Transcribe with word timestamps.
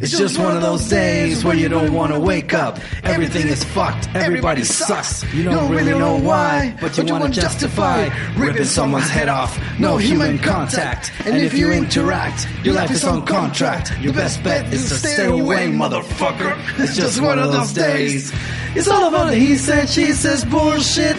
It's 0.00 0.16
just 0.16 0.38
one 0.38 0.56
of 0.56 0.62
those 0.62 0.88
days 0.88 1.44
where 1.44 1.56
you 1.56 1.68
don't 1.68 1.92
want 1.92 2.12
to 2.12 2.20
wake 2.20 2.54
up. 2.54 2.78
Everything 3.02 3.48
is 3.48 3.64
fucked, 3.64 4.08
everybody 4.14 4.62
sucks. 4.62 5.24
You 5.34 5.44
don't 5.44 5.70
really 5.70 5.98
know 5.98 6.16
why, 6.16 6.76
but 6.80 6.96
you 6.96 7.04
want 7.06 7.24
to 7.24 7.40
justify 7.40 8.08
ripping 8.36 8.64
someone's 8.64 9.08
head 9.08 9.28
off. 9.28 9.58
No 9.78 9.96
human 9.96 10.38
contact. 10.38 11.12
And 11.26 11.36
if 11.36 11.52
you 11.54 11.72
interact, 11.72 12.48
your 12.62 12.74
life 12.74 12.90
is 12.90 13.04
on 13.04 13.26
contract. 13.26 13.98
Your 14.00 14.12
best 14.12 14.42
bet 14.44 14.72
is 14.72 14.88
to 14.88 14.94
stay 14.94 15.26
away, 15.26 15.66
motherfucker. 15.68 16.56
It's 16.78 16.96
just 16.96 17.20
one 17.20 17.38
of 17.38 17.52
those 17.52 17.72
days. 17.72 18.32
It's 18.76 18.88
all 18.88 19.08
about 19.08 19.30
the 19.30 19.36
he 19.36 19.56
said, 19.56 19.88
she 19.88 20.12
says 20.12 20.44
bullshit. 20.44 21.16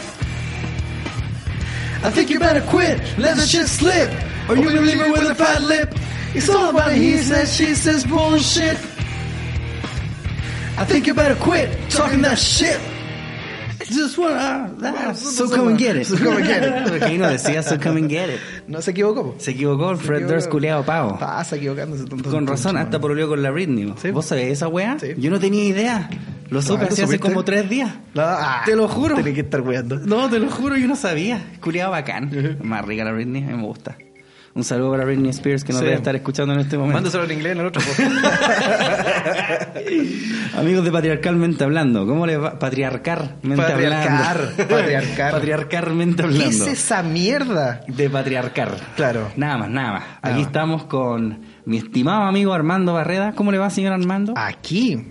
I 2.01 2.09
think 2.11 2.29
you 2.29 2.39
better 2.39 2.61
quit, 2.61 3.01
let 3.17 3.35
the 3.35 3.45
shit 3.45 3.67
slip, 3.67 4.09
or 4.47 4.55
you 4.55 4.67
will 4.67 4.81
leave 4.83 5.01
it 5.01 5.11
with 5.11 5.29
a 5.29 5.35
fat 5.35 5.61
lip. 5.63 5.93
It's 6.35 6.49
all 6.49 6.69
about 6.69 6.91
he 6.91 7.17
says, 7.17 7.55
she 7.55 7.73
says 7.75 8.05
bullshit. 8.05 8.77
I 10.77 10.85
think 10.85 11.07
you 11.07 11.13
better 11.13 11.35
quit 11.35 11.69
talking 11.89 12.21
that 12.21 12.37
shit. 12.37 12.79
Just 13.89 14.17
wanna, 14.19 14.75
ah, 14.83 15.13
so 15.13 15.49
come 15.49 15.69
and 15.69 15.77
get 15.77 15.95
it. 15.95 16.05
So 16.05 16.15
come 16.15 16.37
and 16.37 16.45
get 16.45 16.63
it. 16.63 16.89
Porque 16.89 17.05
ahí 17.05 17.17
no 17.17 17.27
decía 17.27 17.63
so 17.63 17.79
come 17.79 17.97
and 18.01 18.09
get 18.09 18.29
it. 18.29 18.39
No 18.67 18.81
se 18.81 18.91
equivocó. 18.91 19.35
Se 19.39 19.51
equivocó 19.51 19.91
el 19.91 19.97
Fred 19.97 20.27
Durst 20.27 20.49
culiado 20.49 20.83
pavo. 20.83 21.17
Pasa 21.17 21.55
equivocándose. 21.55 22.05
tonto, 22.05 22.29
Con 22.29 22.45
razón, 22.45 22.77
hasta 22.77 22.99
por 22.99 23.19
con 23.27 23.41
la 23.41 23.49
Britney. 23.49 23.93
Sí. 23.99 24.11
¿Vos 24.11 24.27
sabés 24.27 24.51
esa 24.51 24.67
weá? 24.67 24.97
Sí. 24.99 25.15
Yo 25.17 25.31
no 25.31 25.39
tenía 25.39 25.63
idea. 25.63 26.09
Lo 26.49 26.61
supe 26.61 26.81
¿lo 26.81 26.85
así 26.85 27.01
hace 27.01 27.13
supiste? 27.13 27.27
como 27.27 27.43
tres 27.43 27.67
días. 27.69 27.91
No, 28.13 28.21
ah, 28.23 28.61
Te 28.65 28.75
lo 28.75 28.87
juro. 28.87 29.15
Tenés 29.15 29.33
que 29.33 29.41
estar 29.41 29.61
weando. 29.61 29.97
No, 29.97 30.29
te 30.29 30.39
lo 30.39 30.49
juro, 30.51 30.77
yo 30.77 30.87
no 30.87 30.95
sabía. 30.95 31.41
Culiado 31.59 31.91
bacán. 31.91 32.57
Más 32.61 32.85
rica 32.85 33.03
la 33.03 33.11
Britney, 33.11 33.43
a 33.43 33.47
mí 33.47 33.53
me 33.57 33.63
gusta. 33.63 33.97
Un 34.55 34.63
saludo 34.63 34.91
para 34.91 35.05
Britney 35.05 35.29
Spears 35.29 35.63
que 35.63 35.71
nos 35.73 35.79
Sí. 35.79 35.85
debe 35.85 35.97
estar 35.97 36.15
escuchando 36.15 36.53
en 36.53 36.59
este 36.61 36.77
momento. 36.77 36.95
Mándaselo 36.97 37.23
en 37.25 37.31
inglés 37.31 37.51
en 37.53 37.59
el 37.59 37.65
otro. 37.67 37.81
po. 37.81 37.89
Amigos 40.59 40.83
de 40.83 40.91
Patriarcalmente 40.91 41.63
Hablando, 41.63 42.05
¿cómo 42.05 42.25
les 42.25 42.41
va? 42.41 42.59
Patriarcarmente 42.59 43.55
Patriarcar, 43.61 44.37
Hablando. 44.37 44.67
patriarcar. 44.75 45.31
Patriarcarmente 45.31 46.23
¿Qué 46.23 46.29
Hablando. 46.29 46.65
es 46.65 46.67
esa 46.67 47.03
mierda? 47.03 47.81
De 47.87 48.09
patriarcar. 48.09 48.75
Claro. 48.95 49.31
Nada 49.35 49.57
más, 49.57 49.69
nada 49.69 49.91
más. 49.93 50.01
Nada 50.03 50.19
Aquí 50.21 50.37
más. 50.39 50.47
estamos 50.47 50.83
con 50.85 51.39
mi 51.65 51.77
estimado 51.77 52.23
amigo 52.23 52.53
Armando 52.53 52.93
Barreda. 52.93 53.33
¿Cómo 53.33 53.51
le 53.51 53.57
va, 53.59 53.69
señor 53.69 53.93
Armando? 53.93 54.33
Aquí, 54.35 55.07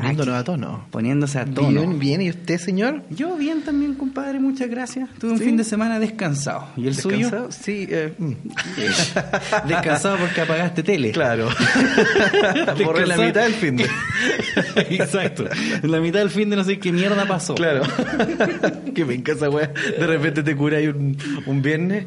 poniéndonos 0.00 0.34
Aquí. 0.34 0.40
a 0.40 0.44
tono. 0.44 0.86
Poniéndose 0.90 1.38
a 1.38 1.44
tono. 1.46 1.68
Bien, 1.70 1.98
bien. 1.98 2.22
¿Y 2.22 2.30
usted, 2.30 2.58
señor? 2.58 3.02
Yo 3.10 3.36
bien 3.36 3.62
también, 3.62 3.94
compadre, 3.94 4.38
muchas 4.40 4.68
gracias. 4.68 5.08
Tuve 5.18 5.32
un 5.32 5.38
Sí. 5.38 5.44
fin 5.44 5.56
de 5.56 5.64
semana 5.64 5.98
descansado. 5.98 6.68
¿Y 6.76 6.86
el 6.88 6.94
suyo? 6.94 7.16
¿Descansado? 7.30 7.52
Sí. 7.52 7.86
eh, 7.90 8.12
mm. 8.18 8.32
descansado 9.68 10.16
porque 10.18 10.40
apagaste 10.42 10.82
tele. 10.82 11.12
Claro. 11.12 11.48
Borré 12.84 13.06
la 13.06 13.16
mitad 13.16 13.42
del 13.44 13.54
fin 13.54 13.76
de. 13.76 13.86
Exacto. 14.90 15.44
En 15.82 15.90
la 15.90 16.00
mitad 16.00 16.18
del 16.20 16.30
fin 16.30 16.50
de 16.50 16.56
no 16.56 16.64
sé 16.64 16.78
qué 16.78 16.92
mierda 16.92 17.26
pasó. 17.26 17.54
Claro. 17.54 17.82
que 18.94 19.04
me 19.04 19.14
encanta 19.14 19.48
weá. 19.50 19.68
De 19.98 20.06
repente 20.06 20.42
te 20.42 20.54
cura 20.56 20.78
ahí 20.78 20.88
un, 20.88 21.16
un 21.46 21.62
viernes 21.62 22.04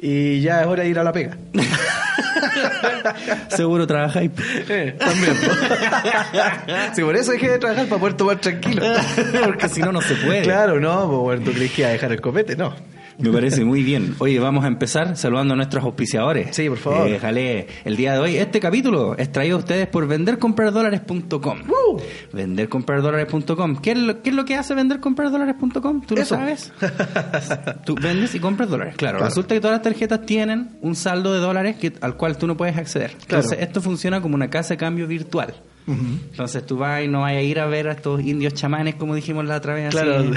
y 0.00 0.40
ya 0.40 0.62
es 0.62 0.66
hora 0.66 0.82
de 0.82 0.88
ir 0.88 0.98
a 0.98 1.04
la 1.04 1.12
pega. 1.12 1.36
Seguro 3.48 3.86
trabajáis. 3.86 4.30
Eh, 4.68 4.96
también. 4.98 5.34
sí, 6.94 7.02
por 7.02 7.16
eso 7.16 7.32
dejé 7.32 7.50
de 7.50 7.58
trabajar 7.58 7.86
para 7.86 8.00
poder 8.00 8.16
tomar 8.16 8.40
tranquilo. 8.40 8.82
Porque 9.44 9.68
si 9.68 9.80
no, 9.80 9.92
no 9.92 10.00
se 10.00 10.14
puede. 10.14 10.42
Claro, 10.42 10.80
no, 10.80 11.06
pues 11.06 11.18
bueno, 11.18 11.44
tú 11.44 11.52
crees 11.52 11.72
que 11.72 11.82
iba 11.82 11.90
a 11.90 11.92
dejar 11.92 12.12
el 12.12 12.20
copete, 12.20 12.56
no. 12.56 12.74
Me 13.20 13.30
parece 13.30 13.64
muy 13.64 13.82
bien. 13.82 14.14
Oye, 14.18 14.38
vamos 14.38 14.64
a 14.64 14.68
empezar 14.68 15.16
saludando 15.16 15.54
a 15.54 15.56
nuestros 15.56 15.84
auspiciadores. 15.84 16.54
Sí, 16.54 16.68
por 16.68 16.78
favor. 16.78 17.08
Eh, 17.08 17.18
jale, 17.18 17.66
el 17.84 17.96
día 17.96 18.14
de 18.14 18.18
hoy, 18.18 18.36
este 18.36 18.60
capítulo 18.60 19.16
es 19.16 19.30
traído 19.32 19.56
a 19.56 19.58
ustedes 19.60 19.86
por 19.88 20.06
vendercompradolares.com. 20.06 21.58
¡Woo! 21.68 22.00
Vendercompradolares.com. 22.32 23.76
¿Qué, 23.76 23.92
es 23.92 23.98
lo, 23.98 24.22
¿Qué 24.22 24.30
es 24.30 24.36
lo 24.36 24.44
que 24.44 24.56
hace 24.56 24.74
vendercompradolares.com? 24.74 26.02
¿Tú 26.06 26.14
lo 26.16 26.22
Eso. 26.22 26.34
sabes? 26.36 26.72
tú 27.84 27.94
vendes 27.94 28.34
y 28.34 28.40
compras 28.40 28.68
dólares. 28.68 28.94
Claro, 28.96 29.18
Claro. 29.18 29.28
resulta 29.28 29.54
que 29.54 29.60
todas 29.60 29.74
las 29.76 29.82
tarjetas 29.82 30.24
tienen 30.26 30.70
un 30.80 30.94
saldo 30.94 31.32
de 31.32 31.40
dólares 31.40 31.76
que, 31.76 31.92
al 32.00 32.16
cual 32.16 32.36
tú 32.38 32.46
no 32.46 32.56
puedes 32.56 32.76
acceder. 32.76 33.10
Claro. 33.26 33.44
Entonces, 33.44 33.58
esto 33.60 33.80
funciona 33.80 34.20
como 34.20 34.34
una 34.34 34.48
casa 34.50 34.74
de 34.74 34.78
cambio 34.78 35.06
virtual. 35.06 35.54
Entonces 35.86 36.64
tú 36.66 36.76
vas 36.76 37.02
y 37.02 37.08
no 37.08 37.22
vas 37.22 37.32
a 37.32 37.40
ir 37.42 37.58
a 37.58 37.66
ver 37.66 37.88
a 37.88 37.92
estos 37.92 38.20
indios 38.20 38.54
chamanes, 38.54 38.94
como 38.94 39.16
dijimos 39.16 39.44
la 39.46 39.56
otra 39.56 39.74
vez, 39.74 39.88
así, 39.88 39.96
Claro. 39.96 40.30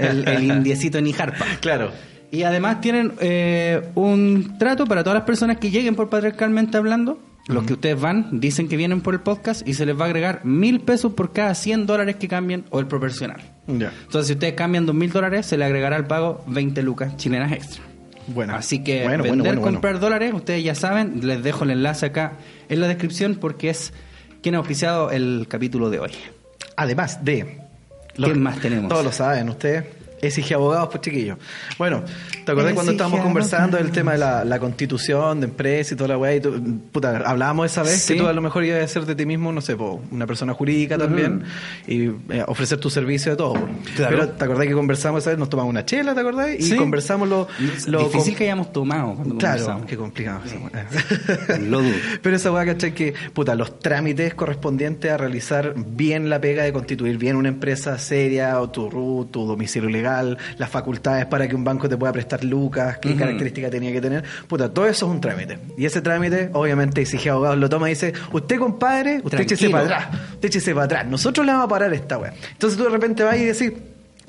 el, 0.00 0.28
el 0.28 0.42
indiecito 0.58 1.00
jarpa. 1.12 1.44
Claro. 1.60 1.90
Y 2.32 2.44
además 2.44 2.80
tienen 2.80 3.12
eh, 3.20 3.90
un 3.94 4.56
trato 4.58 4.86
para 4.86 5.04
todas 5.04 5.16
las 5.18 5.24
personas 5.24 5.58
que 5.58 5.70
lleguen 5.70 5.94
por 5.94 6.08
Patriarcalmente 6.08 6.78
Hablando. 6.78 7.20
Los 7.46 7.64
que 7.64 7.74
ustedes 7.74 8.00
van, 8.00 8.40
dicen 8.40 8.68
que 8.68 8.76
vienen 8.76 9.02
por 9.02 9.12
el 9.12 9.20
podcast 9.20 9.68
y 9.68 9.74
se 9.74 9.84
les 9.84 9.98
va 10.00 10.04
a 10.04 10.06
agregar 10.06 10.42
mil 10.42 10.80
pesos 10.80 11.12
por 11.12 11.32
cada 11.32 11.54
100 11.54 11.86
dólares 11.86 12.16
que 12.16 12.28
cambien 12.28 12.64
o 12.70 12.80
el 12.80 12.86
proporcional. 12.86 13.42
Entonces, 13.66 14.28
si 14.28 14.32
ustedes 14.32 14.54
cambian 14.54 14.86
dos 14.86 14.94
mil 14.94 15.10
dólares, 15.10 15.44
se 15.44 15.58
le 15.58 15.64
agregará 15.66 15.96
al 15.96 16.06
pago 16.06 16.42
20 16.46 16.82
lucas 16.82 17.16
chilenas 17.18 17.52
extra. 17.52 17.82
Bueno. 18.28 18.54
Así 18.54 18.82
que 18.82 19.02
Bueno, 19.02 19.24
vender, 19.24 19.56
bueno, 19.56 19.60
comprar 19.60 20.00
dólares, 20.00 20.32
ustedes 20.32 20.64
ya 20.64 20.74
saben, 20.74 21.26
les 21.26 21.42
dejo 21.42 21.64
el 21.64 21.70
enlace 21.72 22.06
acá 22.06 22.38
en 22.70 22.80
la 22.80 22.88
descripción 22.88 23.34
porque 23.34 23.68
es 23.68 23.92
quien 24.40 24.54
ha 24.54 24.58
auspiciado 24.58 25.10
el 25.10 25.46
capítulo 25.50 25.90
de 25.90 25.98
hoy. 25.98 26.12
Además 26.76 27.22
de. 27.22 27.60
¿Qué 28.14 28.34
más 28.34 28.58
tenemos? 28.60 28.88
Todos 28.88 29.04
lo 29.04 29.12
saben, 29.12 29.50
ustedes. 29.50 29.84
Exige 30.22 30.54
abogados, 30.54 30.88
pues 30.90 31.02
chiquillos. 31.02 31.36
Bueno, 31.78 32.04
¿te 32.44 32.52
acordás 32.52 32.72
cuando 32.74 32.92
estábamos 32.92 33.20
conversando 33.20 33.76
del 33.76 33.90
tema 33.90 34.12
de 34.12 34.18
la, 34.18 34.44
la 34.44 34.58
constitución 34.58 35.40
de 35.40 35.46
empresa 35.46 35.94
y 35.94 35.96
toda 35.96 36.08
la 36.08 36.18
weá? 36.18 36.34
Y 36.36 36.40
tú, 36.40 36.80
puta, 36.92 37.22
hablábamos 37.24 37.66
esa 37.66 37.82
vez 37.82 38.02
Sí. 38.02 38.14
que 38.14 38.20
tú 38.20 38.26
a 38.26 38.32
lo 38.32 38.42
mejor 38.42 38.64
ibas 38.64 38.82
a 38.82 38.88
ser 38.88 39.06
de 39.06 39.14
ti 39.14 39.26
mismo, 39.26 39.52
no 39.52 39.60
sé, 39.60 39.76
po, 39.76 40.00
una 40.10 40.26
persona 40.26 40.52
jurídica 40.54 40.98
también 40.98 41.42
y 41.86 42.04
eh, 42.30 42.44
ofrecer 42.46 42.78
tu 42.78 42.90
servicio 42.90 43.32
de 43.32 43.36
todo. 43.36 43.54
Claro. 43.96 44.16
Pero 44.16 44.28
¿te 44.30 44.44
acordás 44.44 44.66
que 44.66 44.74
conversamos 44.74 45.22
esa 45.22 45.30
vez? 45.30 45.38
Nos 45.38 45.48
tomamos 45.50 45.70
una 45.70 45.84
chela, 45.84 46.14
¿te 46.14 46.20
acordás? 46.20 46.50
Y 46.58 46.62
Sí. 46.62 46.76
conversamos 46.76 47.28
lo, 47.28 47.48
lo 47.86 47.98
Difícil 48.04 48.34
que 48.36 48.44
hayamos 48.44 48.72
tomado 48.72 49.14
cuando 49.14 49.36
Claro, 49.36 49.58
conversamos. 49.58 49.86
qué 49.86 49.96
complicado. 49.96 50.40
esa 50.44 50.56
weá. 50.58 51.58
Lo 51.60 51.80
dudo. 51.82 51.92
Pero 52.22 52.36
esa 52.36 52.50
weá, 52.52 52.64
¿cachai? 52.66 52.92
Que, 52.94 53.14
puta, 53.32 53.54
los 53.54 53.78
trámites 53.78 54.34
correspondientes 54.34 55.10
a 55.10 55.16
realizar 55.16 55.74
bien 55.76 56.28
la 56.30 56.40
pega 56.40 56.62
de 56.64 56.72
constituir 56.72 57.18
bien 57.18 57.36
una 57.36 57.48
empresa 57.48 57.98
seria, 57.98 58.60
o 58.60 58.70
tu 58.70 58.88
RUT, 58.90 59.30
tu 59.30 59.46
domicilio 59.46 59.88
legal, 59.88 60.38
las 60.58 60.70
facultades 60.70 61.26
para 61.26 61.48
que 61.48 61.54
un 61.54 61.64
banco 61.64 61.88
te 61.88 61.96
pueda 61.96 62.12
prestar 62.12 62.31
lucas, 62.44 62.98
qué 62.98 63.10
Ujú. 63.10 63.18
características 63.18 63.70
tenía 63.70 63.92
que 63.92 64.00
tener. 64.00 64.24
Puta, 64.48 64.72
todo 64.72 64.86
eso 64.86 65.06
es 65.06 65.12
un 65.12 65.20
trámite. 65.20 65.58
Y 65.76 65.84
ese 65.84 66.00
trámite, 66.00 66.50
obviamente, 66.52 67.00
exige 67.02 67.30
abogados, 67.30 67.58
lo 67.58 67.68
toma 67.68 67.88
y 67.88 67.94
dice, 67.94 68.12
usted, 68.32 68.58
compadre, 68.58 69.20
usted 69.22 69.40
échese 69.40 69.70
para 69.70 69.84
atrás, 69.84 70.06
usted 70.34 70.48
échese 70.48 70.72
para 70.74 70.84
atrás. 70.86 71.06
Nosotros 71.06 71.44
le 71.44 71.52
vamos 71.52 71.66
a 71.66 71.68
parar 71.68 71.92
esta 71.94 72.18
weá. 72.18 72.32
Entonces 72.52 72.78
tú 72.78 72.84
de 72.84 72.90
repente 72.90 73.22
vas 73.22 73.36
y 73.36 73.44
decís, 73.44 73.72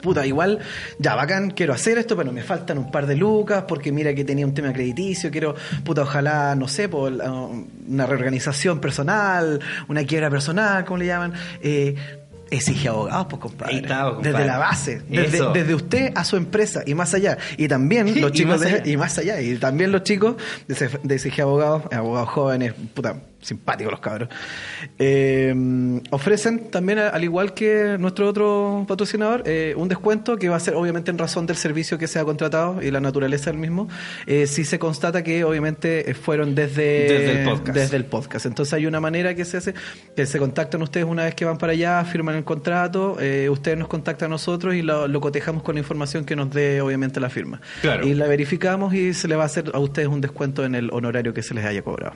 Puta, 0.04 0.26
igual, 0.26 0.60
ya 1.00 1.16
bacán, 1.16 1.52
quiero 1.52 1.72
hacer 1.72 1.98
esto, 1.98 2.18
pero 2.18 2.34
me 2.34 2.44
faltan 2.44 2.78
un 2.78 2.92
par 2.92 3.08
de 3.08 3.16
lucas, 3.16 3.64
porque 3.66 3.90
mira 3.94 4.14
que 4.14 4.26
tenía 4.26 4.46
un 4.46 4.54
tema 4.54 4.74
crediticio, 4.74 5.32
quiero, 5.32 5.56
puta, 5.86 6.02
ojalá, 6.02 6.56
no 6.56 6.68
sé, 6.68 6.90
por 6.90 7.14
una 7.14 8.06
reorganización 8.06 8.82
personal, 8.82 9.62
una 9.88 10.04
quiebra 10.04 10.30
personal, 10.30 10.84
como 10.84 10.98
le 10.98 11.06
llaman. 11.06 11.32
Eh, 11.62 11.96
exige 12.56 12.90
abogados, 12.90 13.28
pues, 13.30 13.42
compadre. 13.42 13.74
Ahí 13.76 13.80
está, 13.82 14.04
pues, 14.04 14.14
compadre. 14.16 14.32
Desde 14.34 14.46
la 14.48 14.58
base, 14.58 15.02
desde, 15.10 15.76
usted 15.76 16.12
a 16.16 16.24
su 16.24 16.38
empresa 16.38 16.82
y 16.86 16.94
más 16.96 17.14
allá. 17.14 17.38
Y 17.58 17.68
también 17.68 18.08
Y 18.16 18.16
los 18.20 18.32
chicos 18.32 18.60
más 18.60 18.62
de- 18.62 18.68
allá. 18.76 18.88
y 18.92 18.98
más 18.98 19.18
allá. 19.18 19.42
Y 19.42 19.56
también 19.58 19.92
los 19.92 20.04
chicos 20.04 20.36
de 20.68 21.16
exige 21.16 21.42
abogados, 21.42 21.84
abogados 21.92 22.30
jóvenes, 22.30 22.74
puta, 22.94 23.22
simpáticos 23.44 23.92
los 23.92 24.00
cabros. 24.00 24.30
Eh, 24.98 25.54
ofrecen 26.10 26.70
también, 26.72 27.00
al 27.00 27.24
igual 27.24 27.54
que 27.54 27.98
nuestro 28.00 28.28
otro 28.28 28.86
patrocinador, 28.88 29.44
eh, 29.46 29.74
un 29.78 29.88
descuento 29.88 30.38
que 30.38 30.50
va 30.50 30.56
a 30.56 30.60
ser 30.60 30.76
obviamente 30.76 31.12
en 31.12 31.18
razón 31.18 31.46
del 31.46 31.58
servicio 31.58 31.98
que 31.98 32.08
se 32.08 32.20
ha 32.20 32.26
contratado 32.26 32.82
y 32.82 32.92
la 32.92 33.00
naturaleza 33.00 33.52
del 33.52 33.60
mismo. 33.60 33.88
Eh, 34.26 34.48
si 34.48 34.66
se 34.66 34.80
constata 34.80 35.24
que 35.24 35.44
obviamente 35.44 36.14
fueron 36.14 36.56
desde, 36.56 36.84
Desde 36.84 37.42
el 37.42 37.50
podcast. 37.50 37.78
desde 37.78 37.98
el 37.98 38.06
podcast. 38.06 38.46
Entonces 38.46 38.74
hay 38.74 38.86
una 38.86 39.00
manera 39.00 39.36
que 39.36 39.46
se 39.46 39.58
hace, 39.58 39.74
que 40.16 40.26
se 40.26 40.40
contactan 40.40 40.82
ustedes 40.82 41.06
una 41.06 41.26
vez 41.26 41.36
que 41.36 41.46
van 41.46 41.58
para 41.58 41.74
allá, 41.74 42.04
firman 42.06 42.36
el 42.36 42.44
contrato, 42.44 43.18
ustedes 43.50 43.78
nos 43.78 43.88
contactan 43.88 44.28
a 44.28 44.30
nosotros 44.30 44.76
y 44.76 44.82
lo, 44.82 45.08
lo 45.08 45.22
cotejamos 45.22 45.64
con 45.64 45.76
la 45.76 45.80
información 45.80 46.26
que 46.26 46.36
nos 46.36 46.50
dé 46.52 46.82
obviamente 46.82 47.20
la 47.20 47.30
firma. 47.30 47.62
Claro. 47.82 48.08
Y 48.08 48.14
la 48.14 48.28
verificamos 48.28 48.94
y 48.94 49.14
se 49.14 49.28
le 49.28 49.36
va 49.36 49.44
a 49.44 49.46
hacer 49.48 49.72
a 49.74 49.80
ustedes 49.80 50.08
un 50.08 50.22
descuento 50.22 50.64
en 50.66 50.76
el 50.76 50.90
honorario 50.92 51.34
que 51.34 51.42
se 51.44 51.54
les 51.54 51.66
haya 51.66 51.82
cobrado. 51.82 52.16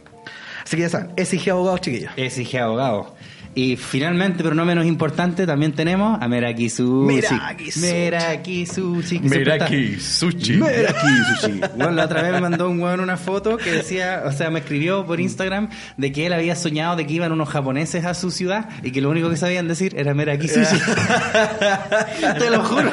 Así 0.67 0.75
que 0.75 0.81
ya 0.81 0.89
saben, 0.89 1.13
exige 1.15 1.49
abogados 1.49 1.79
chiquillos. 1.79 2.11
Exige 2.17 2.59
abogado. 2.59 3.15
Y 3.57 3.75
finalmente, 3.75 4.43
pero 4.43 4.53
no 4.53 4.65
menos 4.65 4.85
importante, 4.85 5.47
también 5.47 5.71
tenemos 5.71 6.21
a 6.21 6.27
Meraki 6.27 6.69
Sushi. 6.69 7.07
Meraki 7.07 7.71
Sushi. 7.71 7.81
Meraki 7.81 8.65
Sushi. 8.67 10.57
Meraki 10.57 11.07
Sushi. 11.41 11.61
Bueno, 11.75 11.93
la 11.93 12.05
otra 12.05 12.21
vez 12.21 12.33
me 12.33 12.41
mandó 12.41 12.69
un 12.69 12.79
weón 12.79 12.99
una 12.99 13.17
foto 13.17 13.57
que 13.57 13.71
decía, 13.71 14.21
o 14.27 14.31
sea, 14.31 14.51
me 14.51 14.59
escribió 14.59 15.07
por 15.07 15.19
Instagram 15.19 15.69
de 15.97 16.11
que 16.11 16.27
él 16.27 16.33
había 16.33 16.55
soñado 16.55 16.95
de 16.95 17.07
que 17.07 17.13
iban 17.13 17.31
unos 17.31 17.49
japoneses 17.49 18.05
a 18.05 18.13
su 18.13 18.29
ciudad 18.29 18.69
y 18.83 18.91
que 18.91 19.01
lo 19.01 19.09
único 19.09 19.27
que 19.27 19.37
sabían 19.37 19.67
decir 19.67 19.95
era 19.97 20.13
Meraki 20.13 20.47
Sushi. 20.47 20.77
Te 22.37 22.51
lo 22.51 22.63
juro. 22.63 22.91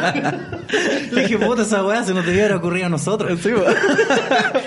Le 1.13 1.23
dije, 1.23 1.39
puta, 1.39 1.61
esa 1.61 1.85
weá 1.85 2.05
se 2.05 2.15
nos 2.15 2.25
debiera 2.25 2.57
ocurrir 2.57 2.85
a 2.85 2.89
nosotros. 2.89 3.39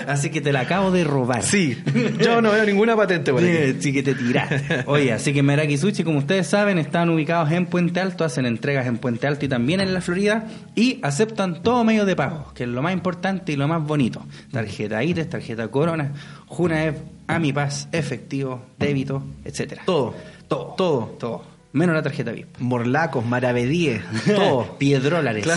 Así 0.06 0.30
que 0.30 0.40
te 0.40 0.52
la 0.52 0.60
acabo 0.60 0.92
de 0.92 1.02
robar. 1.02 1.42
Sí, 1.42 1.76
yo 2.20 2.40
no 2.40 2.52
veo 2.52 2.64
ninguna 2.64 2.96
patente 2.96 3.32
por 3.32 3.42
aquí. 3.42 3.76
Sí, 3.80 3.92
que 3.92 4.04
te 4.04 4.14
tiraste. 4.14 4.84
Oye, 4.86 5.12
así 5.12 5.32
que 5.32 5.42
Meraki 5.42 5.76
Sushi, 5.76 5.87
como 6.04 6.18
ustedes 6.18 6.46
saben, 6.46 6.78
están 6.78 7.08
ubicados 7.10 7.50
en 7.50 7.66
Puente 7.66 8.00
Alto, 8.00 8.24
hacen 8.24 8.46
entregas 8.46 8.86
en 8.86 8.98
Puente 8.98 9.26
Alto 9.26 9.44
y 9.44 9.48
también 9.48 9.80
en 9.80 9.94
la 9.94 10.00
Florida 10.00 10.46
y 10.74 11.00
aceptan 11.02 11.62
todo 11.62 11.82
medio 11.84 12.04
de 12.04 12.14
pago, 12.14 12.52
que 12.54 12.64
es 12.64 12.68
lo 12.68 12.82
más 12.82 12.92
importante 12.92 13.52
y 13.52 13.56
lo 13.56 13.66
más 13.68 13.82
bonito. 13.82 14.24
Tarjeta 14.52 15.02
IRES, 15.02 15.30
tarjeta 15.30 15.68
Corona, 15.68 16.12
Junaev, 16.46 16.96
Amipaz, 17.26 17.88
efectivo, 17.92 18.62
débito, 18.78 19.22
etcétera. 19.44 19.82
Todo. 19.84 20.14
Todo. 20.46 20.74
Todo. 20.76 21.16
Todo. 21.18 21.44
Menos 21.72 21.94
la 21.94 22.02
tarjeta 22.02 22.32
VIP. 22.32 22.58
Morlacos, 22.58 23.24
maravedíes, 23.24 24.02
todo. 24.26 24.78
Piedrólares. 24.78 25.46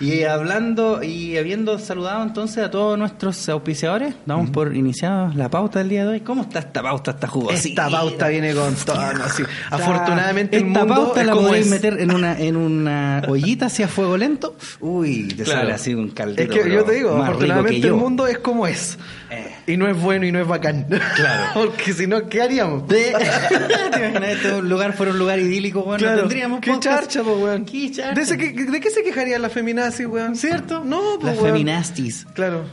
y 0.00 0.22
hablando 0.24 1.02
y 1.02 1.36
habiendo 1.36 1.78
saludado 1.78 2.22
entonces 2.22 2.64
a 2.64 2.70
todos 2.70 2.98
nuestros 2.98 3.48
auspiciadores, 3.48 4.14
damos 4.26 4.50
por 4.50 4.74
iniciada 4.74 5.32
la 5.34 5.50
pauta 5.50 5.78
del 5.80 5.88
día 5.88 6.02
de 6.04 6.08
hoy. 6.12 6.20
¿Cómo 6.20 6.42
está 6.42 6.60
esta 6.60 6.82
pauta, 6.82 7.12
esta 7.12 7.28
jugosita? 7.28 7.86
Esta 7.86 7.98
pauta 7.98 8.28
viene 8.28 8.54
con 8.54 8.74
todo. 8.74 8.98
Afortunadamente 9.70 10.56
el 10.56 10.66
esta 10.68 10.80
mundo 10.84 10.94
pauta 10.94 11.20
es 11.20 11.26
la 11.26 11.34
podéis 11.34 11.66
meter 11.68 12.00
en 12.00 12.12
una 12.14 12.38
en 12.38 12.56
una 12.56 13.22
ollita 13.28 13.66
hacia 13.66 13.88
fuego 13.88 14.16
lento. 14.16 14.56
Uy, 14.80 15.28
te 15.28 15.44
Claro. 15.44 15.60
sale 15.60 15.72
así 15.72 15.94
un 15.94 16.10
caldito. 16.10 16.42
Es 16.42 16.48
que 16.48 16.70
yo 16.70 16.84
te 16.84 16.92
digo, 16.92 17.16
afortunadamente 17.22 17.86
el 17.86 17.94
mundo 17.94 18.26
es 18.26 18.38
como 18.38 18.66
es. 18.66 18.98
Eh. 19.30 19.54
Y 19.66 19.76
no 19.76 19.86
es 19.88 20.00
bueno 20.00 20.24
y 20.26 20.32
no 20.32 20.40
es 20.40 20.46
bacán. 20.46 20.86
Claro. 21.16 21.47
Porque 21.54 21.92
si 21.92 22.06
no, 22.06 22.28
¿qué 22.28 22.42
haríamos? 22.42 22.86
¿Te 22.88 23.10
imaginas 23.10 24.30
este 24.36 24.62
lugar 24.62 24.92
fuera 24.94 25.12
un 25.12 25.18
lugar 25.18 25.38
idílico, 25.38 25.82
bueno, 25.82 25.98
Claro. 25.98 26.16
no 26.16 26.20
tendríamos 26.22 26.60
¿Qué 26.60 26.70
podcast? 26.72 27.00
charcha, 27.02 27.22
po, 27.22 27.32
weón? 27.36 27.64
¿Qué 27.64 27.90
charcha? 27.90 28.14
¿De, 28.14 28.22
ese 28.22 28.36
que- 28.38 28.52
¿De 28.52 28.80
qué 28.80 28.90
se 28.90 29.02
quejaría 29.02 29.38
la 29.38 29.48
feminazi, 29.50 30.06
weón? 30.06 30.36
¿Cierto? 30.36 30.82
No, 30.84 31.18
pues, 31.20 31.34
Las 31.36 31.44
feminastis. 31.44 32.26
Claro. 32.34 32.64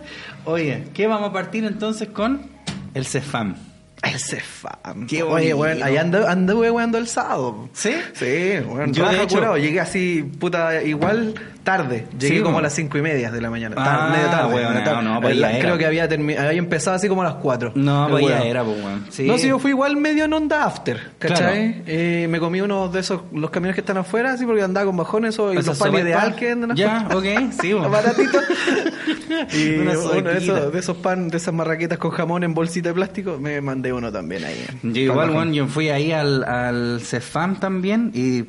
Oye, 0.44 0.84
¿qué 0.94 1.06
vamos 1.06 1.30
a 1.30 1.32
partir 1.32 1.64
entonces 1.64 2.08
con 2.08 2.48
el 2.94 3.06
CEFAM? 3.06 3.56
El 4.02 4.18
Cefam. 4.18 5.06
Qué 5.06 5.22
Oye, 5.22 5.52
weón, 5.52 5.82
ahí 5.82 5.98
ando, 5.98 6.26
anduve 6.26 6.70
weando 6.70 6.96
el 6.96 7.06
sábado. 7.06 7.68
¿Sí? 7.74 7.92
Sí, 8.14 8.54
weón. 8.66 8.94
Yo, 8.94 9.04
Yo 9.04 9.10
de 9.10 9.22
hecho- 9.24 9.34
curado. 9.36 9.58
Llegué 9.58 9.78
así, 9.78 10.22
puta, 10.22 10.82
igual 10.82 11.34
tarde. 11.62 12.06
Llegué 12.18 12.36
Sí, 12.36 12.40
como 12.40 12.50
a 12.50 12.52
weón. 12.56 12.62
las 12.64 12.74
cinco 12.74 12.98
y 12.98 13.02
media 13.02 13.30
de 13.30 13.40
la 13.40 13.50
mañana. 13.50 13.76
Ah, 13.78 13.84
Tar- 13.84 14.10
medio 14.10 14.30
tarde. 14.30 14.54
weón, 14.54 14.84
tarde. 14.84 15.02
no, 15.02 15.14
no, 15.14 15.20
pues 15.20 15.36
La- 15.36 15.50
era. 15.52 15.60
Creo 15.60 15.78
que 15.78 15.86
había, 15.86 16.04
había 16.04 16.52
empezado 16.52 16.96
así 16.96 17.08
como 17.08 17.22
a 17.22 17.24
las 17.24 17.34
cuatro. 17.34 17.72
No, 17.74 18.06
pues 18.10 18.26
ya 18.26 18.34
weón. 18.36 18.46
era, 18.46 18.64
pues, 18.64 18.84
weón. 18.84 19.06
Sí. 19.10 19.26
No, 19.26 19.38
si 19.38 19.48
yo 19.48 19.58
fui 19.58 19.70
igual 19.70 19.96
medio 19.96 20.24
en 20.24 20.32
onda 20.32 20.64
after, 20.64 21.10
¿cachai? 21.18 21.72
Claro. 21.74 21.84
Eh, 21.86 22.26
me 22.30 22.38
comí 22.40 22.60
uno 22.60 22.88
de 22.88 23.00
esos, 23.00 23.22
los 23.32 23.50
camiones 23.50 23.74
que 23.74 23.80
están 23.80 23.96
afuera, 23.98 24.32
así 24.32 24.44
porque 24.46 24.62
andaba 24.62 24.86
con 24.86 24.96
bajones 24.96 25.38
o 25.38 25.52
y 25.52 25.56
los 25.62 25.78
panes 25.78 26.04
de 26.04 26.14
al 26.14 26.34
que 26.36 26.50
andan 26.52 26.74
Ya, 26.76 27.08
ok, 27.12 27.24
sí, 27.60 27.72
bueno. 27.72 27.90
Baratito. 28.00 28.38
y 29.52 29.74
uno 29.78 29.90
de 30.22 30.38
esos, 30.38 30.72
de 30.72 30.78
esos 30.78 30.96
pan, 30.96 31.28
de 31.28 31.36
esas 31.36 31.54
marraquetas 31.54 31.98
con 31.98 32.10
jamón 32.10 32.42
en 32.44 32.54
bolsita 32.54 32.88
de 32.90 32.94
plástico, 32.94 33.38
me 33.40 33.60
mandé 33.60 33.92
uno 33.92 34.10
también 34.12 34.44
ahí. 34.44 34.64
Yo 34.82 35.02
igual, 35.02 35.30
weón, 35.30 35.52
yo 35.52 35.66
fui 35.66 35.88
ahí 35.90 36.12
al, 36.12 36.44
al 36.44 37.00
CEFAM 37.02 37.60
también 37.60 38.10
y... 38.14 38.44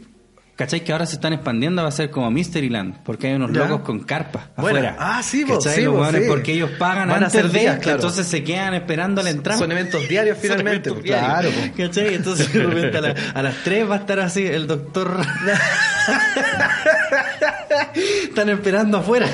¿Cachai? 0.62 0.84
Que 0.84 0.92
ahora 0.92 1.06
se 1.08 1.16
están 1.16 1.34
expandiendo, 1.34 1.82
va 1.82 1.88
a 1.88 1.92
ser 1.92 2.12
como 2.12 2.30
Mysteryland, 2.30 3.02
porque 3.04 3.28
hay 3.28 3.34
unos 3.34 3.52
Ya. 3.52 3.62
locos 3.66 3.82
con 3.82 4.02
carpas 4.02 4.44
Bueno, 4.58 4.78
afuera. 4.80 4.96
ah, 5.00 5.24
sí, 5.24 5.44
¿Cachai? 5.44 5.74
sí, 5.76 5.88
weones 5.88 6.22
sí. 6.24 6.28
porque 6.30 6.54
ellos 6.54 6.70
pagan 6.78 7.10
Van 7.10 7.24
a 7.24 7.28
hacer 7.28 7.50
de, 7.50 7.60
días, 7.62 7.80
claro. 7.80 7.98
entonces 7.98 8.28
se 8.28 8.44
quedan 8.44 8.76
esperando 8.76 9.24
la 9.24 9.32
entrada. 9.32 9.58
Son 9.60 9.72
eventos 9.72 10.08
diarios 10.08 10.38
finalmente, 10.42 10.90
eventos. 10.90 11.10
Claro. 11.10 11.50
¿Cachai? 11.76 12.14
Entonces 12.14 12.54
de 12.54 12.64
repente 12.64 12.98
a, 12.98 13.02
la- 13.02 13.16
a 13.34 13.42
las 13.42 13.56
3 13.64 13.90
va 13.90 13.96
a 13.96 13.98
estar 13.98 14.20
así 14.20 14.46
el 14.46 14.68
doctor... 14.68 15.18
Están 18.24 18.50
esperando 18.50 18.98
afuera. 19.00 19.28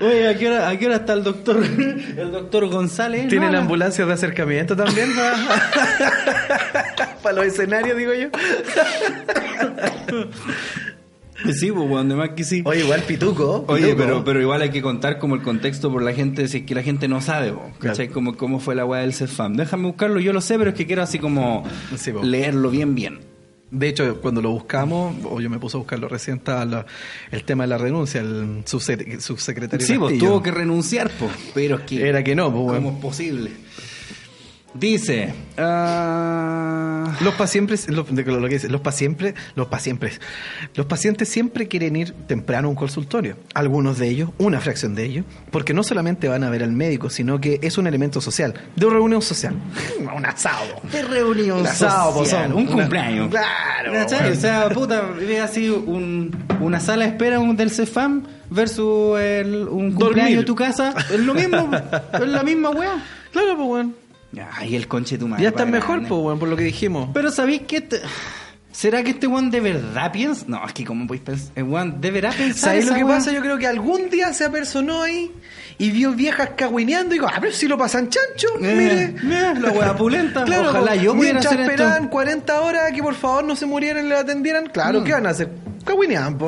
Oye, 0.00 0.28
¿a 0.28 0.36
qué, 0.36 0.48
hora, 0.48 0.68
¿a 0.68 0.78
qué 0.78 0.86
hora 0.86 0.96
está 0.96 1.14
el 1.14 1.24
doctor? 1.24 1.64
El 1.64 2.32
doctor 2.32 2.68
González. 2.68 3.28
¿Tienen 3.28 3.52
No, 3.52 3.58
ambulancias 3.58 4.06
de 4.06 4.14
acercamiento 4.14 4.76
también? 4.76 5.10
Para 7.22 7.36
los 7.36 7.46
escenarios, 7.46 7.96
digo 7.96 8.12
yo. 8.14 8.28
Sí, 11.52 11.70
pues, 11.70 11.90
weón, 11.90 12.08
de 12.08 12.14
más 12.14 12.30
que 12.30 12.44
sí. 12.44 12.62
Oye, 12.64 12.80
igual 12.80 13.02
pituco. 13.02 13.64
Oye, 13.68 13.94
pero, 13.94 14.24
pero 14.24 14.40
igual 14.40 14.62
hay 14.62 14.70
que 14.70 14.82
contar 14.82 15.18
como 15.18 15.34
el 15.34 15.42
contexto 15.42 15.92
por 15.92 16.02
la 16.02 16.12
gente, 16.12 16.48
si 16.48 16.58
es 16.58 16.62
que 16.64 16.74
la 16.74 16.82
gente 16.82 17.08
no 17.08 17.20
sabe, 17.20 17.54
¿cachai? 17.78 18.08
Como, 18.08 18.36
cómo 18.36 18.58
fue 18.58 18.74
la 18.74 18.84
weá 18.84 19.02
del 19.02 19.14
CEFAM. 19.14 19.54
Déjame 19.54 19.86
buscarlo, 19.86 20.18
yo 20.18 20.32
lo 20.32 20.40
sé, 20.40 20.58
pero 20.58 20.70
es 20.70 20.76
que 20.76 20.86
quiero 20.86 21.02
así 21.02 21.18
como 21.18 21.64
Sí, 21.96 22.12
leerlo 22.22 22.70
bien, 22.70 22.94
bien. 22.94 23.20
De 23.70 23.88
hecho, 23.88 24.20
cuando 24.20 24.40
lo 24.40 24.50
buscamos, 24.50 25.16
o 25.28 25.40
yo 25.40 25.50
me 25.50 25.58
puse 25.58 25.76
a 25.76 25.78
buscarlo 25.78 26.08
recién, 26.08 26.36
estaba 26.36 26.64
la- 26.64 26.86
el 27.32 27.42
tema 27.44 27.64
de 27.64 27.68
la 27.68 27.78
renuncia, 27.78 28.20
el 28.20 28.64
subse- 28.64 29.18
subsecretario 29.20 29.84
Sí, 29.84 29.94
pues 29.98 30.12
Castillo. 30.12 30.30
tuvo 30.30 30.42
que 30.42 30.50
renunciar, 30.52 31.10
pues, 31.18 31.32
pero 31.52 31.76
es 31.76 31.82
que... 31.82 32.08
Era 32.08 32.22
que 32.22 32.36
no, 32.36 32.44
pues, 32.52 32.60
¿Cómo 32.62 32.72
weón. 32.88 32.94
es 32.96 33.02
posible? 33.02 33.50
Dice... 34.78 35.32
ah, 35.58 37.16
Los 37.20 37.34
pacientes, 37.34 37.88
lo, 37.88 38.02
de 38.04 38.22
lo 38.24 38.48
que 38.48 38.54
dice, 38.54 38.68
los 38.68 38.80
pacientes, 38.80 39.34
los 39.54 39.68
pacientes, 39.68 40.20
los 40.74 40.86
pacientes 40.86 41.28
siempre 41.28 41.68
quieren 41.68 41.96
ir 41.96 42.12
temprano 42.26 42.68
a 42.68 42.70
un 42.70 42.76
consultorio. 42.76 43.36
Algunos 43.54 43.98
de 43.98 44.08
ellos, 44.08 44.30
una 44.38 44.60
fracción 44.60 44.94
de 44.94 45.04
ellos, 45.04 45.24
porque 45.50 45.72
no 45.74 45.82
solamente 45.82 46.28
van 46.28 46.44
a 46.44 46.50
ver 46.50 46.62
al 46.62 46.72
médico, 46.72 47.10
sino 47.10 47.40
que 47.40 47.58
es 47.62 47.78
un 47.78 47.86
elemento 47.86 48.20
social, 48.20 48.54
de 48.74 48.86
una 48.86 48.96
reunión 48.96 49.22
social, 49.22 49.54
un 50.16 50.26
asado. 50.26 50.80
de 50.92 51.02
reunión 51.02 51.60
Un 51.60 51.66
asado, 51.66 52.14
pues, 52.14 52.28
social, 52.30 52.50
son 52.50 52.58
un 52.58 52.66
una- 52.68 52.72
cumpleaños. 52.82 53.30
Claro. 53.30 53.92
O 54.04 54.34
sea, 54.34 54.68
puta, 54.70 55.02
ve 55.02 55.40
así 55.40 55.70
un, 55.70 56.36
una 56.60 56.80
sala 56.80 57.04
de 57.04 57.10
espera 57.10 57.38
un- 57.40 57.56
del 57.56 57.70
CEFAM 57.70 58.24
versus 58.50 59.18
el- 59.20 59.66
un 59.68 59.92
cumpleaños 59.92 59.98
Dormir. 60.16 60.38
en 60.38 60.44
tu 60.44 60.54
casa. 60.54 60.94
Es 61.12 61.20
lo 61.20 61.34
mismo, 61.34 61.70
es 62.12 62.28
la 62.28 62.42
misma 62.42 62.70
weá. 62.70 63.02
Claro, 63.32 63.56
pues, 63.56 63.68
weón. 63.68 63.94
Ay, 64.52 64.76
el 64.76 64.86
conche 64.88 65.16
tu 65.18 65.28
madre. 65.28 65.42
Ya 65.42 65.48
está 65.50 65.64
mejor, 65.64 66.00
pues, 66.00 66.10
weón, 66.20 66.38
por 66.38 66.48
lo 66.48 66.56
que 66.56 66.64
dijimos. 66.64 67.08
Pero 67.14 67.30
¿sabéis 67.30 67.62
qué? 67.66 67.80
te- 67.80 68.00
¿Será 68.72 69.02
que 69.02 69.10
este 69.10 69.26
weón 69.26 69.50
de 69.50 69.60
verdad 69.60 70.12
piensa? 70.12 70.44
No, 70.48 70.62
es 70.66 70.74
que 70.74 70.84
como 70.84 71.06
podéis 71.06 71.24
pensar, 71.24 71.52
el 71.54 71.62
weón 71.64 71.98
de 71.98 72.10
verdad 72.10 72.34
pensar 72.36 72.70
¿Sabes 72.72 72.86
lo 72.86 72.94
que 72.94 73.06
pasa? 73.06 73.32
Yo 73.32 73.40
creo 73.40 73.56
que 73.56 73.66
algún 73.66 74.10
día 74.10 74.34
se 74.34 74.44
apersonó 74.44 75.00
ahí 75.02 75.30
y 75.78 75.90
vio 75.90 76.12
viejas 76.12 76.50
cagüineando 76.58 77.14
y 77.14 77.18
digo, 77.18 77.26
a 77.32 77.40
ver 77.40 77.54
si 77.54 77.66
lo 77.68 77.78
pasan 77.78 78.10
chancho, 78.10 78.48
Eh, 78.60 79.14
mire. 79.22 79.60
la 79.60 79.70
weá 79.72 79.96
pulenta. 79.96 80.44
Claro, 80.44 80.68
Ojalá 80.70 80.94
yo 80.94 81.14
pudiera 81.14 81.40
hacer 81.40 81.58
esperaban 81.60 81.96
esto. 82.02 82.10
40 82.10 82.60
horas 82.60 82.92
que 82.92 83.02
por 83.02 83.14
favor 83.14 83.44
no 83.44 83.56
se 83.56 83.64
murieran 83.64 84.04
y 84.04 84.08
le 84.10 84.16
atendieran. 84.16 84.66
Claro, 84.66 85.00
Mm. 85.00 85.04
¿qué 85.04 85.12
van 85.12 85.26
a 85.26 85.30
hacer? 85.30 85.48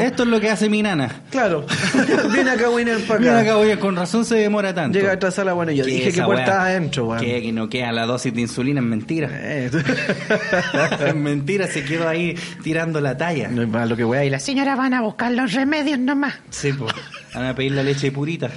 Esto 0.01 0.23
es 0.25 0.29
lo 0.29 0.41
que 0.41 0.51
hace 0.51 0.69
mi 0.69 0.83
nana. 0.83 1.23
Claro. 1.31 1.65
Viene 2.33 2.51
a 2.51 2.57
cagüinear 2.57 3.01
para 3.01 3.21
acá. 3.21 3.39
acá, 3.41 3.57
oye, 3.57 3.79
con 3.79 3.97
razón 3.97 4.25
se 4.25 4.37
demora 4.37 4.75
tanto. 4.75 4.99
Llega 4.99 5.13
a 5.13 5.15
otra 5.15 5.31
sala, 5.31 5.53
bueno, 5.53 5.73
yo 5.73 5.85
¿Qué 5.85 5.91
dije 5.91 6.13
que 6.13 6.23
puertas 6.23 6.57
adentro, 6.57 7.07
weón. 7.07 7.21
Que, 7.21 7.43
que 7.43 7.53
no 7.53 7.69
queda 7.69 7.93
la 7.93 8.07
dosis 8.07 8.35
de 8.35 8.41
insulina, 8.41 8.81
es 8.81 8.87
mentira. 8.87 9.31
Eh, 9.33 9.71
es 11.07 11.15
mentira, 11.15 11.67
se 11.67 11.85
quedó 11.85 12.09
ahí 12.09 12.37
tirando 12.63 13.01
la 13.01 13.17
talla. 13.17 13.49
no 13.49 13.63
es 13.63 13.69
malo 13.69 13.97
que 13.97 14.05
weá 14.05 14.25
y 14.25 14.31
la 14.31 14.41
Señora, 14.41 14.77
van 14.77 14.95
a 14.95 15.01
buscar 15.03 15.33
los 15.33 15.53
remedios 15.53 15.99
nomás. 15.99 16.35
Sí, 16.51 16.73
pues. 16.73 16.93
Van 17.35 17.45
a 17.45 17.55
pedir 17.55 17.73
la 17.73 17.83
leche 17.83 18.11
purita. 18.11 18.51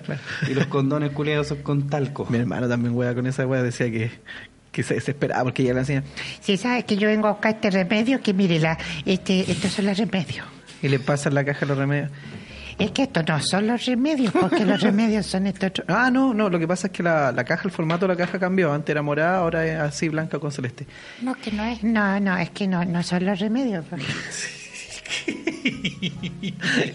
Y 0.50 0.54
los 0.54 0.66
condones 0.68 1.12
culiados 1.12 1.48
son 1.48 1.62
con 1.62 1.88
talco. 1.88 2.26
Mi 2.30 2.38
hermano 2.38 2.68
también 2.68 2.96
weá 2.96 3.14
con 3.14 3.28
esa 3.28 3.46
weá 3.46 3.62
decía 3.62 3.92
que, 3.92 4.12
que 4.72 4.84
se 4.84 4.96
desesperaba 4.96 5.44
porque 5.44 5.64
ya 5.64 5.74
la 5.74 5.82
enseña. 5.82 6.04
Si 6.40 6.58
sabes 6.58 6.86
que 6.86 6.98
yo 6.98 7.08
vengo 7.08 7.28
a 7.28 7.32
buscar 7.32 7.56
este 7.56 7.70
remedio, 7.70 8.22
que 8.22 8.34
mire, 8.34 8.60
la, 8.60 8.78
este, 9.06 9.52
estos 9.52 9.72
son 9.72 9.86
los 9.86 9.98
remedios. 9.98 10.46
Y 10.82 10.88
le 10.90 11.00
pasan 11.00 11.34
la 11.34 11.44
caja 11.46 11.66
los 11.66 11.78
remedios. 11.78 12.10
Es 12.80 12.92
que 12.92 13.04
estos 13.04 13.28
no 13.28 13.40
son 13.42 13.68
los 13.68 13.86
remedios, 13.86 14.34
porque 14.34 14.66
los 14.66 14.82
remedios 14.82 15.26
son 15.28 15.46
estos. 15.46 15.72
Ah, 15.88 16.10
no, 16.12 16.34
no, 16.34 16.50
lo 16.50 16.58
que 16.58 16.68
pasa 16.68 16.88
es 16.88 16.94
que 16.94 17.04
la, 17.04 17.32
la 17.32 17.44
caja, 17.44 17.64
el 17.66 17.72
formato 17.72 18.08
de 18.08 18.14
la 18.16 18.18
caja 18.18 18.40
cambió. 18.40 18.74
Antes 18.74 18.90
era 18.90 19.02
morada, 19.02 19.38
ahora 19.38 19.66
es 19.66 19.78
así 19.80 20.10
blanca 20.10 20.40
con 20.40 20.52
celeste. 20.52 20.88
No, 21.22 21.36
que 21.36 21.52
no 21.52 21.64
es. 21.64 21.84
No, 21.84 22.20
no, 22.20 22.38
es 22.38 22.50
que 22.50 22.68
no, 22.68 22.84
no 22.86 23.04
son 23.04 23.26
los 23.26 23.40
remedios. 23.40 23.86
pues. 23.90 24.02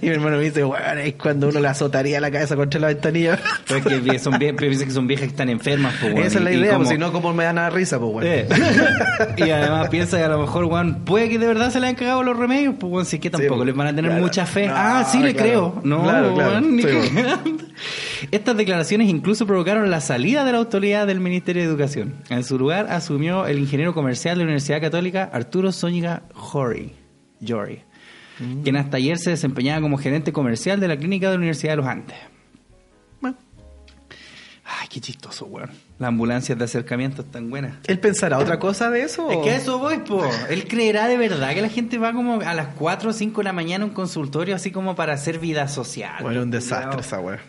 Y 0.02 0.06
mi 0.06 0.08
hermano 0.08 0.36
me 0.38 0.44
dice, 0.44 0.62
bueno, 0.62 1.00
es 1.00 1.14
cuando 1.14 1.48
uno 1.48 1.60
le 1.60 1.68
azotaría 1.68 2.20
la 2.20 2.30
cabeza 2.30 2.56
contra 2.56 2.80
la 2.80 2.88
ventanilla. 2.88 3.38
Pero 3.66 3.78
es 3.90 4.02
que 4.02 4.18
son, 4.18 4.34
vie- 4.34 4.54
piensa 4.56 4.84
que 4.84 4.90
son 4.90 5.06
viejas 5.06 5.24
que 5.26 5.30
están 5.30 5.48
enfermas, 5.48 5.94
pues, 6.00 6.12
weón. 6.14 6.26
Esa 6.26 6.38
es 6.38 6.44
la 6.44 6.52
idea, 6.52 6.66
como- 6.72 6.78
pues 6.80 6.88
si 6.90 6.98
no, 6.98 7.12
¿cómo 7.12 7.32
me 7.32 7.44
dan 7.44 7.58
a 7.58 7.70
risa, 7.70 7.98
pues 7.98 8.12
bueno. 8.12 8.26
Eh. 8.36 8.48
y 9.36 9.50
además 9.50 9.88
piensa 9.88 10.16
que 10.18 10.24
a 10.24 10.28
lo 10.28 10.40
mejor, 10.40 10.64
weón, 10.64 11.04
puede 11.04 11.28
que 11.28 11.38
de 11.38 11.46
verdad 11.46 11.70
se 11.70 11.80
le 11.80 11.86
han 11.88 11.94
cagado 11.94 12.22
los 12.22 12.36
remedios, 12.36 12.74
pues, 12.78 12.92
weón, 12.92 13.06
si 13.06 13.16
es 13.16 13.22
que 13.22 13.30
tampoco 13.30 13.56
pues, 13.56 13.66
les 13.66 13.76
van 13.76 13.86
a 13.88 13.94
tener 13.94 14.10
claro. 14.10 14.22
mucha 14.24 14.46
fe. 14.46 14.66
No, 14.66 14.74
ah, 14.76 15.04
sí 15.10 15.18
le 15.20 15.32
claro. 15.34 15.48
creo. 15.48 15.80
No, 15.84 16.02
Claro, 16.02 16.34
weón, 16.34 16.76
ni 16.76 16.82
Sí, 16.82 16.88
cagando. 17.14 17.64
Estas 18.30 18.56
declaraciones 18.56 19.08
incluso 19.08 19.46
provocaron 19.46 19.90
la 19.90 20.00
salida 20.00 20.44
de 20.44 20.52
la 20.52 20.58
autoridad 20.58 21.06
del 21.06 21.20
Ministerio 21.20 21.62
de 21.62 21.68
Educación. 21.68 22.14
En 22.30 22.42
su 22.44 22.58
lugar 22.58 22.86
asumió 22.90 23.46
el 23.46 23.58
ingeniero 23.58 23.94
comercial 23.94 24.34
de 24.36 24.38
la 24.40 24.44
Universidad 24.44 24.80
Católica 24.80 25.30
Arturo 25.32 25.72
Zúñiga 25.72 26.22
Jory, 26.34 26.92
Jory 27.46 27.80
quien 28.62 28.76
hasta 28.76 28.96
ayer 28.96 29.18
se 29.18 29.30
desempeñaba 29.30 29.80
como 29.80 29.98
gerente 29.98 30.32
comercial 30.32 30.80
de 30.80 30.88
la 30.88 30.96
clínica 30.96 31.26
de 31.26 31.34
la 31.34 31.38
Universidad 31.38 31.72
de 31.72 31.76
los 31.76 31.86
Andes. 31.86 32.16
Bueno. 33.20 33.36
Ay, 34.64 34.88
qué 34.88 35.00
chistoso, 35.00 35.46
weón. 35.46 35.70
Las 35.98 36.08
ambulancias 36.08 36.58
de 36.58 36.64
acercamiento 36.64 37.22
están 37.22 37.48
buenas. 37.48 37.76
¿Él 37.86 37.98
pensará 37.98 38.38
otra 38.38 38.58
cosa 38.58 38.90
de 38.90 39.02
eso? 39.02 39.30
Es 39.30 39.38
que 39.38 39.50
a 39.50 39.56
eso 39.56 39.78
voy, 39.78 39.98
po. 39.98 40.22
Él 40.50 40.68
creerá 40.68 41.08
de 41.08 41.16
verdad 41.16 41.54
que 41.54 41.62
la 41.62 41.70
gente 41.70 41.98
va 41.98 42.12
como 42.12 42.40
a 42.40 42.54
las 42.54 42.68
4 42.74 43.10
o 43.10 43.12
5 43.12 43.40
de 43.40 43.44
la 43.44 43.52
mañana 43.52 43.84
a 43.84 43.88
un 43.88 43.94
consultorio 43.94 44.54
así 44.54 44.70
como 44.70 44.94
para 44.94 45.14
hacer 45.14 45.38
vida 45.38 45.68
social. 45.68 46.16
Bueno, 46.22 46.42
un 46.42 46.50
desastre 46.50 47.00
esa 47.00 47.20
weá. 47.20 47.40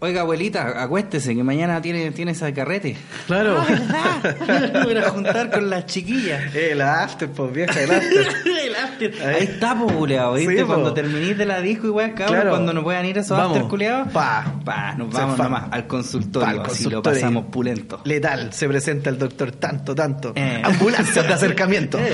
Oiga, 0.00 0.20
abuelita, 0.20 0.80
acuéstese 0.80 1.34
que 1.34 1.42
mañana 1.42 1.82
tiene, 1.82 2.12
tiene 2.12 2.30
esa 2.30 2.54
carrete. 2.54 2.96
Claro. 3.26 3.56
Ah, 3.92 4.20
¿verdad? 4.22 4.82
Voy 4.84 4.96
a 4.96 5.10
juntar 5.10 5.50
con 5.50 5.68
las 5.68 5.86
chiquillas. 5.86 6.54
El 6.54 6.80
after, 6.82 7.28
pues 7.28 7.52
vieja, 7.52 7.80
el 7.82 7.90
after. 7.90 8.28
El 8.68 8.76
after. 8.76 9.26
Ahí 9.26 9.42
está, 9.44 9.74
po, 9.76 9.86
culeado, 9.88 10.34
¿viste? 10.34 10.54
Sí, 10.58 10.60
po. 10.62 10.68
Cuando 10.68 10.94
terminís 10.94 11.36
de 11.36 11.46
la 11.46 11.60
disco, 11.60 11.88
igual, 11.88 12.14
cabrón, 12.14 12.34
Claro. 12.36 12.50
cuando 12.50 12.72
nos 12.74 12.84
puedan 12.84 13.06
ir 13.06 13.18
esos 13.18 13.36
Vamos. 13.36 13.56
after 13.56 13.68
culeados. 13.70 14.08
Pa. 14.12 14.44
Pa, 14.64 14.94
nos 14.94 15.12
Se 15.12 15.20
vamos 15.20 15.36
fa- 15.36 15.42
nomás 15.44 15.64
al 15.72 15.86
consultorio, 15.88 16.46
Pa, 16.46 16.62
al 16.64 16.70
así 16.70 16.88
lo 16.88 17.02
pasamos 17.02 17.46
pulento. 17.46 18.00
Letal, 18.04 18.52
se 18.52 18.68
presenta 18.68 19.10
el 19.10 19.18
doctor 19.18 19.50
tanto, 19.52 19.94
tanto. 19.96 20.32
Eh. 20.36 20.60
Ambulancias 20.62 21.26
de 21.26 21.32
acercamiento. 21.34 21.98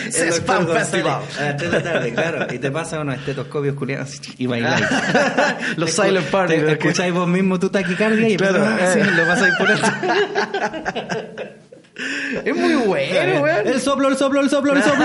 El 0.00 0.32
Spam 0.32 0.64
doctor 0.66 0.78
Festival. 0.78 1.20
González, 1.20 1.38
A 1.40 1.44
las 1.44 1.56
3 1.56 1.70
de 1.70 1.78
la 1.78 1.84
tarde, 1.92 2.14
claro. 2.14 2.46
Y 2.54 2.58
te 2.58 2.70
pasa 2.72 3.00
unos 3.00 3.16
estetoscopios 3.16 3.74
culiados 3.76 4.20
y 4.38 4.46
bailáis. 4.46 4.86
Los 5.76 5.90
silent 5.90 6.26
party, 6.26 6.54
que- 6.80 6.88
escucháis 6.88 7.12
vos 7.12 7.28
mismo 7.28 7.58
tu 7.60 7.68
taquicardia 7.70 8.28
y 8.28 8.36
Claro, 8.36 8.64
eh. 8.64 9.04
lo 9.16 9.26
pasáis 9.26 9.54
por 9.58 9.70
esto. 9.70 9.86
Es 12.44 12.56
muy 12.56 12.74
bueno, 12.74 13.42
weón. 13.42 13.66
El 13.66 13.80
soplo, 13.80 14.08
el 14.08 14.16
soplo, 14.16 14.40
el 14.40 14.48
soplo, 14.48 14.72
el 14.72 14.82
soplo. 14.82 15.04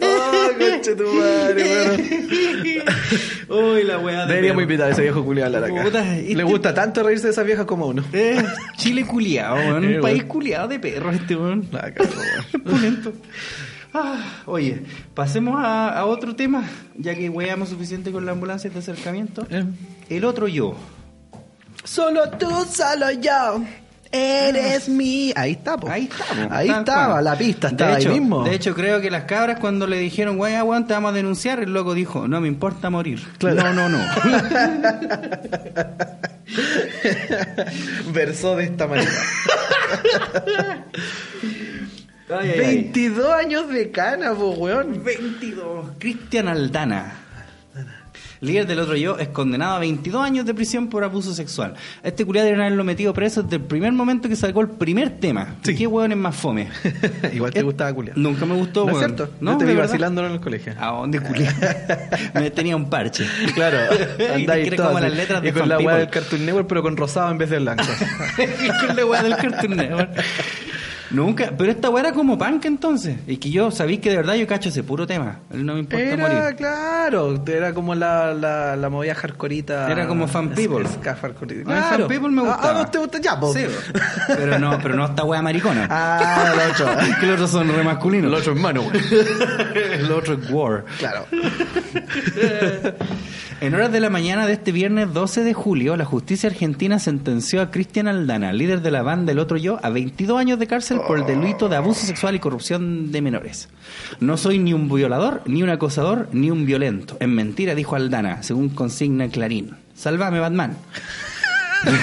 Oh, 0.00 0.48
conche 0.58 0.94
tu 0.94 1.12
madre. 1.12 2.04
Uy, 3.48 3.82
la 3.84 3.98
weá 3.98 4.20
de 4.26 4.28
Deberíamos 4.34 4.62
invitar 4.62 4.88
a 4.88 4.92
ese 4.92 5.02
viejo 5.02 5.24
culiado 5.24 5.54
a 5.54 5.58
hablar 5.58 5.70
acá. 5.72 5.82
Puta, 5.84 6.04
Le 6.04 6.44
gusta 6.44 6.74
tanto 6.74 7.02
reírse 7.02 7.26
de 7.28 7.32
esa 7.32 7.42
vieja 7.42 7.66
como 7.66 7.86
uno. 7.86 8.04
Eh, 8.12 8.42
Chile 8.76 9.04
culiado, 9.06 9.56
weón. 9.56 9.84
Eh, 9.84 9.96
Un 9.96 10.02
país 10.02 10.18
weón. 10.18 10.28
culiado 10.28 10.68
de 10.68 10.78
perros 10.78 11.14
este 11.14 11.34
weón. 11.36 11.68
La 11.72 11.92
cagó, 11.92 12.10
weón. 12.64 13.02
Ah, 13.94 14.22
oye, 14.46 14.82
pasemos 15.14 15.56
a, 15.58 15.88
a 15.98 16.04
otro 16.04 16.36
tema, 16.36 16.62
ya 16.96 17.14
que 17.14 17.28
weamos 17.30 17.70
suficiente 17.70 18.12
con 18.12 18.26
la 18.26 18.32
ambulancia 18.32 18.68
de 18.70 18.78
acercamiento. 18.78 19.46
Eh. 19.50 19.64
El 20.10 20.24
otro 20.24 20.46
yo. 20.48 20.74
Solo 21.84 22.28
tú, 22.30 22.50
solo 22.70 23.10
yo. 23.12 23.62
Eres 24.10 24.88
mi. 24.88 25.32
Ahí 25.36 25.52
está, 25.52 25.76
po. 25.76 25.88
Ahí 25.90 26.04
está, 26.10 26.24
po. 26.24 26.54
Ahí 26.54 26.68
Tal 26.68 26.78
estaba, 26.80 27.12
cual. 27.12 27.24
la 27.24 27.36
pista 27.36 27.68
De 27.68 27.72
estaba 27.74 27.98
hecho- 27.98 28.08
ahí 28.10 28.20
mismo. 28.20 28.42
De 28.44 28.54
hecho, 28.54 28.74
creo 28.74 29.00
que 29.02 29.10
las 29.10 29.24
cabras 29.24 29.58
cuando 29.60 29.86
le 29.86 29.98
dijeron, 29.98 30.38
weón, 30.40 30.86
te 30.86 30.94
vamos 30.94 31.10
a 31.12 31.14
denunciar, 31.14 31.60
el 31.60 31.72
loco 31.74 31.92
dijo, 31.94 32.26
no 32.28 32.40
me 32.40 32.48
importa 32.48 32.88
morir. 32.90 33.22
Claro. 33.38 33.72
No, 33.74 33.88
no, 33.88 33.98
no. 33.98 34.04
Versó 38.12 38.56
de 38.56 38.64
esta 38.64 38.86
manera. 38.86 39.10
Ay, 42.30 42.50
ay, 42.50 42.60
ay. 42.60 42.74
22 42.76 43.32
años 43.32 43.68
de 43.68 43.90
cana, 43.90 44.34
po, 44.34 44.50
weón. 44.50 45.02
22. 45.04 45.86
Cristian 45.98 46.48
Aldana. 46.48 47.24
Líder 48.40 48.68
del 48.68 48.78
otro 48.78 48.94
yo 48.94 49.18
es 49.18 49.26
condenado 49.30 49.74
a 49.74 49.78
22 49.80 50.24
años 50.24 50.46
de 50.46 50.54
prisión 50.54 50.86
por 50.86 51.02
abuso 51.02 51.34
sexual. 51.34 51.74
A 52.04 52.06
este 52.06 52.24
culiado 52.24 52.44
deben 52.46 52.60
haberlo 52.60 52.84
metido 52.84 53.12
preso 53.12 53.42
desde 53.42 53.56
el 53.56 53.62
primer 53.62 53.90
momento 53.92 54.28
que 54.28 54.36
sacó 54.36 54.60
el 54.60 54.68
primer 54.68 55.18
tema. 55.18 55.56
Sí. 55.64 55.74
¿Qué 55.74 55.88
hueón 55.88 56.12
es 56.12 56.18
más 56.18 56.36
fome? 56.36 56.68
Igual 57.32 57.52
te 57.52 57.62
gustaba 57.62 57.92
culiar. 57.92 58.16
Nunca 58.16 58.46
me 58.46 58.54
gustó, 58.54 58.84
¿No 58.84 58.90
es 58.92 58.96
weón. 58.98 59.16
cierto? 59.16 59.34
No, 59.40 59.52
Yo 59.52 59.58
te 59.58 59.64
vi 59.64 59.72
verdad. 59.72 59.88
vacilándolo 59.88 60.28
en 60.28 60.34
el 60.34 60.40
colegio. 60.40 60.72
¿A 60.78 60.86
dónde 60.92 61.18
culiar? 61.20 61.52
me 62.34 62.50
tenía 62.52 62.76
un 62.76 62.88
parche. 62.88 63.26
Claro, 63.56 63.78
y 64.14 64.16
te 64.18 64.32
andáis 64.34 64.66
crees 64.66 64.76
todo 64.76 64.86
como 64.86 65.00
las 65.00 65.12
letras 65.16 65.42
de 65.42 65.48
Y 65.48 65.52
con 65.52 65.60
Fan 65.60 65.68
la 65.70 65.78
weá 65.78 65.96
del 65.96 66.10
Cartoon 66.10 66.46
Network, 66.46 66.68
pero 66.68 66.82
con 66.84 66.96
rosado 66.96 67.32
en 67.32 67.38
vez 67.38 67.50
de 67.50 67.58
blanco. 67.58 67.82
Y 68.38 68.86
con 68.86 68.94
la 68.96 69.04
weá 69.04 69.22
del 69.24 69.36
Cartoon 69.36 69.76
Network. 69.76 70.10
Nunca, 71.10 71.52
pero 71.56 71.70
esta 71.70 71.88
weá 71.90 72.04
era 72.04 72.12
como 72.12 72.36
punk 72.38 72.64
entonces. 72.66 73.16
Y 73.26 73.38
que 73.38 73.50
yo 73.50 73.70
sabí 73.70 73.98
que 73.98 74.10
de 74.10 74.16
verdad 74.16 74.34
yo 74.34 74.46
cacho 74.46 74.68
ese 74.68 74.82
puro 74.82 75.06
tema. 75.06 75.38
Él 75.52 75.64
no 75.64 75.74
me 75.74 75.80
importa 75.80 76.04
Era, 76.04 76.16
morir. 76.28 76.56
claro, 76.56 77.42
era 77.46 77.72
como 77.72 77.94
la, 77.94 78.34
la, 78.34 78.76
la 78.76 78.88
movida 78.90 79.14
hardcoreita. 79.14 79.90
Era 79.90 80.06
como 80.06 80.28
Fan 80.28 80.50
People. 80.50 80.84
Mí 80.84 80.88
Fan 81.02 82.06
People 82.08 82.28
me 82.30 82.42
Ah, 82.42 82.44
gustaba. 82.44 82.70
Ah, 82.70 82.82
¿vos 82.82 82.90
te 82.90 82.98
gusta 82.98 83.18
ya, 83.20 83.40
po? 83.40 83.52
Sí, 83.54 83.60
pero 84.28 84.58
no, 84.58 84.78
pero 84.82 84.94
no 84.96 85.06
esta 85.06 85.24
wea 85.24 85.40
maricona. 85.42 85.86
Ah, 86.00 86.52
el 86.54 86.70
otro. 86.70 86.86
que 87.20 87.26
los 87.26 87.34
otros 87.34 87.50
son 87.50 87.68
re 87.74 87.82
masculinos. 87.82 88.30
El 88.30 88.38
otro 88.38 88.52
hermano, 88.52 88.82
güey. 88.82 89.00
El 90.00 90.12
otro 90.12 90.34
es 90.34 90.50
War. 90.50 90.84
Claro. 90.98 91.26
En 93.60 93.74
horas 93.74 93.90
de 93.90 93.98
la 93.98 94.08
mañana 94.08 94.46
de 94.46 94.52
este 94.52 94.70
viernes 94.70 95.12
12 95.12 95.42
de 95.42 95.52
julio, 95.52 95.96
la 95.96 96.04
justicia 96.04 96.48
argentina 96.48 97.00
sentenció 97.00 97.60
a 97.60 97.72
Cristian 97.72 98.06
Aldana, 98.06 98.52
líder 98.52 98.82
de 98.82 98.92
la 98.92 99.02
banda 99.02 99.32
El 99.32 99.40
Otro 99.40 99.56
Yo, 99.56 99.80
a 99.82 99.90
22 99.90 100.38
años 100.38 100.60
de 100.60 100.68
cárcel 100.68 101.00
por 101.04 101.18
el 101.18 101.26
delito 101.26 101.68
de 101.68 101.74
abuso 101.74 102.06
sexual 102.06 102.36
y 102.36 102.38
corrupción 102.38 103.10
de 103.10 103.20
menores. 103.20 103.68
No 104.20 104.36
soy 104.36 104.60
ni 104.60 104.74
un 104.74 104.88
violador, 104.88 105.42
ni 105.46 105.64
un 105.64 105.70
acosador, 105.70 106.28
ni 106.32 106.52
un 106.52 106.66
violento. 106.66 107.16
En 107.18 107.34
mentira, 107.34 107.74
dijo 107.74 107.96
Aldana, 107.96 108.44
según 108.44 108.68
consigna 108.68 109.26
Clarín. 109.28 109.74
Sálvame, 109.92 110.38
Batman. 110.38 110.76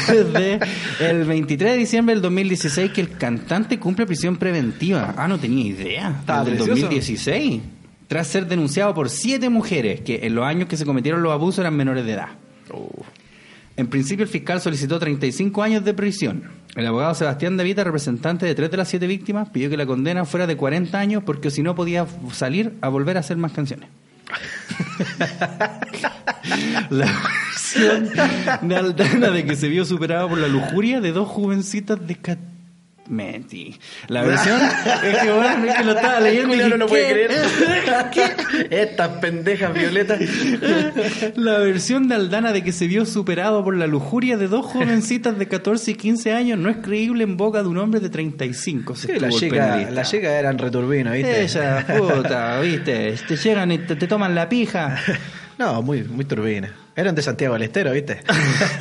Desde 0.09 0.59
el 1.00 1.24
23 1.24 1.71
de 1.71 1.77
diciembre 1.77 2.15
del 2.15 2.21
2016 2.21 2.91
que 2.91 3.00
el 3.00 3.12
cantante 3.12 3.79
cumple 3.79 4.05
prisión 4.05 4.35
preventiva. 4.35 5.13
Ah, 5.17 5.29
no 5.29 5.38
tenía 5.38 5.67
idea. 5.67 6.17
Estaba 6.19 6.39
Desde 6.43 6.51
el 6.51 6.57
precioso. 6.57 6.81
2016. 6.81 7.62
Tras 8.07 8.27
ser 8.27 8.47
denunciado 8.47 8.93
por 8.93 9.09
siete 9.09 9.50
mujeres 9.50 10.01
que 10.01 10.25
en 10.25 10.35
los 10.35 10.45
años 10.45 10.69
que 10.69 10.77
se 10.77 10.85
cometieron 10.85 11.24
los 11.24 11.33
abusos 11.33 11.59
eran 11.59 11.75
menores 11.75 12.05
de 12.05 12.13
edad. 12.13 12.29
En 13.77 13.88
principio 13.88 14.24
el 14.24 14.29
fiscal 14.29 14.62
solicitó 14.62 15.00
35 15.00 15.62
años 15.63 15.83
de 15.83 15.93
prisión. 15.93 16.43
El 16.75 16.88
abogado 16.88 17.13
Sebastián 17.15 17.57
Davita, 17.57 17.83
representante 17.83 18.45
de 18.45 18.55
tres 18.55 18.71
de 18.71 18.77
las 18.77 18.88
siete 18.88 19.07
víctimas, 19.07 19.50
pidió 19.50 19.69
que 19.69 19.75
la 19.77 19.85
condena 19.85 20.24
fuera 20.25 20.47
de 20.47 20.55
40 20.55 20.97
años 20.97 21.24
porque 21.25 21.50
si 21.51 21.62
no 21.63 21.75
podía 21.75 22.05
salir 22.31 22.74
a 22.81 22.88
volver 22.89 23.17
a 23.17 23.21
hacer 23.21 23.38
más 23.38 23.51
canciones. 23.53 23.89
la 26.89 27.05
versión 27.05 28.09
de 28.67 28.75
Aldana 28.75 29.29
de 29.29 29.45
que 29.45 29.55
se 29.55 29.67
vio 29.67 29.85
superado 29.85 30.29
por 30.29 30.38
la 30.38 30.47
lujuria 30.47 31.01
de 31.01 31.12
dos 31.12 31.27
jovencitas 31.27 32.05
de 32.05 32.15
cat- 32.15 32.39
Mentí. 33.07 33.75
La 34.07 34.24
versión 34.24 34.59
es 35.03 35.17
que 35.19 35.31
bueno, 35.31 35.65
es 35.65 35.75
que 35.75 35.83
lo 35.83 35.91
estaba 35.93 36.19
leyendo 36.19 36.55
y 36.55 36.77
no 36.77 36.88
dije. 36.88 37.27
Estas 38.81 39.09
pendejas 39.19 39.74
violetas. 39.74 40.19
La 41.35 41.59
versión 41.59 42.07
de 42.07 42.15
Aldana 42.15 42.51
de 42.51 42.63
que 42.63 42.71
se 42.71 42.88
vio 42.88 43.05
superado 43.05 43.63
por 43.63 43.75
la 43.75 43.88
lujuria 43.88 44.38
de 44.38 44.47
dos 44.47 44.65
jovencitas 44.65 45.38
de 45.38 45.47
14 45.47 45.91
y 45.91 45.95
15 45.95 46.33
años 46.33 46.59
no 46.59 46.69
es 46.69 46.77
creíble 46.77 47.24
en 47.24 47.38
boca 47.38 47.62
de 47.62 47.69
un 47.69 47.77
hombre 47.77 48.00
de 48.00 48.09
35. 48.09 48.95
Sí, 48.95 49.07
las 49.19 49.35
chicas 49.35 49.91
la 49.91 50.03
chicas 50.03 50.31
eran 50.31 50.57
returbinas, 50.57 51.13
¿viste? 51.13 51.43
Ella, 51.43 51.85
puta, 51.97 52.59
viste, 52.59 53.15
te 53.27 53.35
llegan 53.35 53.71
y 53.71 53.77
te, 53.79 53.95
te 53.95 54.07
toman 54.07 54.33
la 54.33 54.50
pija. 54.50 54.97
No, 55.57 55.81
muy, 55.81 56.03
muy 56.03 56.25
turbinas. 56.25 56.71
Eran 56.97 57.13
de 57.13 57.21
Santiago 57.21 57.55
del 57.55 57.63
Estero, 57.63 57.91
¿viste? 57.91 58.21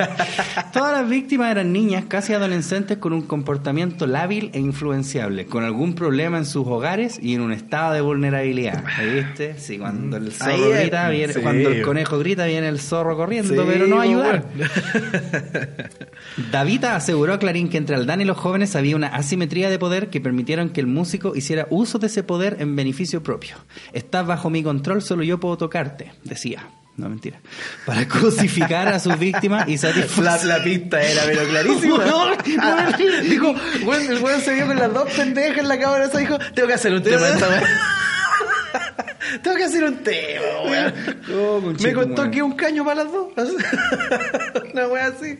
Todas 0.72 0.92
las 1.00 1.08
víctimas 1.08 1.50
eran 1.50 1.72
niñas, 1.72 2.04
casi 2.06 2.32
adolescentes, 2.32 2.98
con 2.98 3.12
un 3.12 3.22
comportamiento 3.22 4.06
lábil 4.06 4.50
e 4.54 4.60
influenciable, 4.60 5.46
con 5.46 5.64
algún 5.64 5.96
problema 5.96 6.38
en 6.38 6.46
sus 6.46 6.64
hogares 6.64 7.18
y 7.20 7.34
en 7.34 7.40
un 7.40 7.52
estado 7.52 7.92
de 7.94 8.00
vulnerabilidad. 8.02 8.84
¿Ahí 8.96 9.14
¿Viste? 9.14 9.58
Sí, 9.58 9.78
cuando 9.78 10.16
el 10.16 10.30
zorro 10.30 10.52
Ahí 10.52 10.72
grita, 10.82 11.08
viene, 11.08 11.32
Sí. 11.32 11.40
cuando 11.40 11.68
el 11.70 11.82
conejo 11.82 12.18
grita, 12.20 12.46
viene 12.46 12.68
el 12.68 12.78
zorro 12.78 13.16
corriendo, 13.16 13.52
Sí, 13.52 13.60
pero 13.66 13.88
no 13.88 13.98
a 13.98 14.02
ayudar. 14.04 14.44
Davita 16.52 16.94
aseguró 16.94 17.32
a 17.34 17.38
Clarín 17.40 17.68
que 17.68 17.78
entre 17.78 17.96
Aldana 17.96 18.22
y 18.22 18.26
los 18.26 18.36
jóvenes 18.38 18.76
había 18.76 18.94
una 18.94 19.08
asimetría 19.08 19.70
de 19.70 19.78
poder 19.80 20.08
que 20.08 20.20
permitieron 20.20 20.70
que 20.70 20.80
el 20.80 20.86
músico 20.86 21.34
hiciera 21.34 21.66
uso 21.70 21.98
de 21.98 22.06
ese 22.06 22.22
poder 22.22 22.58
en 22.60 22.76
beneficio 22.76 23.24
propio. 23.24 23.56
Estás 23.92 24.24
bajo 24.24 24.50
mi 24.50 24.62
control, 24.62 25.02
solo 25.02 25.24
yo 25.24 25.40
puedo 25.40 25.56
tocarte, 25.58 26.12
decía. 26.22 26.68
No, 26.96 27.08
mentira. 27.08 27.40
Para 27.86 28.06
cosificar 28.06 28.88
a 28.88 29.00
sus 29.00 29.18
víctimas 29.18 29.68
y 29.68 29.78
satisfacer... 29.78 30.46
la 30.46 30.62
pista 30.62 31.02
era, 31.02 31.22
pero 31.26 31.48
clarísima. 31.48 32.04
Ah, 32.60 32.96
dijo, 33.22 33.54
bueno, 33.84 34.12
el 34.12 34.22
weón 34.22 34.40
se 34.40 34.54
vio 34.54 34.66
con 34.66 34.76
las 34.76 34.92
dos 34.92 35.10
pendejas 35.12 35.58
en 35.58 35.68
la 35.68 35.78
cámara, 35.78 36.04
eso 36.04 36.18
dijo, 36.18 36.38
tengo 36.54 36.68
que 36.68 36.74
hacer 36.74 36.92
un 36.92 37.02
tema 37.02 37.28
esta 37.28 37.48
weón. 37.48 37.64
Tengo 39.42 39.56
que 39.56 39.64
hacer 39.64 39.84
un 39.84 39.96
tema, 39.98 40.44
weón. 40.64 40.94
Oh, 41.34 41.60
Me 41.60 41.92
costó 41.92 42.30
que 42.30 42.42
un 42.42 42.52
caño 42.52 42.84
para 42.84 43.04
las 43.04 43.12
dos. 43.12 43.32
Una 44.72 44.86
wea 44.86 45.06
así. 45.06 45.38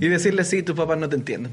Y 0.00 0.08
decirle, 0.08 0.44
sí, 0.44 0.62
tus 0.62 0.76
papás 0.76 0.98
no 0.98 1.08
te 1.08 1.16
entienden. 1.16 1.52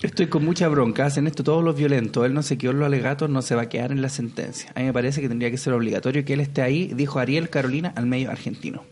Estoy 0.00 0.28
con 0.28 0.44
mucha 0.44 0.68
bronca, 0.68 1.06
hacen 1.06 1.26
esto 1.26 1.42
todos 1.42 1.64
los 1.64 1.76
violentos. 1.76 2.24
Él 2.24 2.32
no 2.32 2.42
se 2.42 2.56
quedó 2.56 2.70
en 2.70 2.78
los 2.78 2.86
alegatos, 2.86 3.28
no 3.28 3.42
se 3.42 3.56
va 3.56 3.62
a 3.62 3.68
quedar 3.68 3.90
en 3.90 4.00
la 4.00 4.08
sentencia. 4.08 4.70
A 4.76 4.80
mí 4.80 4.86
me 4.86 4.92
parece 4.92 5.20
que 5.20 5.28
tendría 5.28 5.50
que 5.50 5.56
ser 5.56 5.72
obligatorio 5.72 6.24
que 6.24 6.34
él 6.34 6.40
esté 6.40 6.62
ahí, 6.62 6.86
dijo 6.94 7.18
Ariel 7.18 7.50
Carolina 7.50 7.92
al 7.96 8.06
medio 8.06 8.30
argentino. 8.30 8.84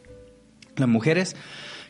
Las 0.75 0.89
mujeres 0.89 1.37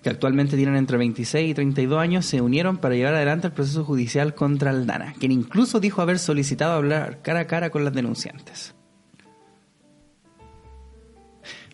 que 0.03 0.11
actualmente 0.11 0.57
tienen 0.57 0.77
entre 0.77 0.99
26 0.99 1.51
y 1.51 1.55
32 1.55 1.99
años 1.99 2.27
se 2.27 2.43
unieron 2.43 2.77
para 2.77 2.95
llevar 2.95 3.15
adelante 3.15 3.47
el 3.47 3.55
proceso 3.55 3.85
judicial 3.85 4.35
contra 4.35 4.71
Aldana, 4.71 5.15
quien 5.19 5.33
incluso 5.33 5.81
dijo 5.81 6.03
haber 6.03 6.19
solicitado 6.19 6.75
hablar 6.75 7.23
cara 7.23 7.41
a 7.41 7.47
cara 7.47 7.71
con 7.71 7.85
las 7.85 7.95
denunciantes. 7.95 8.76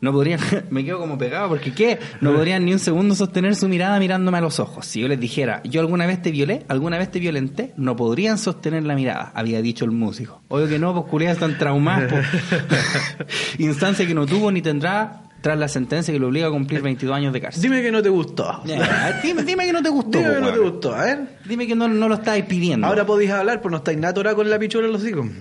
No 0.02 0.12
podrían, 0.12 0.40
me 0.70 0.84
quedo 0.84 0.98
como 0.98 1.16
pegado, 1.16 1.48
porque 1.48 1.72
¿qué? 1.72 1.98
No 2.20 2.34
podrían 2.34 2.64
ni 2.64 2.72
un 2.72 2.80
segundo 2.80 3.14
sostener 3.14 3.54
su 3.54 3.68
mirada 3.68 4.00
mirándome 4.00 4.38
a 4.38 4.40
los 4.40 4.58
ojos. 4.58 4.84
Si 4.84 5.00
yo 5.00 5.06
les 5.06 5.20
dijera, 5.20 5.62
yo 5.62 5.80
alguna 5.80 6.06
vez 6.06 6.20
te 6.20 6.32
violé, 6.32 6.64
alguna 6.66 6.98
vez 6.98 7.10
te 7.12 7.20
violenté, 7.20 7.72
no 7.76 7.94
podrían 7.94 8.36
sostener 8.36 8.82
la 8.82 8.96
mirada, 8.96 9.30
había 9.34 9.62
dicho 9.62 9.84
el 9.84 9.92
músico. 9.92 10.42
Obvio 10.48 10.68
que 10.68 10.80
no, 10.80 10.92
pues 10.92 11.06
culiadas 11.06 11.36
están 11.36 11.56
traumadas, 11.56 12.12
pues. 12.12 12.26
Instancia 13.58 14.04
que 14.04 14.14
no 14.14 14.26
tuvo 14.26 14.50
ni 14.50 14.60
tendrá 14.60 15.22
tras 15.42 15.58
la 15.58 15.68
sentencia 15.68 16.14
que 16.14 16.18
lo 16.20 16.28
obliga 16.28 16.46
a 16.46 16.50
cumplir 16.50 16.80
22 16.82 17.14
años 17.14 17.32
de 17.32 17.40
cárcel. 17.40 17.60
Dime 17.62 17.82
que 17.82 17.92
no 17.92 18.00
te 18.02 18.08
gustó. 18.08 18.62
Dime, 18.64 19.42
dime 19.44 19.66
que 19.66 19.72
no 19.72 19.82
te 19.82 19.88
gustó. 19.90 20.18
Dime 20.18 20.30
po, 20.30 20.34
que 20.36 20.40
no 20.40 20.52
te 20.52 20.58
gustó. 20.60 20.94
A 20.94 21.04
ver. 21.04 21.38
Dime 21.44 21.66
que 21.66 21.74
no, 21.74 21.88
no 21.88 22.08
lo 22.08 22.14
estáis 22.14 22.44
pidiendo. 22.46 22.86
Ahora 22.86 23.04
podéis 23.04 23.30
hablar, 23.32 23.60
pues 23.60 23.70
no 23.70 23.78
estáis 23.78 23.98
natura 23.98 24.34
con 24.34 24.48
la 24.48 24.58
pichura 24.58 24.86
en 24.86 24.92
los 24.92 25.06
hijos. 25.06 25.26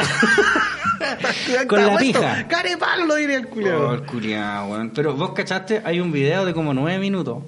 Con 1.67 1.86
la 1.86 1.98
pija. 1.98 2.48
Carepalo 2.48 3.05
lo 3.05 3.15
diría 3.15 3.38
el 3.38 3.46
Oh, 3.46 3.50
culiao. 3.50 3.93
el 3.96 4.01
culiao, 4.03 4.67
weón. 4.72 4.91
Pero 4.91 5.15
vos 5.15 5.31
cachaste, 5.34 5.81
hay 5.84 6.00
un 6.00 6.12
video 6.12 6.46
de 6.46 6.53
como 6.53 6.74
nueve 6.74 7.00
minutos. 7.00 7.43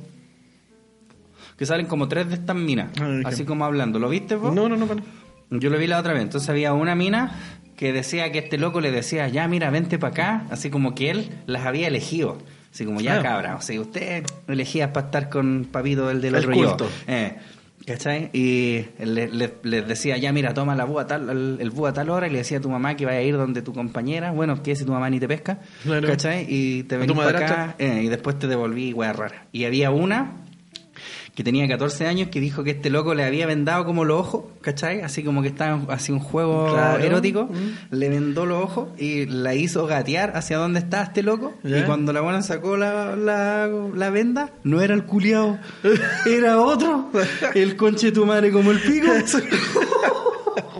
Que 1.58 1.66
salen 1.66 1.86
como 1.86 2.08
tres 2.08 2.28
de 2.30 2.36
estas 2.36 2.56
minas. 2.56 2.90
Ay, 3.00 3.22
qué- 3.22 3.28
así 3.28 3.46
como 3.46 3.64
hablando. 3.66 4.00
¿Lo 4.00 4.10
viste 4.10 4.36
vos? 4.36 4.54
No, 4.54 4.68
no, 4.68 4.76
no, 4.76 4.86
no. 4.88 5.60
Yo 5.60 5.70
lo 5.70 5.78
vi 5.78 5.88
la 5.88 6.00
otra 6.00 6.14
vez. 6.14 6.24
Entonces 6.24 6.50
había 6.50 6.74
una 6.74 6.96
mina 6.96 7.32
que 7.76 7.94
decía 7.94 8.32
que 8.32 8.40
este 8.40 8.58
loco 8.58 8.82
le 8.82 8.92
decía, 8.92 9.28
ya 9.28 9.48
mira, 9.48 9.70
vente 9.70 9.98
para 10.00 10.12
acá. 10.12 10.46
Así 10.52 10.70
como 10.70 10.96
que 10.96 11.10
él 11.12 11.30
las 11.48 11.66
había 11.66 11.88
elegido. 11.88 12.38
Así 12.72 12.86
como, 12.86 13.02
ya 13.02 13.20
Ah. 13.20 13.24
cabra. 13.24 13.56
O 13.56 13.62
sea, 13.62 13.80
usted 13.80 14.24
elegía 14.48 14.94
para 14.94 15.08
estar 15.08 15.30
con 15.30 15.68
papito 15.72 16.10
el 16.10 16.22
del 16.22 16.36
El 16.36 16.40
otro 16.46 16.54
culto. 16.54 16.86
yo. 16.86 17.14
Eh, 17.14 17.36
¿Cachai? 17.86 18.30
Y 18.32 18.86
le- 19.04 19.28
le- 19.28 19.56
les 19.64 19.86
decía, 19.86 20.16
ya 20.18 20.32
mira, 20.32 20.54
toma 20.54 20.74
la 20.74 20.86
búa 20.86 21.06
tal, 21.06 21.30
el, 21.30 21.58
el 21.60 21.70
búa 21.70 21.90
a 21.90 21.94
tal 21.94 22.10
hora, 22.12 22.28
y 22.28 22.30
le 22.30 22.38
decía 22.38 22.60
a 22.60 22.62
tu 22.62 22.70
mamá 22.70 22.96
que 22.96 23.06
vaya 23.06 23.18
a 23.18 23.22
ir 23.22 23.36
donde 23.36 23.62
tu 23.62 23.74
compañera, 23.74 24.32
bueno, 24.32 24.64
que 24.64 24.74
si 24.78 24.86
tu 24.86 24.94
mamá 24.94 25.10
ni 25.10 25.20
te 25.20 25.28
pesca, 25.28 25.60
Claro. 25.84 26.08
¿cachai? 26.08 26.46
Y 26.48 26.84
te 26.84 26.96
A 26.96 27.00
venís 27.00 27.14
tu 27.14 27.22
para 27.22 27.40
acá, 27.40 27.76
eh, 27.80 28.04
y 28.06 28.08
después 28.08 28.40
te 28.40 28.48
devolví, 28.48 28.94
wea 28.94 29.12
rara. 29.12 29.48
Y 29.52 29.66
había 29.66 29.92
una 29.92 30.32
que 31.36 31.44
tenía 31.44 31.68
14 31.68 32.06
años 32.06 32.30
que 32.30 32.40
dijo 32.40 32.64
que 32.64 32.70
este 32.72 32.92
loco 32.92 33.16
le 33.16 33.24
había 33.24 33.48
vendado 33.48 33.86
como 33.86 34.06
los 34.06 34.20
ojos, 34.20 34.44
¿cachai? 34.62 35.02
Así 35.02 35.24
como 35.24 35.42
que 35.42 35.48
estaba 35.48 35.82
así 35.92 36.12
un 36.12 36.20
juego 36.20 36.72
Claro. 36.72 37.04
erótico, 37.04 37.46
Mm. 37.46 37.96
le 37.96 38.10
vendó 38.10 38.46
los 38.46 38.64
ojos 38.64 38.90
y 39.00 39.26
la 39.26 39.56
hizo 39.56 39.88
gatear 39.88 40.38
hacia 40.38 40.58
donde 40.58 40.78
estaba 40.80 41.04
este 41.06 41.24
loco. 41.24 41.54
Y 41.64 41.82
cuando 41.84 42.14
la 42.14 42.22
buena 42.22 42.44
sacó 42.44 42.78
la, 42.78 43.16
la, 43.16 43.68
la 43.96 44.10
venda, 44.12 44.52
no 44.64 44.80
era 44.82 44.94
el 44.94 45.06
culiao, 45.06 45.58
era 46.28 46.60
otro. 46.62 47.10
El 47.56 47.76
conche 47.78 48.08
de 48.08 48.12
tu 48.12 48.26
madre 48.28 48.52
como 48.52 48.70
el 48.72 48.80
pico. 48.80 49.08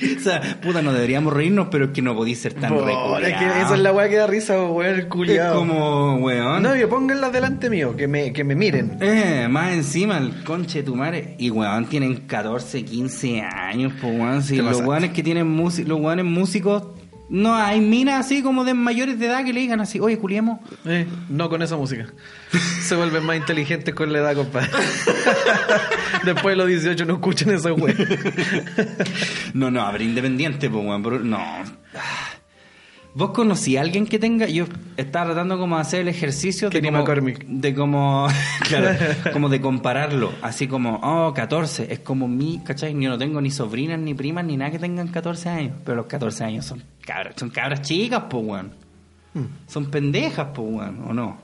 o 0.18 0.20
sea, 0.20 0.58
puta, 0.60 0.82
no 0.82 0.92
deberíamos 0.92 1.32
reírnos, 1.32 1.68
pero 1.70 1.86
es 1.86 1.90
que 1.92 2.02
no 2.02 2.14
podís 2.14 2.40
ser 2.40 2.54
tan 2.54 2.70
reculeado. 2.72 3.18
es 3.18 3.36
que 3.36 3.44
esa 3.46 3.74
es 3.74 3.80
la 3.80 3.92
weá 3.92 4.08
que 4.08 4.16
da 4.16 4.26
risa, 4.26 4.62
weón, 4.62 4.94
el 4.94 5.00
Es 5.00 5.06
culiao. 5.06 5.58
como, 5.58 6.16
weón. 6.16 6.62
No, 6.62 6.76
yo 6.76 6.88
pónganlas 6.88 7.32
delante 7.32 7.70
mío, 7.70 7.96
que 7.96 8.08
me, 8.08 8.32
que 8.32 8.44
me 8.44 8.54
miren. 8.54 8.98
Eh, 9.00 9.46
más 9.50 9.72
encima 9.72 10.18
el 10.18 10.42
conche 10.44 10.78
de 10.80 10.84
tu 10.84 10.96
madre. 10.96 11.34
Y 11.38 11.50
weón, 11.50 11.86
tienen 11.86 12.16
14, 12.26 12.84
15 12.84 13.40
años, 13.42 13.92
pues 14.00 14.18
weón. 14.18 14.42
Si 14.42 14.56
Te 14.56 14.62
los 14.62 14.80
weones 14.80 15.10
que 15.10 15.22
tienen 15.22 15.48
músicos, 15.48 15.88
los 15.88 16.00
weones 16.00 16.24
músicos, 16.24 16.84
no 17.30 17.54
hay 17.54 17.80
minas 17.80 18.26
así 18.26 18.42
como 18.42 18.64
de 18.64 18.74
mayores 18.74 19.18
de 19.18 19.26
edad 19.26 19.44
que 19.44 19.52
le 19.52 19.60
digan 19.60 19.80
así, 19.80 20.00
oye, 20.00 20.18
culiemos. 20.18 20.58
Eh, 20.84 21.06
no 21.28 21.48
con 21.48 21.62
esa 21.62 21.76
música. 21.76 22.06
Se 22.82 22.96
vuelven 22.96 23.24
más 23.24 23.36
inteligentes 23.36 23.94
con 23.94 24.12
la 24.12 24.18
edad, 24.18 24.34
compadre. 24.34 24.68
Después 26.24 26.52
de 26.52 26.56
los 26.56 26.66
18 26.66 27.04
no 27.06 27.14
escuchan 27.14 27.50
esa 27.50 27.72
weá. 27.72 27.94
No, 29.54 29.70
no, 29.70 29.88
pero 29.92 30.04
independiente, 30.04 30.68
pues 30.68 30.84
no. 31.22 31.38
¿Vos 33.12 33.30
conocí 33.30 33.76
a 33.76 33.80
alguien 33.80 34.06
que 34.06 34.18
tenga? 34.18 34.46
Yo 34.46 34.66
estaba 34.96 35.26
tratando 35.26 35.58
como 35.58 35.76
de 35.76 35.82
hacer 35.82 36.00
el 36.02 36.08
ejercicio 36.08 36.70
de 36.70 36.80
como, 36.80 36.98
McCormick. 36.98 37.44
de 37.44 37.74
como, 37.74 38.28
claro, 38.68 38.96
como 39.32 39.48
de 39.48 39.60
compararlo. 39.60 40.32
Así 40.42 40.68
como, 40.68 41.00
oh, 41.02 41.34
14. 41.34 41.92
Es 41.92 42.00
como 42.00 42.28
mi, 42.28 42.60
¿cachai? 42.60 42.92
Yo 42.92 43.08
no 43.08 43.18
tengo 43.18 43.40
ni 43.40 43.50
sobrinas, 43.50 43.98
ni 43.98 44.14
primas, 44.14 44.44
ni 44.44 44.56
nada 44.56 44.70
que 44.70 44.78
tengan 44.78 45.08
14 45.08 45.48
años. 45.48 45.76
Pero 45.84 45.96
los 45.96 46.06
14 46.06 46.44
años 46.44 46.64
son 46.66 46.82
cabras, 47.04 47.34
son 47.36 47.50
cabras 47.50 47.82
chicas, 47.82 48.24
pues 48.30 48.44
weón. 48.44 48.72
Son 49.66 49.90
pendejas, 49.90 50.48
pues 50.54 50.68
weón, 50.70 51.04
¿o 51.08 51.12
no? 51.12 51.38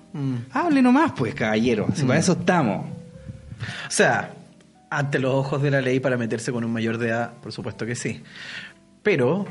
Hable 0.53 0.83
nomás, 0.83 1.13
pues, 1.13 1.35
caballero. 1.35 1.87
Si 1.95 2.05
para 2.05 2.19
eso 2.19 2.33
estamos. 2.33 2.87
O 2.87 3.91
sea, 3.91 4.35
ante 4.91 5.19
los 5.19 5.35
ojos 5.35 5.63
de 5.63 5.71
la 5.71 5.81
ley 5.81 6.01
para 6.01 6.17
meterse 6.17 6.53
con 6.53 6.65
un 6.65 6.73
mayor 6.73 6.99
de 6.99 7.09
edad, 7.09 7.35
por 7.35 7.53
supuesto 7.53 7.87
que 7.87 7.95
sí. 7.95 8.23
Pero, 9.03 9.47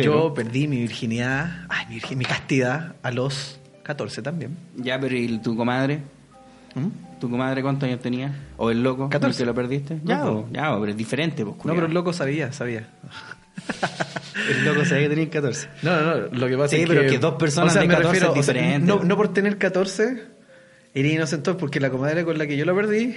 Pero- 0.00 0.28
yo 0.28 0.34
perdí 0.34 0.66
mi 0.68 0.78
virginidad, 0.80 1.66
ay, 1.68 1.86
mi, 2.10 2.16
mi 2.16 2.24
castidad 2.24 2.94
a 3.02 3.10
los 3.10 3.58
14 3.82 4.22
también. 4.22 4.56
Ya, 4.76 4.98
pero 5.00 5.16
¿y 5.16 5.38
tu 5.38 5.56
comadre? 5.56 6.00
¿Mm? 6.74 7.18
¿Tu 7.20 7.28
comadre 7.28 7.62
cuántos 7.62 7.86
años 7.88 8.00
tenía? 8.00 8.32
¿O 8.56 8.70
el 8.70 8.82
loco? 8.82 9.08
14. 9.08 9.34
¿El 9.34 9.36
que 9.38 9.46
lo 9.46 9.54
perdiste? 9.54 10.00
Ya, 10.04 10.18
No, 10.18 10.48
ya, 10.52 10.74
pero 10.78 10.90
es 10.92 10.96
diferente, 10.96 11.44
pues, 11.44 11.56
No, 11.64 11.74
pero 11.74 11.86
el 11.86 11.92
loco 11.94 12.12
sabía, 12.12 12.52
sabía. 12.52 12.88
El 14.48 14.64
loco 14.64 14.84
sabía 14.84 15.08
que 15.08 15.14
tenía 15.16 15.30
14. 15.30 15.68
No, 15.82 16.00
no, 16.00 16.14
no, 16.14 16.26
lo 16.28 16.48
que 16.48 16.56
pasa 16.56 16.76
Sí, 16.76 16.82
es 16.82 16.88
pero 16.88 17.02
que... 17.02 17.08
que 17.08 17.18
dos 17.18 17.34
personas 17.34 17.70
o 17.70 17.72
sea, 17.72 17.82
de 17.82 17.88
me 17.88 17.94
14 17.94 18.12
refiero, 18.20 18.34
es 18.34 18.40
o 18.40 18.42
sea, 18.42 18.54
diferente. 18.54 18.86
no, 18.86 19.02
no 19.04 19.16
por 19.16 19.32
tener 19.34 19.58
14, 19.58 20.22
era 20.94 21.08
inocente 21.08 21.54
porque 21.54 21.78
la 21.80 21.90
comadre 21.90 22.24
con 22.24 22.38
la 22.38 22.46
que 22.46 22.56
yo 22.56 22.64
lo 22.64 22.74
perdí 22.74 23.16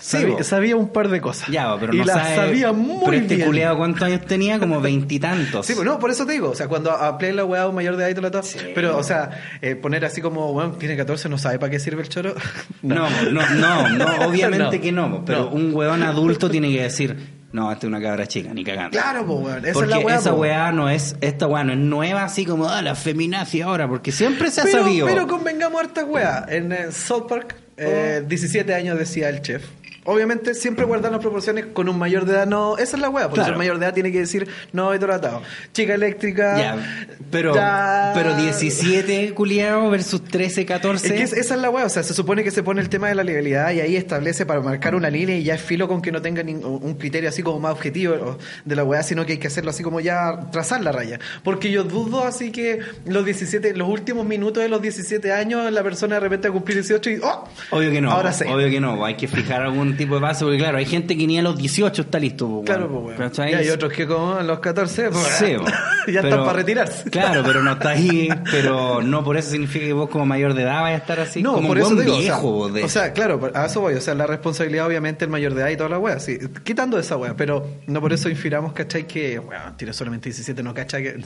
Sí, 0.00 0.26
sabía, 0.42 0.76
un 0.76 0.88
par 0.88 1.08
de 1.08 1.20
cosas. 1.20 1.48
Ya, 1.48 1.76
pero 1.78 1.94
y 1.94 1.98
no 1.98 2.04
las 2.06 2.16
sabe- 2.16 2.34
sabía 2.36 2.72
muy 2.72 3.04
Pero 3.04 3.16
este 3.18 3.34
bien. 3.36 3.46
culiao, 3.46 3.76
¿cuántos 3.76 4.02
años 4.02 4.22
tenía? 4.26 4.58
Como 4.58 4.80
veintitantos. 4.80 5.66
Sí, 5.66 5.74
pues 5.74 5.84
no, 5.86 5.98
por 5.98 6.10
eso 6.10 6.24
te 6.26 6.32
digo, 6.32 6.50
o 6.50 6.54
sea, 6.54 6.68
cuando 6.68 6.90
aplé 6.90 7.32
la 7.32 7.44
weá 7.44 7.62
a 7.62 7.68
un 7.68 7.74
mayor 7.74 7.96
de 7.96 8.04
edad 8.04 8.10
y 8.10 8.14
todo 8.14 8.22
lo 8.22 8.30
todo, 8.30 8.42
pero, 8.74 8.96
o 8.96 9.02
sea, 9.02 9.30
eh, 9.60 9.76
poner 9.76 10.04
así 10.04 10.20
como, 10.20 10.52
bueno, 10.52 10.72
tiene 10.72 10.96
14, 10.96 11.28
no 11.28 11.38
sabe 11.38 11.58
para 11.58 11.70
qué 11.70 11.78
sirve 11.78 12.02
el 12.02 12.08
choro. 12.08 12.34
No, 12.82 13.08
no, 13.30 13.42
no, 13.50 13.88
no, 13.98 14.26
obviamente 14.26 14.76
No. 14.76 14.82
que 14.82 14.92
no, 14.92 15.24
pero 15.24 15.40
No. 15.40 15.48
un 15.50 15.74
weón 15.74 16.02
adulto 16.02 16.50
tiene 16.50 16.72
que 16.72 16.82
decir, 16.82 17.14
no, 17.52 17.70
esta 17.70 17.86
es 17.86 17.88
una 17.88 18.00
cabra 18.00 18.26
chica, 18.26 18.54
ni 18.54 18.64
cagando. 18.64 18.90
Claro, 18.90 19.26
pues, 19.26 19.38
weón, 19.40 19.64
esa 19.64 19.72
porque 19.74 19.90
es 19.92 19.96
la 19.96 19.98
weá. 19.98 20.16
esa 20.16 20.30
po. 20.30 20.36
weá 20.38 20.72
no 20.72 20.88
es, 20.88 21.16
esta 21.20 21.46
weá 21.46 21.62
no 21.64 21.72
es 21.72 21.78
nueva 21.78 22.24
así 22.24 22.46
como, 22.46 22.68
ah, 22.68 22.80
la 22.80 22.94
feminazi 22.94 23.60
ahora, 23.60 23.86
porque 23.86 24.12
siempre 24.12 24.50
se 24.50 24.62
ha 24.62 24.64
Pero, 24.64 24.84
sabido. 24.84 25.06
pero 25.06 25.26
convengamos 25.26 25.80
hartas 25.82 26.04
weá. 26.08 26.46
En 26.48 26.72
eh, 26.72 26.90
South 26.92 27.26
Park, 27.28 27.54
eh, 27.76 28.22
17 28.26 28.72
años 28.74 28.98
decía 28.98 29.28
el 29.28 29.42
chef. 29.42 29.62
Obviamente 30.10 30.54
siempre 30.54 30.84
guardan 30.84 31.12
las 31.12 31.20
proporciones 31.20 31.66
con 31.72 31.88
un 31.88 31.98
mayor 31.98 32.24
de 32.24 32.32
edad, 32.34 32.46
no, 32.46 32.76
esa 32.78 32.96
es 32.96 33.00
la 33.02 33.08
weá, 33.08 33.24
por 33.28 33.34
eso 33.38 33.42
Claro. 33.44 33.52
el 33.52 33.58
mayor 33.58 33.78
de 33.78 33.86
edad 33.86 33.94
tiene 33.94 34.12
que 34.12 34.18
decir, 34.20 34.48
no 34.72 34.92
he 34.92 34.98
tratado. 34.98 35.42
Chica 35.72 35.94
eléctrica. 35.94 36.58
Ya, 36.58 37.06
pero, 37.30 37.54
ya- 37.54 38.12
pero 38.14 38.34
17 38.36 39.32
culiao 39.34 39.90
versus 39.90 40.22
13, 40.24 40.66
14. 40.66 41.06
Es 41.06 41.12
que 41.12 41.22
es- 41.22 41.32
esa 41.32 41.54
es 41.54 41.60
la 41.60 41.70
weá, 41.70 41.84
o 41.84 41.88
sea, 41.88 42.02
se 42.02 42.14
supone 42.14 42.42
que 42.44 42.50
se 42.50 42.62
pone 42.62 42.80
el 42.80 42.88
tema 42.88 43.08
de 43.08 43.14
la 43.14 43.24
legalidad 43.24 43.70
y 43.72 43.80
ahí 43.80 43.96
establece 43.96 44.46
para 44.46 44.60
marcar 44.60 44.94
una 44.94 45.10
línea 45.10 45.36
y 45.36 45.44
ya 45.44 45.54
es 45.54 45.60
filo 45.62 45.88
con 45.88 46.02
que 46.02 46.12
no 46.12 46.20
tenga 46.22 46.42
un 46.42 46.94
criterio 46.94 47.28
así 47.28 47.42
como 47.42 47.60
más 47.60 47.72
objetivo 47.72 48.38
de 48.64 48.76
la 48.76 48.84
weá, 48.84 49.02
sino 49.02 49.24
que 49.26 49.32
hay 49.32 49.38
que 49.38 49.46
hacerlo 49.48 49.70
así 49.70 49.82
como 49.82 50.00
ya 50.00 50.48
trazar 50.52 50.82
la 50.82 50.92
raya. 50.92 51.18
Porque 51.44 51.70
yo 51.70 51.84
dudo 51.84 52.24
así 52.24 52.50
que 52.52 52.80
los 53.06 53.24
17, 53.24 53.74
los 53.74 53.88
últimos 53.88 54.26
minutos 54.26 54.62
de 54.62 54.68
los 54.68 54.82
17 54.82 55.32
años 55.32 55.70
la 55.72 55.82
persona 55.82 56.14
de 56.16 56.20
repente 56.20 56.48
va 56.48 56.52
a 56.52 56.54
cumplir 56.54 56.76
18 56.78 57.10
y 57.10 57.18
¡oh! 57.22 57.44
Obvio 57.70 57.90
que 57.90 58.00
no. 58.00 58.10
Ahora 58.10 58.32
sí. 58.32 58.44
Obvio 58.48 58.68
que 58.70 58.80
no. 58.80 59.04
Hay 59.04 59.14
que 59.16 59.28
fijar 59.28 59.62
algún 59.62 59.96
tipo 60.00 60.14
de 60.16 60.20
base, 60.20 60.44
porque 60.44 60.58
claro, 60.58 60.78
hay 60.78 60.84
gente 60.86 61.16
que 61.16 61.26
ni 61.26 61.38
a 61.38 61.42
los 61.42 61.56
18 61.56 62.02
está 62.02 62.18
listo. 62.18 62.46
po, 62.48 62.64
Claro, 62.64 62.88
pues, 62.88 63.04
weón. 63.04 63.16
¿Cachai? 63.16 63.52
Y 63.52 63.54
hay 63.54 63.68
otros 63.68 63.92
que 63.92 64.06
como 64.06 64.34
a 64.34 64.42
los 64.42 64.58
14, 64.58 65.10
pues, 65.10 65.24
Sí, 65.38 65.54
po. 65.58 65.64
ya 65.66 66.20
Pero- 66.22 66.28
están 66.28 66.40
para 66.44 66.52
retirarse. 66.54 67.08
Claro, 67.10 67.42
pero 67.44 67.62
no 67.62 67.72
está 67.72 67.90
ahí. 67.90 68.28
Pero 68.50 69.02
no 69.02 69.22
por 69.22 69.36
eso 69.36 69.50
significa 69.50 69.86
que 69.86 69.92
vos 69.92 70.10
como 70.10 70.26
mayor 70.26 70.54
de 70.54 70.62
edad 70.62 70.82
vayas 70.82 71.00
a 71.00 71.02
estar 71.02 71.20
así 71.20 71.42
no, 71.42 71.54
como 71.54 71.68
por 71.68 71.76
un 71.76 71.82
eso 71.84 71.94
buen 71.94 72.06
digo, 72.06 72.18
viejo. 72.18 72.58
o 72.58 72.64
sea, 72.68 72.72
de- 72.74 72.84
o 72.84 72.88
sea, 72.88 73.12
claro, 73.12 73.50
a 73.54 73.66
eso 73.66 73.80
voy, 73.80 73.94
o 73.94 74.00
sea, 74.00 74.14
la 74.14 74.26
responsabilidad 74.26 74.86
obviamente 74.86 75.24
el 75.24 75.30
mayor 75.30 75.54
de 75.54 75.60
edad 75.62 75.70
y 75.70 75.76
toda 75.76 75.88
la 75.90 75.98
wea, 75.98 76.18
sí, 76.18 76.38
quitando 76.64 76.98
esa 76.98 77.16
wea, 77.16 77.36
pero 77.36 77.66
no 77.86 78.00
por 78.00 78.12
eso 78.12 78.28
infiramos, 78.28 78.72
¿cachai? 78.72 79.06
Que, 79.06 79.38
weón, 79.38 79.76
tiene 79.76 79.92
solamente 79.92 80.28
17, 80.28 80.62
no 80.62 80.74
cachai 80.74 81.02
que... 81.02 81.16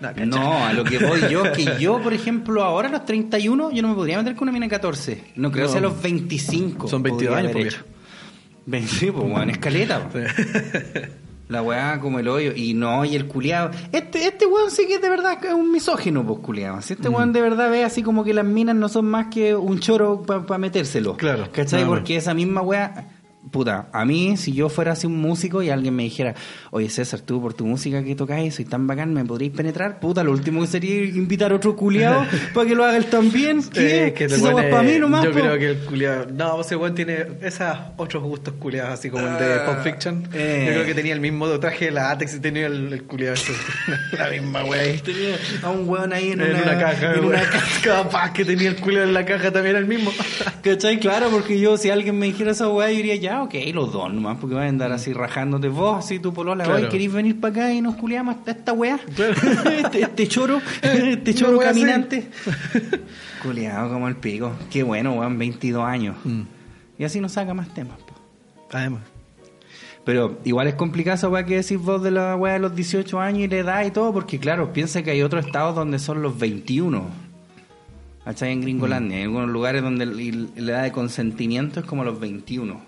No. 0.00 0.26
No, 0.26 0.66
a 0.66 0.72
lo 0.72 0.82
que 0.82 0.98
voy 0.98 1.20
yo, 1.30 1.44
que 1.52 1.76
yo, 1.78 2.02
por 2.02 2.12
ejemplo, 2.12 2.64
ahora 2.64 2.88
a 2.88 2.90
los 2.90 3.04
31, 3.04 3.70
yo 3.70 3.82
no 3.82 3.88
me 3.90 3.94
podría 3.94 4.18
meter 4.18 4.34
con 4.34 4.48
una 4.48 4.52
mina 4.52 4.66
de 4.66 4.70
14. 4.70 5.24
No 5.36 5.52
creo 5.52 5.66
No. 5.66 5.68
que 5.68 5.70
sea 5.70 5.78
a 5.78 5.82
los 5.92 6.02
25. 6.02 6.88
Son 6.88 7.04
22 7.04 7.32
podría 7.40 7.50
años, 7.60 7.74
hecho. 7.76 7.84
20, 8.66 8.88
sí, 8.88 9.10
pues, 9.10 9.24
weón, 9.24 9.50
escaleta. 9.50 10.08
La 11.48 11.60
weá 11.62 11.98
como 12.00 12.18
el 12.18 12.28
hoyo. 12.28 12.52
Y 12.56 12.72
no, 12.72 13.04
y 13.04 13.14
el 13.14 13.26
culiado. 13.26 13.70
Este, 13.92 14.26
este 14.26 14.46
weón 14.46 14.70
sí 14.70 14.86
que 14.86 14.94
es 14.94 15.02
de 15.02 15.10
verdad 15.10 15.38
es 15.44 15.52
un 15.52 15.70
misógino, 15.70 16.24
pues 16.26 16.38
culiado. 16.40 16.80
Si 16.80 16.94
este 16.94 17.10
Mm. 17.10 17.14
weón 17.14 17.32
de 17.34 17.40
verdad 17.42 17.70
ve 17.70 17.84
así 17.84 18.02
como 18.02 18.24
que 18.24 18.32
las 18.32 18.44
minas 18.46 18.74
no 18.74 18.88
son 18.88 19.04
más 19.06 19.26
que 19.26 19.54
un 19.54 19.78
choro 19.78 20.22
para 20.22 20.56
metérselo. 20.58 21.16
Claro, 21.16 21.48
¿Cachai? 21.52 21.84
Porque 21.84 22.16
esa 22.16 22.32
misma 22.32 22.62
weá. 22.62 23.11
Puta, 23.50 23.88
a 23.92 24.04
mí, 24.04 24.36
si 24.36 24.52
yo 24.52 24.68
fuera 24.68 24.92
así 24.92 25.06
un 25.06 25.20
músico 25.20 25.62
y 25.62 25.70
alguien 25.70 25.94
me 25.96 26.04
dijera, 26.04 26.34
oye 26.70 26.88
César, 26.88 27.20
tú 27.20 27.40
por 27.42 27.54
tu 27.54 27.66
música 27.66 28.02
que 28.04 28.14
tocáis, 28.14 28.54
soy 28.54 28.64
tan 28.64 28.86
bacán, 28.86 29.12
¿me 29.12 29.24
podríais 29.24 29.54
penetrar? 29.54 30.00
Puta, 30.00 30.22
lo 30.22 30.32
último 30.32 30.60
que 30.60 30.66
sería 30.68 31.04
invitar 31.04 31.52
a 31.52 31.56
otro 31.56 31.74
culiado 31.76 32.24
para 32.54 32.68
que 32.68 32.74
lo 32.74 32.84
haga 32.84 32.96
él 32.96 33.06
también. 33.06 33.62
¿Qué? 33.68 34.06
Eh, 34.06 34.12
que 34.14 34.28
te 34.28 34.36
Si 34.36 34.40
pone- 34.42 34.68
para 34.70 34.82
mí 34.82 34.98
nomás, 34.98 35.24
Yo 35.24 35.32
po. 35.32 35.40
creo 35.40 35.58
que 35.58 35.70
el 35.70 35.78
culiado. 35.78 36.26
No, 36.32 36.60
ese 36.60 36.76
weón 36.76 36.94
tiene 36.94 37.26
esos 37.42 37.76
otros 37.96 38.22
gustos 38.22 38.54
culiados, 38.58 38.92
así 38.98 39.10
como 39.10 39.26
el 39.26 39.38
de 39.38 39.58
Pulp 39.66 39.82
Fiction. 39.82 40.28
eh. 40.32 40.64
Yo 40.66 40.72
creo 40.74 40.86
que 40.86 40.94
tenía 40.94 41.12
el 41.14 41.20
mismo 41.20 41.48
traje 41.58 41.86
de 41.86 41.90
látex 41.90 42.34
y 42.36 42.40
tenía 42.40 42.66
el, 42.66 42.92
el 42.92 43.02
culiado 43.04 43.34
ese. 43.34 43.52
La 44.16 44.28
misma 44.30 44.60
ahí. 44.60 44.98
Tenía 45.04 45.36
a 45.62 45.70
un 45.70 45.88
weón 45.88 46.12
ahí 46.12 46.30
en, 46.32 46.40
En 46.40 46.54
una, 46.56 46.78
caja, 46.78 47.14
En 47.14 47.24
una 47.24 47.40
caja. 47.42 48.32
Que 48.32 48.44
tenía 48.44 48.68
el 48.68 48.76
culiado 48.76 49.06
en 49.06 49.14
la 49.14 49.24
caja 49.24 49.50
también 49.50 49.76
el 49.76 49.86
mismo. 49.86 50.10
¿Cachai? 50.62 50.98
Claro, 51.00 51.28
porque 51.30 51.58
yo, 51.58 51.76
si 51.76 51.90
alguien 51.90 52.18
me 52.18 52.26
dijera 52.26 52.52
esa 52.52 52.68
weá, 52.68 52.90
yo 52.90 52.96
diría, 52.96 53.16
ya, 53.16 53.31
ok, 53.40 53.54
los 53.72 53.92
dos 53.92 54.12
nomás, 54.12 54.36
porque 54.38 54.54
van 54.54 54.64
a 54.66 54.68
andar 54.68 54.92
así 54.92 55.12
rajándote 55.12 55.68
vos, 55.68 56.04
así 56.04 56.18
tu 56.18 56.34
polola, 56.34 56.64
Claro. 56.64 56.88
¿queréis 56.90 57.12
venir 57.12 57.40
para 57.40 57.52
acá 57.52 57.72
y 57.72 57.80
nos 57.80 57.94
culiamos 57.96 58.36
hasta 58.36 58.50
esta 58.50 58.72
weá? 58.74 58.98
Claro. 59.14 59.32
este, 59.70 60.02
este 60.02 60.28
choro, 60.28 60.60
este 60.82 61.34
choro 61.34 61.58
caminante. 61.58 62.28
Culeado 63.42 63.92
como 63.92 64.08
el 64.08 64.16
pico. 64.16 64.52
Qué 64.70 64.82
bueno, 64.82 65.14
weón, 65.14 65.38
22 65.38 65.82
años. 65.84 66.16
Mm. 66.24 66.42
Y 66.98 67.04
así 67.04 67.20
nos 67.20 67.32
saca 67.32 67.54
más 67.54 67.72
temas, 67.72 67.98
po. 67.98 68.14
Además. 68.72 69.02
Pero 70.04 70.40
igual 70.44 70.66
es 70.66 70.74
complicado 70.74 71.14
esa 71.14 71.28
weá 71.28 71.46
que 71.46 71.56
decís 71.56 71.78
vos 71.78 72.02
de 72.02 72.10
la 72.10 72.34
weá 72.36 72.54
de 72.54 72.58
los 72.58 72.74
18 72.74 73.20
años 73.20 73.42
y 73.42 73.48
la 73.48 73.56
edad 73.56 73.84
y 73.86 73.90
todo, 73.92 74.12
porque 74.12 74.38
claro, 74.38 74.72
piensa 74.72 75.02
que 75.02 75.12
hay 75.12 75.22
otros 75.22 75.46
estados 75.46 75.76
donde 75.76 75.98
son 75.98 76.22
los 76.22 76.38
21. 76.38 77.04
¿Cachai? 78.24 78.52
En 78.52 78.60
Gringolandia. 78.60 79.16
Hay 79.16 79.22
algunos 79.24 79.48
lugares 79.48 79.82
donde 79.82 80.06
la 80.06 80.72
edad 80.72 80.82
de 80.84 80.92
consentimiento 80.92 81.80
es 81.80 81.86
como 81.86 82.04
los 82.04 82.18
21. 82.20 82.80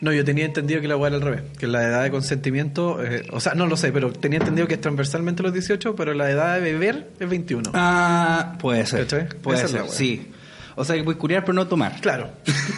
No, 0.00 0.12
yo 0.12 0.24
tenía 0.24 0.44
entendido 0.44 0.80
que 0.80 0.88
la 0.88 0.96
weá 0.96 1.08
era 1.08 1.16
al 1.16 1.22
revés. 1.22 1.42
Que 1.58 1.66
la 1.66 1.82
edad 1.84 2.02
de 2.02 2.10
consentimiento. 2.10 3.02
eh, 3.04 3.26
o 3.32 3.40
sea, 3.40 3.54
no 3.54 3.66
lo 3.66 3.76
sé, 3.76 3.92
pero 3.92 4.12
tenía 4.12 4.38
entendido 4.38 4.66
que 4.66 4.74
es 4.74 4.80
transversalmente 4.80 5.42
los 5.42 5.52
18, 5.52 5.94
pero 5.94 6.14
la 6.14 6.30
edad 6.30 6.54
de 6.54 6.60
beber 6.60 7.10
es 7.20 7.28
21. 7.28 7.70
Ah, 7.74 8.56
puede 8.60 8.86
ser. 8.86 9.00
¿Cachai? 9.00 9.28
Puede 9.40 9.58
Esa 9.58 9.68
ser, 9.68 9.88
sí. 9.88 10.32
O 10.76 10.84
sea, 10.84 10.96
que 10.96 11.02
puedes 11.04 11.18
curiar 11.18 11.42
pero 11.44 11.54
no 11.54 11.66
tomar. 11.66 12.00
Claro. 12.00 12.30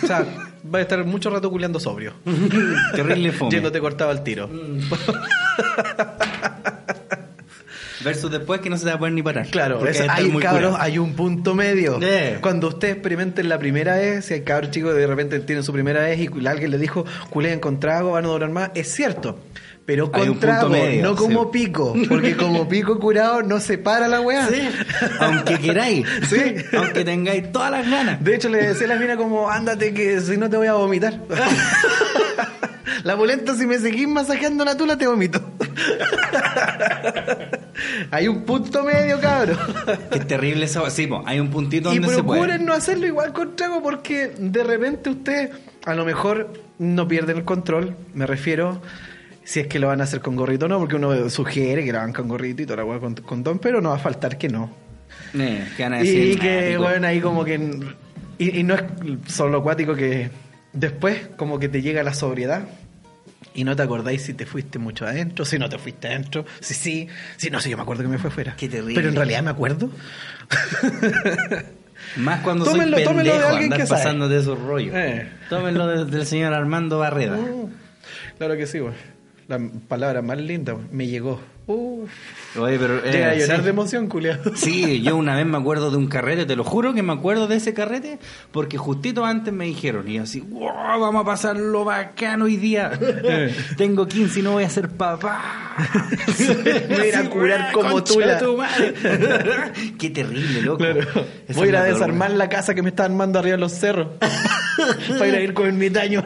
O 0.03 0.07
sea, 0.07 0.25
va 0.75 0.79
a 0.79 0.83
estar 0.83 1.05
mucho 1.05 1.31
rato 1.31 1.51
culeando 1.51 1.79
sobrio. 1.79 2.15
Terrible 2.95 3.31
fome. 3.33 3.51
Yéndote 3.53 3.79
cortado 3.81 4.11
al 4.11 4.23
tiro. 4.25 4.51
Versus 8.03 8.31
después 8.31 8.61
que 8.61 8.71
no 8.71 8.77
se 8.77 8.85
te 8.85 8.91
va 8.91 8.97
a 8.97 8.99
poder 8.99 9.13
ni 9.15 9.23
parar. 9.23 9.47
Claro, 9.49 9.79
Porque 9.79 9.93
es- 9.99 10.09
hay 10.09 10.31
cabros, 10.39 10.77
hay 10.79 10.99
un 10.99 11.15
punto 11.15 11.55
medio. 11.55 11.99
Cuando 12.41 12.69
usted 12.69 12.91
experimenten 12.91 13.49
la 13.49 13.59
primera 13.59 13.97
vez, 13.97 14.25
si 14.27 14.35
hay 14.35 14.43
cabros 14.43 14.71
chicos 14.71 14.95
de 14.95 15.07
repente 15.07 15.39
tienen 15.41 15.65
su 15.65 15.73
primera 15.73 16.01
vez 16.03 16.19
y 16.19 16.47
alguien 16.47 16.71
le 16.71 16.79
dijo, 16.79 17.05
culeen 17.31 17.61
con 17.61 17.81
trago, 17.81 18.13
van 18.13 18.25
a 18.25 18.29
durar 18.29 18.51
más, 18.51 18.71
es 18.75 18.93
cierto. 18.93 19.39
Pero 19.87 20.13
con 20.13 20.39
trago, 20.39 20.69
medio, 20.69 21.03
no 21.03 21.17
como 21.17 21.45
sí. 21.45 21.49
pico. 21.53 21.95
Porque 22.09 22.37
como 22.37 22.69
pico 22.69 23.01
curado 23.01 23.43
no 23.43 23.59
se 23.59 23.77
para 23.77 24.07
la 24.07 24.21
weá. 24.21 24.47
Sí, 24.47 24.69
aunque 25.19 25.59
queráis. 25.59 26.07
Sí. 26.29 26.55
Aunque 26.77 27.05
tengáis 27.05 27.51
todas 27.51 27.73
las 27.73 27.91
ganas. 27.91 28.23
De 28.23 28.37
hecho, 28.37 28.49
le 28.51 28.59
decía 28.69 28.87
a 28.87 28.91
la 28.91 28.97
mina 28.97 29.17
como, 29.17 29.51
ándate 29.51 29.93
que 29.93 30.21
si 30.21 30.37
no 30.37 30.49
te 30.49 30.57
voy 30.57 30.69
a 30.69 30.75
vomitar. 30.75 31.19
la 33.05 33.17
polenta, 33.17 33.55
si 33.57 33.67
me 33.67 33.79
seguís 33.79 34.07
masajeando 34.07 34.65
la 34.65 34.77
tula, 34.77 34.97
te 34.97 35.07
vomito. 35.09 35.43
Hay 38.11 38.29
un 38.29 38.43
punto 38.45 38.85
medio, 38.85 39.21
cabrón. 39.21 39.59
Qué 40.11 40.21
terrible 40.21 40.65
eso. 40.67 40.89
Sí, 40.91 41.07
po, 41.07 41.23
hay 41.27 41.41
un 41.41 41.51
puntito 41.51 41.93
Y 41.93 41.99
donde 41.99 42.15
se 42.17 42.23
puede. 42.23 42.41
procuren 42.43 42.67
no 42.67 42.73
hacerlo 42.75 43.07
igual 43.07 43.33
con 43.33 43.57
trago 43.57 43.83
porque 43.83 44.29
de 44.39 44.65
repente 44.65 45.11
usted 45.11 45.51
a 45.85 45.95
lo 45.95 46.05
mejor 46.05 46.53
no 46.79 47.09
pierde 47.09 47.33
el 47.33 47.45
control, 47.45 47.97
me 48.15 48.27
refiero 48.27 48.81
si 49.45 49.61
es 49.61 49.67
que 49.67 49.79
lo 49.79 49.89
van 49.89 50.01
a 50.01 50.05
hacer 50.05 50.21
con 50.21 50.37
gorrito 50.37 50.67
o 50.67 50.69
no, 50.69 50.79
porque 50.79 50.97
uno 50.97 51.29
sugiere 51.31 51.85
que 51.85 51.93
lo 51.93 51.99
hagan 51.99 52.13
con 52.13 52.29
gorrito 52.29 52.63
y 52.63 52.67
toda 52.67 52.79
la 52.79 52.85
hueá 52.85 53.01
con, 53.01 53.15
con 53.15 53.43
don, 53.43 53.59
pero 53.59 53.81
no 53.81 53.91
va 53.91 53.97
a 53.97 53.99
faltar 53.99 54.39
que 54.39 54.49
no. 54.49 54.71
Eh, 55.35 55.67
que 55.77 55.83
van 55.83 55.95
a 55.95 55.99
decir, 55.99 56.29
Y 56.29 56.37
"Ah, 56.37 56.41
que, 56.41 56.69
pico". 56.73 56.83
bueno, 56.83 57.07
ahí 57.07 57.21
como 57.21 57.45
que... 57.45 57.81
Y, 58.39 58.61
y 58.61 58.63
no 58.63 58.75
es 58.75 58.83
solo 59.27 59.59
acuático 59.59 59.95
que 59.95 60.31
después 60.73 61.29
como 61.37 61.59
que 61.59 61.69
te 61.69 61.83
llega 61.83 62.03
la 62.03 62.15
sobriedad 62.15 62.63
y 63.55 63.65
no 63.65 63.75
te 63.77 63.83
acordáis 63.83 64.23
si 64.23 64.35
te 64.35 64.47
fuiste 64.47 64.79
mucho 64.79 65.07
adentro, 65.07 65.45
si 65.45 65.59
no 65.59 65.69
te 65.69 65.79
fuiste 65.79 66.09
adentro, 66.09 66.45
si 66.61 66.75
sí, 66.75 67.09
si 67.37 67.51
no, 67.51 67.61
si 67.61 67.71
yo 67.71 67.77
me 67.77 67.83
acuerdo 67.83 68.03
que 68.03 68.09
me 68.09 68.19
fue 68.19 68.31
fuera. 68.31 68.55
Qué 68.57 68.69
terrible. 68.69 68.95
Pero 68.95 69.09
en 69.09 69.17
realidad 69.17 69.43
me 69.43 69.51
acuerdo. 69.51 69.91
Más 72.17 72.41
cuando 72.41 72.65
Tómenlo- 72.65 72.97
soy 72.97 73.05
tómenlo 73.05 73.33
de 73.33 73.45
alguien 73.45 73.65
andar 73.73 73.81
que 73.81 73.87
pasando 73.87 74.29
de 74.29 74.39
esos 74.41 74.59
rollos. 74.59 74.95
Eh. 74.97 75.29
Tómenlo 75.49 75.87
de- 75.87 76.05
del 76.07 76.27
señor 76.27 76.53
Armando 76.55 76.99
Barreda. 76.99 77.39
Claro 78.39 78.57
que 78.57 78.67
sí, 78.67 78.79
güey. 78.79 78.95
La 79.49 79.61
palabra 79.87 80.23
más 80.23 80.39
linda. 80.39 80.75
Me 80.91 81.07
llegó. 81.07 81.43
Uf. 81.73 82.11
Oye, 82.59 82.79
pero... 82.81 82.99
eh, 82.99 83.13
Llega 83.13 83.31
a 83.31 83.35
llorar 83.37 83.59
sí. 83.59 83.63
de 83.65 83.71
emoción, 83.71 84.07
culiado. 84.09 84.53
Sí, 84.57 85.03
yo 85.03 85.17
una 85.17 85.37
vez 85.37 85.47
me 85.47 85.57
acuerdo 85.57 85.91
de 85.93 85.97
un 85.97 86.09
carrete, 86.09 86.47
te 86.47 86.57
lo 86.57 86.65
juro 86.65 86.93
que 86.95 87.03
me 87.03 87.13
acuerdo 87.13 87.47
de 87.47 87.57
ese 87.57 87.73
carrete, 87.75 88.19
porque 88.51 88.77
justito 88.77 89.25
antes 89.25 89.55
me 89.55 89.67
dijeron, 89.67 90.09
y 90.09 90.19
así, 90.19 90.41
wow, 90.41 90.99
vamos 91.01 91.23
a 91.23 91.25
pasarlo 91.25 91.85
bacano 91.85 92.47
hoy 92.47 92.57
día. 92.57 92.91
Tengo 93.77 94.09
15 94.09 94.41
y 94.41 94.43
no 94.43 94.53
voy 94.53 94.65
a 94.65 94.71
ser 94.71 94.89
papá. 94.89 95.77
Voy 96.89 96.97
a 97.01 97.07
ir 97.07 97.17
a 97.17 97.31
curar 97.31 97.61
"Weá, 97.61 97.73
como 97.73 98.03
tú 98.03 98.19
la-". 98.21 98.39
tu 98.39 98.57
madre. 98.57 98.95
Qué 99.99 100.11
terrible, 100.11 100.63
loco. 100.63 100.79
Claro. 100.79 101.01
Voy 101.55 101.67
a 101.67 101.69
ir 101.69 101.77
a 101.77 101.85
desarmar 101.85 102.33
la 102.33 102.49
casa 102.49 102.75
que 102.75 102.83
me 102.83 102.89
está 102.91 103.05
armando 103.05 103.39
arriba 103.39 103.55
de 103.57 103.61
los 103.61 103.73
cerros. 103.73 104.09
Para 105.09 105.29
ir 105.29 105.35
a 105.35 105.41
ir 105.41 105.55
con 105.55 105.67
el 105.67 105.75
mitaño. 105.75 106.25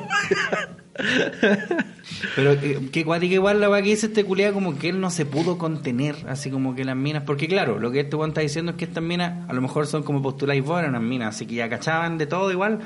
Pero 2.37 2.52
eh, 2.52 2.88
que 2.92 3.04
cuática 3.04 3.35
igual 3.35 3.61
la 3.61 3.83
que 3.83 3.90
dice 3.90 4.07
este 4.07 4.24
culiado 4.24 4.54
como 4.54 4.78
que 4.78 4.90
él 4.90 5.00
no 5.00 5.11
se 5.11 5.26
pudo 5.26 5.59
contener, 5.59 6.16
así 6.28 6.50
como 6.50 6.74
que 6.74 6.85
las 6.85 6.96
minas, 6.96 7.24
porque 7.24 7.48
claro, 7.48 7.78
lo 7.78 7.90
que 7.90 8.00
este 8.00 8.16
weón 8.16 8.30
está 8.30 8.40
diciendo 8.40 8.72
es 8.72 8.78
que 8.78 8.85
estas 8.85 9.02
minas 9.02 9.48
a 9.48 9.52
lo 9.52 9.61
mejor 9.61 9.87
son 9.87 10.02
como 10.02 10.22
postuláis 10.22 10.62
vos, 10.62 10.83
unas 10.87 11.02
minas, 11.02 11.35
así 11.35 11.46
que 11.46 11.57
ya 11.57 11.68
cachaban 11.68 12.18
de 12.18 12.26
todo 12.26 12.50
igual. 12.50 12.80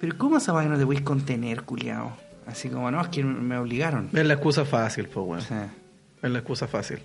Pero 0.00 0.18
¿cómo 0.18 0.38
esa 0.38 0.52
weá 0.52 0.68
no 0.68 0.76
te 0.76 0.84
podéis 0.84 1.02
contener, 1.02 1.62
culiado? 1.62 2.12
Así 2.46 2.68
como, 2.68 2.90
no, 2.90 3.00
es 3.00 3.08
que 3.08 3.24
me 3.24 3.56
obligaron. 3.56 4.10
Es 4.12 4.26
la 4.26 4.34
excusa 4.34 4.64
fácil, 4.64 5.08
pues, 5.08 5.26
weón. 5.26 5.70
Es 6.22 6.30
la 6.30 6.38
excusa 6.38 6.66
fácil. 6.66 6.98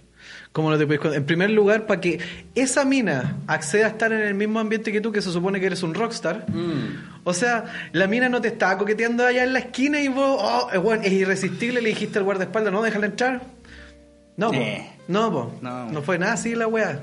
¿Cómo 0.52 0.72
no 0.72 0.78
te 0.80 0.88
puedes 0.88 1.16
En 1.16 1.26
primer 1.26 1.52
lugar, 1.52 1.86
para 1.86 2.02
que 2.02 2.20
esa 2.56 2.84
mina 2.84 3.38
acceda 3.46 3.86
a 3.86 3.90
estar 3.90 4.12
en 4.12 4.22
el 4.22 4.34
mismo 4.34 4.60
ambiente 4.60 4.92
que 4.92 5.00
tú, 5.00 5.12
que 5.12 5.22
se 5.22 5.32
supone 5.32 5.60
que 5.60 5.68
eres 5.68 5.84
un 5.84 5.94
rockstar. 5.94 6.46
Mm. 6.50 7.20
O 7.24 7.34
sea, 7.34 7.66
la 7.92 8.08
mina 8.08 8.30
no 8.30 8.42
te 8.42 8.48
estaba 8.48 8.78
coqueteando 8.78 9.26
allá 9.26 9.44
en 9.44 9.54
la 9.54 9.60
esquina 9.60 10.02
y 10.02 10.08
vos, 10.08 10.40
oh, 10.42 10.82
bueno, 10.82 11.04
es 11.04 11.12
irresistible, 11.12 11.82
le 11.82 11.90
dijiste 11.90 12.18
al 12.18 12.26
guardaespaldas, 12.26 12.74
no, 12.74 12.82
déjala 12.82 13.06
entrar. 13.06 13.42
No, 14.38 14.50
po. 14.50 14.56
Eh. 14.58 14.90
No, 15.08 15.32
po. 15.32 15.54
No. 15.62 15.92
No 15.92 16.02
fue 16.02 16.18
nada 16.18 16.34
así 16.34 16.56
la 16.56 16.66
weá. 16.68 17.00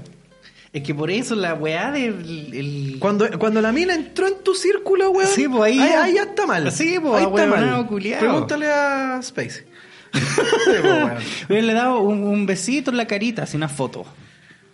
es 0.73 0.83
que 0.83 0.93
por 0.95 1.11
eso 1.11 1.35
la 1.37 1.55
weá 1.55 1.93
del... 1.93 2.51
el- 2.53 2.97
Cuando, 2.99 3.27
cuando 3.39 3.61
la 3.63 3.71
mina 3.73 3.95
entró 3.95 4.27
en 4.27 4.43
tu 4.43 4.55
círculo, 4.55 5.11
weón. 5.11 5.31
Sí, 5.31 5.47
pues, 5.47 5.63
ahí 5.73 5.79
ahí, 5.81 5.89
ya- 5.89 6.03
ahí 6.03 6.15
ya 6.15 6.23
está 6.25 6.47
mal. 6.47 6.73
Sí, 6.73 6.99
pues, 7.01 7.15
ahí 7.15 7.27
está 7.27 7.47
mal. 7.47 7.87
culiao. 7.87 8.19
Pregúntale 8.21 8.71
a 8.73 9.19
Space. 9.21 9.65
Le 11.49 11.73
daba 11.75 11.99
un, 11.99 12.23
un 12.25 12.47
besito 12.47 12.91
en 12.91 12.97
la 12.97 13.07
carita, 13.07 13.43
así 13.45 13.57
una 13.57 13.69
foto. 13.69 14.05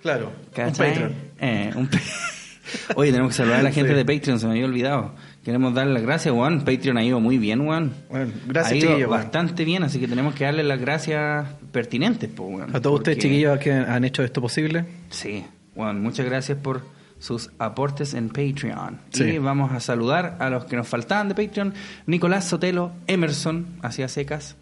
Claro. 0.03 0.33
Un. 0.57 0.64
Patreon. 0.73 1.12
Eh, 1.40 1.71
un 1.75 1.88
Oye, 2.97 3.11
tenemos 3.11 3.33
que 3.33 3.37
saludar 3.38 3.61
a 3.61 3.62
la 3.62 3.73
gente 3.73 3.90
Sí. 3.90 3.97
de 3.97 4.05
Patreon, 4.05 4.38
se 4.40 4.47
me 4.47 4.53
había 4.53 4.64
olvidado. 4.64 5.14
Queremos 5.45 5.75
darle 5.75 5.92
las 5.95 6.03
gracias, 6.03 6.33
Juan. 6.35 6.61
Patreon 6.64 6.97
ha 6.97 7.05
ido 7.05 7.21
muy 7.21 7.37
bien, 7.37 7.64
Juan. 7.64 7.92
Bueno, 8.09 8.33
gracias, 8.47 8.85
ha 8.85 8.97
ido 8.99 9.09
bastante 9.09 9.64
bien, 9.64 9.83
así 9.83 9.99
que 9.99 10.07
tenemos 10.09 10.35
que 10.35 10.45
darle 10.45 10.62
las 10.62 10.81
gracias 10.81 11.47
pertinentes. 11.73 12.31
A 12.73 12.81
todos 12.81 12.99
ustedes, 13.01 13.18
chiquillos, 13.18 13.59
que 13.59 13.73
han 13.73 14.05
hecho 14.05 14.23
esto 14.23 14.40
posible. 14.40 14.85
Sí, 15.11 15.45
Juan, 15.75 16.01
muchas 16.03 16.25
gracias 16.27 16.57
por 16.59 16.83
sus 17.18 17.51
aportes 17.59 18.14
en 18.14 18.29
Patreon. 18.29 19.01
Sí. 19.12 19.25
Y 19.25 19.38
vamos 19.38 19.73
a 19.73 19.81
saludar 19.81 20.37
a 20.38 20.49
los 20.49 20.64
que 20.64 20.77
nos 20.77 20.88
faltaban 20.88 21.29
de 21.29 21.35
Patreon. 21.35 21.75
Nicolás 22.07 22.47
Sotelo, 22.49 22.92
Emerson, 23.09 23.66
hacia 23.83 24.09
secas. 24.09 24.57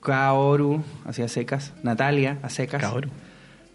Kaoru, 0.00 0.82
hacia 1.06 1.28
secas. 1.28 1.72
Natalia, 1.82 2.38
a 2.42 2.48
secas. 2.50 2.80
Cabrón. 2.80 3.10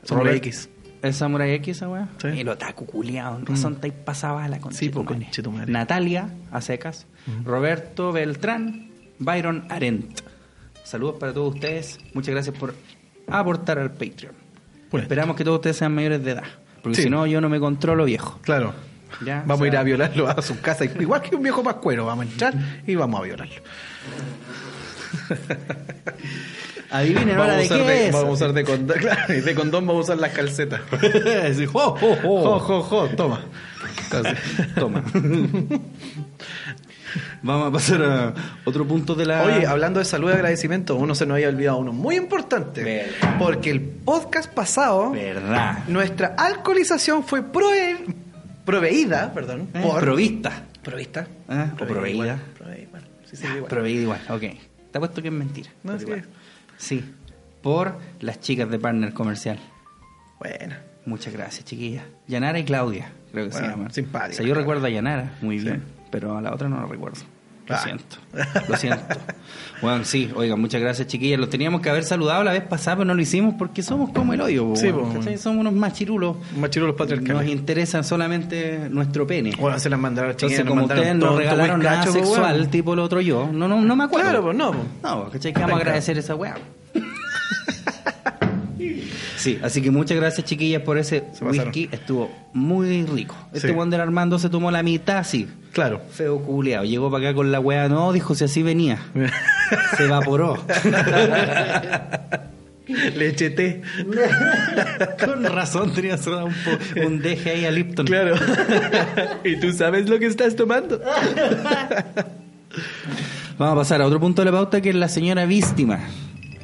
Samurai 0.04 0.38
X. 0.38 0.70
¿El 1.02 1.14
Samurai 1.14 1.52
X 1.54 1.78
esa 1.78 1.90
weá? 1.90 2.08
Sí. 2.20 2.28
El 2.40 2.50
otaku 2.50 2.86
culiao. 2.86 3.38
En 3.38 3.46
razón 3.46 3.76
te 3.80 3.92
pasaba 3.92 4.48
la 4.48 4.60
Sí, 4.72 4.88
de 4.88 4.92
tu 4.92 4.98
po, 5.00 5.04
madre. 5.04 5.26
concha 5.26 5.42
de 5.42 5.44
tu 5.44 5.52
madre. 5.52 5.72
Natalia, 5.72 6.30
a 6.52 6.62
secas. 6.62 7.06
Roberto 7.44 8.12
Beltrán. 8.12 8.90
Byron 9.20 9.66
Arendt. 9.70 10.22
Saludos 10.84 11.16
para 11.20 11.34
todos 11.34 11.54
ustedes. 11.56 12.00
Muchas 12.14 12.34
gracias 12.34 12.56
por 12.58 12.76
aportar 13.30 13.80
al 13.80 13.92
Patreon. 13.92 14.34
Bueno. 14.92 15.04
Esperamos 15.04 15.36
que 15.36 15.44
todos 15.44 15.58
ustedes 15.58 15.78
sean 15.78 15.94
mayores 15.96 16.24
de 16.24 16.32
edad. 16.32 16.44
Porque 16.84 16.98
Sí. 16.98 17.04
si 17.04 17.10
no, 17.10 17.26
yo 17.26 17.40
no 17.42 17.50
me 17.50 17.60
controlo 17.60 18.06
viejo. 18.06 18.40
Claro. 18.42 18.74
Ya, 19.26 19.40
vamos 19.46 19.56
o 19.56 19.58
sea- 19.58 19.66
a 19.66 19.68
ir 19.70 19.78
a 19.78 19.84
violarlo 19.84 20.28
a 20.28 20.42
su 20.42 20.60
casa. 20.60 20.86
Igual 20.86 21.22
que 21.22 21.36
un 21.36 21.42
viejo 21.44 21.64
pascuero. 21.64 22.06
Vamos 22.06 22.26
a 22.26 22.30
entrar 22.30 22.54
y 22.86 22.96
vamos 22.96 23.20
a 23.20 23.24
violarlo. 23.24 23.56
Adivinen 26.91 27.38
ahora 27.38 27.56
de 27.58 27.68
qué 27.68 27.76
de, 27.76 28.08
es. 28.08 28.13
vamos 28.13 28.30
a 28.30 28.34
usar 28.34 28.54
de 28.54 28.63
condón. 28.63 28.98
Claro, 29.02 29.34
de 29.34 29.56
condón 29.56 29.86
vamos 29.88 30.02
a 30.10 30.13
usar 30.13 30.18
las 30.22 30.32
calcetas. 30.34 30.82
Sí, 31.56 31.65
jo, 31.65 31.96
jo, 31.98 32.15
jo. 32.22 32.41
Jo, 32.44 32.60
jo, 32.60 32.82
jo, 32.84 33.08
toma. 33.10 33.41
Entonces, 34.04 34.38
Toma. 34.76 35.04
Vamos 37.41 37.70
a 37.70 37.72
pasar 37.72 38.04
a 38.04 38.34
otro 38.65 38.86
punto 38.88 39.15
de 39.15 39.26
la. 39.26 39.44
Oye, 39.44 39.65
hablando 39.65 40.00
de 40.00 40.06
salud 40.06 40.30
y 40.30 40.34
agradecimiento, 40.34 40.96
uno 40.96 41.15
se 41.15 41.26
nos 41.26 41.36
había 41.36 41.50
olvidado 41.50 41.78
uno 41.78 41.91
muy 41.94 42.15
importante. 42.15 42.84
Verdad. 42.84 43.38
Porque 43.39 43.72
el 43.72 43.82
podcast 43.82 44.52
pasado, 44.54 45.12
Verdad. 45.12 45.80
nuestra 45.88 46.36
alcoholización 46.38 47.24
fue 47.24 47.41
prove- 47.41 48.13
proveída, 48.65 49.32
perdón, 49.34 49.70
Eh, 49.74 49.82
por... 49.82 50.02
Provista. 50.02 50.63
¿Provista? 50.84 51.28
Ah, 51.50 51.70
o 51.74 51.78
proveída. 51.78 52.24
igual, 52.26 52.39
proveída, 52.58 53.00
sí, 53.30 53.38
sí, 53.38 53.46
igual. 53.48 53.65
Proveída 53.70 54.02
igual, 54.02 54.22
ok. 54.30 54.44
Te 54.96 55.00
apuesto 55.00 55.22
que 55.22 55.28
es 55.28 55.34
mentira. 55.34 55.70
No, 55.84 55.98
sí. 56.00 56.06
igual. 56.06 56.24
Sí. 56.78 57.04
Por 57.62 57.98
las 58.22 58.40
chicas 58.40 58.70
de 58.70 58.80
Partner 58.80 59.12
Comercial. 59.14 59.60
Bueno, 60.40 60.76
Muchas 61.06 61.34
gracias, 61.34 61.66
chiquillas. 61.66 62.06
Yanara 62.28 62.60
y 62.60 62.64
Claudia, 62.64 63.12
creo 63.34 63.48
que 63.48 63.52
se 63.52 63.60
Bueno, 63.60 63.76
llaman. 63.76 63.92
simpática, 63.92 64.32
O 64.32 64.36
sea, 64.38 64.46
yo 64.46 64.54
claro. 64.54 64.62
recuerdo 64.62 64.86
a 64.86 64.90
Yanara 64.90 65.34
muy 65.42 65.60
Sí. 65.60 65.66
bien, 65.66 65.84
pero 66.12 66.38
a 66.38 66.42
la 66.42 66.54
otra 66.54 66.70
no 66.70 66.80
la 66.80 66.86
recuerdo. 66.88 67.20
Lo 67.67 67.75
Ah. 67.75 67.80
siento. 67.80 68.17
Lo 68.67 68.78
siento. 68.78 69.04
Bueno, 69.82 70.06
sí, 70.06 70.32
oigan, 70.36 70.60
muchas 70.62 70.80
gracias, 70.82 71.08
chiquillas. 71.08 71.39
Los 71.39 71.49
teníamos 71.49 71.82
que 71.82 71.89
haber 71.89 72.04
saludado 72.04 72.43
la 72.43 72.51
vez 72.51 72.62
pasada, 72.63 72.97
pero 72.97 73.06
no 73.06 73.13
lo 73.15 73.21
hicimos 73.21 73.56
porque 73.58 73.82
somos 73.82 74.12
como 74.12 74.34
el 74.34 74.41
hoyo. 74.41 74.69
po, 74.69 74.75
Sí. 74.75 74.89
¿cachai? 75.13 75.38
Somos 75.38 75.62
unos 75.62 75.73
machirulos. 75.73 76.38
machirulos 76.58 76.95
Nos 76.97 77.08
patriarcales. 77.08 77.51
interesan 77.51 78.04
solamente 78.04 78.88
nuestro 78.89 79.25
pene. 79.28 79.54
Bueno, 79.60 79.80
se 79.80 79.89
las 79.89 79.99
mandaron 79.99 80.32
Entonces, 80.32 80.60
como 80.63 80.82
nos 80.82 80.89
ustedes 80.91 81.13
no 81.15 81.19
todo- 81.21 81.30
todo 81.30 81.39
regalaron 81.39 81.80
nada 81.82 81.99
cacho, 82.01 82.12
sexual, 82.13 82.69
tipo 82.69 82.93
el 82.93 82.99
otro 82.99 83.19
yo, 83.21 83.49
no, 83.51 83.67
no, 83.67 83.82
no 83.82 83.95
me 83.95 84.04
acuerdo. 84.06 84.30
Claro, 84.30 84.43
pues 84.43 84.56
no. 84.58 84.71
No, 85.04 85.30
¿cachai? 85.30 85.51
Que 85.54 85.60
vamos 85.62 85.78
a 85.78 85.82
agradecer 85.82 86.17
esa 86.17 86.36
weá. 86.36 86.56
Sí, 89.38 89.60
así 89.62 89.82
que 89.82 89.91
muchas 89.91 90.17
gracias 90.17 90.45
chiquillas 90.48 90.82
por 90.82 90.98
ese 90.98 91.24
whisky, 91.41 91.89
estuvo 91.91 92.32
muy 92.54 93.04
rico. 93.06 93.36
Este 93.54 93.67
Sí. 93.69 93.74
Juan 93.74 93.89
del 93.89 94.02
Armando 94.02 94.39
se 94.39 94.50
tomó 94.50 94.71
la 94.71 94.84
mitad, 94.84 95.24
sí. 95.24 95.48
Claro. 95.74 96.02
Feo 96.12 96.39
culiao, 96.41 96.84
llegó 96.86 97.12
para 97.12 97.30
acá 97.30 97.36
con 97.36 97.52
la 97.52 97.60
weá, 97.60 97.89
no, 97.89 98.13
dijo 98.13 98.34
si 98.36 98.43
así 98.45 98.63
venía. 98.63 99.00
Se 99.98 100.06
evaporó. 100.06 100.58
Le 103.15 103.30
eché 103.30 103.50
té. 103.50 103.82
con 105.26 105.43
razón 105.43 105.91
tenía 105.93 106.17
soda 106.19 106.43
un, 106.45 106.54
un 107.04 107.19
deje 107.19 107.50
ahí 107.50 107.65
a 107.65 107.71
Lipton. 107.71 108.06
Claro. 108.06 108.36
¿Y 109.43 109.60
tú 109.60 109.74
sabes 109.74 110.08
lo 110.08 110.19
que 110.19 110.28
estás 110.28 110.56
tomando? 110.56 111.02
Vamos 113.58 113.74
a 113.74 113.76
pasar 113.76 114.02
a 114.02 114.06
otro 114.06 114.19
punto 114.19 114.41
de 114.43 114.45
la 114.45 114.52
pauta 114.52 114.82
que 114.82 114.89
es 114.89 114.95
la 114.95 115.10
señora 115.10 115.45
víctima, 115.45 116.00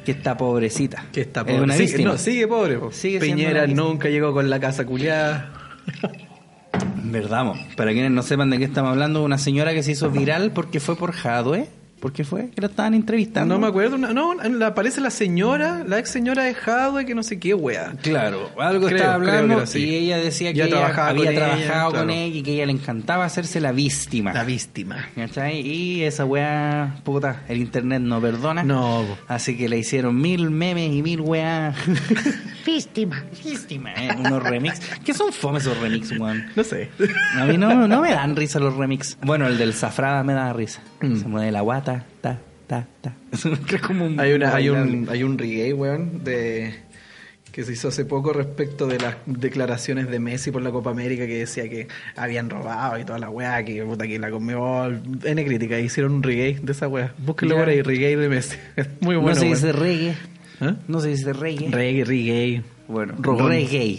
que 0.04 0.12
está 0.12 0.36
pobrecita. 0.36 1.04
Que 1.12 1.20
está 1.22 1.40
Es 1.40 1.46
pobre. 1.46 1.62
una 1.62 1.74
Sigue- 1.74 2.04
no, 2.04 2.18
sigue 2.18 2.46
pobre. 2.48 2.78
po. 2.78 2.92
Sigue 2.92 3.20
Piñera 3.20 3.66
nunca 3.66 4.08
llegó 4.08 4.32
con 4.32 4.48
la 4.50 4.58
casa 4.60 4.84
culiada. 4.86 5.50
Verdad, 7.04 7.44
mo. 7.44 7.54
para 7.76 7.92
quienes 7.92 8.10
no 8.10 8.22
sepan 8.22 8.50
de 8.50 8.58
qué 8.58 8.64
estamos 8.64 8.92
hablando, 8.92 9.22
una 9.22 9.36
señora 9.38 9.72
que 9.74 9.82
se 9.82 9.92
hizo 9.92 10.10
viral 10.10 10.52
porque 10.52 10.80
fue 10.80 10.96
por 10.96 11.12
Jadwe. 11.12 11.68
¿Por 12.02 12.12
qué 12.12 12.24
fue? 12.24 12.50
Que 12.50 12.60
la 12.60 12.66
estaban 12.66 12.94
entrevistando. 12.94 13.54
No 13.54 13.60
me 13.60 13.68
acuerdo. 13.68 13.94
una- 13.94 14.12
No, 14.12 14.34
la- 14.34 14.66
aparece 14.66 15.00
la 15.00 15.10
señora, 15.10 15.84
la 15.86 16.00
ex 16.00 16.10
señora 16.10 16.42
de 16.42 16.52
Jadwe, 16.52 17.06
que 17.06 17.14
no 17.14 17.22
sé 17.22 17.38
qué, 17.38 17.54
wea. 17.54 17.92
Claro, 18.02 18.50
algo 18.58 18.86
Creo, 18.86 18.96
estaba 18.98 19.14
hablando 19.14 19.62
y 19.76 19.94
ella 19.94 20.16
decía 20.18 20.52
que 20.52 20.62
ella 20.62 20.68
trabajaba 20.68 21.10
había 21.10 21.24
con 21.26 21.32
ella, 21.32 21.46
trabajado 21.46 21.84
con 21.92 21.92
claro. 22.06 22.10
ella 22.10 22.36
y 22.38 22.42
que 22.42 22.54
ella 22.54 22.66
le 22.66 22.72
encantaba 22.72 23.24
hacerse 23.24 23.60
la 23.60 23.70
víctima. 23.70 24.32
La 24.32 24.42
víctima. 24.42 25.10
¿Cachai? 25.14 25.60
Y 25.64 26.02
esa 26.02 26.24
weá, 26.24 26.96
puta, 27.04 27.44
el 27.48 27.58
internet 27.58 28.02
no 28.02 28.20
perdona. 28.20 28.64
No. 28.64 29.04
Así 29.28 29.56
que 29.56 29.68
le 29.68 29.78
hicieron 29.78 30.20
mil 30.20 30.50
memes 30.50 30.90
y 30.92 31.02
mil 31.02 31.20
weá. 31.20 31.72
Víctima. 32.64 33.24
Víctima, 33.44 33.92
¿eh? 33.94 34.10
Unos 34.18 34.42
remix. 34.42 34.80
¿Qué 35.04 35.14
son 35.14 35.32
fome 35.32 35.58
esos 35.58 35.78
remix, 35.78 36.10
weón? 36.18 36.44
No 36.56 36.64
sé. 36.64 36.90
A 37.36 37.44
mí 37.44 37.56
no, 37.56 37.86
no 37.88 38.00
me 38.00 38.10
dan 38.12 38.36
risa 38.36 38.58
los 38.58 38.76
remix. 38.76 39.16
Bueno, 39.22 39.46
el 39.46 39.58
del 39.58 39.72
Zafrada 39.74 40.22
me 40.22 40.32
da 40.34 40.52
risa. 40.52 40.82
Mm. 41.00 41.16
Se 41.16 41.26
mueve 41.28 41.50
la 41.52 41.60
guata, 41.62 42.04
ta, 42.20 42.38
ta, 42.66 42.86
ta. 43.00 43.14
Es 43.32 43.80
como 43.82 44.06
un 44.06 44.18
Hay, 44.20 44.32
una, 44.34 44.54
hay, 44.54 44.68
un, 44.68 45.08
hay 45.10 45.22
un 45.22 45.38
reggae, 45.38 45.72
weón, 45.72 46.22
de, 46.24 46.74
que 47.50 47.64
se 47.64 47.72
hizo 47.72 47.88
hace 47.88 48.04
poco 48.04 48.32
respecto 48.32 48.86
de 48.86 48.98
las 48.98 49.16
declaraciones 49.26 50.08
de 50.10 50.18
Messi 50.18 50.50
por 50.50 50.62
la 50.62 50.70
Copa 50.70 50.90
América 50.90 51.26
que 51.26 51.38
decía 51.38 51.68
que 51.68 51.88
habían 52.16 52.48
robado 52.48 52.98
y 52.98 53.04
toda 53.04 53.18
la 53.18 53.28
weá, 53.28 53.62
que 53.64 53.82
puta 53.84 54.06
que 54.06 54.18
la 54.18 54.30
Conmebol, 54.30 55.02
N 55.24 55.44
crítica, 55.44 55.78
hicieron 55.78 56.12
un 56.14 56.22
reggae 56.22 56.58
de 56.62 56.72
esa 56.72 56.88
weá. 56.88 57.12
Búsquenlo 57.18 57.56
Ya. 57.56 57.60
por 57.60 57.68
ahí, 57.68 57.82
reggae 57.82 58.16
de 58.16 58.28
Messi. 58.28 58.56
Muy 59.00 59.16
bueno. 59.16 59.30
no 59.30 59.34
se 59.34 59.46
dice 59.46 59.72
reggae. 59.72 60.14
¿Eh? 60.62 60.74
No 60.88 61.00
se 61.00 61.08
dice 61.08 61.32
reggae. 61.32 61.68
Reggae, 61.70 62.04
reggae. 62.04 62.62
bueno, 62.88 63.14
Rogón. 63.18 63.48
reggae. 63.48 63.98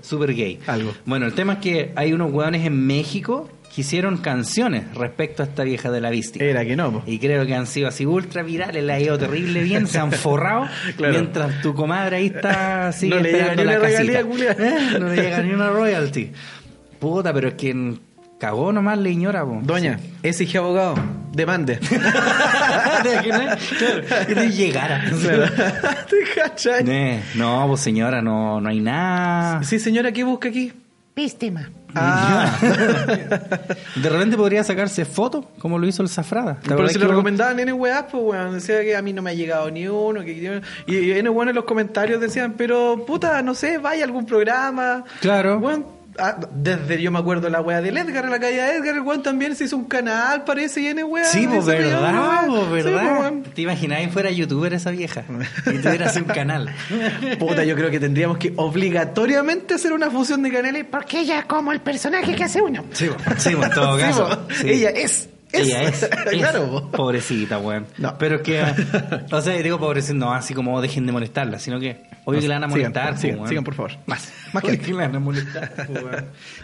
Super 0.00 0.34
gay. 0.34 0.58
Algo. 0.66 0.92
Bueno, 1.04 1.26
el 1.26 1.32
tema 1.34 1.54
es 1.54 1.58
que 1.58 1.92
hay 1.96 2.12
unos 2.12 2.32
hueones 2.32 2.64
en 2.64 2.86
México 2.86 3.48
que 3.74 3.80
hicieron 3.80 4.18
canciones 4.18 4.84
respecto 4.94 5.42
a 5.42 5.46
esta 5.46 5.64
vieja 5.64 5.90
de 5.90 6.00
la 6.00 6.10
víctima. 6.10 6.44
Era 6.44 6.64
que 6.64 6.76
no, 6.76 6.92
po. 6.92 7.02
Y 7.06 7.18
creo 7.18 7.46
que 7.46 7.54
han 7.54 7.66
sido 7.66 7.88
así 7.88 8.04
ultra 8.06 8.42
virales, 8.42 8.84
le 8.84 8.92
ha 8.92 9.00
ido 9.00 9.18
terrible 9.18 9.62
bien, 9.62 9.86
se 9.86 9.98
han 9.98 10.12
forrado, 10.12 10.66
Claro. 10.96 11.14
mientras 11.14 11.62
tu 11.62 11.74
comadre 11.74 12.16
ahí 12.18 12.26
está 12.26 12.92
sigue 12.92 13.14
No 13.16 13.20
le 13.22 13.32
llega 13.32 13.54
ni 13.56 13.64
la 13.64 13.72
una 13.78 13.80
casita. 13.80 14.20
Eh, 14.20 14.98
No 15.00 15.08
le 15.08 15.16
llega 15.22 15.42
ni 15.42 15.52
una 15.54 15.70
royalty. 15.70 16.30
Puta, 16.98 17.32
pero 17.32 17.48
es 17.48 17.54
que 17.54 17.70
en- 17.70 17.98
cagó 18.42 18.72
nomás 18.72 18.98
le 18.98 19.10
ignora, 19.12 19.44
po. 19.44 19.60
Doña, 19.62 20.00
ese 20.20 20.42
hija 20.42 20.58
abogado, 20.58 20.96
demande. 21.32 21.78
Claro, 22.98 24.02
que 24.26 24.34
no 24.34 24.44
llegara. 24.44 25.04
¿Te 26.10 26.40
cachai? 26.40 26.84
Eh, 26.88 27.22
No, 27.36 27.66
pues 27.68 27.80
señora, 27.82 28.20
no, 28.20 28.60
no 28.60 28.68
hay 28.68 28.80
nada. 28.80 29.62
Sí, 29.62 29.78
señora, 29.78 30.10
¿qué 30.10 30.24
busca 30.24 30.48
aquí? 30.48 30.72
Víctima. 31.14 31.70
Ah, 31.94 32.56
De 33.96 34.08
repente 34.08 34.36
podría 34.36 34.64
sacarse 34.64 35.04
fotos, 35.04 35.44
como 35.60 35.78
lo 35.78 35.86
hizo 35.86 36.02
el 36.02 36.08
Zafrada. 36.08 36.58
¿Te 36.60 36.74
pero 36.74 36.88
si 36.88 36.98
lo 36.98 37.06
recomendaban 37.08 37.60
N 37.60 37.72
weas, 37.74 38.06
pues 38.10 38.22
weón. 38.24 38.54
Decía 38.54 38.80
que 38.82 38.96
a 38.96 39.02
mí 39.02 39.12
no 39.12 39.22
me 39.22 39.30
ha 39.30 39.34
llegado 39.34 39.70
ni 39.70 39.86
uno. 39.86 40.22
Que, 40.22 40.60
y, 40.86 40.94
y 40.96 41.12
N 41.12 41.28
weón 41.28 41.50
en 41.50 41.54
los 41.54 41.64
comentarios 41.64 42.20
decían, 42.20 42.54
pero 42.56 43.04
puta, 43.06 43.40
no 43.42 43.54
sé, 43.54 43.78
vaya 43.78 44.02
a 44.02 44.06
algún 44.06 44.26
programa. 44.26 45.04
Claro. 45.20 45.58
Weón, 45.58 45.84
ah, 46.18 46.36
desde 46.54 47.00
yo 47.00 47.10
me 47.10 47.18
acuerdo 47.18 47.48
la 47.48 47.60
wea 47.60 47.80
del 47.80 47.96
Edgar, 47.96 48.24
en 48.24 48.30
la 48.30 48.38
calle 48.40 48.56
de 48.60 48.76
Edgar, 48.76 48.94
el 48.94 49.00
weón 49.02 49.22
también 49.22 49.54
se 49.56 49.64
hizo 49.64 49.76
un 49.76 49.84
canal, 49.84 50.44
parece, 50.44 50.80
y 50.80 50.86
N 50.88 51.04
wea. 51.04 51.24
Sí, 51.24 51.46
pues 51.46 51.66
verdad, 51.66 52.44
pues 52.46 52.84
Sí, 52.84 52.90
verdad. 52.90 53.02
pues, 53.06 53.20
weón. 53.20 53.42
¿Te 53.42 53.62
imaginas 53.62 54.00
que 54.00 54.08
fuera 54.08 54.30
youtuber 54.30 54.72
esa 54.74 54.90
vieja? 54.90 55.24
Y 55.66 55.78
tuviera 55.78 56.06
así 56.06 56.18
un 56.20 56.26
canal. 56.26 56.70
Puta, 57.38 57.64
yo 57.64 57.74
creo 57.76 57.90
que 57.90 58.00
tendríamos 58.00 58.38
que 58.38 58.52
obligatoriamente 58.56 59.74
hacer 59.74 59.92
una 59.92 60.10
fusión 60.10 60.42
de 60.42 60.52
canales. 60.52 60.84
Porque 60.90 61.20
ella 61.20 61.40
es 61.40 61.44
como 61.46 61.72
el 61.72 61.80
personaje 61.80 62.34
que 62.34 62.44
hace 62.44 62.60
uno. 62.60 62.84
Sí, 62.92 63.08
pues, 63.24 63.42
sí, 63.42 63.54
pues, 63.54 63.68
en 63.68 63.74
todo 63.74 63.96
Sí, 63.96 64.02
caso. 64.02 64.46
sí. 64.60 64.68
Ella 64.70 64.90
es. 64.90 65.28
Ella 65.52 65.82
es. 65.84 66.02
es. 66.02 66.10
claro, 66.38 66.70
po. 66.70 66.90
Pobrecita, 66.90 67.58
weón. 67.58 67.86
No. 67.98 68.16
Pero 68.18 68.42
que, 68.42 68.62
o 69.30 69.40
sea, 69.40 69.54
digo 69.56 69.78
pobrecita, 69.78 70.14
no 70.14 70.32
así 70.32 70.54
como 70.54 70.80
dejen 70.80 71.06
de 71.06 71.12
molestarla, 71.12 71.58
sino 71.58 71.78
que, 71.78 72.02
obvio 72.24 72.40
que 72.40 72.48
la 72.48 72.56
van 72.56 72.64
a 72.64 72.68
molestar. 72.68 73.18
sigan, 73.18 73.38
po, 73.38 73.48
sigan, 73.48 73.64
por 73.64 73.74
favor. 73.74 73.92
Más. 74.06 74.32
Más 74.52 74.62
que 74.62 74.78
que 74.78 74.92
la 74.92 75.06
van 75.06 75.16
a 75.16 75.20
molestar, 75.20 75.86
po. 75.86 75.94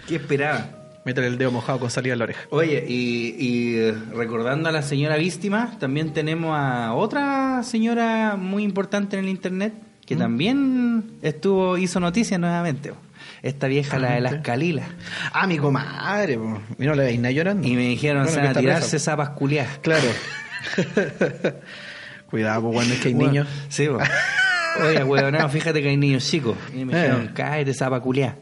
¿Qué 0.06 0.16
esperaban? 0.16 0.78
Métele 1.04 1.28
el 1.28 1.38
dedo 1.38 1.50
mojado 1.50 1.78
con 1.78 1.90
salida 1.90 2.12
en 2.12 2.18
la 2.18 2.24
oreja. 2.24 2.40
Oye, 2.50 2.84
y, 2.86 3.34
y, 3.38 3.76
eh, 3.76 3.94
recordando 4.12 4.68
a 4.68 4.72
la 4.72 4.82
señora 4.82 5.16
víctima, 5.16 5.76
también 5.78 6.12
tenemos 6.12 6.54
a 6.54 6.92
otra 6.92 7.62
señora 7.62 8.36
muy 8.36 8.62
importante 8.62 9.16
en 9.16 9.24
el 9.24 9.30
internet 9.30 9.72
que 10.04 10.16
¿Mm? 10.16 10.18
también 10.18 11.10
estuvo 11.22 11.78
hizo 11.78 12.00
noticias 12.00 12.38
nuevamente. 12.40 12.92
Esta 13.42 13.66
vieja, 13.68 13.98
la 13.98 14.12
de 14.12 14.20
las 14.20 14.34
calilas. 14.42 14.86
Ah, 15.32 15.46
mi 15.46 15.58
comadre, 15.58 16.36
po. 16.38 16.60
y 16.78 16.86
no 16.86 16.94
le 16.94 17.04
veis 17.04 17.18
nada 17.20 17.30
llorando. 17.32 17.66
Y 17.66 17.74
me 17.76 17.82
dijeron, 17.82 18.24
Bueno, 18.24 18.34
se 18.34 18.40
que 18.40 18.46
van 18.48 18.56
a 18.56 18.60
tirarse 18.60 18.90
presa. 18.90 19.10
zapas 19.12 19.30
culiadas. 19.30 19.78
Claro. 19.78 20.08
Cuidado, 22.30 22.62
pues 22.62 22.74
cuando 22.74 22.94
es 22.94 23.00
que 23.00 23.08
hay 23.08 23.14
Bueno, 23.14 23.30
niños. 23.30 23.48
Sí, 23.68 23.86
po. 23.86 23.98
Oye, 24.84 25.02
weón, 25.04 25.50
fíjate 25.50 25.82
que 25.82 25.88
hay 25.88 25.96
niños 25.96 26.24
chicos. 26.28 26.56
Y 26.74 26.84
me 26.84 26.92
Eh. 26.92 27.02
dijeron, 27.02 27.30
cállate, 27.34 27.74
zapa 27.74 28.00
culiá. 28.00 28.36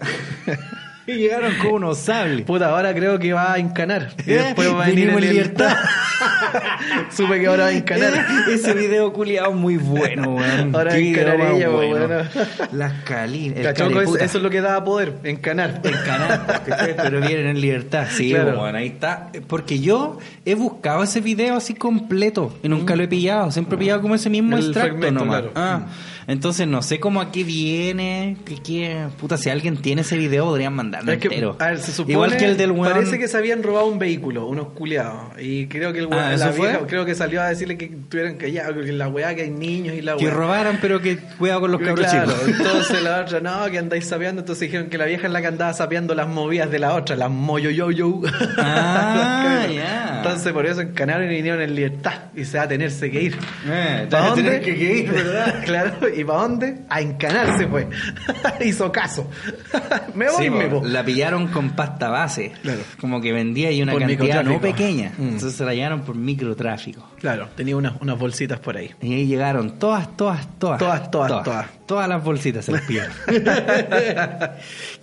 y 1.07 1.13
llegaron 1.15 1.55
con 1.63 1.73
unos 1.75 1.99
sables. 1.99 2.43
Puta, 2.45 2.71
ahora 2.71 2.95
creo 2.95 3.19
que 3.19 3.33
va 3.33 3.53
a 3.55 3.59
encanar. 3.59 4.13
Y 4.27 4.33
Eh, 4.33 4.35
después 4.43 4.73
va 4.75 4.85
a 4.85 4.87
venir 4.89 5.11
en 5.11 5.21
libertad. 5.21 5.77
Supe 7.11 7.41
que 7.41 7.47
ahora 7.47 7.65
va 7.65 7.69
a 7.71 7.73
encanar. 7.73 8.27
Ese 8.51 8.75
video 8.75 9.13
culiado 9.13 9.53
muy 9.53 9.77
bueno, 9.77 10.35
weón. 10.37 10.75
Ahora 10.75 10.93
Qué 10.93 10.99
video 11.01 11.23
encanar 11.33 11.53
ella, 11.55 11.67
po, 11.67 11.73
bueno. 11.77 12.07
bueno. 12.07 12.25
Las 12.73 12.93
calinas. 13.05 13.59
Eso, 13.59 14.17
eso 14.17 14.39
es 14.39 14.43
lo 14.43 14.51
que 14.51 14.61
da 14.61 14.83
poder, 14.85 15.15
encanar. 15.25 15.81
¿cachai? 15.83 16.97
pero 16.97 17.21
vienen 17.21 17.47
en 17.49 17.61
libertad. 17.61 18.07
Sí, 18.11 18.31
Claro. 18.31 18.59
bueno, 18.59 18.79
ahí 18.79 18.89
está. 18.89 19.31
Porque 19.47 19.79
yo 19.81 20.19
he 20.45 20.55
buscado 20.55 21.03
ese 21.03 21.21
video 21.21 21.57
así 21.57 21.75
completo 21.75 22.57
y 22.63 22.69
nunca 22.69 22.97
lo 22.97 23.03
he 23.03 23.09
pillado. 23.09 23.51
Siempre 23.51 23.77
he 23.77 23.79
pillado 23.79 24.03
como 24.03 24.15
ese 24.15 24.31
mismo 24.31 24.57
El 24.57 24.65
extracto 24.67 25.11
nomás. 25.11 25.43
claro. 25.43 25.53
Ah, 25.55 25.87
Entonces 26.29 26.67
no 26.67 26.83
sé 26.83 26.99
cómo 26.99 27.21
a 27.21 27.31
qué 27.31 27.45
viene, 27.45 28.37
que, 28.45 28.57
que- 28.57 29.07
puta, 29.21 29.37
si 29.37 29.49
alguien 29.49 29.77
tiene 29.77 30.01
ese 30.03 30.17
video 30.17 30.45
podrían 30.47 30.75
mandarlo 30.75 31.13
Es 31.13 31.19
que, 31.19 31.29
entero. 31.29 31.57
a 31.61 31.67
ver, 31.69 31.79
se 31.79 31.93
supone, 31.93 32.15
Igual 32.15 32.37
que 32.37 32.45
el 32.47 32.57
del 32.57 32.73
weón. 32.73 32.93
Parece 32.93 33.19
que 33.19 33.29
se 33.29 33.37
habían 33.37 33.63
robado 33.63 33.87
un 33.87 33.99
vehículo, 33.99 34.47
unos 34.47 34.69
culiados. 34.69 35.41
Y 35.41 35.67
creo 35.69 35.93
que 35.93 36.01
el 36.01 36.07
weón, 36.07 36.23
Ah, 36.25 36.81
creo 36.89 37.05
que 37.05 37.15
salió 37.15 37.41
a 37.43 37.49
decirle 37.49 37.79
que 37.79 37.87
tuvieran 38.09 38.39
que 38.39 38.51
ya, 38.51 38.67
que 38.75 38.93
la 38.93 39.09
weá 39.09 39.35
que 39.37 39.43
hay 39.43 39.51
niños 39.51 39.95
y 39.95 40.03
la 40.03 40.17
que 40.17 40.25
weá. 40.25 40.35
robaran, 40.35 40.79
pero 40.81 41.01
que 41.01 41.17
cuidado 41.39 41.61
con 41.61 41.71
los 41.73 41.81
cabros 41.81 42.07
Claro, 42.11 42.33
chicos. 42.33 42.49
entonces 42.59 43.03
la 43.03 43.21
otra, 43.23 43.41
no, 43.41 43.71
que 43.71 43.79
andáis 43.79 44.07
sapeando. 44.07 44.41
Entonces 44.41 44.63
dijeron 44.69 44.89
que 44.89 44.99
la 44.99 45.05
vieja 45.07 45.27
es 45.29 45.33
la 45.33 45.41
que 45.41 45.47
andaba 45.47 45.73
sapeando 45.75 46.15
las 46.15 46.27
movidas 46.29 46.71
de 46.71 46.79
la 46.81 46.95
otra, 46.95 47.15
las 47.17 47.31
moyo 47.31 47.71
yo 47.71 47.91
yo. 47.93 48.21
Ah, 48.59 49.67
ya. 49.73 50.15
Entonces 50.19 50.53
por 50.53 50.67
eso 50.67 50.81
encanaron 50.81 51.25
y 51.31 51.35
vinieron 51.37 51.61
en 51.63 51.75
libertad. 51.75 52.15
Y 52.35 52.45
se 52.45 52.59
va 52.59 52.65
a 52.65 52.69
tenerse 52.69 53.11
que 53.11 53.23
ir. 53.23 53.39
Eh, 53.69 54.07
¿Para 54.11 54.29
dónde? 54.29 54.43
tener 54.43 54.61
que- 54.63 54.77
que 54.77 54.99
ir, 54.99 55.11
¿verdad? 55.13 55.55
claro, 55.65 55.93
¿y 56.17 56.25
para 56.25 56.41
dónde? 56.43 56.79
A 56.89 57.01
encanarse 57.01 57.67
fue. 57.67 57.89
Hizo 58.65 58.91
caso. 58.93 59.29
me 60.15 60.31
voy, 60.31 60.45
Sí, 60.45 60.51
me 60.51 60.67
voy. 60.67 60.89
la 60.91 61.05
pillaron 61.05 61.49
con 61.49 61.71
pasta 61.71 62.09
base. 62.09 62.53
Claro. 62.63 62.81
Como 63.01 63.21
que 63.21 63.33
vendía 63.33 63.71
y 63.71 63.83
una 63.83 63.93
Por 63.93 64.03
cantidad 64.03 64.45
no 64.45 64.61
pequeña. 64.61 65.13
Mm. 65.17 65.23
Entonces 65.23 65.55
se 65.55 65.65
la 65.65 65.75
llevaron 65.75 66.03
por 66.03 66.17
microtráfico. 66.17 67.07
Claro, 67.21 67.49
tenía 67.57 67.77
unas, 67.77 68.01
unas 68.01 68.19
bolsitas 68.19 68.59
por 68.61 68.77
ahí. 68.77 68.91
Y 69.01 69.15
ahí 69.15 69.27
llegaron 69.27 69.79
todas, 69.79 70.17
todas, 70.17 70.47
todas. 70.59 70.79
Todas, 70.79 71.11
todas, 71.11 71.43
todas. 71.45 71.67
Todas 71.87 72.09
las 72.09 72.23
bolsitas 72.23 72.65
se 72.65 72.73
las 72.73 72.83
pillaron. 72.83 73.13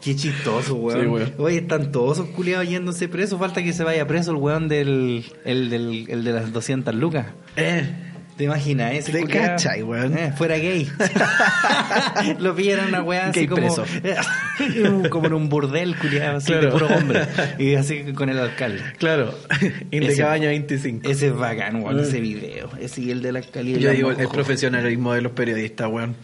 Qué 0.02 0.15
chistoso, 0.15 0.76
weón. 0.76 1.02
Sí, 1.02 1.08
weón. 1.08 1.34
Oye, 1.38 1.58
están 1.60 1.91
todos 1.91 2.19
esos 2.19 2.30
culiados 2.32 2.67
yéndose 2.67 3.08
presos. 3.08 3.39
Falta 3.39 3.63
que 3.63 3.73
se 3.73 3.84
vaya 3.84 4.06
preso 4.08 4.32
el 4.32 4.38
weón 4.38 4.67
del. 4.67 5.23
El, 5.45 5.69
del, 5.69 6.06
el 6.10 6.23
de 6.23 6.32
las 6.34 6.52
200 6.52 6.93
lucas. 6.95 7.28
Eh, 7.56 7.89
¿Te 8.38 8.46
imaginas 8.46 8.93
ese 8.93 9.12
Te 9.12 9.26
cachai, 9.26 9.84
weón. 9.84 10.17
Eh, 10.17 10.34
fuera 10.36 10.58
gay. 10.58 10.89
Lo 12.39 12.56
pillaron 12.56 12.88
una 12.88 13.04
weá 13.04 13.28
así 13.28 13.48
como, 13.48 13.62
preso. 13.62 13.86
como 15.10 15.28
en 15.28 15.34
un 15.34 15.50
burdel 15.50 15.96
culiado 15.98 16.38
así 16.38 16.48
Claro. 16.52 16.65
de 16.65 16.72
puro 16.72 16.88
hombre. 16.88 17.22
Y 17.60 17.76
así 17.76 18.13
con 18.13 18.30
el 18.30 18.39
alcalde. 18.39 18.82
claro, 18.98 19.38
en 19.91 20.08
de 20.08 20.15
cabaña 20.15 20.48
25. 20.48 21.08
Ese 21.10 21.28
es 21.28 21.36
bacán, 21.36 21.84
weón, 21.84 22.00
ese 22.00 22.19
video. 22.19 22.69
Ese 22.80 23.02
y 23.02 23.12
el 23.12 23.22
del 23.22 23.36
alcalde. 23.38 23.74
Mm. 23.74 23.80
Yo 23.80 23.91
digo, 23.91 24.12
el 24.12 24.28
profesionalismo 24.28 25.13
de 25.13 25.22
los 25.22 25.32
periodistas, 25.34 25.88
weón. 25.89 26.15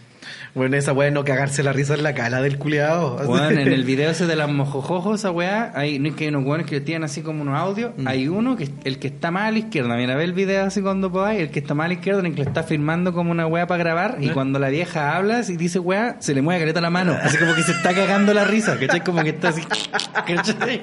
Bueno, 0.54 0.76
esa 0.76 0.92
weá 0.92 1.10
no 1.12 1.24
cagarse 1.24 1.62
la 1.62 1.72
risa 1.72 1.94
en 1.94 2.02
la 2.02 2.12
cara 2.14 2.42
del 2.42 2.58
culiado. 2.58 3.16
Weón, 3.26 3.56
en 3.58 3.72
el 3.72 3.84
video 3.84 4.10
ese 4.10 4.26
de 4.26 4.34
las 4.34 4.48
mojojojos, 4.50 5.20
esa 5.20 5.30
weá, 5.30 5.72
hay, 5.76 5.98
no 6.00 6.08
es 6.08 6.14
que 6.16 6.24
hay 6.24 6.28
unos 6.30 6.44
weones 6.44 6.66
que 6.66 6.80
tienen 6.80 7.04
así 7.04 7.22
como 7.22 7.42
unos 7.42 7.56
audios, 7.58 7.92
Mm. 7.96 8.08
hay 8.08 8.28
uno 8.28 8.56
que 8.56 8.68
el 8.84 8.98
que 8.98 9.08
está 9.08 9.30
más 9.30 9.44
a 9.44 9.50
la 9.52 9.58
izquierda, 9.58 9.94
mira, 9.96 10.16
ve 10.16 10.24
el 10.24 10.32
video 10.32 10.64
así 10.64 10.80
cuando 10.82 11.10
podáis, 11.12 11.40
el 11.40 11.50
que 11.50 11.60
está 11.60 11.74
más 11.74 11.84
a 11.84 11.88
la 11.88 11.94
izquierda, 11.94 12.20
en 12.20 12.26
el 12.26 12.32
que 12.34 12.42
le 12.42 12.48
está 12.48 12.62
filmando 12.62 13.12
como 13.12 13.30
una 13.30 13.46
weá 13.46 13.66
para 13.66 13.78
grabar, 13.82 14.16
y 14.20 14.28
¿Eh? 14.28 14.32
cuando 14.32 14.58
la 14.58 14.68
vieja 14.70 15.16
habla, 15.16 15.42
si 15.44 15.56
dice 15.56 15.78
weá, 15.78 16.16
se 16.20 16.34
le 16.34 16.42
mueve 16.42 16.60
careta 16.60 16.80
la 16.80 16.90
mano, 16.90 17.16
así 17.22 17.36
como 17.38 17.54
que 17.54 17.62
se 17.62 17.72
está 17.72 17.94
cagando 17.94 18.34
la 18.34 18.44
risa, 18.44 18.76
¿cachai? 18.78 19.02
Como 19.04 19.22
que 19.22 19.30
está 19.30 19.48
así, 19.48 19.62
¿cachai? 20.26 20.80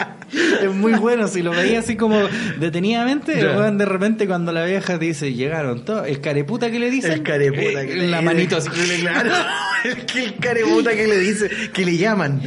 Es 0.62 0.73
muy 0.73 0.93
bueno, 0.93 1.27
si 1.27 1.41
lo 1.41 1.51
veía 1.51 1.80
así 1.80 1.95
como 1.97 2.19
detenidamente, 2.60 3.39
el 3.39 3.47
weón 3.47 3.77
de 3.77 3.86
repente 3.86 4.27
cuando 4.27 4.51
la 4.51 4.63
vieja 4.65 4.97
dice, 4.97 5.34
llegaron 5.34 5.84
todos, 5.86 6.08
el 6.08 6.21
careputa 6.21 6.71
que 6.71 6.80
le 6.80 6.89
dice, 6.89 7.12
El 7.13 7.23
careputa 7.23 7.86
que 7.86 7.95
le 7.95 8.08
la 8.08 8.21
manito 8.21 8.58
así, 8.58 8.69
Claro. 9.01 9.32
El 9.84 10.06
que 10.06 10.24
el 10.24 10.36
careputa 10.36 10.91
que 10.91 11.08
le 11.08 11.20
dice, 11.20 11.50
que 11.72 11.86
le 11.86 11.98
llaman. 11.98 12.41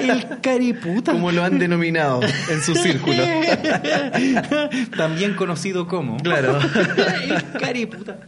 el 0.00 0.40
careputa. 0.40 1.12
Como 1.12 1.30
lo 1.32 1.44
han 1.44 1.58
denominado 1.58 2.20
en 2.22 2.62
su 2.62 2.74
círculo. 2.74 3.22
También 4.96 5.34
conocido 5.34 5.86
como. 5.86 6.16
Claro. 6.18 6.58
el 6.58 7.60
cariputa. 7.60 8.18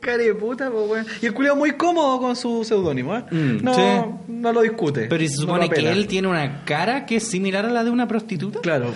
Careputa, 0.00 0.70
pues 0.70 0.90
weón. 0.90 1.06
Y 1.22 1.26
el 1.26 1.34
culiado 1.34 1.56
muy 1.56 1.72
cómodo 1.72 2.20
con 2.20 2.36
su 2.36 2.62
seudónimo, 2.64 3.16
¿eh? 3.16 3.24
Mm, 3.30 3.64
no, 3.64 3.74
sí. 3.74 4.24
no 4.28 4.52
lo 4.52 4.60
discute. 4.60 5.06
Pero 5.06 5.22
¿y 5.22 5.28
se 5.28 5.36
supone 5.36 5.70
que 5.70 5.88
él 5.90 6.06
tiene 6.06 6.28
una 6.28 6.64
cara 6.64 7.06
que 7.06 7.16
es 7.16 7.28
similar 7.28 7.64
a 7.64 7.70
la 7.70 7.84
de 7.84 7.90
una 7.90 8.06
prostituta? 8.06 8.60
Claro. 8.60 8.92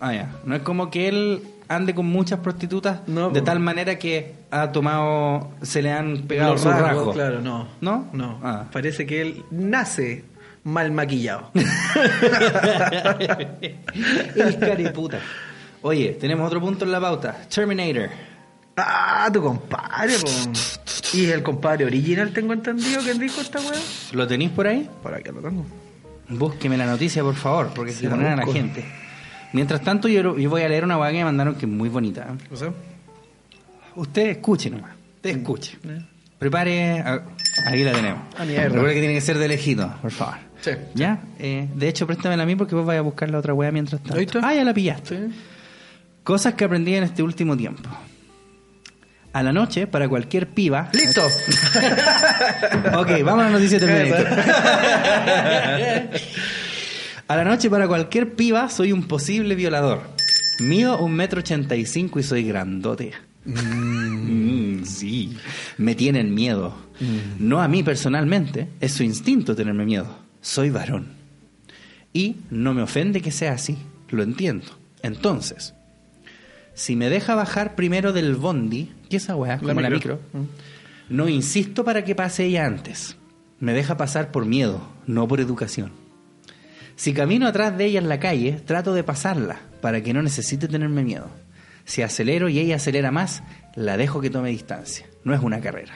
Ah, 0.00 0.12
ya. 0.12 0.30
No 0.44 0.54
es 0.54 0.62
como 0.62 0.90
que 0.90 1.08
él 1.08 1.42
ande 1.70 1.94
con 1.94 2.04
muchas 2.06 2.40
prostitutas 2.40 3.00
No, 3.06 3.30
de 3.30 3.40
po. 3.40 3.44
tal 3.46 3.60
manera 3.60 3.96
que 3.98 4.34
ha 4.50 4.72
tomado, 4.72 5.52
se 5.62 5.80
le 5.80 5.92
han 5.92 6.22
pegado 6.22 6.52
Los 6.54 6.64
rasgos, 6.64 6.82
rasgos. 6.82 7.14
Claro, 7.14 7.40
no. 7.40 7.68
¿No? 7.80 8.08
No. 8.12 8.40
Ah. 8.42 8.64
Parece 8.72 9.06
que 9.06 9.22
él 9.22 9.44
nace 9.50 10.24
mal 10.64 10.90
maquillado. 10.90 11.50
el 14.34 14.58
cariputa. 14.58 15.20
Oye, 15.82 16.16
tenemos 16.20 16.46
otro 16.46 16.60
punto 16.60 16.84
en 16.84 16.92
la 16.92 17.00
pauta. 17.00 17.36
Terminator. 17.48 18.10
ah, 18.76 19.30
tu 19.32 19.40
compadre. 19.42 20.14
Y 21.12 21.26
el 21.28 21.42
compadre 21.42 21.86
original, 21.86 22.32
tengo 22.32 22.52
entendido 22.52 23.02
que 23.02 23.14
dijo 23.14 23.40
esta 23.40 23.58
weá. 23.58 23.72
¿Lo 24.12 24.28
tenéis 24.28 24.50
por 24.52 24.68
ahí? 24.68 24.88
Por 25.02 25.12
aquí 25.12 25.28
lo 25.32 25.40
tengo. 25.40 25.66
Búsqueme 26.28 26.76
la 26.76 26.86
noticia, 26.86 27.24
por 27.24 27.34
favor, 27.34 27.72
porque 27.74 27.90
se 27.90 28.04
la 28.04 28.10
ponen 28.10 28.26
a 28.28 28.36
la 28.36 28.46
gente. 28.46 28.84
Mientras 29.52 29.80
tanto, 29.82 30.08
yo, 30.08 30.36
yo 30.38 30.50
voy 30.50 30.62
a 30.62 30.68
leer 30.68 30.84
una 30.84 30.96
weá 30.98 31.10
que 31.10 31.18
me 31.18 31.24
mandaron 31.24 31.54
que 31.56 31.66
es 31.66 31.72
muy 31.72 31.88
bonita. 31.88 32.28
O 32.52 32.56
sea, 32.56 32.70
Usted 33.96 34.26
escuche 34.28 34.70
nomás. 34.70 34.92
Usted 35.16 35.30
escuche. 35.38 35.76
Prepare. 36.38 37.00
a- 37.00 37.22
ahí 37.66 37.82
la 37.84 37.92
tenemos. 37.92 38.20
Ah, 38.38 38.44
mierda. 38.44 38.68
Recuerde 38.68 38.94
que 38.94 39.00
tiene 39.00 39.14
que 39.14 39.20
ser 39.20 39.36
de 39.38 39.48
lejito, 39.48 39.92
por 40.00 40.10
favor. 40.12 40.36
Sí. 40.60 40.70
¿Ya? 40.94 41.18
Eh, 41.38 41.68
de 41.74 41.88
hecho, 41.88 42.06
préstamela 42.06 42.42
a 42.44 42.46
mí 42.46 42.54
porque 42.56 42.74
vos 42.74 42.86
vais 42.86 42.98
a 42.98 43.02
buscar 43.02 43.28
la 43.30 43.38
otra 43.38 43.52
weá 43.54 43.70
mientras 43.72 44.00
tanto. 44.02 44.18
Está. 44.18 44.40
Ah, 44.42 44.54
ya 44.54 44.62
la 44.64 44.72
pillaste. 44.72 45.16
sí. 45.28 45.34
Cosas 46.22 46.54
que 46.54 46.64
aprendí 46.64 46.94
en 46.94 47.02
este 47.04 47.22
último 47.22 47.56
tiempo. 47.56 47.88
A 49.32 49.42
la 49.42 49.52
noche, 49.52 49.86
para 49.86 50.08
cualquier 50.08 50.48
piba. 50.48 50.88
¡Listo! 50.92 51.22
Ok, 52.98 53.08
vamos 53.24 53.44
a 53.44 53.48
la 53.48 53.50
noticia 53.50 53.78
de. 53.78 54.14
A 57.30 57.36
la 57.36 57.44
noche, 57.44 57.70
para 57.70 57.86
cualquier 57.86 58.34
piba, 58.34 58.68
soy 58.68 58.90
un 58.90 59.04
posible 59.04 59.54
violador. 59.54 60.00
Mido 60.58 60.98
un 60.98 61.12
metro 61.12 61.38
ochenta 61.38 61.76
y 61.76 61.86
cinco 61.86 62.18
y 62.18 62.24
soy 62.24 62.42
grandote. 62.42 63.12
Mm, 63.44 64.82
sí, 64.82 65.36
me 65.78 65.94
tienen 65.94 66.34
miedo. 66.34 66.74
No 67.38 67.62
a 67.62 67.68
mí 67.68 67.84
personalmente, 67.84 68.66
es 68.80 68.94
su 68.94 69.04
instinto 69.04 69.54
tenerme 69.54 69.84
miedo. 69.84 70.08
Soy 70.40 70.70
varón. 70.70 71.06
Y 72.12 72.34
no 72.50 72.74
me 72.74 72.82
ofende 72.82 73.20
que 73.20 73.30
sea 73.30 73.52
así, 73.52 73.78
lo 74.08 74.24
entiendo. 74.24 74.66
Entonces, 75.04 75.74
si 76.74 76.96
me 76.96 77.10
deja 77.10 77.36
bajar 77.36 77.76
primero 77.76 78.12
del 78.12 78.34
bondi, 78.34 78.90
que 79.08 79.18
esa 79.18 79.36
weá, 79.36 79.60
como 79.60 79.80
la 79.80 79.88
micro, 79.88 80.18
no 81.08 81.28
insisto 81.28 81.84
para 81.84 82.04
que 82.04 82.16
pase 82.16 82.46
ella 82.46 82.66
antes. 82.66 83.16
Me 83.60 83.72
deja 83.72 83.96
pasar 83.96 84.32
por 84.32 84.46
miedo, 84.46 84.82
no 85.06 85.28
por 85.28 85.38
educación. 85.38 85.99
Si 87.00 87.14
camino 87.14 87.46
atrás 87.46 87.78
de 87.78 87.86
ella 87.86 87.98
en 87.98 88.10
la 88.10 88.20
calle, 88.20 88.60
trato 88.66 88.92
de 88.92 89.02
pasarla 89.02 89.58
para 89.80 90.02
que 90.02 90.12
no 90.12 90.20
necesite 90.20 90.68
tenerme 90.68 91.02
miedo. 91.02 91.30
Si 91.86 92.02
acelero 92.02 92.50
y 92.50 92.58
ella 92.58 92.76
acelera 92.76 93.10
más, 93.10 93.42
la 93.74 93.96
dejo 93.96 94.20
que 94.20 94.28
tome 94.28 94.50
distancia. 94.50 95.06
No 95.24 95.32
es 95.32 95.40
una 95.40 95.62
carrera. 95.62 95.94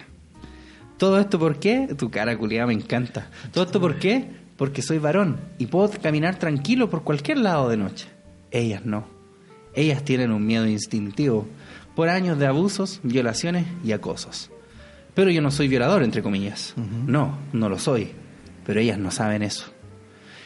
Todo 0.96 1.20
esto 1.20 1.38
por 1.38 1.58
qué? 1.58 1.94
Tu 1.98 2.10
cara 2.10 2.38
culiada 2.38 2.68
me 2.68 2.72
encanta. 2.72 3.28
Todo 3.52 3.64
esto 3.64 3.82
por 3.82 3.98
qué? 3.98 4.30
Porque 4.56 4.80
soy 4.80 4.96
varón 4.96 5.36
y 5.58 5.66
puedo 5.66 5.90
caminar 5.90 6.38
tranquilo 6.38 6.88
por 6.88 7.04
cualquier 7.04 7.36
lado 7.36 7.68
de 7.68 7.76
noche. 7.76 8.08
Ellas 8.50 8.86
no. 8.86 9.06
Ellas 9.74 10.04
tienen 10.04 10.30
un 10.30 10.46
miedo 10.46 10.66
instintivo 10.66 11.46
por 11.94 12.08
años 12.08 12.38
de 12.38 12.46
abusos, 12.46 13.00
violaciones 13.02 13.66
y 13.84 13.92
acosos. 13.92 14.50
Pero 15.12 15.30
yo 15.30 15.42
no 15.42 15.50
soy 15.50 15.68
violador, 15.68 16.02
entre 16.02 16.22
comillas. 16.22 16.72
No, 17.06 17.36
no 17.52 17.68
lo 17.68 17.78
soy. 17.78 18.12
Pero 18.64 18.80
ellas 18.80 18.98
no 18.98 19.10
saben 19.10 19.42
eso. 19.42 19.73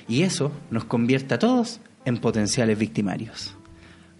Y 0.09 0.23
eso 0.23 0.51
nos 0.71 0.85
convierte 0.85 1.35
a 1.35 1.39
todos 1.39 1.81
en 2.05 2.17
potenciales 2.19 2.79
victimarios. 2.79 3.55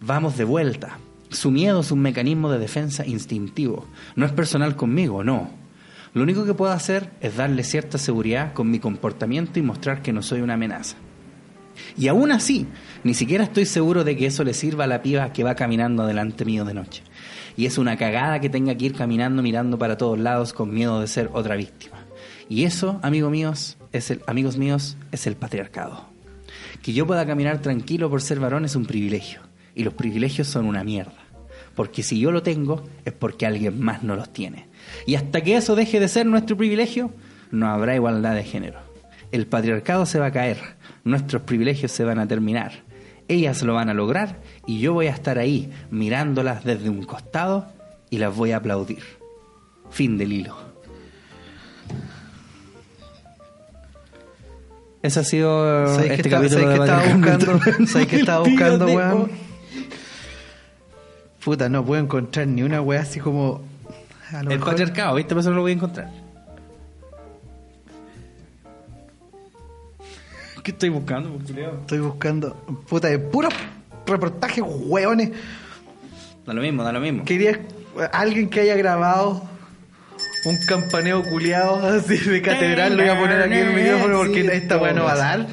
Vamos 0.01 0.37
de 0.37 0.45
vuelta. 0.45 0.99
Su 1.31 1.51
miedo 1.51 1.81
es 1.81 1.91
un 1.91 2.01
mecanismo 2.01 2.51
de 2.51 2.59
defensa 2.59 3.07
instintivo. 3.07 3.87
No 4.15 4.27
es 4.27 4.33
personal 4.33 4.77
conmigo, 4.77 5.25
no. 5.25 5.51
Lo 6.15 6.23
único 6.23 6.45
que 6.45 6.55
puedo 6.55 6.73
hacer 6.73 7.11
es 7.21 7.37
darle 7.37 7.65
cierta 7.65 7.99
seguridad 7.99 8.53
con 8.53 8.71
mi 8.71 8.79
comportamiento 8.79 9.59
y 9.59 9.63
mostrar 9.63 10.03
que 10.03 10.13
no 10.13 10.23
soy 10.23 10.41
una 10.41 10.55
amenaza. 10.55 10.97
Y 11.97 12.09
aún 12.09 12.33
así, 12.33 12.67
ni 13.05 13.15
siquiera 13.15 13.45
estoy 13.45 13.65
seguro 13.65 14.05
de 14.05 14.17
que 14.17 14.27
eso 14.27 14.45
le 14.45 14.55
sirva 14.55 14.85
a 14.85 14.89
la 14.89 15.03
piba 15.03 15.33
que 15.33 15.45
va 15.45 15.55
caminando 15.55 16.07
delante 16.07 16.45
mío 16.45 16.65
de 16.65 16.75
noche. 16.75 17.03
Y 17.57 17.67
es 17.67 17.79
una 17.79 17.97
cagada 17.97 18.41
que 18.41 18.51
tenga 18.51 18.75
que 18.77 18.87
ir 18.87 18.95
caminando 18.95 19.43
mirando 19.43 19.79
para 19.79 19.97
todos 19.97 20.19
lados 20.19 20.53
con 20.53 20.73
miedo 20.73 21.01
de 21.01 21.07
ser 21.07 21.31
otra 21.33 21.57
víctima. 21.57 21.99
Y 22.49 22.65
eso, 22.65 22.99
amigos 23.03 23.31
míos, 23.31 23.78
es 23.93 24.11
el, 24.11 24.23
amigos 24.27 24.57
míos, 24.57 24.97
es 25.13 25.27
el 25.27 25.37
patriarcado. 25.37 26.07
Que 26.83 26.93
yo 26.93 27.07
pueda 27.07 27.27
caminar 27.27 27.61
tranquilo 27.61 28.11
por 28.11 28.23
ser 28.23 28.41
varón 28.41 28.65
es 28.65 28.77
un 28.77 28.87
privilegio. 28.87 29.41
Y 29.75 29.85
los 29.85 29.95
privilegios 29.95 30.49
son 30.49 30.67
una 30.67 30.85
mierda. 30.85 31.13
Porque 31.75 32.03
si 32.03 32.19
yo 32.19 32.33
lo 32.33 32.43
tengo, 32.43 32.85
es 33.05 33.13
porque 33.13 33.47
alguien 33.47 33.81
más 33.81 34.03
no 34.03 34.17
los 34.17 34.33
tiene. 34.33 34.67
Y 35.07 35.15
hasta 35.15 35.41
que 35.43 35.57
eso 35.57 35.77
deje 35.77 36.01
de 36.01 36.09
ser 36.09 36.27
nuestro 36.27 36.57
privilegio, 36.57 37.13
no 37.51 37.69
habrá 37.69 37.95
igualdad 37.95 38.35
de 38.35 38.45
género. 38.45 38.81
El 39.31 39.47
patriarcado 39.47 40.07
se 40.07 40.19
va 40.19 40.27
a 40.27 40.33
caer, 40.33 40.59
nuestros 41.05 41.43
privilegios 41.43 41.93
se 41.93 42.05
van 42.05 42.19
a 42.19 42.27
terminar. 42.27 42.83
Ellas 43.29 43.63
lo 43.63 43.75
van 43.75 43.91
a 43.91 43.95
lograr 43.95 44.41
y 44.67 44.81
yo 44.81 44.95
voy 44.95 45.07
a 45.07 45.13
estar 45.13 45.39
ahí 45.39 45.71
mirándolas 45.91 46.65
desde 46.65 46.89
un 46.89 47.05
costado 47.05 47.67
y 48.11 48.19
las 48.19 48.35
voy 48.35 48.53
a 48.53 48.57
aplaudir. 48.57 49.03
Fin 49.91 50.17
del 50.17 50.33
hilo. 50.33 50.68
Ese 55.03 55.21
ha 55.21 55.25
sido 55.25 55.87
¿Sabes 55.95 56.11
este 56.11 56.29
está- 56.29 56.31
capítulo 56.39 56.61
sabes 56.63 56.69
de 56.69 56.75
qué 56.75 56.85
estaba 56.85 57.15
buscando? 57.15 57.87
¿Sabes 57.87 58.07
qué 58.09 58.17
estaba 58.17 58.39
buscando, 58.49 58.87
weón? 58.87 59.31
Puta, 61.45 61.69
no 61.69 61.85
puedo 61.85 62.03
encontrar 62.03 62.47
ni 62.49 62.63
una 62.63 62.81
wea 62.83 63.01
así 63.03 63.21
como. 63.21 63.63
A 64.33 64.43
lo 64.43 64.51
El 64.51 64.59
mejor- 64.59 64.71
patriarcado, 64.71 65.15
¿viste? 65.15 65.35
Por 65.35 65.41
eso 65.41 65.51
no 65.51 65.57
lo 65.57 65.63
voy 65.63 65.73
a 65.73 65.75
encontrar. 65.75 66.11
¿Qué 70.63 70.73
estoy 70.73 70.89
buscando? 70.91 71.31
culiao? 71.31 71.79
Estoy 71.81 71.99
buscando. 72.01 72.55
Puta, 72.89 73.09
de 73.09 73.19
puros 73.19 73.55
reportajes 74.07 74.63
hueones. 74.67 75.31
Da 76.45 76.53
lo 76.53 76.61
mismo, 76.61 76.83
da 76.83 76.93
lo 76.93 77.01
mismo. 77.01 77.25
Quería 77.25 77.59
alguien 78.13 78.51
que 78.51 78.61
haya 78.61 78.77
grabado 78.77 79.43
un 80.45 80.57
campaneo 80.59 81.23
culiado 81.23 81.77
así 81.99 82.17
de 82.19 82.43
catedral. 82.43 82.97
Lo 82.97 83.03
voy 83.03 83.13
a 83.13 83.19
poner 83.19 83.43
aquí 83.43 83.55
en 83.55 83.69
el 83.69 83.75
micrófono 83.75 84.19
porque 84.19 84.43
Sí, 84.43 84.49
esta 84.53 84.77
wea 84.79 84.93
no 84.93 85.05
va 85.05 85.13
a 85.13 85.17
dar. 85.17 85.47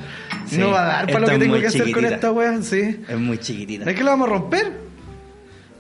Sí, 0.48 0.58
no 0.58 0.70
va 0.72 0.84
a 0.84 0.86
dar 0.86 1.06
para 1.08 1.20
lo 1.22 1.28
que 1.28 1.40
tengo 1.40 1.60
que 1.60 1.68
hacer 1.68 1.92
con 1.92 2.06
esta 2.06 2.32
wea, 2.32 2.62
sí. 2.62 3.04
Es 3.08 3.18
muy 3.18 3.38
chiquitita. 3.40 3.90
¿Es 3.90 3.96
que 3.98 4.04
lo 4.04 4.12
vamos 4.12 4.28
a 4.28 4.32
romper? 4.32 4.72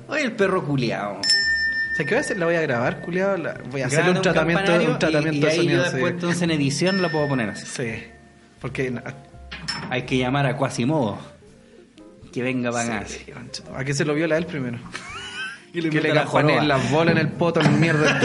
Oye, 0.07 0.23
el 0.23 0.31
perro 0.33 0.63
culiao. 0.65 1.19
O 1.19 1.95
sea, 1.95 2.05
¿qué 2.05 2.11
voy 2.15 2.17
a 2.17 2.21
hacer? 2.21 2.37
La 2.37 2.45
voy 2.45 2.55
a 2.55 2.61
grabar, 2.61 3.01
culiado. 3.01 3.37
La... 3.37 3.57
Voy 3.71 3.81
a 3.81 3.85
hacerle 3.87 4.11
Grábate 4.11 4.17
un 4.17 4.33
tratamiento, 4.33 4.91
un 4.91 4.99
tratamiento 4.99 5.31
y, 5.31 5.37
y 5.37 5.41
de 5.41 5.47
ahí 5.49 5.55
sonido. 5.57 5.77
yo 5.77 5.85
sí. 5.85 5.91
después 5.93 6.13
entonces 6.13 6.41
en 6.41 6.51
edición 6.51 7.01
lo 7.01 7.09
puedo 7.11 7.27
poner 7.27 7.49
así. 7.51 7.65
Sí. 7.65 8.03
Porque. 8.59 8.91
no- 8.91 9.01
Hay 9.89 10.03
que 10.03 10.17
llamar 10.17 10.45
a 10.47 10.57
Quasimodo. 10.57 11.19
Que 12.33 12.41
venga 12.43 12.71
para 12.71 12.97
acá. 12.97 13.07
Sí, 13.07 13.25
¿A 13.75 13.83
qué 13.85 13.93
se 13.93 14.03
lo 14.03 14.13
viola 14.13 14.35
él 14.37 14.45
primero? 14.45 14.77
Y 15.75 15.81
le 15.81 15.89
que 15.89 15.99
le 15.99 16.13
la 16.13 16.23
las 16.63 16.89
bolas 16.89 17.11
en 17.11 17.17
el 17.17 17.27
poto 17.33 17.59
en 17.59 17.81
mierda. 17.81 18.17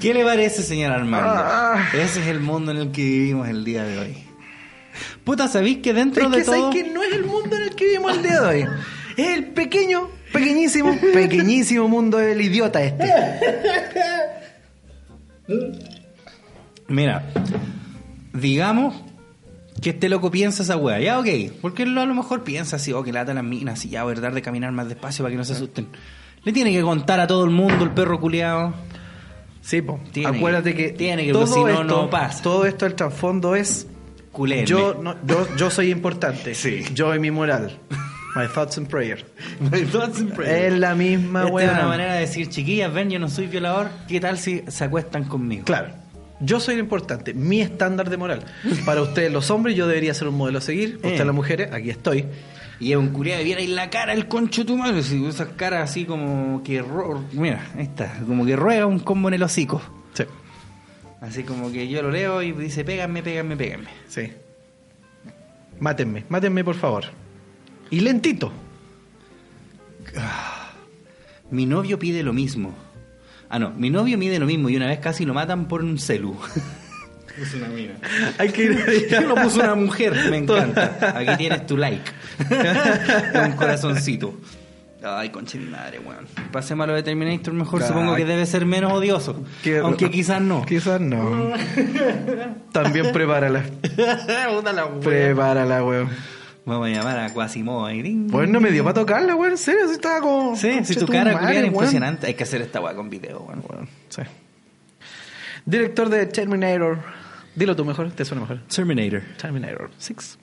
¿Qué 0.00 0.14
le 0.14 0.24
parece, 0.24 0.62
señor 0.62 0.92
Armando? 0.92 1.28
Ah. 1.30 1.86
Ese 1.92 2.22
es 2.22 2.28
el 2.28 2.40
mundo 2.40 2.70
en 2.70 2.78
el 2.78 2.92
que 2.92 3.02
vivimos 3.02 3.46
el 3.46 3.62
día 3.62 3.84
de 3.84 3.98
hoy. 3.98 4.16
Puta, 5.22 5.48
¿sabéis 5.48 5.80
que 5.82 5.92
dentro 5.92 6.24
es 6.24 6.30
de 6.30 6.38
que 6.38 6.44
todo... 6.44 6.70
¿sabes 6.70 6.82
que 6.82 6.90
no 6.90 7.02
es 7.02 7.12
el 7.12 7.26
mundo 7.26 7.56
en 7.56 7.62
el 7.64 7.74
que 7.74 7.84
vivimos 7.84 8.16
el 8.16 8.22
día 8.22 8.40
de 8.40 8.46
hoy. 8.46 8.66
Es 9.18 9.28
el 9.36 9.48
pequeño, 9.48 10.08
pequeñísimo, 10.32 10.98
pequeñísimo 11.12 11.86
mundo 11.86 12.16
del 12.16 12.40
idiota 12.40 12.82
este. 12.82 13.04
Mira, 16.88 17.30
digamos 18.32 19.09
que 19.80 19.90
este 19.90 20.08
loco 20.08 20.30
piensa 20.30 20.62
esa 20.62 20.76
weá. 20.76 20.98
Ya, 21.00 21.18
ok. 21.18 21.26
Porque 21.62 21.82
él 21.84 21.96
a 21.98 22.04
lo 22.06 22.14
mejor 22.14 22.44
piensa 22.44 22.76
así, 22.76 22.92
oh, 22.92 23.02
que 23.02 23.12
lata 23.12 23.32
las 23.34 23.44
minas, 23.44 23.84
y 23.84 23.90
ya 23.90 24.02
voy 24.04 24.12
a 24.12 24.14
tratar 24.16 24.34
de 24.34 24.42
caminar 24.42 24.72
más 24.72 24.88
despacio 24.88 25.22
para 25.24 25.32
que 25.32 25.36
no 25.36 25.44
se 25.44 25.52
asusten. 25.54 25.88
Le 26.44 26.52
tiene 26.52 26.72
que 26.72 26.82
contar 26.82 27.20
a 27.20 27.26
todo 27.26 27.44
el 27.44 27.50
mundo 27.50 27.84
el 27.84 27.90
perro 27.90 28.18
culiado. 28.20 28.74
Sí, 29.62 29.82
po. 29.82 30.00
Tiene 30.12 30.36
Acuérdate 30.36 30.74
que- 30.74 30.86
que, 30.88 30.92
tiene 30.92 31.26
que, 31.26 31.32
todo 31.32 31.46
si 31.46 31.60
no, 31.60 31.68
esto, 31.68 31.84
no 31.84 32.10
pasa. 32.10 32.42
Todo 32.42 32.64
esto, 32.64 32.86
el 32.86 32.94
trasfondo 32.94 33.54
es 33.54 33.86
Culé. 34.32 34.64
yo, 34.64 34.98
no, 35.02 35.16
yo, 35.26 35.46
yo 35.56 35.70
soy 35.70 35.90
importante. 35.90 36.54
Sí. 36.54 36.82
Yo 36.94 37.14
y 37.14 37.18
mi 37.18 37.30
moral. 37.30 37.78
My 38.36 38.46
thoughts 38.46 38.78
and 38.78 38.88
prayer. 38.88 39.26
Es 39.72 39.92
Es 40.46 40.72
la 40.78 40.94
misma 40.94 41.40
Esta 41.40 41.48
es 41.48 41.52
weá. 41.54 41.72
una 41.72 41.86
manera 41.88 42.14
de 42.14 42.20
decir, 42.20 42.48
chiquillas, 42.48 42.92
ven, 42.94 43.10
yo 43.10 43.18
no 43.18 43.28
soy 43.28 43.46
violador. 43.48 43.90
¿Qué 44.08 44.20
tal 44.20 44.38
si 44.38 44.62
se 44.68 44.84
acuestan 44.84 45.24
conmigo? 45.24 45.64
Claro. 45.64 45.90
Yo 46.40 46.58
soy 46.58 46.76
lo 46.76 46.80
importante, 46.80 47.34
mi 47.34 47.60
estándar 47.60 48.08
de 48.10 48.16
moral. 48.16 48.44
Para 48.86 49.02
ustedes 49.02 49.30
los 49.32 49.50
hombres 49.50 49.76
yo 49.76 49.86
debería 49.86 50.14
ser 50.14 50.28
un 50.28 50.36
modelo 50.36 50.58
a 50.58 50.62
seguir, 50.62 50.96
para 50.98 51.08
Eh. 51.08 51.12
ustedes 51.12 51.26
las 51.26 51.34
mujeres, 51.34 51.72
aquí 51.72 51.90
estoy. 51.90 52.24
Y 52.80 52.92
es 52.92 52.96
un 52.96 53.10
culiado, 53.10 53.44
viera 53.44 53.60
ahí 53.60 53.66
la 53.66 53.90
cara 53.90 54.14
el 54.14 54.26
concho 54.26 54.62
de 54.62 54.66
tu 54.68 54.76
madre. 54.78 55.02
Si 55.02 55.22
esas 55.26 55.48
caras 55.48 55.90
así 55.90 56.06
como 56.06 56.62
que. 56.62 56.80
ro- 56.80 57.22
Mira, 57.32 57.68
ahí 57.76 57.82
está. 57.82 58.20
Como 58.26 58.46
que 58.46 58.56
ruega 58.56 58.86
un 58.86 59.00
combo 59.00 59.28
en 59.28 59.34
el 59.34 59.42
hocico. 59.42 59.82
Sí. 60.14 60.24
Así 61.20 61.42
como 61.42 61.70
que 61.70 61.88
yo 61.88 62.00
lo 62.00 62.10
leo 62.10 62.40
y 62.40 62.52
dice: 62.52 62.82
pégame, 62.84 63.22
pégame, 63.22 63.54
pégame. 63.54 63.88
Sí. 64.08 64.32
Mátenme, 65.78 66.24
mátenme 66.30 66.64
por 66.64 66.74
favor. 66.76 67.04
Y 67.90 68.00
lentito. 68.00 68.50
Mi 71.50 71.66
novio 71.66 71.98
pide 71.98 72.22
lo 72.22 72.32
mismo. 72.32 72.74
Ah, 73.50 73.58
no, 73.58 73.70
mi 73.70 73.90
novio 73.90 74.16
mide 74.16 74.38
lo 74.38 74.46
mismo 74.46 74.68
y 74.70 74.76
una 74.76 74.86
vez 74.86 75.00
casi 75.00 75.24
lo 75.24 75.34
matan 75.34 75.66
por 75.66 75.82
un 75.82 75.98
celu. 75.98 76.36
Puso 77.36 77.56
una 77.56 77.68
mina. 77.68 77.94
Hay 78.38 78.50
que 78.50 78.62
ir 78.64 79.22
lo 79.28 79.34
puso 79.34 79.60
una 79.60 79.74
mujer, 79.74 80.14
me 80.30 80.38
encanta. 80.38 81.12
Aquí 81.16 81.36
tienes 81.36 81.66
tu 81.66 81.76
like. 81.76 82.10
un 83.44 83.52
corazoncito. 83.52 84.34
Ay, 85.02 85.30
conche 85.30 85.58
mi 85.58 85.64
madre, 85.70 85.98
weón. 85.98 86.26
Pasemos 86.52 86.84
a 86.84 86.86
lo 86.88 86.94
de 86.94 87.02
Terminator 87.02 87.54
mejor, 87.54 87.82
supongo 87.82 88.14
que 88.16 88.24
debe 88.26 88.44
ser 88.44 88.66
menos 88.66 88.92
odioso. 88.92 89.42
Que- 89.62 89.78
Aunque 89.78 90.10
quizás 90.10 90.42
no. 90.42 90.64
Quizás 90.66 91.00
no. 91.00 91.52
También 92.72 93.10
prepárala. 93.10 93.64
Prepárala, 95.02 95.82
weón. 95.84 96.08
Vamos 96.70 96.86
a 96.86 96.90
llamar 96.90 97.18
a 97.18 97.34
Quasimodo 97.34 97.84
ahí. 97.86 98.00
ding. 98.00 98.30
Pues 98.30 98.48
no 98.48 98.60
me 98.60 98.70
dio 98.70 98.84
para 98.84 98.94
tocarla, 98.94 99.34
weón. 99.34 99.52
En 99.52 99.58
serio, 99.58 99.88
si 99.88 99.94
estaba 99.94 100.20
como. 100.20 100.54
Sí, 100.54 100.84
si 100.84 100.94
tu 100.94 101.06
cara 101.06 101.34
weón. 101.34 101.66
impresionante. 101.66 102.28
Hay 102.28 102.34
que 102.34 102.44
hacer 102.44 102.62
esta 102.62 102.80
weá 102.80 102.94
con 102.94 103.10
video, 103.10 103.40
weón. 103.40 103.88
Sí. 104.08 104.22
Director 105.66 106.08
de 106.08 106.26
Terminator. 106.26 106.98
Dilo 107.56 107.74
tú 107.74 107.84
mejor, 107.84 108.12
te 108.12 108.24
suena 108.24 108.42
mejor. 108.42 108.60
Terminator. 108.74 109.22
Terminator 109.36 109.90
6. 109.98 110.38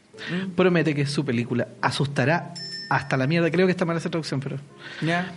Promete 0.55 0.93
que 0.93 1.05
su 1.05 1.23
película 1.23 1.69
asustará 1.81 2.53
hasta 2.89 3.15
la 3.15 3.25
mierda. 3.25 3.49
Creo 3.49 3.65
que 3.65 3.71
está 3.71 3.85
mal 3.85 3.95
esa 3.95 4.09
traducción, 4.09 4.41
pero. 4.41 4.57
Ya. 5.01 5.31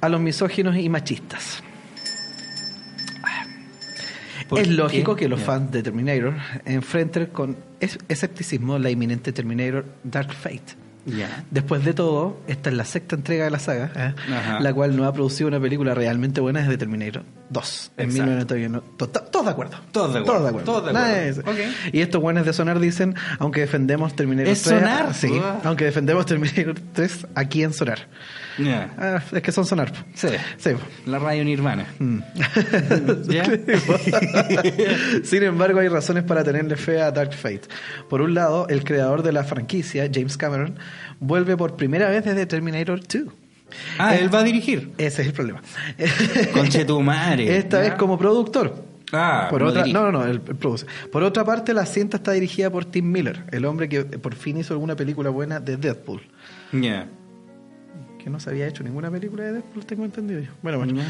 A 0.00 0.08
los 0.08 0.20
misóginos 0.20 0.76
y 0.76 0.88
machistas. 0.88 1.62
¿Por 4.48 4.60
Es 4.60 4.68
qué? 4.68 4.74
lógico 4.74 5.16
que 5.16 5.28
los 5.28 5.40
Ya. 5.40 5.46
fans 5.46 5.70
de 5.72 5.82
Terminator 5.82 6.34
enfrenten 6.64 7.26
con 7.26 7.56
es- 7.80 7.98
escepticismo 8.08 8.78
la 8.78 8.90
inminente 8.90 9.32
Terminator 9.32 9.84
Dark 10.04 10.32
Fate. 10.32 10.76
Ya. 11.06 11.44
Después 11.52 11.84
de 11.84 11.94
todo, 11.94 12.40
esta 12.48 12.68
es 12.68 12.74
la 12.76 12.84
sexta 12.84 13.14
entrega 13.14 13.44
de 13.44 13.50
la 13.52 13.60
saga, 13.60 13.92
¿eh? 13.94 14.14
La 14.60 14.74
cual 14.74 14.96
no 14.96 15.04
ha 15.04 15.12
producido 15.12 15.46
una 15.46 15.60
película 15.60 15.94
realmente 15.94 16.40
buena 16.40 16.62
desde 16.62 16.78
Terminator 16.78 17.22
2, 17.50 17.92
en 17.96 18.06
Exacto. 18.06 18.12
1991. 18.24 18.80
To- 18.96 19.08
to- 19.10 19.20
Todos 19.22 19.44
de 19.46 19.52
acuerdo. 19.52 19.76
Todos 19.92 20.12
de 20.14 20.18
acuerdo. 20.18 20.32
Todos 20.32 20.42
de 20.42 20.48
acuerdo. 20.48 20.64
Todos 20.72 20.86
de 20.86 20.92
Nada 20.92 21.06
acuerdo. 21.06 21.24
de 21.24 21.30
eso. 21.62 21.70
Ok. 21.70 21.94
Y 21.94 22.00
estos 22.00 22.20
buenos 22.20 22.44
de 22.44 22.52
Sonar 22.52 22.80
dicen, 22.80 23.14
aunque 23.38 23.60
defendemos 23.60 24.16
Terminator 24.16 24.52
¿Es 24.52 24.62
3... 24.62 24.80
Sonar? 24.80 25.14
Sí, 25.14 25.28
Uah. 25.30 25.60
aunque 25.62 25.84
defendemos 25.84 26.26
Terminator 26.26 26.74
3 26.92 27.26
aquí 27.36 27.62
en 27.62 27.72
Sonar. 27.72 28.08
Ah, 28.58 29.22
es 29.32 29.42
que 29.42 29.52
son 29.52 29.66
Sonar. 29.66 29.92
Sí. 30.14 30.28
Sí. 30.56 30.70
La 31.06 31.18
radio 31.18 31.44
Nirvana. 31.44 31.86
Mm. 31.98 32.18
Sin 35.24 35.42
embargo, 35.42 35.80
hay 35.80 35.88
razones 35.88 36.24
para 36.24 36.44
tenerle 36.44 36.76
fe 36.76 37.00
a 37.00 37.10
Dark 37.10 37.34
Fate. 37.34 37.62
Por 38.08 38.22
un 38.22 38.34
lado, 38.34 38.68
el 38.68 38.84
creador 38.84 39.22
de 39.22 39.32
la 39.32 39.44
franquicia, 39.44 40.08
James 40.12 40.36
Cameron, 40.36 40.78
vuelve 41.20 41.56
por 41.56 41.76
primera 41.76 42.08
vez 42.08 42.24
desde 42.24 42.46
Terminator 42.46 43.00
2. 43.00 43.22
Ah, 43.98 44.16
él 44.16 44.32
va 44.32 44.40
a 44.40 44.44
dirigir. 44.44 44.92
Ese 44.96 45.22
es 45.22 45.28
el 45.28 45.34
problema. 45.34 45.60
Conche 46.54 46.84
tu 46.84 47.00
madre. 47.00 47.56
Esta 47.56 47.82
¿Ya? 47.82 47.90
vez 47.90 47.94
como 47.94 48.18
productor. 48.18 48.84
Ah, 49.12 49.46
Por 49.50 49.62
no 49.62 49.68
otra, 49.68 49.86
no, 49.86 50.10
no, 50.10 50.12
no, 50.12 50.24
él, 50.24 50.40
él 50.46 50.56
produce. 50.56 50.86
Por 51.12 51.22
otra 51.22 51.44
parte, 51.44 51.72
la 51.72 51.86
cinta 51.86 52.16
está 52.16 52.32
dirigida 52.32 52.70
por 52.70 52.84
Tim 52.84 53.10
Miller, 53.10 53.44
el 53.52 53.64
hombre 53.64 53.88
que 53.88 54.04
por 54.04 54.34
fin 54.34 54.56
hizo 54.56 54.74
alguna 54.74 54.96
película 54.96 55.30
buena 55.30 55.60
de 55.60 55.76
Deadpool. 55.76 56.22
Que 58.26 58.30
no 58.30 58.40
se 58.40 58.50
había 58.50 58.66
hecho 58.66 58.82
ninguna 58.82 59.08
película 59.08 59.44
de 59.44 59.52
Deadpool, 59.52 59.86
tengo 59.86 60.04
entendido 60.04 60.40
yo. 60.40 60.50
Bueno, 60.60 60.78
bueno. 60.78 61.00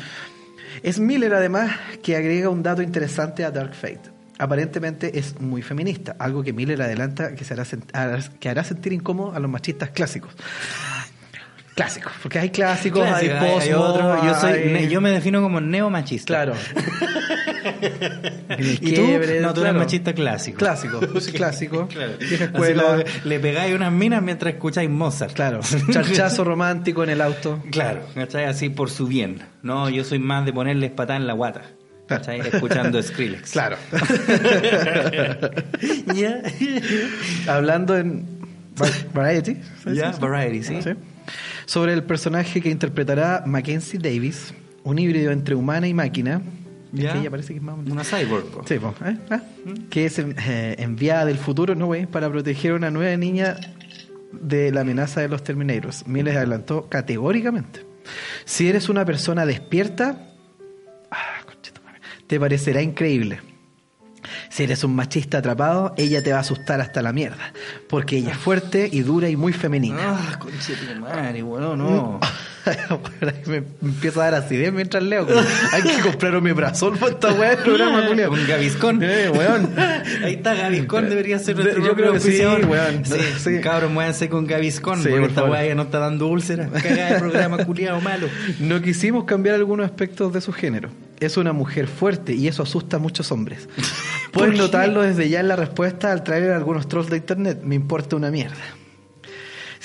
Es 0.82 1.00
Miller 1.00 1.32
además 1.32 1.74
que 2.02 2.14
agrega 2.14 2.50
un 2.50 2.62
dato 2.62 2.82
interesante 2.82 3.42
a 3.42 3.50
Dark 3.50 3.72
Fate. 3.74 4.10
Aparentemente 4.38 5.18
es 5.18 5.40
muy 5.40 5.62
feminista, 5.62 6.14
algo 6.18 6.42
que 6.42 6.52
Miller 6.52 6.82
adelanta 6.82 7.34
que, 7.34 7.42
se 7.42 7.54
hará- 7.54 8.28
que 8.38 8.48
hará 8.50 8.64
sentir 8.64 8.92
incómodo 8.92 9.32
a 9.34 9.40
los 9.40 9.50
machistas 9.50 9.88
clásicos. 9.92 10.34
Clásicos, 11.76 12.12
porque 12.22 12.38
hay 12.38 12.48
clásicos, 12.50 13.06
Clásico, 13.06 13.34
hay 13.60 13.72
otro. 13.72 14.24
Yo, 14.24 14.34
soy, 14.40 14.52
hay- 14.52 14.88
yo 14.88 15.00
me 15.02 15.10
defino 15.10 15.42
como 15.42 15.60
neomachista. 15.60 16.26
Claro. 16.26 16.54
¿Y 18.58 18.94
tú? 18.94 19.06
no, 19.42 19.52
tú 19.52 19.60
eres 19.60 19.74
machista 19.74 20.14
clásico. 20.14 20.56
Clásico, 20.58 21.00
clásico. 21.34 21.86
Claro. 21.92 22.12
Escuela. 22.18 22.82
como 22.82 23.02
le 23.24 23.40
pegáis 23.40 23.74
unas 23.74 23.92
minas 23.92 24.22
mientras 24.22 24.54
escucháis 24.54 24.88
Mozart. 24.88 25.34
Claro. 25.34 25.60
Charchazo 25.92 26.44
romántico 26.44 27.04
en 27.04 27.10
el 27.10 27.20
auto. 27.20 27.62
Claro, 27.70 28.00
¿cachai? 28.14 28.46
Así 28.46 28.70
por 28.70 28.88
su 28.88 29.06
bien. 29.06 29.42
No, 29.62 29.90
yo 29.90 30.02
soy 30.02 30.18
más 30.18 30.46
de 30.46 30.54
ponerles 30.54 30.92
patada 30.92 31.18
en 31.18 31.26
la 31.26 31.34
guata. 31.34 31.60
¿Cachai? 32.08 32.38
Escuchando 32.40 33.02
Skrillex. 33.02 33.50
Claro. 33.50 33.76
Hablando 37.48 37.96
en 37.96 38.24
Va- 38.80 38.86
Variety. 39.12 39.56
Ya. 39.92 40.12
Variety, 40.12 40.62
sí. 40.62 40.78
Sobre 41.66 41.92
el 41.92 42.02
personaje 42.04 42.60
que 42.60 42.70
interpretará 42.70 43.42
Mackenzie 43.46 43.98
Davis, 43.98 44.54
un 44.84 44.98
híbrido 44.98 45.32
entre 45.32 45.54
humana 45.54 45.86
y 45.88 45.94
máquina. 45.94 46.40
Ya. 46.92 47.12
Que 47.12 47.18
ella 47.18 47.30
parece 47.30 47.52
que 47.52 47.58
es 47.58 47.62
más 47.62 47.76
Una 47.90 48.04
cyborg. 48.04 48.46
po. 48.46 48.62
Sí, 48.66 48.78
po, 48.78 48.94
¿eh? 49.04 49.18
Ah, 49.30 49.42
Que 49.90 50.06
es 50.06 50.18
eh, 50.18 50.76
enviada 50.78 51.24
del 51.26 51.36
futuro, 51.36 51.74
¿no, 51.74 51.86
güey? 51.86 52.06
Para 52.06 52.30
proteger 52.30 52.72
a 52.72 52.76
una 52.76 52.90
nueva 52.90 53.16
niña 53.16 53.56
de 54.32 54.70
la 54.70 54.82
amenaza 54.82 55.20
de 55.20 55.28
los 55.28 55.42
Terminators. 55.42 56.06
Miles 56.06 56.36
adelantó 56.36 56.88
categóricamente. 56.88 57.84
Si 58.44 58.68
eres 58.68 58.88
una 58.88 59.04
persona 59.04 59.44
despierta, 59.44 60.30
ah, 61.10 61.42
te 62.26 62.38
parecerá 62.38 62.80
increíble. 62.82 63.40
Si 64.48 64.64
eres 64.64 64.84
un 64.84 64.94
machista 64.94 65.38
atrapado, 65.38 65.94
ella 65.96 66.22
te 66.22 66.32
va 66.32 66.38
a 66.38 66.40
asustar 66.40 66.80
hasta 66.80 67.02
la 67.02 67.12
mierda. 67.12 67.52
Porque 67.88 68.16
ella 68.16 68.32
es 68.32 68.38
fuerte 68.38 68.88
y 68.90 69.00
dura 69.00 69.28
y 69.28 69.36
muy 69.36 69.52
femenina. 69.52 69.98
Ah, 70.00 70.38
conche 70.38 70.74
tu 70.74 71.00
madre, 71.00 71.42
bueno, 71.42 71.76
no. 71.76 72.20
Me 73.46 73.56
empiezo 73.82 74.20
a 74.20 74.24
dar 74.30 74.34
acidez 74.34 74.72
mientras 74.72 75.02
leo. 75.02 75.26
como, 75.26 75.40
Hay 75.72 75.82
que 75.82 76.00
comprar 76.02 76.34
omeprazol 76.34 76.96
para 76.98 77.12
esta 77.12 77.32
weá 77.32 77.50
del 77.50 77.58
programa, 77.58 78.06
Julio. 78.08 78.28
Con 78.28 78.46
Gaviscón. 78.46 79.02
Eh, 79.02 79.30
weón. 79.30 79.70
Ahí 80.24 80.34
está 80.34 80.54
Gaviscón, 80.54 81.08
debería 81.08 81.38
ser 81.38 81.56
nuestro 81.56 81.84
yo 81.84 81.94
creo 81.94 82.12
que 82.14 82.20
sí, 82.20 82.40
weón. 82.44 83.04
Sí, 83.04 83.14
Sí. 83.38 83.60
cabros, 83.60 83.90
muévanse 83.90 84.28
con 84.28 84.46
Gaviscón, 84.46 84.98
Sí, 85.02 85.08
porque 85.08 85.20
por 85.20 85.28
esta 85.30 85.44
weá 85.44 85.66
ya 85.66 85.74
no 85.74 85.82
está 85.82 85.98
dando 85.98 86.26
úlceras. 86.26 86.70
Cagada 86.70 87.14
de 87.14 87.18
programa 87.20 87.64
culiado 87.64 88.00
malo. 88.00 88.28
No 88.60 88.80
quisimos 88.82 89.24
cambiar 89.24 89.54
algunos 89.56 89.86
aspectos 89.86 90.32
de 90.32 90.40
su 90.40 90.52
género. 90.52 90.88
Es 91.20 91.36
una 91.36 91.52
mujer 91.52 91.86
fuerte 91.86 92.34
y 92.34 92.46
eso 92.48 92.62
asusta 92.62 92.96
a 92.96 93.00
muchos 93.00 93.32
hombres. 93.32 93.68
Puedes 94.32 94.58
notarlo 94.58 95.02
desde 95.02 95.28
ya 95.28 95.40
en 95.40 95.48
la 95.48 95.56
respuesta 95.56 96.12
al 96.12 96.22
traer 96.24 96.50
algunos 96.50 96.88
trolls 96.88 97.08
de 97.08 97.16
internet. 97.18 97.60
Me 97.62 97.74
importa 97.74 98.16
una 98.16 98.30
mierda. 98.30 98.56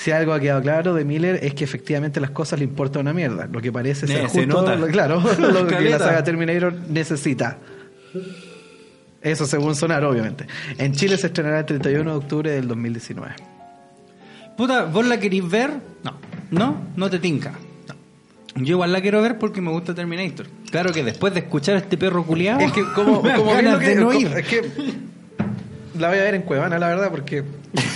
Si 0.02 0.10
algo 0.10 0.32
ha 0.32 0.40
quedado 0.40 0.62
claro 0.62 0.94
de 0.94 1.04
Miller 1.04 1.38
es 1.42 1.54
que 1.54 1.62
efectivamente 1.64 2.18
las 2.20 2.30
cosas 2.30 2.58
le 2.58 2.64
importan 2.64 3.02
una 3.02 3.12
mierda. 3.12 3.46
Lo 3.46 3.60
que 3.60 3.70
parece 3.70 4.06
ser 4.08 4.24
Eh, 4.24 4.28
se 4.28 4.40
justo, 4.46 4.46
nota. 4.62 4.74
lo- 4.76 4.86
claro, 4.88 5.22
lo 5.38 5.66
que 5.66 5.80
la 5.80 5.98
saga 5.98 6.24
Terminator 6.24 6.72
necesita. 6.88 7.58
Eso 9.20 9.46
según 9.46 9.76
sonar, 9.76 10.04
obviamente. 10.04 10.46
En 10.78 10.92
Chile 10.92 11.16
se 11.16 11.28
estrenará 11.28 11.60
el 11.60 11.66
31 11.66 12.10
de 12.10 12.16
octubre 12.16 12.50
del 12.50 12.66
2019. 12.66 13.32
Puta, 14.56 14.84
¿vos 14.86 15.06
la 15.06 15.20
querís 15.20 15.48
ver? 15.48 15.70
No. 16.02 16.14
¿No? 16.50 16.76
No 16.96 17.08
te 17.08 17.18
tinca. 17.20 17.52
Yo 18.56 18.72
igual 18.74 18.92
la 18.92 19.00
quiero 19.00 19.22
ver 19.22 19.38
porque 19.38 19.60
me 19.62 19.70
gusta 19.70 19.94
Terminator. 19.94 20.46
Claro 20.70 20.92
que 20.92 21.02
después 21.04 21.32
de 21.32 21.40
escuchar 21.40 21.76
a 21.76 21.78
este 21.78 21.96
perro 21.96 22.24
culiado, 22.24 22.60
Es 22.60 22.72
que 22.72 22.82
como, 22.94 23.22
como 23.36 23.52
ganas 23.52 23.78
que, 23.78 23.86
de 23.90 23.94
no 23.94 24.12
ir. 24.12 24.26
es 24.36 24.46
que 24.46 24.62
la 25.98 26.08
voy 26.08 26.18
a 26.18 26.22
ver 26.22 26.34
en 26.34 26.42
Cuevana, 26.42 26.78
la 26.78 26.88
verdad, 26.88 27.10
porque 27.10 27.44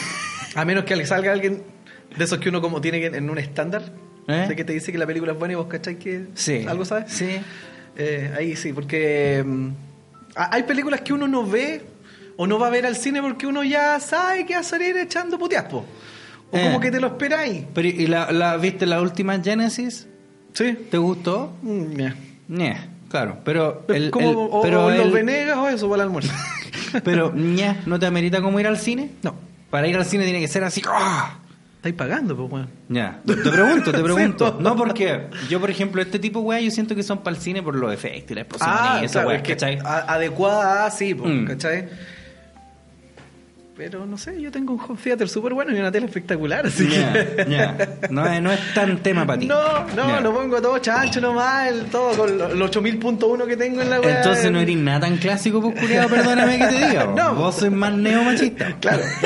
a 0.55 0.65
menos 0.65 0.85
que 0.85 1.05
salga 1.05 1.33
alguien 1.33 1.63
de 2.17 2.25
esos 2.25 2.39
que 2.39 2.49
uno 2.49 2.61
como 2.61 2.81
tiene 2.81 3.05
en 3.07 3.29
un 3.31 3.39
estándar, 3.39 3.93
¿Eh? 4.29 4.47
de 4.49 4.57
que 4.57 4.65
te 4.65 4.73
dice 4.73 4.91
que 4.93 4.99
la 4.99 5.07
película 5.07 5.33
es 5.33 5.39
buena 5.39 5.53
y 5.53 5.55
vos 5.57 5.67
cacháis 5.67 5.99
que 5.99 6.27
Sí. 6.35 6.65
algo 6.69 6.85
sabes. 6.85 7.13
Sí. 7.13 7.39
Eh, 7.97 8.33
ahí 8.37 8.57
sí, 8.57 8.73
porque 8.73 9.43
mm, 9.47 9.69
ha- 10.37 10.55
hay 10.55 10.63
películas 10.65 11.01
que 11.03 11.13
uno 11.13 11.27
no 11.29 11.47
ve 11.47 11.83
o 12.37 12.47
no 12.47 12.59
va 12.59 12.67
a 12.67 12.71
ver 12.71 12.85
al 12.87 12.97
cine 12.97 13.23
porque 13.23 13.47
uno 13.47 13.65
ya 13.65 13.99
sabe 14.01 14.45
que 14.45 14.55
va 14.55 14.61
a 14.61 14.65
salir 14.65 14.97
echando 14.97 15.39
puteaspo. 15.39 15.85
O 16.51 16.57
Eh. 16.57 16.63
como 16.65 16.81
que 16.81 16.91
te 16.91 17.01
lo 17.01 17.07
esperáis. 17.09 17.65
Pero, 17.75 17.89
¿y 17.89 18.07
la, 18.07 18.31
la- 18.33 18.57
viste 18.57 18.87
la 18.87 19.01
última 19.01 19.41
Genesis? 19.43 20.07
Sí. 20.53 20.77
¿Te 20.91 20.99
gustó? 20.99 21.53
Mm. 21.63 21.97
Ñe, 22.49 22.77
claro, 23.11 23.39
pero 23.45 23.85
el, 23.89 24.11
como, 24.11 24.31
el- 24.31 24.37
o, 24.39 24.61
pero 24.63 24.87
o 24.87 24.91
los 24.91 25.13
Venegas 25.13 25.57
o 25.57 25.69
eso 25.69 25.89
para 25.89 26.03
el 26.03 26.09
almuerzo. 26.09 26.33
pero 27.05 27.33
ñe, 27.35 27.79
¿no 27.87 27.99
te 27.99 28.07
amerita 28.07 28.41
como 28.41 28.61
ir 28.61 28.67
al 28.67 28.79
cine? 28.79 29.11
no. 29.23 29.35
Para 29.71 29.89
ir 29.89 29.97
al 29.97 30.05
cine 30.05 30.23
tiene 30.25 30.41
que 30.41 30.47
ser 30.49 30.63
así. 30.63 30.81
¡ah! 30.89 31.41
Estáis 31.87 31.95
pagando, 32.11 32.37
pues, 32.37 32.51
bueno. 32.51 32.67
Ya, 32.89 33.21
te 33.25 33.35
pregunto, 33.37 33.93
te 33.93 33.99
pregunto. 34.03 34.57
No 34.61 34.75
porque 34.75 35.29
yo, 35.49 35.61
por 35.61 35.71
ejemplo, 35.71 36.03
este 36.03 36.19
tipo 36.19 36.41
de 36.41 36.45
weá, 36.47 36.61
yo 36.61 36.71
siento 36.73 36.97
que 36.97 37.05
son 37.05 37.19
para 37.19 37.37
el 37.37 37.41
cine 37.41 37.63
por 37.63 37.77
los 37.77 37.93
efectos 37.95 38.33
y 38.33 38.35
la 38.35 38.41
explosión 38.41 38.71
Ah, 38.73 38.99
y 39.01 39.05
esa 39.05 39.23
claro, 39.23 39.41
que 39.45 39.53
¿cachai? 39.53 39.79
adecuada, 39.85 40.91
sí, 40.91 41.15
Mm. 41.15 41.45
¿cachai? 41.47 41.89
Pero 43.77 44.07
no 44.07 44.17
sé, 44.17 44.41
yo 44.41 44.51
tengo 44.51 44.73
un 44.73 44.81
home 44.81 44.99
theater 45.03 45.29
súper 45.29 45.53
bueno 45.53 45.71
y 45.77 45.79
una 45.79 45.93
tele 45.93 46.07
espectacular, 46.07 46.65
así 46.67 46.89
que... 46.89 47.47
No, 48.11 48.27
es- 48.27 48.41
no 48.41 48.51
es 48.51 48.73
tan 48.75 48.97
tema 49.03 49.27
para 49.27 49.39
ti. 49.39 49.45
No, 49.47 49.85
no, 49.95 50.09
Ya. 50.09 50.21
lo 50.23 50.33
pongo 50.33 50.63
todo 50.63 50.79
chancho 50.79 51.21
nomás, 51.21 51.69
el, 51.69 51.85
todo 51.87 52.17
con 52.17 52.39
los 52.59 52.71
8000.1 52.71 53.47
que 53.47 53.55
tengo 53.59 53.83
en 53.83 53.91
la 53.91 54.01
web. 54.01 54.17
Entonces 54.17 54.51
no 54.51 54.61
eres 54.61 54.77
nada 54.79 55.01
tan 55.01 55.19
clásico, 55.19 55.61
pues 55.61 55.79
culiado, 55.79 56.09
perdóname 56.09 56.59
que 56.59 56.67
te 56.69 56.87
diga. 56.89 57.05
No. 57.17 57.35
Vos 57.35 57.57
sois 57.57 57.71
más 57.73 57.93
neomachista. 57.93 58.75
Claro. 58.81 59.03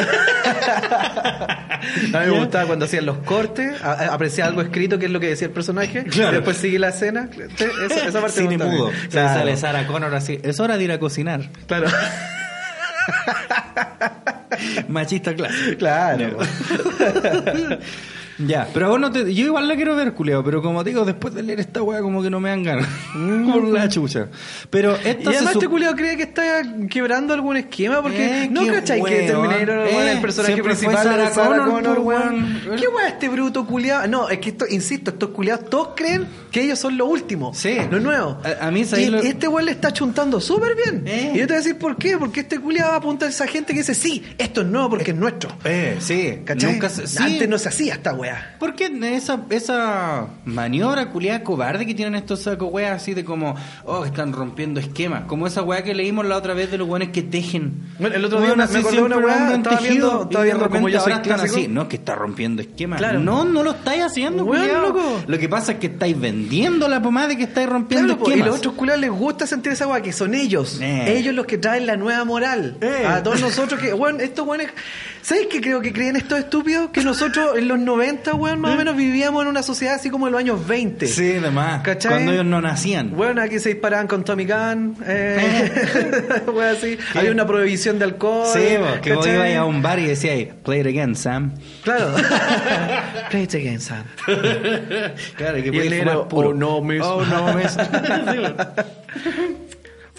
a 2.14 2.20
mí 2.20 2.26
me 2.26 2.30
gustaba 2.40 2.66
cuando 2.66 2.86
hacían 2.86 3.06
los 3.06 3.18
cortes, 3.18 3.80
apreciaba 3.84 4.48
algo 4.48 4.62
escrito, 4.62 4.98
que 4.98 5.06
es 5.06 5.12
lo 5.12 5.20
que 5.20 5.28
decía 5.28 5.46
el 5.46 5.52
personaje, 5.52 6.02
Claro. 6.04 6.32
y 6.32 6.34
después 6.36 6.56
sigue 6.56 6.80
la 6.80 6.88
escena. 6.88 7.28
Esa, 7.86 8.08
esa 8.08 8.20
parte 8.20 8.40
Cine 8.40 8.58
mudo. 8.58 8.90
Se 9.02 9.08
Claro. 9.10 9.38
sale 9.38 9.56
Sarah 9.56 9.86
Connor 9.86 10.12
así. 10.12 10.40
Es 10.42 10.58
hora 10.58 10.76
de 10.76 10.82
ir 10.84 10.90
a 10.92 10.98
cocinar. 10.98 11.42
Claro. 11.68 11.86
Machista 14.88 15.34
clásico. 15.34 15.78
Claro. 15.78 16.38
Ya, 18.46 18.68
pero 18.72 18.86
a 18.86 18.88
vos 18.90 19.00
no 19.00 19.10
te. 19.10 19.34
Yo 19.34 19.44
igual 19.46 19.68
la 19.68 19.76
quiero 19.76 19.94
ver, 19.96 20.12
culeo, 20.14 20.42
pero 20.42 20.62
como 20.62 20.82
te 20.82 20.90
digo, 20.90 21.04
después 21.04 21.34
de 21.34 21.42
leer 21.42 21.60
esta 21.60 21.82
weá, 21.82 22.00
como 22.00 22.22
que 22.22 22.30
no 22.30 22.40
me 22.40 22.48
dan 22.50 22.62
ganas. 22.62 22.86
Por 23.52 23.64
la 23.68 23.88
chucha. 23.88 24.28
Pero 24.70 24.96
Y 25.04 25.08
esta 25.08 25.30
se 25.30 25.36
además 25.36 25.54
este 25.54 25.68
culiao 25.68 25.94
cree 25.94 26.16
que 26.16 26.22
está 26.24 26.62
quebrando 26.88 27.34
algún 27.34 27.56
esquema 27.56 28.02
porque 28.02 28.44
Eh, 28.44 28.48
no 28.50 28.66
cachai 28.66 29.02
que. 29.02 29.20
Terminator 29.26 29.78
Eh, 29.88 30.12
el 30.12 30.20
personaje 30.20 30.62
principal 30.62 30.96
Sarah 30.96 31.28
de 31.28 31.34
Sarah 31.34 31.48
Connor, 31.64 31.70
Connor, 31.70 32.02
pues, 32.02 32.18
weón. 32.20 32.60
¿Qué 32.78 32.88
weón 32.88 33.06
este 33.08 33.28
bruto 33.28 33.66
culiao? 33.66 34.06
No, 34.08 34.28
es 34.28 34.38
que 34.38 34.50
esto, 34.50 34.64
insisto, 34.68 35.10
estos 35.10 35.30
culiados 35.30 35.68
todos 35.68 35.88
creen 35.96 36.26
que 36.50 36.62
ellos 36.62 36.78
son 36.78 36.96
lo 36.96 37.06
último, 37.06 37.52
Sí. 37.54 37.76
lo 37.90 38.00
nuevo. 38.00 38.38
A- 38.44 38.66
a 38.66 38.70
mí, 38.70 38.80
y 38.80 38.84
¿sabes 38.84 39.10
lo- 39.10 39.18
este 39.18 39.48
weón 39.48 39.66
le 39.66 39.72
está 39.72 39.92
chuntando 39.92 40.40
súper 40.40 40.74
bien. 40.76 41.02
Eh. 41.06 41.32
Y 41.34 41.38
yo 41.38 41.46
te 41.46 41.52
voy 41.52 41.54
a 41.54 41.64
decir 41.64 41.78
por 41.78 41.96
qué, 41.96 42.16
porque 42.18 42.40
este 42.40 42.58
culiao 42.58 42.92
apunta 42.94 43.26
a 43.26 43.28
esa 43.28 43.46
gente 43.46 43.72
que 43.72 43.80
dice, 43.80 43.94
sí, 43.94 44.22
esto 44.38 44.62
es 44.62 44.66
nuevo 44.66 44.90
porque 44.90 45.10
es 45.10 45.16
nuestro. 45.16 45.50
Eh, 45.64 45.96
sí. 46.00 46.38
¿Cachai? 46.44 46.72
Nunca 46.72 46.88
se- 46.88 47.06
sí. 47.06 47.18
Antes 47.20 47.48
no 47.48 47.58
se 47.58 47.68
hacía 47.68 47.94
esta 47.94 48.14
weá. 48.14 48.29
¿Por 48.58 48.74
qué 48.74 48.90
esa, 49.14 49.40
esa 49.50 50.26
maniobra 50.44 51.06
culiada 51.10 51.42
cobarde 51.42 51.86
que 51.86 51.94
tienen 51.94 52.14
estos 52.14 52.42
sacos 52.42 52.68
weas 52.72 52.92
así 53.02 53.14
de 53.14 53.24
como, 53.24 53.54
oh, 53.84 54.04
están 54.04 54.32
rompiendo 54.32 54.80
esquemas? 54.80 55.24
Como 55.26 55.46
esa 55.46 55.62
wea 55.62 55.82
que 55.82 55.94
leímos 55.94 56.26
la 56.26 56.36
otra 56.36 56.54
vez 56.54 56.70
de 56.70 56.78
los 56.78 56.88
weones 56.88 57.10
que 57.10 57.22
tejen. 57.22 57.72
Bueno, 57.98 58.16
el 58.16 58.24
otro 58.24 58.38
día 58.40 58.54
Weón, 58.54 58.58
me- 58.72 58.78
acordé 58.78 59.02
una 59.02 59.16
wea, 59.18 59.54
estaba 59.54 59.76
tejido, 59.78 59.90
viendo- 60.08 60.22
estaba 60.24 60.44
viendo 60.44 60.70
como 60.70 60.88
yo 60.88 61.00
soy 61.00 61.12
clásico. 61.14 61.56
así. 61.56 61.68
No, 61.68 61.88
que 61.88 61.96
está 61.96 62.14
rompiendo 62.14 62.62
esquemas. 62.62 62.98
Claro. 62.98 63.18
No, 63.20 63.44
no 63.44 63.62
lo 63.62 63.72
estáis 63.72 64.02
haciendo, 64.02 64.44
Weón, 64.44 64.82
loco. 64.82 65.22
Lo 65.26 65.38
que 65.38 65.48
pasa 65.48 65.72
es 65.72 65.78
que 65.78 65.86
estáis 65.88 66.18
vendiendo 66.18 66.88
la 66.88 67.00
pomada 67.02 67.28
de 67.28 67.36
que 67.36 67.44
estáis 67.44 67.68
rompiendo 67.68 68.08
Claro, 68.08 68.20
po, 68.24 68.28
y 68.28 68.32
esquemas. 68.32 68.48
los 68.48 68.58
otros 68.58 68.74
culiados 68.74 69.00
les 69.00 69.10
gusta 69.10 69.46
sentir 69.46 69.72
esa 69.72 69.86
weá, 69.86 70.00
que 70.02 70.12
son 70.12 70.34
ellos. 70.34 70.78
Eh. 70.80 71.18
Ellos 71.18 71.34
los 71.34 71.46
que 71.46 71.58
traen 71.58 71.86
la 71.86 71.96
nueva 71.96 72.24
moral. 72.24 72.76
Eh. 72.80 73.04
A 73.06 73.22
todos 73.22 73.40
nosotros 73.40 73.80
que, 73.80 73.92
weón, 73.94 74.20
estos 74.20 74.46
weones. 74.46 74.70
¿Sabes 75.22 75.48
qué 75.50 75.60
creo 75.60 75.80
que 75.82 75.92
creen 75.92 76.16
estos 76.16 76.38
estúpidos? 76.38 76.88
Que 76.90 77.02
nosotros 77.04 77.56
en 77.58 77.68
los 77.68 77.78
90, 77.78 78.19
weón, 78.34 78.60
más 78.60 78.74
o 78.74 78.76
menos 78.76 78.96
vivíamos 78.96 79.42
en 79.42 79.48
una 79.48 79.62
sociedad 79.62 79.94
así 79.96 80.10
como 80.10 80.26
en 80.26 80.32
los 80.32 80.38
años 80.40 80.66
20. 80.66 81.04
¿Eh? 81.04 81.08
Sí, 81.08 81.32
además. 81.38 81.82
¿Cachai? 81.82 82.12
Cuando 82.12 82.32
ellos 82.32 82.44
no 82.44 82.60
nacían. 82.60 83.10
Bueno, 83.16 83.42
aquí 83.42 83.58
se 83.58 83.70
disparaban 83.70 84.06
con 84.06 84.24
Tommy 84.24 84.44
Gun, 84.46 84.96
eh, 85.06 86.42
weón, 86.46 86.76
así. 86.76 86.98
Había 87.14 87.32
una 87.32 87.46
prohibición 87.46 87.98
de 87.98 88.04
alcohol. 88.06 88.46
Sí, 88.52 88.76
vos, 88.78 88.98
que 89.00 89.14
vos 89.14 89.26
ibas 89.26 89.54
a 89.56 89.64
un 89.64 89.82
bar 89.82 89.98
y 89.98 90.06
decías, 90.06 90.54
play 90.64 90.80
it 90.80 90.86
again, 90.86 91.14
Sam. 91.14 91.52
Claro. 91.82 92.14
Play 93.30 93.44
it 93.44 93.54
again, 93.54 93.80
Sam. 93.80 94.04
Claro, 95.36 95.62
que 95.62 95.72
podías 95.72 95.98
fumar 96.00 96.28
puro. 96.28 96.48
"Oh, 96.50 96.54
no, 96.54 96.80
miss." 96.80 97.02
Oh, 97.02 97.24
no, 97.24 97.54
miss. 97.54 97.76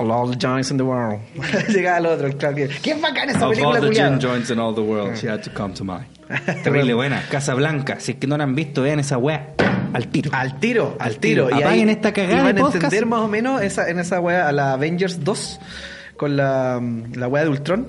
Of 0.01 0.09
all 0.09 0.29
the 0.29 0.37
joints 0.37 0.71
in 0.71 0.77
the 0.77 0.83
world. 0.83 1.19
Llegaba 1.69 1.97
el 1.99 2.05
otro, 2.07 2.27
el 2.27 2.35
claro 2.37 2.55
que. 2.55 2.67
¡Qué 2.81 2.93
bacana 2.95 3.31
esa 3.31 3.47
Of 3.47 3.53
película, 3.53 3.79
all 3.79 3.89
the 3.89 3.95
gin 3.95 4.19
joints 4.19 4.49
in 4.49 4.59
all 4.59 4.73
the 4.73 4.81
world, 4.81 5.15
she 5.17 5.27
had 5.27 5.41
to 5.43 5.51
come 5.51 5.73
to 5.75 5.83
mine. 5.83 6.07
Terrible 6.63 6.93
buena. 6.93 7.21
Casa 7.29 7.53
Blanca. 7.53 7.99
Si 7.99 8.13
es 8.13 8.17
que 8.17 8.27
no 8.27 8.37
la 8.37 8.43
han 8.45 8.55
visto, 8.55 8.81
vean 8.81 8.99
esa 8.99 9.17
weá. 9.17 9.53
Al 9.93 10.07
tiro. 10.07 10.31
Al 10.33 10.59
tiro, 10.59 10.95
al 10.99 11.17
tiro. 11.17 11.47
tiro. 11.47 11.57
Apaguen 11.57 11.89
esta 11.89 12.13
cagada 12.13 12.53
de 12.53 12.61
a 12.61 12.65
entender 12.65 13.05
más 13.05 13.19
o 13.19 13.27
menos 13.27 13.61
esa, 13.61 13.89
en 13.89 13.99
esa 13.99 14.19
weá 14.21 14.47
a 14.47 14.51
la 14.53 14.71
Avengers 14.73 15.23
2 15.23 15.59
con 16.15 16.37
la, 16.37 16.81
la 17.15 17.27
weá 17.27 17.43
de 17.43 17.49
Ultron. 17.49 17.87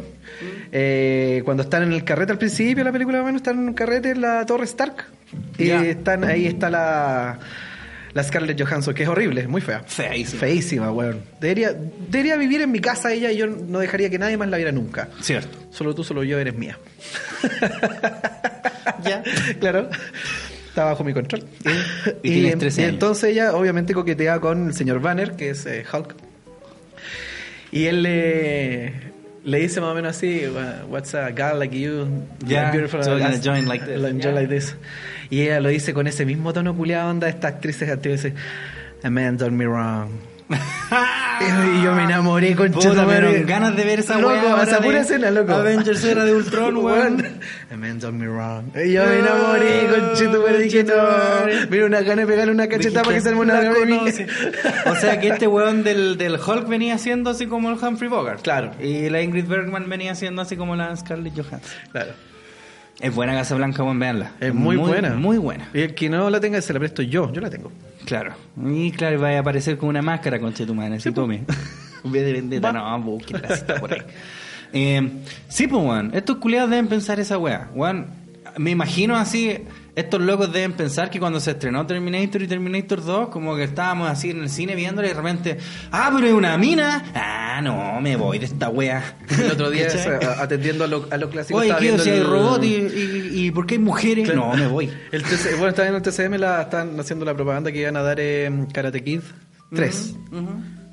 Eh, 0.72 1.42
cuando 1.44 1.62
están 1.62 1.84
en 1.84 1.92
el 1.92 2.02
carrete 2.02 2.32
al 2.32 2.38
principio 2.38 2.78
de 2.78 2.84
la 2.84 2.92
película, 2.92 3.20
bueno, 3.22 3.36
están 3.36 3.58
en 3.60 3.68
un 3.68 3.74
carrete 3.74 4.10
en 4.10 4.20
la 4.22 4.44
Torre 4.46 4.64
Stark. 4.64 5.04
Y 5.58 5.66
Ya. 5.66 5.84
están, 5.84 6.24
ahí 6.24 6.46
está 6.46 6.70
la, 6.70 7.38
la 8.14 8.22
Scarlett 8.22 8.60
Johansson, 8.60 8.94
que 8.94 9.04
es 9.04 9.08
horrible, 9.08 9.42
es 9.42 9.48
muy 9.48 9.60
fea. 9.60 9.82
Feísima. 9.86 10.40
Feísima, 10.40 10.92
weón. 10.92 11.22
Debería, 11.40 11.72
debería 11.72 12.36
vivir 12.36 12.60
en 12.62 12.70
mi 12.70 12.80
casa 12.80 13.12
ella 13.12 13.30
y 13.32 13.38
yo 13.38 13.46
no 13.46 13.78
dejaría 13.78 14.10
que 14.10 14.18
nadie 14.18 14.36
más 14.36 14.48
la 14.48 14.56
viera 14.56 14.72
nunca. 14.72 15.08
Cierto. 15.20 15.58
Solo 15.70 15.94
tú, 15.94 16.04
solo 16.04 16.22
yo 16.24 16.38
eres 16.38 16.54
mía. 16.54 16.78
Ya. 19.04 19.22
Claro. 19.58 19.88
Está 20.68 20.84
bajo 20.84 21.02
mi 21.04 21.12
control. 21.12 21.44
Y 22.22 22.30
tienes 22.40 22.58
13 22.58 22.80
y 22.80 22.84
años. 22.84 22.94
entonces 22.94 23.30
ella 23.30 23.54
obviamente 23.54 23.94
coquetea 23.94 24.40
con 24.40 24.68
el 24.68 24.74
señor 24.74 25.00
Banner, 25.00 25.34
que 25.34 25.50
es 25.50 25.66
eh, 25.66 25.84
Hulk. 25.92 26.14
Y 27.72 27.86
él 27.86 28.02
le, 28.02 29.11
le 29.44 29.58
dice 29.58 29.80
más 29.80 29.90
o 29.90 29.94
menos 29.94 30.16
así, 30.16 30.42
what's 30.88 31.14
a 31.14 31.30
guy 31.30 31.52
like 31.58 31.76
you, 31.76 32.06
Yeah, 32.46 32.70
beautiful 32.70 33.02
so 33.02 33.16
as- 33.16 33.40
join 33.42 33.66
like 33.66 33.84
this. 33.84 34.00
join 34.00 34.18
Yeah. 34.20 34.32
like 34.32 34.48
this. 34.48 34.76
Y 35.30 35.42
ella 35.42 35.60
lo 35.60 35.68
dice 35.70 35.92
con 35.94 36.06
ese 36.06 36.24
mismo 36.26 36.52
tono 36.52 36.74
culiado 36.76 37.10
onda 37.10 37.28
esta 37.28 37.48
actrices 37.48 37.88
antiguas, 37.90 38.22
dice, 38.22 38.36
a 39.02 39.10
man 39.10 39.36
done 39.36 39.56
me 39.56 39.66
wrong. 39.66 40.10
Y 40.52 41.82
yo 41.82 41.94
me 41.94 42.04
enamoré 42.04 42.54
con 42.54 42.70
Puta, 42.70 43.04
me 43.04 43.20
dieron 43.20 43.46
ganas 43.46 43.76
de 43.76 43.84
ver 43.84 44.00
esa 44.00 44.18
loco, 44.18 44.34
weá 44.34 44.50
ahora 44.52 44.62
esa 44.62 44.80
pura 44.80 44.96
de 44.98 45.00
escena, 45.00 45.30
loco. 45.30 45.52
Avengers 45.52 46.04
era 46.04 46.24
de 46.24 46.34
Ultron, 46.34 46.76
weón. 46.84 47.26
A 47.70 47.76
man 47.76 47.98
done 47.98 48.18
me 48.18 48.28
wrong. 48.28 48.64
Y 48.76 48.92
yo 48.92 49.04
me 49.04 49.18
enamoré 49.18 49.86
con 49.88 50.14
Chito, 50.14 50.42
pero 50.44 50.58
dije 50.58 50.84
no. 50.84 50.94
Mira 51.70 51.86
una 51.86 52.00
gana 52.02 52.22
de 52.22 52.26
pegarle 52.26 52.52
una 52.52 52.68
cachetada 52.68 53.04
para 53.04 53.20
que 53.20 53.28
arme 53.28 53.40
una 53.40 53.60
gana 53.60 53.74
de 53.74 53.86
mí. 53.86 54.00
O 54.86 54.94
sea 54.96 55.18
que 55.20 55.28
este 55.28 55.46
weón 55.46 55.82
del, 55.82 56.16
del 56.18 56.34
Hulk 56.34 56.68
venía 56.68 56.98
siendo 56.98 57.30
así 57.30 57.46
como 57.46 57.70
el 57.70 57.76
Humphrey 57.82 58.08
Bogart. 58.08 58.42
Claro. 58.42 58.72
Y 58.80 59.08
la 59.10 59.22
Ingrid 59.22 59.46
Bergman 59.46 59.88
venía 59.88 60.14
siendo 60.14 60.42
así 60.42 60.56
como 60.56 60.76
la 60.76 60.94
Scarlett 60.96 61.34
Johansson. 61.34 61.72
Claro. 61.90 62.12
Es 63.02 63.12
buena 63.12 63.34
Casablanca, 63.34 63.82
weón, 63.82 63.98
veanla. 63.98 64.30
Es 64.38 64.54
muy, 64.54 64.76
buena. 64.76 65.14
Muy 65.14 65.36
buena. 65.36 65.68
Y 65.74 65.80
el 65.80 65.92
que 65.92 66.08
no 66.08 66.30
la 66.30 66.38
tenga 66.38 66.62
se 66.62 66.72
la 66.72 66.78
presto 66.78 67.02
yo. 67.02 67.32
Yo 67.32 67.40
la 67.40 67.50
tengo. 67.50 67.72
Claro. 68.04 68.32
Y 68.64 68.92
claro, 68.92 69.20
va 69.20 69.30
a 69.30 69.40
aparecer 69.40 69.76
con 69.76 69.88
una 69.88 70.02
máscara, 70.02 70.38
conche 70.38 70.64
tu 70.64 70.72
madre, 70.72 71.00
si 71.00 71.10
tome. 71.10 71.42
En 72.04 72.10
vez 72.10 72.24
de 72.24 72.32
vendetta, 72.32 72.72
no, 72.72 73.00
búsquela, 73.00 73.46
si 73.46 73.54
está 73.54 73.76
por 73.78 73.92
ahí. 73.92 74.02
Eh, 74.72 75.08
sí, 75.48 75.68
pues, 75.68 75.84
weón. 75.84 76.10
Estos 76.14 76.38
culiados 76.38 76.70
deben 76.70 76.88
pensar 76.88 77.20
esa 77.20 77.38
weá. 77.38 77.70
Weón, 77.74 78.06
me 78.56 78.70
imagino 78.70 79.16
así, 79.16 79.56
estos 79.94 80.20
locos 80.22 80.50
deben 80.52 80.72
pensar 80.72 81.10
que 81.10 81.20
cuando 81.20 81.38
se 81.38 81.50
estrenó 81.50 81.86
Terminator 81.86 82.40
y 82.42 82.48
Terminator 82.48 83.04
2, 83.04 83.28
como 83.28 83.54
que 83.56 83.64
estábamos 83.64 84.08
así 84.08 84.30
en 84.30 84.40
el 84.42 84.48
cine 84.48 84.74
viéndole 84.74 85.08
y 85.08 85.10
de 85.10 85.16
repente, 85.16 85.58
ah, 85.90 86.10
pero 86.14 86.26
es 86.28 86.32
una 86.32 86.56
mina. 86.56 87.04
Ah, 87.14 87.60
no, 87.62 88.00
me 88.00 88.16
voy 88.16 88.38
de 88.38 88.46
esta 88.46 88.68
weá. 88.70 89.16
El 89.38 89.50
otro 89.50 89.70
día, 89.70 89.88
atendiendo 90.38 90.84
a 90.84 90.86
lo, 90.86 91.06
a 91.10 91.16
lo 91.18 91.28
clásico, 91.28 91.58
Oye, 91.58 91.74
¿qué? 91.76 91.80
viendo 91.82 92.02
Si 92.02 92.10
hay 92.10 92.18
el- 92.20 92.26
robot 92.26 92.64
y, 92.64 92.74
y, 92.74 93.30
y 93.46 93.50
¿por 93.50 93.66
qué 93.66 93.74
hay 93.74 93.80
mujeres? 93.80 94.24
Claro. 94.30 94.48
No, 94.52 94.56
me 94.56 94.66
voy. 94.66 94.90
El 95.12 95.22
TC 95.22 95.52
bueno, 95.56 95.68
estaba 95.68 95.90
viendo 95.90 95.98
el 96.08 96.14
TCM, 96.14 96.34
la, 96.40 96.62
están 96.62 96.98
haciendo 96.98 97.24
la 97.26 97.34
propaganda 97.34 97.70
que 97.70 97.80
iban 97.80 97.96
a 97.96 98.02
dar 98.02 98.18
en 98.20 98.66
Karate 98.66 99.04
Kid 99.04 99.20
3, 99.74 100.14
Ujú, 100.32 100.48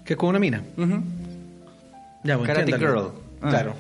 que 0.06 0.14
es 0.14 0.18
con 0.18 0.30
una 0.30 0.40
mina. 0.40 0.62
ujú. 0.78 1.02
Ya, 2.26 2.36
pues, 2.38 2.48
Karate 2.48 2.72
entiéndalo. 2.72 3.02
Girl. 3.14 3.29
Ah. 3.42 3.50
Claro. 3.50 3.76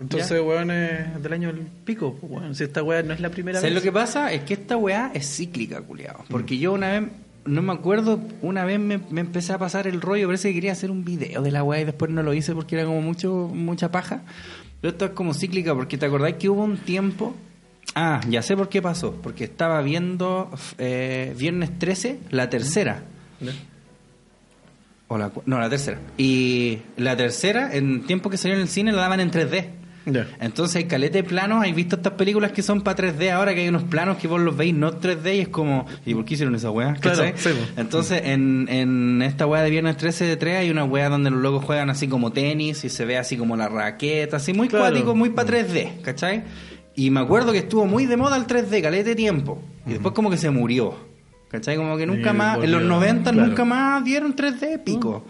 Entonces, 0.00 0.40
weón, 0.40 0.70
es 0.70 1.22
del 1.22 1.32
año 1.32 1.52
del 1.52 1.66
pico. 1.84 2.14
pues, 2.20 2.32
weón. 2.32 2.54
Si 2.54 2.64
esta 2.64 2.82
weá 2.82 3.02
no 3.02 3.12
es 3.12 3.20
la 3.20 3.30
primera 3.30 3.58
¿Sabes 3.60 3.74
vez. 3.74 3.82
lo 3.82 3.84
que 3.84 3.92
pasa? 3.92 4.32
Es 4.32 4.42
que 4.42 4.54
esta 4.54 4.76
weá 4.76 5.10
es 5.14 5.26
cíclica, 5.36 5.80
culiado. 5.82 6.24
Porque 6.28 6.58
yo 6.58 6.72
una 6.72 7.00
vez, 7.00 7.08
no 7.44 7.62
me 7.62 7.72
acuerdo, 7.72 8.20
una 8.42 8.64
vez 8.64 8.78
me, 8.78 8.98
me 9.10 9.20
empecé 9.20 9.52
a 9.52 9.58
pasar 9.58 9.86
el 9.86 10.00
rollo, 10.00 10.26
parece 10.28 10.48
que 10.48 10.54
quería 10.54 10.72
hacer 10.72 10.90
un 10.90 11.04
video 11.04 11.42
de 11.42 11.50
la 11.50 11.62
weá 11.64 11.80
y 11.80 11.84
después 11.84 12.10
no 12.10 12.22
lo 12.22 12.32
hice 12.34 12.54
porque 12.54 12.76
era 12.76 12.84
como 12.84 13.02
mucho 13.02 13.50
mucha 13.52 13.90
paja. 13.90 14.22
Pero 14.80 14.92
esto 14.92 15.04
es 15.06 15.10
como 15.10 15.34
cíclica 15.34 15.74
porque 15.74 15.98
te 15.98 16.06
acordáis 16.06 16.36
que 16.36 16.48
hubo 16.48 16.62
un 16.64 16.78
tiempo... 16.78 17.34
Ah, 17.94 18.20
ya 18.28 18.40
sé 18.42 18.56
por 18.56 18.68
qué 18.68 18.80
pasó. 18.80 19.12
Porque 19.20 19.44
estaba 19.44 19.82
viendo 19.82 20.50
eh, 20.78 21.34
Viernes 21.36 21.76
13, 21.78 22.20
la 22.30 22.48
tercera. 22.48 23.02
¿Ya? 23.40 23.52
O 25.12 25.18
la, 25.18 25.32
no, 25.44 25.58
la 25.58 25.68
tercera. 25.68 25.98
Y 26.16 26.78
la 26.96 27.16
tercera, 27.16 27.74
en 27.74 28.06
tiempo 28.06 28.30
que 28.30 28.36
salió 28.36 28.54
en 28.56 28.62
el 28.62 28.68
cine, 28.68 28.92
la 28.92 29.02
daban 29.02 29.18
en 29.18 29.32
3D. 29.32 29.64
Ya. 30.06 30.26
Entonces 30.40 30.76
hay 30.76 30.84
caleta 30.84 31.14
de 31.18 31.24
planos, 31.24 31.62
hay 31.62 31.72
visto 31.72 31.96
estas 31.96 32.12
películas 32.14 32.52
que 32.52 32.62
son 32.62 32.80
para 32.82 32.96
3D 33.12 33.30
ahora 33.32 33.52
que 33.54 33.60
hay 33.62 33.68
unos 33.68 33.82
planos 33.82 34.16
que 34.18 34.28
vos 34.28 34.40
los 34.40 34.56
veis 34.56 34.72
no 34.72 34.92
3D 34.98 35.36
y 35.36 35.40
es 35.40 35.48
como, 35.48 35.84
¿y 36.06 36.14
por 36.14 36.24
qué 36.24 36.34
hicieron 36.34 36.54
esa 36.54 36.70
weá? 36.70 36.94
Claro, 36.94 37.22
sí. 37.36 37.50
Entonces 37.76 38.22
en, 38.24 38.66
en 38.70 39.20
esta 39.20 39.46
weá 39.46 39.62
de 39.62 39.68
viernes 39.70 39.96
13 39.98 40.24
de 40.24 40.36
3 40.38 40.56
hay 40.60 40.70
una 40.70 40.84
weá 40.84 41.10
donde 41.10 41.30
los 41.30 41.42
locos 41.42 41.64
juegan 41.64 41.90
así 41.90 42.08
como 42.08 42.32
tenis 42.32 42.82
y 42.84 42.88
se 42.88 43.04
ve 43.04 43.18
así 43.18 43.36
como 43.36 43.56
la 43.56 43.68
raqueta, 43.68 44.38
así 44.38 44.54
muy 44.54 44.68
Claro. 44.68 44.86
cuático, 44.86 45.14
muy 45.14 45.30
para 45.30 45.48
3D, 45.50 46.00
¿cachai? 46.00 46.44
Y 46.94 47.10
me 47.10 47.20
acuerdo 47.20 47.52
que 47.52 47.58
estuvo 47.58 47.84
muy 47.84 48.06
de 48.06 48.16
moda 48.16 48.36
el 48.36 48.46
3D, 48.46 48.80
caleta 48.80 49.10
de 49.10 49.16
tiempo. 49.16 49.60
Y 49.86 49.90
después 49.90 50.14
como 50.14 50.30
que 50.30 50.36
se 50.38 50.48
murió. 50.50 51.09
¿Cachai? 51.50 51.76
Como 51.76 51.96
que 51.96 52.06
nunca 52.06 52.32
más, 52.32 52.62
en 52.62 52.70
los 52.70 52.80
volvió, 52.82 52.94
90 52.94 53.32
claro. 53.32 53.48
nunca 53.48 53.64
más 53.64 54.04
dieron 54.04 54.36
3D 54.36 54.84
pico. 54.84 55.24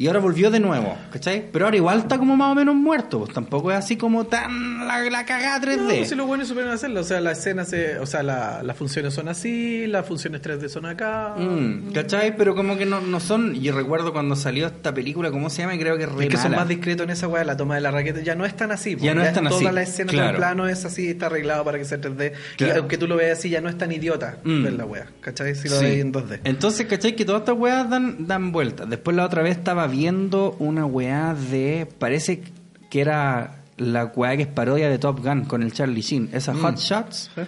Y 0.00 0.06
ahora 0.06 0.20
volvió 0.20 0.48
de 0.52 0.60
nuevo, 0.60 0.96
¿cachai? 1.10 1.50
Pero 1.52 1.64
ahora 1.64 1.76
igual 1.76 1.98
está 1.98 2.18
como 2.18 2.36
más 2.36 2.52
o 2.52 2.54
menos 2.54 2.76
muerto, 2.76 3.18
pues 3.18 3.32
tampoco 3.32 3.72
es 3.72 3.78
así 3.78 3.96
como 3.96 4.26
tan 4.28 4.86
la, 4.86 5.00
la 5.10 5.26
cagada 5.26 5.60
3D. 5.60 5.98
No, 6.02 6.04
si 6.06 6.14
lo 6.14 6.24
bueno 6.24 6.44
es 6.44 6.48
supieron 6.48 6.70
hacerlo. 6.72 7.00
O 7.00 7.02
sea, 7.02 7.20
la 7.20 7.32
escena 7.32 7.64
se, 7.64 7.98
o 7.98 8.06
sea, 8.06 8.22
la- 8.22 8.62
las 8.62 8.76
funciones 8.76 9.12
son 9.12 9.26
así, 9.28 9.88
las 9.88 10.06
funciones 10.06 10.40
3D 10.40 10.68
son 10.68 10.86
acá. 10.86 11.34
Mm, 11.36 11.90
¿Cachai? 11.92 12.36
Pero 12.36 12.54
como 12.54 12.76
que 12.78 12.86
no, 12.86 13.00
no 13.00 13.18
son. 13.18 13.54
Yo 13.60 13.74
recuerdo 13.76 14.12
cuando 14.12 14.36
salió 14.36 14.68
esta 14.68 14.94
película, 14.94 15.32
¿cómo 15.32 15.50
se 15.50 15.62
llama? 15.62 15.74
Y 15.74 15.80
creo 15.80 15.96
que 15.96 16.04
es 16.04 16.12
re 16.12 16.24
Es 16.26 16.30
que 16.30 16.36
son 16.36 16.52
mala. 16.52 16.58
más 16.58 16.68
discretos 16.68 17.02
en 17.02 17.10
esa 17.10 17.26
weá, 17.26 17.42
la 17.42 17.56
toma 17.56 17.74
de 17.74 17.80
la 17.80 17.90
raqueta 17.90 18.20
ya 18.20 18.36
no 18.36 18.44
es 18.46 18.54
tan 18.54 18.70
así. 18.70 18.94
po. 18.94 19.04
Ya 19.04 19.16
no 19.16 19.22
es 19.24 19.32
tan 19.32 19.48
toda 19.48 19.56
así, 19.56 19.64
la 19.74 19.82
escena 19.82 20.12
claro. 20.12 20.38
plano 20.38 20.68
es 20.68 20.84
así, 20.84 21.08
está 21.08 21.26
arreglado 21.26 21.64
para 21.64 21.76
que 21.76 21.84
sea 21.84 22.00
3D. 22.00 22.34
Claro. 22.56 22.74
Y 22.74 22.78
aunque 22.78 22.98
tú 22.98 23.08
lo 23.08 23.16
veas 23.16 23.36
así, 23.40 23.50
ya 23.50 23.60
no 23.60 23.68
es 23.68 23.76
tan 23.76 23.90
idiota 23.90 24.38
Mm. 24.44 24.62
ver 24.62 24.72
la 24.74 24.84
weá. 24.84 25.06
¿Cachai? 25.20 25.56
Si 25.56 25.68
lo 25.68 25.74
Sí. 25.76 25.84
veis 25.86 26.00
en 26.02 26.12
2D. 26.12 26.38
Entonces, 26.44 26.86
¿cachai? 26.86 27.16
Que 27.16 27.24
todas 27.24 27.40
estas 27.40 27.56
weas 27.58 27.90
dan, 27.90 28.28
dan 28.28 28.52
vueltas. 28.52 28.88
Después 28.88 29.16
la 29.16 29.24
otra 29.24 29.42
vez 29.42 29.56
estaba 29.58 29.87
viendo 29.88 30.54
una 30.60 30.86
weá 30.86 31.34
de. 31.34 31.88
Parece 31.98 32.42
que 32.90 33.00
era 33.00 33.56
la 33.76 34.04
weá 34.06 34.36
que 34.36 34.42
es 34.42 34.48
parodia 34.48 34.88
de 34.88 34.98
Top 34.98 35.20
Gun 35.24 35.44
con 35.46 35.62
el 35.62 35.72
Charlie 35.72 36.02
Sheen. 36.02 36.30
Esas 36.32 36.56
Hot 36.58 36.76
Shots. 36.78 37.30
Sí. 37.34 37.42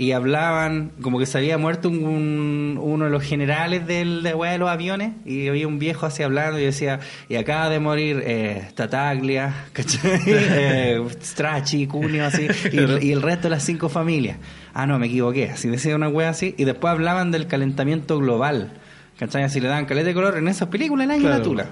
Y 0.00 0.12
hablaban 0.12 0.92
como 1.02 1.18
que 1.18 1.26
se 1.26 1.38
había 1.38 1.58
muerto 1.58 1.88
un- 1.88 2.04
un- 2.04 2.78
uno 2.80 3.06
de 3.06 3.10
los 3.10 3.24
generales 3.24 3.84
del, 3.84 4.22
de, 4.22 4.32
weá 4.32 4.52
de 4.52 4.58
los 4.58 4.68
aviones. 4.70 5.10
Y 5.26 5.48
había 5.48 5.66
un 5.66 5.80
viejo 5.80 6.06
así 6.06 6.22
hablando 6.22 6.60
y 6.60 6.64
decía: 6.64 7.00
Y 7.28 7.34
acaba 7.34 7.68
de 7.68 7.80
morir 7.80 8.22
eh, 8.24 8.68
Tataglia, 8.76 9.64
¿cachai? 9.72 10.20
eh, 10.26 11.02
Strachey, 11.20 11.88
Cunio, 11.88 12.26
así. 12.26 12.46
Y, 12.72 13.06
y 13.08 13.12
el 13.12 13.22
resto 13.22 13.44
de 13.44 13.50
las 13.50 13.64
cinco 13.64 13.88
familias. 13.88 14.36
Ah, 14.72 14.86
no, 14.86 15.00
me 15.00 15.06
equivoqué. 15.08 15.50
Así 15.50 15.68
decía 15.68 15.96
una 15.96 16.08
wea 16.08 16.28
así. 16.28 16.54
Y 16.56 16.62
después 16.64 16.92
hablaban 16.92 17.32
del 17.32 17.48
calentamiento 17.48 18.18
global. 18.20 18.74
¿Cachai? 19.18 19.42
Así 19.42 19.60
le 19.60 19.68
daban 19.68 19.84
caleta 19.86 20.08
de 20.08 20.14
color 20.14 20.36
en 20.38 20.46
esas 20.48 20.68
películas 20.68 21.04
el 21.06 21.10
año 21.10 21.22
de 21.24 21.28
la 21.28 21.34
Claro. 21.36 21.50
tula. 21.50 21.66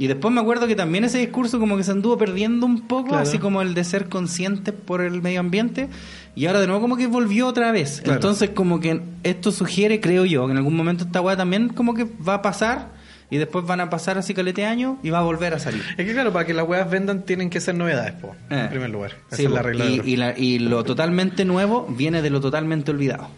Y 0.00 0.06
después 0.06 0.32
me 0.32 0.40
acuerdo 0.40 0.66
que 0.66 0.74
también 0.76 1.04
ese 1.04 1.18
discurso 1.18 1.58
como 1.58 1.76
que 1.76 1.82
se 1.84 1.90
anduvo 1.92 2.16
perdiendo 2.18 2.66
un 2.66 2.86
poco, 2.86 3.08
Claro. 3.10 3.22
así 3.22 3.38
como 3.38 3.62
el 3.62 3.74
de 3.74 3.84
ser 3.84 4.08
consciente 4.08 4.72
por 4.72 5.00
el 5.00 5.22
medio 5.22 5.40
ambiente. 5.40 5.88
Y 6.36 6.46
ahora 6.46 6.60
de 6.60 6.66
nuevo 6.66 6.80
como 6.80 6.96
que 6.96 7.06
volvió 7.06 7.46
otra 7.48 7.72
vez. 7.72 8.00
Claro. 8.02 8.14
Entonces 8.16 8.50
como 8.50 8.78
que 8.80 9.00
esto 9.24 9.50
sugiere, 9.52 10.00
creo 10.00 10.24
yo, 10.24 10.46
que 10.46 10.52
en 10.52 10.56
algún 10.58 10.76
momento 10.76 11.04
esta 11.04 11.20
weá 11.20 11.36
también 11.36 11.68
como 11.68 11.94
que 11.94 12.04
va 12.26 12.34
a 12.34 12.42
pasar. 12.42 12.96
Y 13.30 13.36
después 13.36 13.66
van 13.66 13.80
a 13.80 13.90
pasar 13.90 14.16
así 14.16 14.32
calete 14.32 14.64
años 14.64 14.96
y 15.02 15.10
va 15.10 15.18
a 15.18 15.22
volver 15.22 15.52
a 15.52 15.58
salir. 15.58 15.82
Es 15.98 16.06
que 16.06 16.12
claro, 16.14 16.32
para 16.32 16.46
que 16.46 16.54
las 16.54 16.66
weas 16.66 16.88
vendan 16.90 17.24
tienen 17.26 17.50
que 17.50 17.60
ser 17.60 17.74
novedades, 17.74 18.14
po, 18.14 18.34
Eh. 18.48 18.60
en 18.62 18.68
primer 18.70 18.88
lugar. 18.88 19.12
Esa 19.26 19.36
Sí, 19.36 19.44
es 19.44 19.50
la 19.50 19.60
regla 19.62 19.84
de 19.84 19.90
y 20.02 20.16
la- 20.16 20.38
y 20.38 20.58
lo 20.60 20.82
totalmente 20.82 21.44
nuevo 21.44 21.86
viene 21.90 22.22
de 22.22 22.30
lo 22.30 22.40
totalmente 22.40 22.90
olvidado. 22.90 23.28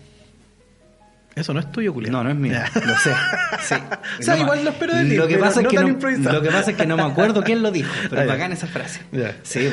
Eso 1.40 1.54
no 1.54 1.60
es 1.60 1.72
tuyo, 1.72 1.92
Julián. 1.92 2.12
No, 2.12 2.22
no 2.24 2.30
es 2.30 2.36
mío. 2.36 2.54
Lo 2.74 2.96
sé. 2.98 3.12
Sí. 3.62 3.74
O 4.20 4.22
sea, 4.22 4.34
me- 4.34 4.40
igual 4.40 4.64
lo 4.64 4.70
espero 4.70 4.94
de 4.94 5.04
ti, 5.04 5.16
Lo 5.16 5.26
que, 5.28 5.34
pero 5.34 5.46
pasa 5.46 5.60
es 5.60 5.64
no 5.64 5.70
que 5.70 5.76
no, 5.76 5.88
improvisado. 5.88 6.36
lo 6.36 6.42
que 6.42 6.48
pasa 6.50 6.70
es 6.70 6.76
que 6.76 6.86
no 6.86 6.96
me 6.96 7.02
acuerdo 7.02 7.42
quién 7.42 7.62
lo 7.62 7.70
dijo, 7.70 7.92
pero 8.08 8.22
Ah, 8.22 8.24
bacán 8.26 8.52
esa 8.52 8.66
frase. 8.66 9.00
Ya. 9.12 9.36
Sí. 9.42 9.68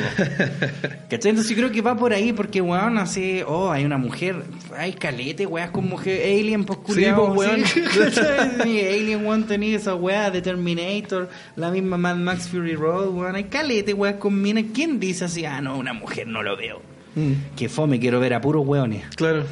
¿Cachai? 1.08 1.30
Entonces 1.30 1.48
yo 1.50 1.56
creo 1.56 1.70
que 1.70 1.80
va 1.82 1.96
por 1.96 2.12
ahí 2.12 2.32
porque, 2.32 2.60
weón, 2.60 2.98
así, 2.98 3.42
oh, 3.46 3.70
hay 3.70 3.84
una 3.84 3.96
mujer, 3.98 4.42
hay 4.76 4.92
calete, 4.92 5.46
weas 5.46 5.70
con 5.70 5.88
mujer, 5.88 6.20
Alien, 6.22 6.64
pues, 6.64 6.78
culiao, 6.80 7.34
pues, 7.34 7.48
weón. 7.48 7.64
sí. 7.66 7.82
Sí, 8.62 8.80
Alien, 8.80 9.24
weón, 9.26 9.44
tenía 9.46 9.76
esa 9.76 9.94
wea 9.94 10.30
de 10.30 10.42
Terminator, 10.42 11.28
la 11.56 11.70
misma 11.70 11.96
Mad 11.96 12.16
Max 12.16 12.48
Fury 12.48 12.74
Road, 12.74 13.08
weón, 13.08 13.34
hay 13.36 13.44
calete, 13.44 13.94
weas 13.94 14.16
con 14.16 14.40
minas. 14.40 14.64
¿Quién 14.74 14.98
dice 15.00 15.24
así, 15.26 15.44
ah, 15.44 15.60
no, 15.60 15.76
una 15.78 15.92
mujer 15.92 16.26
no 16.26 16.42
lo 16.42 16.56
veo? 16.56 16.82
Mm, 17.14 17.32
Que 17.56 17.68
fome, 17.68 17.98
quiero 17.98 18.20
ver 18.20 18.34
a 18.34 18.40
puros 18.40 18.66
weones. 18.66 19.04
claro. 19.16 19.44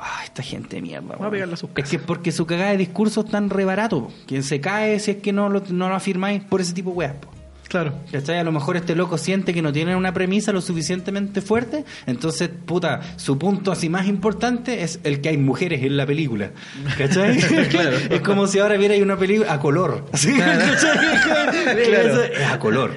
Ah, 0.00 0.20
esta 0.24 0.42
gente 0.42 0.76
de 0.76 0.82
mierda. 0.82 1.14
a 1.14 1.18
weón. 1.18 1.30
pegarle 1.32 1.54
a 1.54 1.56
sus 1.56 1.70
Es 1.76 1.88
que 1.90 1.96
es 1.96 2.02
porque 2.02 2.30
su 2.32 2.46
cagada 2.46 2.70
de 2.70 2.76
discurso 2.76 3.22
es 3.24 3.30
tan 3.30 3.50
re 3.50 3.64
barato. 3.64 4.04
po. 4.04 4.12
Quien 4.26 4.42
se 4.42 4.60
cae 4.60 4.98
si 5.00 5.10
es 5.12 5.16
que 5.18 5.32
no 5.32 5.48
lo, 5.48 5.62
no 5.70 5.88
lo 5.88 5.94
afirmáis 5.94 6.42
por 6.44 6.60
ese 6.60 6.72
tipo 6.72 6.90
de 6.90 6.96
weas. 6.96 7.14
po. 7.14 7.28
Claro. 7.68 7.92
¿Cachai? 8.10 8.38
A 8.38 8.44
lo 8.44 8.50
mejor 8.52 8.78
este 8.78 8.94
loco 8.94 9.18
siente 9.18 9.52
que 9.52 9.60
no 9.60 9.70
tiene 9.74 9.94
una 9.94 10.14
premisa 10.14 10.52
lo 10.52 10.62
suficientemente 10.62 11.42
fuerte. 11.42 11.84
Entonces, 12.06 12.48
puta, 12.48 13.00
su 13.16 13.36
punto 13.36 13.70
así 13.70 13.90
más 13.90 14.06
importante 14.06 14.82
es 14.84 15.00
el 15.04 15.20
que 15.20 15.28
hay 15.28 15.36
mujeres 15.36 15.82
en 15.82 15.98
la 15.98 16.06
película. 16.06 16.52
¿Cachai? 16.96 17.36
Claro. 17.68 17.96
Es 18.10 18.20
como 18.22 18.46
si 18.46 18.58
ahora 18.58 18.78
viera 18.78 18.94
una 19.02 19.18
película 19.18 19.52
a 19.52 19.60
color. 19.60 20.06
Así, 20.12 20.32
¿cachai? 20.32 20.96
Claro. 21.88 22.22
Es 22.22 22.46
a 22.50 22.58
color. 22.58 22.96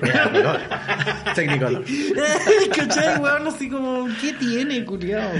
Technicolor. 1.36 1.84
¿Cachai, 2.74 3.20
weón? 3.20 3.48
Así 3.48 3.70
como, 3.70 4.08
¿qué 4.22 4.32
tiene, 4.34 4.86
culiao? 4.86 5.32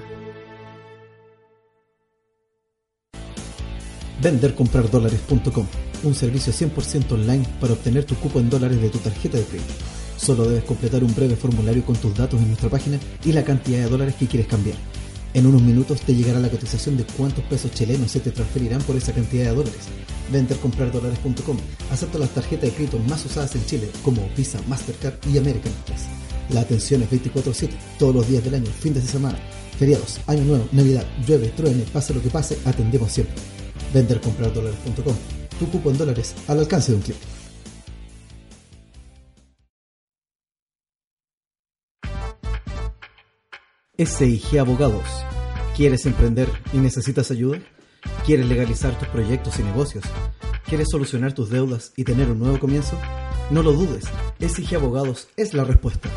Vendercompradolares.com, 4.21 5.67
un 6.03 6.15
servicio 6.15 6.51
100% 6.51 7.13
online 7.13 7.45
para 7.61 7.74
obtener 7.74 8.03
tu 8.03 8.15
cupo 8.15 8.39
en 8.39 8.49
dólares 8.49 8.82
de 8.82 8.89
tu 8.89 8.97
tarjeta 8.97 9.38
de 9.38 9.45
crédito. 9.45 9.74
Solo 10.17 10.43
debes 10.43 10.65
completar 10.65 11.01
un 11.01 11.15
breve 11.15 11.38
formulario 11.38 11.86
con 11.86 11.95
tus 11.95 12.13
datos 12.13 12.41
en 12.41 12.47
nuestra 12.47 12.69
página 12.69 12.99
y 13.24 13.32
la 13.32 13.43
cantidad 13.43 13.80
de 13.80 13.89
dólares 13.89 14.15
que 14.15 14.28
quieres 14.28 14.47
cambiar. 14.47 14.78
En 15.34 15.48
unos 15.48 15.64
minutos 15.64 16.02
te 16.02 16.14
llegará 16.14 16.40
la 16.40 16.50
cotización 16.50 16.96
de 16.96 17.06
cuántos 17.06 17.44
pesos 17.46 17.72
chilenos 17.72 18.12
se 18.12 18.20
te 18.20 18.30
transferirán 18.30 18.82
por 18.84 18.96
esa 18.96 19.14
cantidad 19.14 19.46
de 19.46 19.56
dólares. 19.56 19.82
Vendercompradolares.com 20.32 21.58
acepta 21.92 22.20
las 22.20 22.30
tarjetas 22.30 22.70
de 22.70 22.76
crédito 22.76 23.00
más 23.00 23.26
usadas 23.26 23.56
en 23.56 23.66
Chile 23.66 23.90
como 24.04 24.30
Visa, 24.38 24.60
Mastercard 24.68 25.16
y 25.34 25.40
American 25.40 25.72
Express. 25.72 26.02
La 26.52 26.62
atención 26.62 27.02
es 27.02 27.10
24/7, 27.10 27.76
todos 27.98 28.14
los 28.14 28.28
días 28.28 28.44
del 28.44 28.56
año, 28.56 28.70
fines 28.80 29.04
de 29.04 29.10
semana, 29.10 29.40
feriados, 29.80 30.20
año 30.28 30.44
nuevo, 30.44 30.68
navidad, 30.72 31.06
llueve, 31.26 31.50
truene, 31.50 31.84
pase 31.92 32.14
lo 32.14 32.22
que 32.22 32.30
pase, 32.30 32.60
atendemos 32.66 33.12
siempre. 33.12 33.36
Vendercompradolares.com, 33.92 35.16
tu 35.58 35.68
cupo 35.72 35.90
en 35.90 35.98
dólares 35.98 36.36
al 36.48 36.60
alcance 36.60 36.92
de 36.92 36.98
un 36.98 37.04
clic. 37.04 37.33
SIG 43.96 44.58
Abogados. 44.58 45.06
¿Quieres 45.78 46.08
emprender 46.08 46.50
y 46.74 46.78
necesitas 46.78 47.30
ayuda? 47.30 47.60
¿Quieres 48.26 48.48
legalizar 48.48 48.98
tus 48.98 49.08
proyectos 49.10 49.60
y 49.60 49.64
negocios? 49.64 50.04
¿Quieres 50.66 50.88
solucionar 50.89 51.34
tus 51.34 51.52
deudas 51.52 51.94
y 51.96 52.04
tener 52.04 52.32
un 52.32 52.39
nuevo 52.39 52.58
comienzo? 52.58 52.98
No 53.52 53.62
lo 53.62 53.72
dudes, 53.72 54.06
SIG 54.39 54.78
Abogados 54.78 55.28
es 55.38 55.54
la 55.54 55.64
respuesta. 55.64 56.10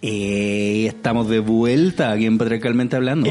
Eh, 0.00 0.86
estamos 0.86 1.28
de 1.28 1.40
vuelta 1.40 2.12
aquí 2.12 2.26
en 2.26 2.38
Patriarcalmente 2.38 2.96
Hablando. 2.96 3.30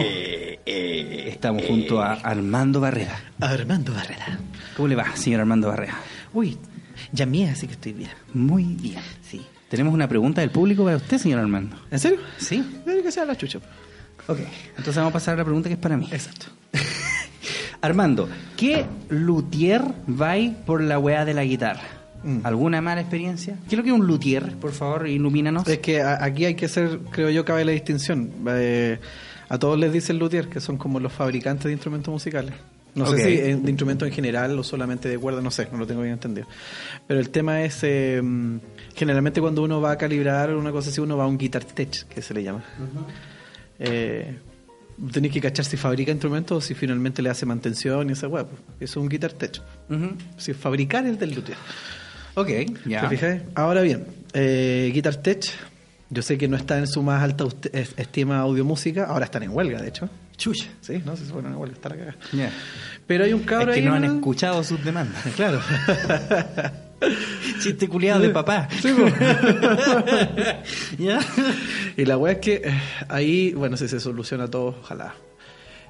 Estamos 0.66 1.64
junto 1.66 2.02
a 2.02 2.14
Armando 2.14 2.82
Barrera. 2.82 3.20
Armando 3.40 3.94
Barrera. 3.94 4.40
¿Cómo 4.76 4.88
le 4.88 4.96
va, 4.96 5.16
señor 5.16 5.42
Armando 5.42 5.68
Barrera? 5.68 5.96
Uy, 6.34 6.58
ya 7.12 7.26
mía, 7.26 7.52
así 7.54 7.68
que 7.68 7.74
estoy 7.74 7.94
bien. 7.94 8.10
Muy 8.34 8.64
bien. 8.64 9.02
Sí. 9.22 9.46
Tenemos 9.70 9.94
una 9.94 10.08
pregunta 10.08 10.42
del 10.42 10.50
público 10.50 10.84
para 10.84 10.98
usted, 10.98 11.18
señor 11.18 11.40
Armando. 11.40 11.78
¿En 11.92 12.00
serio? 12.00 12.20
Sí. 12.38 12.64
Debe 12.86 13.04
que 13.04 13.12
sea 13.12 13.26
la 13.26 13.36
chucha. 13.36 13.60
Ok, 14.28 14.40
entonces 14.72 14.96
vamos 14.96 15.12
a 15.12 15.14
pasar 15.14 15.36
a 15.36 15.38
la 15.38 15.46
pregunta 15.46 15.70
que 15.70 15.74
es 15.74 15.80
para 15.80 15.96
mí. 15.96 16.08
Exacto. 16.12 16.48
Armando, 17.82 18.28
¿qué 18.58 18.86
luthier 19.10 19.84
va 20.10 20.36
por 20.66 20.82
la 20.82 21.00
weá 21.00 21.24
de 21.24 21.34
la 21.34 21.44
guitarra? 21.44 21.97
Mm. 22.24 22.40
¿Alguna 22.44 22.82
mala 22.82 23.02
experiencia? 23.02 23.58
¿Qué 23.68 23.76
es 23.76 23.78
lo 23.78 23.84
que 23.84 23.90
es 23.90 23.96
un 23.96 24.08
luthier? 24.08 24.56
Por 24.56 24.72
favor, 24.72 25.08
ilumínanos. 25.08 25.68
Es 25.68 25.80
que 25.80 26.02
aquí 26.02 26.46
hay 26.46 26.56
que 26.56 26.66
hacer, 26.66 27.00
creo 27.12 27.30
yo, 27.30 27.46
cabe 27.46 27.64
la 27.66 27.72
distinción. 27.72 28.32
Eh, 28.50 29.00
a 29.50 29.58
todos 29.58 29.78
les 29.78 29.94
dicen 29.94 30.20
luthier, 30.20 30.50
que 30.50 30.60
son 30.60 30.78
como 30.78 31.00
los 31.00 31.14
fabricantes 31.14 31.66
de 31.66 31.74
instrumentos 31.74 32.12
musicales. 32.12 32.54
No 32.96 33.06
sé 33.06 33.24
si 33.24 33.38
de 33.38 33.70
instrumentos 33.70 34.08
en 34.08 34.14
general 34.14 34.58
o 34.58 34.64
solamente 34.64 35.08
de 35.08 35.20
cuerdas, 35.20 35.44
no 35.44 35.52
sé, 35.52 35.68
no 35.72 35.78
lo 35.78 35.86
tengo 35.86 36.02
bien 36.02 36.14
entendido. 36.14 36.48
Pero 37.08 37.20
el 37.20 37.30
tema 37.30 37.62
es, 37.62 37.80
eh, 37.84 38.22
generalmente 38.96 39.40
cuando 39.40 39.62
uno 39.62 39.80
va 39.80 39.92
a 39.92 39.98
calibrar 39.98 40.56
una 40.56 40.72
cosa 40.72 40.90
así, 40.90 41.00
uno 41.00 41.16
va 41.16 41.26
a 41.26 41.28
un 41.28 41.38
guitar 41.38 41.64
tech, 41.64 42.08
que 42.08 42.22
se 42.24 42.34
le 42.34 42.42
llama. 42.42 42.64
Eh, 43.78 44.40
tenéis 45.12 45.32
que 45.32 45.42
cachar 45.42 45.64
si 45.64 45.78
fabrica 45.78 46.12
instrumentos 46.12 46.58
o 46.58 46.62
si 46.62 46.74
finalmente 46.74 47.22
le 47.22 47.30
hace 47.30 47.46
mantención 47.46 48.10
y 48.10 48.14
esa 48.14 48.28
web. 48.28 48.48
Eso 48.80 49.00
es 49.00 49.04
un 49.04 49.10
guitar 49.10 49.32
tech. 49.32 49.62
Ujú. 49.90 50.16
Si 50.38 50.54
fabricar 50.54 51.06
es 51.06 51.20
del 51.20 51.36
luthier. 51.36 51.58
Ok, 52.38 52.50
ya. 52.86 53.02
¿Te 53.02 53.18
fijas? 53.18 53.42
Ahora 53.56 53.82
bien, 53.82 54.06
eh, 54.34 54.92
Guitar 54.94 55.16
Tech, 55.16 55.44
yo 56.12 56.22
sé 56.22 56.38
que 56.38 56.48
no 56.48 56.56
está 56.56 56.78
en 56.78 56.86
su 56.86 57.02
más 57.02 57.24
alta 57.24 57.46
estima 57.74 58.38
audiomúsica, 58.38 59.06
ahora 59.06 59.26
están 59.26 59.42
en 59.42 59.50
huelga, 59.50 59.82
de 59.82 59.88
hecho. 59.88 60.08
Chucha. 60.38 60.68
Sí, 60.82 61.02
no, 61.04 61.18
se 61.18 61.24
fueron 61.24 61.54
en 61.54 61.58
huelga, 61.58 61.76
está 61.76 61.90
la 61.90 61.96
cagada. 61.96 62.18
Pero 63.08 63.24
hay 63.24 63.34
un 63.34 63.40
cabro 63.40 63.72
Es 63.72 63.80
que 63.80 63.84
no 63.84 63.96
han 63.96 64.04
escuchado 64.04 64.64
sus 64.64 64.86
demandas. 64.86 65.24
Claro. 65.36 65.60
Chiste 67.60 67.88
culiado 67.88 68.20
de 68.20 68.30
papá. 68.30 68.70
Sí. 68.82 68.90
¿Ya? 71.00 71.20
y 71.98 72.06
la 72.06 72.18
weá 72.18 72.34
es 72.34 72.40
que 72.40 72.62
eh, 72.64 72.82
ahí, 73.10 73.54
bueno, 73.54 73.78
si 73.78 73.88
se 73.88 74.00
soluciona 74.00 74.48
todo, 74.48 74.76
ojalá. 74.80 75.16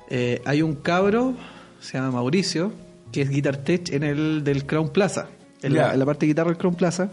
Eh, 0.09 0.41
hay 0.45 0.61
un 0.61 0.75
cabro, 0.75 1.35
se 1.81 1.97
llama 1.97 2.11
Mauricio, 2.11 2.71
que 3.11 3.23
es 3.23 3.29
Guitar 3.29 3.57
Tech 3.57 3.91
en 3.91 4.03
el 4.03 4.45
del 4.45 4.65
Crown 4.65 4.93
Plaza. 4.93 5.27
En, 5.61 5.73
la, 5.73 5.93
en 5.93 5.99
la 5.99 6.05
parte 6.05 6.25
de 6.25 6.27
guitarra 6.27 6.49
del 6.49 6.57
Crown 6.57 6.75
Plaza. 6.75 7.09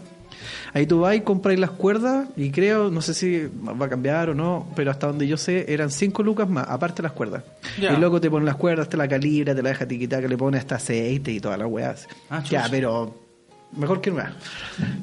Ahí 0.73 0.85
tú 0.85 0.99
vas 0.99 1.15
y 1.15 1.21
compras 1.21 1.57
las 1.57 1.71
cuerdas 1.71 2.27
y 2.35 2.51
creo, 2.51 2.91
no 2.91 3.01
sé 3.01 3.13
si 3.13 3.47
va 3.47 3.85
a 3.85 3.89
cambiar 3.89 4.29
o 4.29 4.35
no, 4.35 4.67
pero 4.75 4.91
hasta 4.91 5.07
donde 5.07 5.27
yo 5.27 5.37
sé 5.37 5.65
eran 5.73 5.89
5 5.89 6.21
lucas 6.21 6.49
más, 6.49 6.67
aparte 6.67 6.97
de 6.97 7.03
las 7.03 7.13
cuerdas. 7.13 7.43
Ya. 7.79 7.93
Y 7.93 7.97
luego 7.97 8.19
te 8.19 8.29
ponen 8.29 8.45
las 8.45 8.55
cuerdas, 8.55 8.89
te 8.89 8.97
la 8.97 9.07
calibra, 9.07 9.55
te 9.55 9.63
la 9.63 9.69
deja 9.69 9.87
tiquitar, 9.87 10.21
que 10.21 10.27
le 10.27 10.37
pone 10.37 10.57
hasta 10.57 10.75
aceite 10.75 11.31
y 11.31 11.39
todas 11.39 11.57
las 11.57 11.67
weas. 11.67 12.07
Ah, 12.29 12.43
ya, 12.43 12.67
pero 12.69 13.24
mejor 13.71 14.01
que 14.01 14.11
nada. 14.11 14.33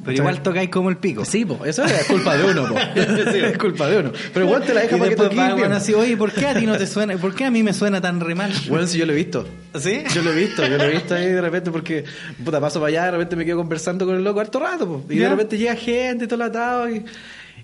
Pero 0.05 0.17
igual 0.17 0.43
tocáis 0.43 0.71
como 0.71 0.89
el 0.91 0.97
pico. 0.97 1.25
Sí, 1.25 1.45
po, 1.45 1.65
eso 1.65 1.85
es 1.85 2.05
culpa 2.05 2.37
de 2.37 2.45
uno, 2.45 2.69
po. 2.69 2.77
es 2.97 3.59
culpa 3.59 3.89
de 3.89 3.99
uno. 3.99 4.13
Pero 4.33 4.47
igual 4.47 4.65
te 4.65 4.75
la 4.75 4.83
deja 4.83 4.97
y 4.97 4.99
para 4.99 5.11
que 5.11 5.17
después 5.17 5.31
bien. 5.31 5.57
bueno, 5.59 5.75
así, 5.77 5.95
oye, 5.95 6.17
¿por 6.17 6.33
qué 6.33 6.47
a 6.47 6.55
ti 6.55 6.67
no 6.67 6.77
te 6.79 6.87
suena? 6.87 7.17
¿Por 7.17 7.35
qué 7.35 7.45
a 7.45 7.51
mí 7.51 7.63
me 7.63 7.73
suena 7.73 8.01
tan 8.01 8.21
re 8.21 8.35
mal? 8.35 8.53
Bueno, 8.69 8.87
sí, 8.87 8.99
yo 8.99 9.07
lo 9.07 9.13
he 9.13 9.17
visto. 9.17 9.47
¿Sí? 9.79 10.03
Yo 10.15 10.23
lo 10.23 10.33
he 10.33 10.37
visto, 10.37 10.67
yo 10.67 10.77
lo 10.79 10.85
he 10.85 10.91
visto 10.93 11.15
ahí 11.15 11.27
de 11.29 11.41
repente 11.41 11.71
porque, 11.71 12.05
puta, 12.45 12.61
paso 12.61 12.81
para 12.81 12.89
allá, 12.89 13.05
de 13.07 13.11
repente 13.13 13.37
me 13.37 13.45
quedo 13.45 13.57
conversando 13.59 14.07
con 14.07 14.17
el 14.17 14.25
loco 14.25 14.41
harto 14.41 14.59
rato, 14.61 14.87
po. 14.87 15.05
y 15.13 15.17
Ya. 15.17 15.25
de 15.25 15.29
repente 15.31 15.59
llega 15.59 15.75
gente, 15.77 16.27
todo 16.27 16.39
latado, 16.39 16.91
y, 16.91 17.05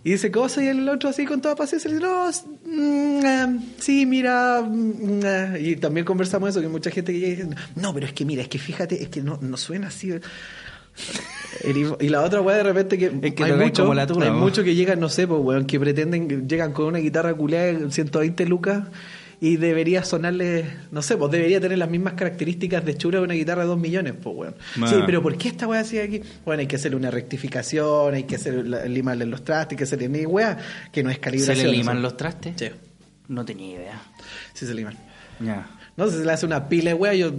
y 0.04 0.10
dice 0.12 0.30
cosas, 0.30 0.64
y 0.64 0.68
el 0.68 0.88
otro 0.88 1.10
así 1.10 1.24
con 1.26 1.40
toda 1.42 1.54
paciencia, 1.56 1.90
le 1.90 1.96
dice, 1.96 2.06
no, 2.06 2.30
mm, 2.30 3.20
ah, 3.26 3.48
sí, 3.78 4.06
mira, 4.06 4.62
mm, 4.62 5.20
ah", 5.24 5.58
y 5.58 5.76
también 5.76 6.06
conversamos 6.06 6.50
eso, 6.50 6.60
que 6.60 6.68
mucha 6.68 6.90
gente 6.90 7.12
que 7.12 7.18
llega 7.20 7.32
y 7.32 7.36
dice, 7.46 7.48
no, 7.76 7.92
pero 7.92 8.06
es 8.06 8.12
que 8.12 8.24
mira, 8.24 8.42
es 8.42 8.48
que 8.48 8.58
fíjate, 8.58 9.02
es 9.02 9.08
que 9.08 9.20
no, 9.22 9.38
no 9.42 9.56
suena 9.56 9.88
así. 9.88 10.12
Y, 12.00 12.08
la 12.08 12.22
otra 12.22 12.40
weá 12.40 12.56
de 12.58 12.62
repente 12.62 12.98
que, 12.98 13.06
Es 13.22 13.34
que 13.34 13.44
hay, 13.44 13.52
mucho, 13.52 13.82
como 13.82 13.94
la 13.94 14.06
tuna, 14.06 14.26
hay 14.26 14.30
po. 14.32 14.38
muchos 14.38 14.64
que 14.64 14.74
llegan, 14.74 15.00
no 15.00 15.08
sé, 15.08 15.26
pues 15.26 15.40
weón, 15.42 15.66
que 15.66 15.80
pretenden, 15.80 16.48
llegan 16.48 16.72
con 16.72 16.86
una 16.86 16.98
guitarra 16.98 17.34
culeada 17.34 17.72
de 17.72 17.90
120 17.90 18.46
lucas 18.46 18.84
y 19.40 19.56
debería 19.56 20.04
sonarle, 20.04 20.66
no 20.90 21.00
sé, 21.02 21.16
pues 21.16 21.30
debería 21.32 21.60
tener 21.60 21.78
las 21.78 21.88
mismas 21.90 22.14
características 22.14 22.84
de 22.84 22.96
chura 22.96 23.18
de 23.18 23.24
una 23.24 23.34
guitarra 23.34 23.62
de 23.62 23.68
2 23.68 23.78
millones, 23.78 24.14
pues 24.22 24.36
weón. 24.36 24.54
Ah. 24.80 24.86
Sí, 24.88 24.96
pero 25.06 25.22
¿por 25.22 25.36
qué 25.36 25.48
esta 25.48 25.66
weá 25.66 25.80
así 25.80 25.98
aquí? 25.98 26.22
Bueno, 26.44 26.60
hay 26.60 26.66
que 26.66 26.76
hacerle 26.76 26.96
una 26.96 27.10
rectificación, 27.10 28.14
hay 28.14 28.24
que 28.24 28.36
hacer 28.36 28.54
limarle 28.88 29.26
los 29.26 29.42
trastes, 29.44 29.72
hay 29.72 29.78
que 29.78 29.84
hacerle 29.84 30.08
ni 30.08 30.26
weá, 30.26 30.58
que 30.92 31.02
no 31.02 31.10
es 31.10 31.16
¿Se 31.16 31.20
calibración. 31.20 31.66
le 31.66 31.72
liman 31.72 32.02
los 32.02 32.16
trastes? 32.16 32.54
Sí, 32.56 32.70
No 33.28 33.44
tenía 33.44 33.76
idea. 33.76 34.02
sí 34.54 34.66
se 34.66 34.74
liman. 34.74 34.96
Ya. 35.40 35.68
No, 35.98 36.08
se 36.08 36.24
le 36.24 36.30
hace 36.32 36.46
una 36.46 36.68
pila 36.68 36.90
de 36.90 36.94
weá, 36.94 37.12
yo 37.12 37.32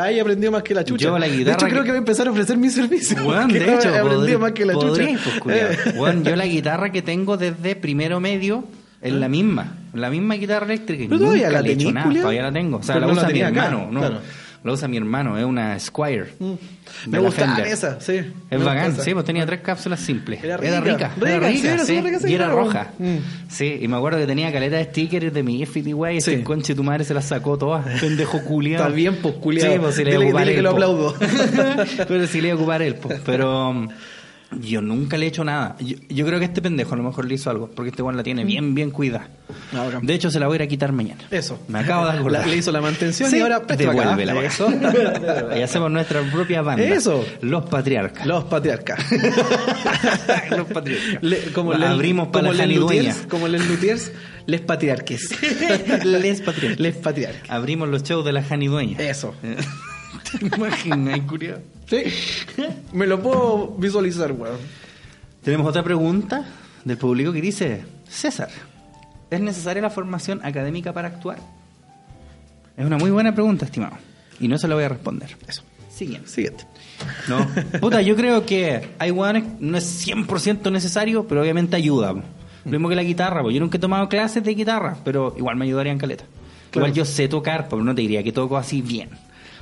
ahí 0.00 0.18
aprendió 0.18 0.50
más 0.50 0.62
que 0.62 0.74
la 0.74 0.84
chucha. 0.84 1.04
Yo 1.04 1.18
la 1.18 1.26
de 1.28 1.36
guitarra 1.36 1.58
hecho, 1.58 1.66
creo 1.68 1.82
que- 1.82 1.90
voy 1.90 1.96
a 1.96 1.98
empezar 1.98 2.26
a 2.26 2.30
ofrecer 2.30 2.56
mi 2.56 2.70
servicio. 2.70 3.18
Porque 3.22 3.60
de 3.60 3.74
hecho, 3.74 3.94
he 3.94 3.98
aprendido 3.98 4.38
más 4.38 4.52
que 4.52 4.64
la 4.64 4.72
chucha. 4.72 5.04
pues. 5.42 5.94
Weón, 5.96 6.24
yo 6.24 6.34
la 6.34 6.46
guitarra 6.46 6.90
que 6.90 7.02
tengo 7.02 7.36
desde 7.36 7.76
primero 7.76 8.18
medio 8.18 8.64
es 9.02 9.12
la 9.12 9.28
misma. 9.28 9.76
La 9.92 10.08
misma 10.08 10.34
guitarra 10.36 10.64
eléctrica. 10.64 11.04
¿Pero 11.08 11.18
todavía 11.20 11.50
nunca 11.50 11.62
la 11.92 12.02
culiao? 12.04 12.22
Todavía 12.22 12.42
la 12.42 12.52
tengo. 12.52 12.76
O 12.78 12.82
sea, 12.82 12.94
Pero 12.94 13.06
la 13.06 13.12
no 13.12 13.14
la 13.14 13.20
usa 13.20 13.28
mi 13.28 13.32
tenía 13.34 13.48
acá, 13.48 13.66
hermano. 13.66 13.88
no. 13.92 14.00
claro. 14.00 14.18
La 14.62 14.72
usa 14.72 14.88
mi 14.88 14.98
hermano. 14.98 15.38
Es 15.38 15.44
una 15.44 15.78
Squire. 15.78 16.34
Mm. 16.38 16.52
Me 17.06 17.18
la 17.18 17.24
gustaba 17.24 17.54
Fender. 17.56 17.72
esa, 17.72 17.98
sí. 18.00 18.20
Es 18.50 18.62
bacán, 18.64 18.94
sí, 19.00 19.14
pues 19.14 19.24
tenía 19.24 19.46
tres 19.46 19.60
cápsulas 19.60 20.00
simples. 20.00 20.44
Era 20.44 20.56
Era 20.56 20.80
rica, 20.80 21.12
rica, 21.16 21.28
era 21.28 21.38
rica, 21.38 21.50
sí, 21.50 21.56
rica, 21.62 21.72
era 21.74 21.84
sí, 21.84 22.00
rica 22.00 22.28
y 22.28 22.34
era 22.34 22.50
roja. 22.50 22.88
Mm. 22.98 23.16
Sí, 23.48 23.78
y 23.80 23.88
me 23.88 23.96
acuerdo 23.96 24.18
que 24.18 24.26
tenía 24.26 24.52
caleta 24.52 24.76
de 24.76 24.84
stickers 24.84 25.32
de 25.32 25.42
mi 25.42 25.64
güey, 25.92 26.18
y 26.18 26.20
Sí. 26.20 26.32
este 26.32 26.44
conche 26.44 26.74
tu 26.74 26.82
madre 26.84 27.04
se 27.04 27.14
las 27.14 27.24
sacó 27.24 27.56
todas, 27.56 27.86
pendejo 28.00 28.42
culiado. 28.44 28.84
Está 28.84 28.94
bien, 28.94 29.16
pues, 29.22 29.34
culiao. 29.36 29.72
Sí, 29.72 29.78
pues 29.78 29.94
si 29.94 30.04
le 30.04 30.10
iba 30.12 30.20
a 30.22 30.24
ocupar 30.26 30.42
dile 30.42 30.52
que 30.52 30.58
él, 30.58 30.64
lo 30.64 30.70
aplaudo. 30.70 31.14
Pero 32.08 32.26
si 32.26 32.40
le 32.42 32.48
iba 32.48 32.54
a 32.54 32.58
ocupar 32.58 32.82
él, 32.82 32.96
po. 32.96 33.08
pero... 33.24 33.86
Yo 34.60 34.80
nunca 34.82 35.16
le 35.16 35.26
he 35.26 35.28
hecho 35.28 35.44
nada. 35.44 35.76
Yo, 35.78 35.96
yo 36.08 36.26
creo 36.26 36.40
que 36.40 36.46
este 36.46 36.60
pendejo 36.60 36.94
a 36.94 36.96
lo 36.96 37.04
mejor 37.04 37.24
le 37.24 37.34
hizo 37.34 37.50
algo, 37.50 37.68
porque 37.72 37.90
este 37.90 38.02
weón 38.02 38.16
la 38.16 38.24
tiene 38.24 38.44
bien, 38.44 38.74
bien 38.74 38.90
cuidada. 38.90 39.28
Ahora. 39.72 40.00
De 40.02 40.12
hecho, 40.12 40.28
se 40.30 40.40
la 40.40 40.46
voy 40.48 40.54
a 40.54 40.56
ir 40.56 40.62
a 40.62 40.66
quitar 40.66 40.90
mañana. 40.92 41.20
Eso. 41.30 41.60
Me 41.68 41.78
acabo 41.78 42.06
de 42.06 42.12
acordar. 42.18 42.40
La- 42.42 42.46
le 42.52 42.56
hizo 42.56 42.72
la 42.72 42.80
mantención 42.80 43.30
Sí, 43.30 43.36
y 43.38 43.40
ahora 43.40 43.60
devuélvela. 43.60 44.32
weón. 44.34 44.44
Eso. 44.46 44.68
y 45.56 45.62
hacemos 45.62 45.90
nuestra 45.92 46.20
propia 46.32 46.62
banda. 46.62 46.82
Eso. 46.82 47.24
Los 47.42 47.66
patriarcas. 47.66 48.26
Los 48.26 48.44
patriarcas. 48.44 48.98
Los 50.50 50.66
patriarcas. 50.66 51.22
Le- 51.22 51.52
como 51.52 51.72
La 51.72 51.78
les- 51.78 51.88
abrimos 51.90 52.28
para 52.28 52.48
como 52.48 52.52
la 52.58 52.66
luthiers, 52.66 53.16
Como 53.28 53.46
les 53.48 53.66
luthiers, 53.68 54.12
les 54.46 54.60
patriarques. 54.60 55.30
Les 56.04 56.40
patriarcas. 56.40 56.80
Les 56.80 56.96
patriarques. 56.96 57.50
Abrimos 57.50 57.88
los 57.88 58.02
shows 58.02 58.24
de 58.24 58.32
la 58.32 58.42
janidueña. 58.42 58.98
Eso. 58.98 59.34
¿Te 60.38 60.56
imaginas, 60.56 61.20
curioso? 61.20 61.62
Sí. 61.88 62.02
Me 62.92 63.06
lo 63.06 63.20
puedo 63.20 63.68
visualizar, 63.78 64.32
weón. 64.32 64.58
Tenemos 65.42 65.66
otra 65.66 65.82
pregunta 65.82 66.44
del 66.84 66.98
público 66.98 67.32
que 67.32 67.40
dice, 67.40 67.84
César, 68.08 68.50
¿es 69.30 69.40
necesaria 69.40 69.82
la 69.82 69.90
formación 69.90 70.40
académica 70.44 70.92
para 70.92 71.08
actuar? 71.08 71.38
Es 72.76 72.84
una 72.84 72.98
muy 72.98 73.10
buena 73.10 73.34
pregunta, 73.34 73.64
estimado. 73.64 73.96
Y 74.38 74.48
no 74.48 74.58
se 74.58 74.68
la 74.68 74.74
voy 74.74 74.84
a 74.84 74.88
responder. 74.88 75.36
Eso. 75.46 75.62
Siguiente. 75.88 76.28
Siguiente. 76.28 76.64
No. 77.28 77.46
Puta, 77.80 78.00
yo 78.02 78.16
creo 78.16 78.46
que 78.46 78.90
hay 78.98 79.10
weones, 79.10 79.44
no 79.60 79.76
es 79.76 80.06
100% 80.06 80.70
necesario, 80.72 81.26
pero 81.26 81.42
obviamente 81.42 81.76
ayuda. 81.76 82.14
po. 82.14 82.22
Lo 82.64 82.70
mismo 82.72 82.88
que 82.88 82.94
la 82.94 83.02
guitarra, 83.02 83.42
yo 83.50 83.60
nunca 83.60 83.78
he 83.78 83.80
tomado 83.80 84.08
clases 84.08 84.44
de 84.44 84.54
guitarra, 84.54 84.96
pero 85.04 85.34
igual 85.36 85.56
me 85.56 85.64
ayudaría 85.64 85.92
en 85.92 85.98
caleta. 85.98 86.24
Igual 86.74 86.92
yo 86.92 87.04
sé 87.04 87.26
tocar, 87.26 87.68
pero 87.68 87.82
no 87.82 87.94
te 87.94 88.02
diría 88.02 88.22
que 88.22 88.32
toco 88.32 88.56
así 88.56 88.82
bien. 88.82 89.10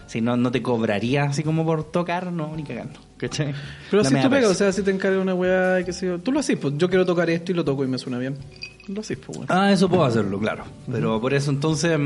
Si 0.09 0.21
no, 0.21 0.37
no 0.37 0.51
te 0.51 0.63
cobraría 0.63 1.25
así 1.25 1.43
como 1.43 1.65
por 1.65 1.85
tocar, 1.85 2.33
no, 2.33 2.57
ni 2.57 2.65
cagando. 2.65 2.99
¿Cachai? 3.19 3.55
Pero 3.91 4.03
No 4.03 4.09
si 4.09 4.15
tú 4.17 4.31
pegas, 4.31 4.51
o 4.51 4.55
sea, 4.55 4.73
si 4.73 4.83
te 4.83 4.91
encargas 4.91 5.21
una 5.21 5.35
weá, 5.35 5.85
qué 5.85 5.93
sé 5.93 6.07
yo. 6.07 6.19
Tú 6.19 6.33
lo 6.33 6.41
haces, 6.41 6.57
pues 6.57 6.75
yo 6.79 6.89
quiero 6.89 7.05
tocar 7.05 7.29
esto 7.29 7.53
y 7.53 7.55
lo 7.55 7.65
toco 7.65 7.85
y 7.85 7.89
me 7.89 7.99
suena 7.99 8.19
bien. 8.19 8.37
Lo 8.87 9.01
haces, 9.03 9.19
pues, 9.19 9.37
weón. 9.37 9.49
Ah, 9.51 9.71
eso 9.71 9.89
puedo 9.89 10.05
hacerlo, 10.05 10.39
claro. 10.39 10.65
Pero 10.91 11.21
por 11.21 11.35
eso 11.35 11.51
entonces, 11.51 11.99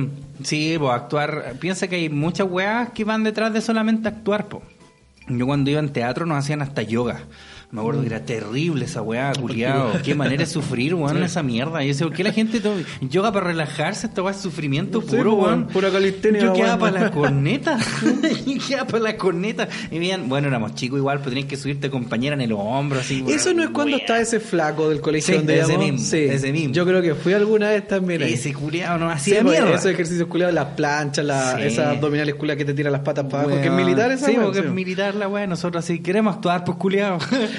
sí, 0.42 0.74
pues 0.78 0.92
actuar. 0.92 1.54
Piensa 1.60 1.86
que 1.86 1.96
hay 1.96 2.08
muchas 2.08 2.50
weas 2.50 2.90
que 2.90 3.04
van 3.04 3.22
detrás 3.22 3.52
de 3.52 3.60
solamente 3.60 4.08
actuar, 4.08 4.48
po. 4.48 4.62
Yo 5.28 5.46
cuando 5.46 5.70
iba 5.70 5.78
en 5.78 5.90
teatro 5.90 6.26
nos 6.26 6.38
hacían 6.38 6.60
hasta 6.60 6.82
yoga. 6.82 7.20
Me 7.72 7.80
acuerdo 7.80 8.02
que 8.02 8.08
era 8.08 8.20
terrible 8.22 8.84
esa 8.84 9.00
weá, 9.00 9.32
culiado. 9.32 9.92
Qué 10.04 10.14
manera 10.14 10.44
de 10.44 10.46
sufrir, 10.46 10.94
weón, 10.94 11.22
esa 11.22 11.42
mierda. 11.42 11.82
Y 11.82 11.86
yo 11.86 11.92
decía, 11.94 12.06
¿por 12.06 12.14
qué 12.14 12.22
la 12.22 12.30
gente 12.32 12.60
to- 12.60 12.74
yoga 13.00 13.32
para 13.32 13.46
relajarse? 13.46 14.08
Esta 14.08 14.20
weá 14.22 14.32
es 14.34 14.40
sufrimiento 14.42 15.00
Sí, 15.00 15.06
puro, 15.16 15.36
pues, 15.38 15.46
weón. 15.46 15.68
pura 15.68 15.90
calistenia, 15.90 16.42
Yo 16.42 16.52
quedaba 16.52 16.78
para 16.90 17.00
la 17.04 17.10
corneta. 17.10 17.78
Yo 18.46 18.58
quedaba 18.68 18.86
para 18.86 19.02
la 19.02 19.16
corneta. 19.16 19.68
Y 19.90 19.98
bien, 19.98 20.28
bueno, 20.28 20.48
éramos 20.48 20.74
chicos 20.74 20.98
igual, 20.98 21.20
pero 21.20 21.30
tenías 21.30 21.46
que 21.48 21.56
subirte 21.56 21.88
compañera 21.88 22.34
en 22.34 22.42
el 22.42 22.52
hombro, 22.52 23.00
así. 23.00 23.24
Eso 23.26 23.54
no 23.54 23.62
es 23.62 23.70
cuando 23.70 23.96
weá. 23.96 24.02
está 24.04 24.20
ese 24.20 24.38
flaco 24.38 24.90
del 24.90 25.00
colegio 25.00 25.28
Sí, 25.32 25.38
donde 25.38 25.58
ese 25.60 25.78
mismo, 25.78 25.98
Sí. 25.98 26.18
ese 26.18 26.52
mismo. 26.52 26.74
Yo 26.74 26.84
creo 26.84 27.00
que 27.00 27.14
fui 27.14 27.32
alguna 27.32 27.70
vez 27.70 27.88
también 27.88 28.22
ahí. 28.22 28.34
Ese 28.34 28.52
culiado 28.52 28.98
no 28.98 29.08
Sí, 29.12 29.14
hacía 29.14 29.42
pues, 29.42 29.58
mierda. 29.58 29.76
esos 29.76 29.86
ejercicios 29.90 30.28
culiados, 30.28 30.54
las 30.54 30.66
planchas, 30.74 31.24
la, 31.24 31.56
Sí. 31.56 31.62
esas 31.62 31.86
abdominales 31.96 32.34
culiadas 32.34 32.58
que 32.58 32.66
te 32.66 32.74
tiran 32.74 32.92
las 32.92 33.00
patas 33.00 33.24
para 33.30 33.44
abajo, 33.44 33.62
que 33.62 33.68
es 33.68 33.72
militar 33.72 34.12
esa 34.12 34.26
Sí, 34.26 34.32
weá, 34.32 34.42
porque 34.44 34.60
sí. 34.60 34.66
es 34.66 34.72
militar 34.72 35.14
la 35.14 35.26
weá. 35.26 35.46
Nosotros 35.46 35.82
así 35.82 36.00
queremos 36.00 36.34
actuar, 36.36 36.64
pues 36.64 36.76
culiado. 36.76 37.16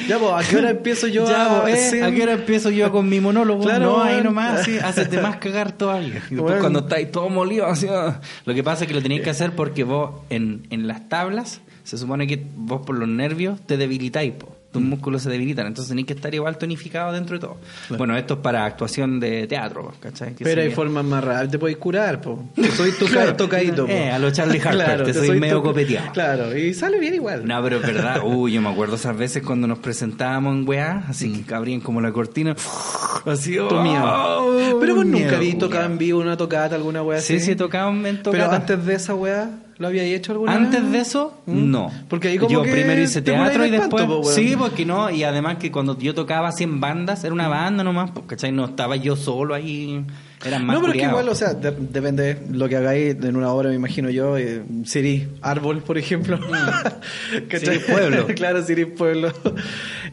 Ya, 0.07 0.19
pues, 0.19 0.31
¿a 0.33 0.49
qué 0.49 0.57
hora 0.57 0.69
empiezo 0.71 1.07
yo 1.07 1.25
Ya, 1.29 1.59
a 1.59 1.61
pues, 1.61 1.75
eh, 1.75 1.87
hacer- 1.87 2.03
¿A 2.03 2.11
qué 2.11 2.23
hora 2.23 2.33
empiezo 2.33 2.69
yo 2.69 2.91
con 2.91 3.07
mi 3.09 3.19
monólogo? 3.19 3.63
Claro, 3.63 3.97
no, 3.97 4.03
ahí 4.03 4.21
nomás, 4.21 4.61
así, 4.61 4.77
hacete 4.83 5.21
más 5.21 5.37
cagar 5.37 5.71
todavía. 5.71 6.09
Y 6.29 6.35
después 6.35 6.41
Weón. 6.41 6.59
cuando 6.59 6.79
estáis 6.79 7.11
todo 7.11 7.29
molido, 7.29 7.67
así, 7.67 7.87
ah. 7.89 8.21
lo 8.45 8.53
que 8.53 8.63
pasa 8.63 8.83
es 8.83 8.87
que 8.87 8.93
lo 8.93 9.01
tenéis 9.01 9.21
que 9.21 9.29
hacer 9.29 9.55
porque 9.55 9.83
vos 9.83 10.21
en, 10.29 10.67
en 10.69 10.87
las 10.87 11.07
tablas, 11.09 11.61
se 11.83 11.97
supone 11.97 12.27
que 12.27 12.43
vos 12.55 12.85
por 12.85 12.97
los 12.97 13.07
nervios 13.07 13.59
te 13.65 13.77
debilitáis, 13.77 14.33
po. 14.33 14.55
Tus 14.73 14.81
músculos 14.81 15.21
se 15.21 15.29
debilitan, 15.29 15.67
entonces 15.67 15.87
tenéis 15.89 16.07
que 16.07 16.13
estar 16.13 16.33
igual 16.35 16.57
tonificado 16.57 17.13
dentro 17.13 17.35
de 17.37 17.41
todo. 17.41 17.57
Bueno, 17.97 18.17
esto 18.17 18.33
es 18.33 18.39
para 18.41 18.65
actuación 18.65 19.19
de 19.19 19.47
teatro, 19.47 19.93
¿cachai? 20.01 20.33
Que 20.35 20.43
Pero 20.43 20.61
hay 20.63 20.71
formas 20.71 21.05
más 21.05 21.23
raras, 21.23 21.49
te 21.49 21.59
puedes 21.59 21.77
curar, 21.77 22.19
po. 22.19 22.43
Soy 22.75 22.91
toca, 22.99 23.37
tocadito, 23.37 23.85
po. 23.85 23.91
Eh, 23.91 24.11
a 24.11 24.17
lo 24.19 24.31
Charlie 24.31 24.59
Harper, 24.59 25.03
te 25.05 25.13
soy 25.13 25.39
medio 25.39 25.61
copeteado. 25.63 26.11
Claro, 26.11 26.57
y 26.57 26.73
sale 26.73 26.99
bien 26.99 27.13
igual. 27.13 27.45
No, 27.45 27.61
pero 27.63 27.77
es 27.77 27.83
verdad. 27.83 28.21
Uy, 28.25 28.53
yo 28.53 28.61
me 28.61 28.69
acuerdo 28.69 28.95
esas 28.95 29.15
veces 29.15 29.43
cuando 29.43 29.67
nos 29.67 29.77
presentábamos 29.79 30.55
en 30.55 30.67
weá, 30.67 31.03
así 31.07 31.29
Mm. 31.29 31.43
que 31.45 31.53
abrían 31.55 31.79
como 31.81 32.01
la 32.01 32.11
cortina. 32.11 32.55
Así, 33.25 33.51
miedo. 33.51 34.03
oh, 34.03 34.77
Pero 34.81 34.95
vos 34.95 35.05
nunca 35.05 35.37
habías 35.37 35.57
tocado 35.57 35.85
en 35.85 35.97
vivo 35.97 36.19
una 36.19 36.35
tocata, 36.35 36.75
alguna 36.75 37.01
weá 37.03 37.21
Sí, 37.21 37.37
así. 37.37 37.45
sí, 37.45 37.55
tocaba 37.55 37.89
en 37.91 38.01
Pero 38.01 38.21
tocata. 38.23 38.55
antes 38.57 38.85
de 38.85 38.95
esa 38.95 39.15
weá, 39.15 39.49
¿lo 39.77 39.87
había 39.87 40.03
hecho 40.03 40.31
alguna 40.33 40.53
Antes 40.53 40.81
vez? 40.83 40.91
de 40.91 40.99
eso, 40.99 41.41
¿Mm? 41.45 41.71
no. 41.71 41.91
Porque 42.09 42.29
ahí 42.29 42.37
como 42.37 42.51
yo 42.51 42.63
que 42.63 42.71
primero 42.71 43.01
hice 43.01 43.21
teatro 43.21 43.65
y 43.65 43.69
después. 43.71 44.05
po, 44.05 44.19
weón. 44.19 44.33
sí, 44.33 44.55
porque 44.57 44.85
no. 44.85 45.09
Y 45.09 45.23
además 45.23 45.57
que 45.57 45.71
cuando 45.71 45.97
yo 45.97 46.13
tocaba 46.13 46.49
así 46.49 46.63
en 46.63 46.79
bandas, 46.79 47.23
era 47.23 47.33
una 47.33 47.47
banda 47.47 47.83
nomás, 47.83 48.11
pues, 48.11 48.25
¿cachai? 48.27 48.51
No 48.51 48.65
estaba 48.65 48.95
yo 48.95 49.15
solo 49.15 49.53
ahí. 49.55 50.05
Eran 50.45 50.65
más 50.65 50.75
No, 50.75 50.81
pero 50.81 50.93
es 50.93 50.99
que 50.99 51.07
igual, 51.07 51.29
o 51.29 51.35
sea, 51.35 51.53
de- 51.53 51.71
depende 51.71 52.33
de 52.35 52.53
lo 52.53 52.67
que 52.67 52.75
hagáis 52.75 53.15
en 53.23 53.35
una 53.37 53.49
obra, 53.51 53.69
me 53.69 53.75
imagino 53.75 54.09
yo. 54.09 54.37
Eh, 54.37 54.61
Siri 54.83 55.29
Árbol, 55.41 55.81
por 55.83 55.97
ejemplo. 55.97 56.37
¿Cachai? 57.49 57.77
Siri 57.77 57.79
Pueblo. 57.91 58.25
claro, 58.35 58.61
Siri 58.63 58.85
Pueblo. 58.85 59.31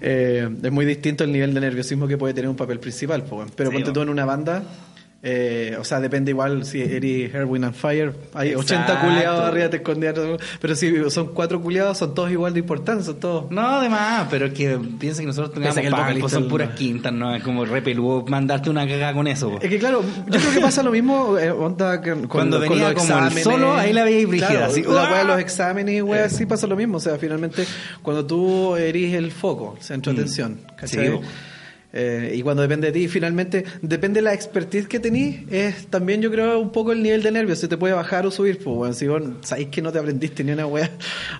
Eh, 0.02 0.48
es 0.62 0.72
muy 0.72 0.86
distinto 0.86 1.24
el 1.24 1.32
nivel 1.32 1.52
de 1.52 1.60
nerviosismo 1.60 2.08
que 2.08 2.16
puede 2.16 2.32
tener 2.32 2.48
un 2.48 2.56
papel 2.56 2.80
principal. 2.80 3.22
po. 3.24 3.44
Pero 3.54 3.68
Sí, 3.68 3.74
ponte 3.76 3.90
po. 3.90 3.92
tú 3.92 4.00
en 4.00 4.08
una 4.08 4.24
banda. 4.24 4.62
Eh, 5.22 5.76
o 5.78 5.84
sea, 5.84 6.00
depende 6.00 6.30
igual 6.30 6.64
si 6.64 6.80
eres 6.80 7.34
Erwin 7.34 7.64
and 7.64 7.74
Fire. 7.74 8.14
Hay 8.32 8.54
80 8.54 8.84
Exacto. 8.84 9.06
culiados 9.06 9.40
arriba, 9.40 9.68
te 9.68 9.76
escondían. 9.76 10.14
Pero 10.60 10.74
si 10.74 11.10
son 11.10 11.34
cuatro 11.34 11.60
culiados, 11.60 11.98
son 11.98 12.14
todos 12.14 12.30
igual 12.30 12.54
de 12.54 12.60
importantes. 12.60 13.04
Son 13.04 13.20
todos. 13.20 13.50
No, 13.50 13.60
además, 13.66 14.28
pero 14.30 14.46
es 14.46 14.54
que 14.54 14.78
piensa 14.98 15.20
que 15.20 15.26
nosotros 15.26 15.52
tengamos 15.52 15.76
que 15.76 15.86
el 15.86 15.90
vocalista 15.92 16.28
son 16.30 16.48
puras 16.48 16.70
quintas, 16.70 17.12
¿no? 17.12 17.34
Es 17.34 17.42
como 17.42 17.66
re 17.66 17.82
peludo 17.82 18.24
mandarte 18.28 18.70
una 18.70 18.86
cagada 18.88 19.12
con 19.12 19.26
eso. 19.26 19.50
po. 19.50 19.58
Es 19.60 19.68
que 19.68 19.78
claro, 19.78 20.02
yo 20.26 20.40
creo 20.40 20.52
que 20.54 20.60
pasa 20.60 20.82
lo 20.82 20.90
mismo 20.90 21.36
eh, 21.38 21.50
onda 21.50 22.00
con, 22.00 22.26
Cuando 22.26 22.58
con 22.58 22.68
venía 22.70 22.90
los 22.90 23.02
como 23.02 23.14
exámenes. 23.14 23.44
solo, 23.44 23.74
ahí 23.74 23.92
la 23.92 24.04
veía 24.04 24.26
brígida, 24.26 24.48
Claro, 24.48 24.64
así, 24.66 24.82
la 24.82 24.88
weá 25.10 25.18
de 25.18 25.24
los 25.24 25.38
exámenes 25.38 25.94
y 25.96 26.00
weá, 26.02 26.28
sí 26.30 26.46
pasa 26.46 26.66
lo 26.66 26.76
mismo. 26.76 26.96
O 26.96 27.00
sea, 27.00 27.18
finalmente, 27.18 27.66
cuando 28.02 28.24
tú 28.24 28.74
eres 28.76 29.12
el 29.12 29.30
foco, 29.32 29.74
el 29.76 29.82
centro 29.84 30.14
de 30.14 30.20
atención, 30.20 30.60
¿cachai? 30.76 31.10
Mm. 31.10 31.20
Sí. 31.20 31.28
Eh, 31.92 32.34
y 32.36 32.42
cuando 32.42 32.62
depende 32.62 32.86
de 32.88 32.92
ti, 32.92 33.08
finalmente, 33.08 33.64
depende 33.82 34.20
de 34.20 34.24
la 34.24 34.32
expertise 34.34 34.86
que 34.86 35.00
tenís, 35.00 35.40
es 35.50 35.86
también 35.88 36.22
yo 36.22 36.30
creo 36.30 36.58
un 36.60 36.70
poco 36.70 36.92
el 36.92 37.02
nivel 37.02 37.22
de 37.22 37.32
nervios, 37.32 37.58
se 37.58 37.66
te 37.66 37.76
puede 37.76 37.94
bajar 37.94 38.26
o 38.26 38.30
subir, 38.30 38.58
pues 38.62 38.76
bueno, 38.76 38.94
si 38.94 39.08
vos 39.08 39.22
sabéis 39.42 39.68
que 39.68 39.82
no 39.82 39.90
te 39.90 39.98
aprendiste 39.98 40.44
ni 40.44 40.52
una 40.52 40.66
weá, 40.66 40.88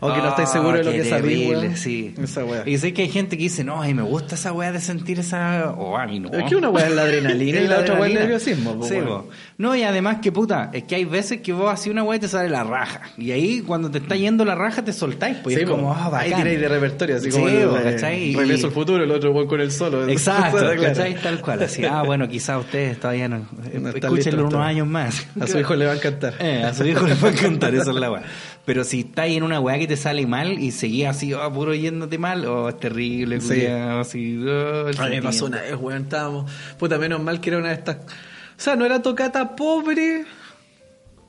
o 0.01 0.13
que 0.13 0.19
no 0.19 0.29
estáis 0.31 0.49
seguros 0.51 0.79
de 0.79 0.85
lo 0.85 0.91
Ah, 0.91 0.93
que 0.95 1.05
sabéis, 1.05 1.79
sí. 1.79 2.15
Esa 2.21 2.45
weá. 2.45 2.63
Y 2.67 2.79
sé 2.79 2.93
que 2.93 3.03
hay 3.03 3.09
gente 3.09 3.37
que 3.37 3.45
dice, 3.45 3.63
no, 3.63 3.81
ay, 3.81 3.95
me 3.95 4.03
gusta 4.03 4.35
esa 4.35 4.53
weá 4.53 4.73
de 4.73 4.81
sentir 4.81 5.21
esa... 5.21 5.71
O 5.71 5.97
a 5.97 6.07
mí 6.07 6.19
no. 6.19 6.31
Es 6.33 6.45
que 6.49 6.57
una 6.57 6.69
weá 6.69 6.87
es 6.89 6.95
la 6.97 7.03
adrenalina 7.03 7.61
y 7.63 7.69
la 7.69 7.79
otra 7.81 7.95
weá 7.95 8.07
es 8.09 8.15
el 8.15 8.21
nerviosismo, 8.21 8.75
pues, 8.77 8.89
Sí, 8.91 8.97
weón. 8.97 9.07
po. 9.09 9.29
No, 9.59 9.77
y 9.77 9.83
además 9.85 10.19
que 10.21 10.33
puta, 10.33 10.71
es 10.73 10.83
que 10.85 10.97
hay 10.97 11.05
veces 11.05 11.43
que 11.43 11.53
vos 11.53 11.71
así 11.73 11.91
una 11.91 12.03
weá 12.03 12.17
y 12.17 12.21
te 12.21 12.29
sale 12.29 12.49
la 12.49 12.65
raja. 12.65 13.03
Y 13.17 13.31
ahí 13.31 13.61
cuando 13.61 13.91
te 13.91 13.99
está 13.99 14.17
yendo 14.17 14.45
la 14.45 14.55
raja 14.57 14.83
te 14.85 14.93
soltáis, 14.93 15.37
pues 15.45 15.55
Sí, 15.55 15.63
es 15.63 15.69
como, 15.71 15.85
po. 15.85 15.93
ah, 15.93 16.07
ahí 16.19 16.31
bacán. 16.31 16.43
tiráis 16.45 16.61
de 16.61 16.69
repertorio, 16.69 17.17
así 17.17 17.31
Sí, 17.31 17.37
como 17.37 17.49
el, 17.49 18.51
eh, 18.51 18.59
futuro, 18.71 19.05
el 19.05 19.11
otro 19.13 19.31
weón 19.33 19.47
con 19.47 19.61
el 19.61 19.71
solo. 19.71 20.09
Exacto, 20.09 20.40
Claro. 20.51 20.81
¿cachai? 20.81 21.15
Tal 21.21 21.41
cual, 21.41 21.63
así, 21.63 21.85
ah, 21.85 22.03
bueno, 22.03 22.29
quizás 22.29 22.61
ustedes 22.61 22.99
todavía 22.99 23.29
no, 23.29 23.47
No 23.53 23.89
están 23.89 23.97
escúchenlo 23.97 24.47
unos 24.47 24.61
años 24.61 24.87
más. 24.87 25.27
A 25.41 25.47
su 25.47 25.59
hijo 25.59 25.75
le 25.75 25.87
va 25.87 25.93
a 25.93 25.97
encantar. 25.97 26.35
Eh, 26.39 26.63
a 26.63 26.73
su 26.75 26.87
hijo 26.87 27.07
le 27.07 27.15
va 27.15 27.29
a 27.29 27.33
encantar, 27.33 27.75
esa 27.75 27.91
es 27.91 27.97
la 27.97 28.11
weá. 28.11 28.23
Pero 28.65 28.85
si 28.85 29.01
estáis 29.01 29.37
en 29.37 29.43
una 29.43 29.61
weá 29.61 29.79
que 29.79 29.87
te 29.87 29.97
sale 29.97 30.27
mal 30.27 30.59
y 30.59 30.71
seguís 30.71 31.07
así, 31.07 31.35
oh, 31.35 31.53
puro 31.53 31.75
yéndote 31.75 32.19
mal, 32.19 32.45
oh, 32.47 32.69
es 32.69 32.79
terrible, 32.79 33.41
Sí. 33.41 33.49
culiao, 33.49 34.01
así, 34.01 34.45
oh, 34.47 34.89
el 34.89 35.01
A 35.01 35.05
mí 35.07 35.17
me 35.17 35.23
pasó 35.23 35.47
una 35.47 35.63
vez, 35.63 35.75
weón, 35.79 36.03
estábamos. 36.03 36.51
Puta, 36.79 36.99
menos 36.99 37.21
mal 37.21 37.41
que 37.41 37.51
era 37.51 37.59
una 37.59 37.69
de 37.69 37.75
estas. 37.75 37.97
O 37.97 38.63
sea, 38.63 38.77
no 38.77 38.85
era 38.85 39.01
tocata 39.01 39.57
pobre. 39.57 40.25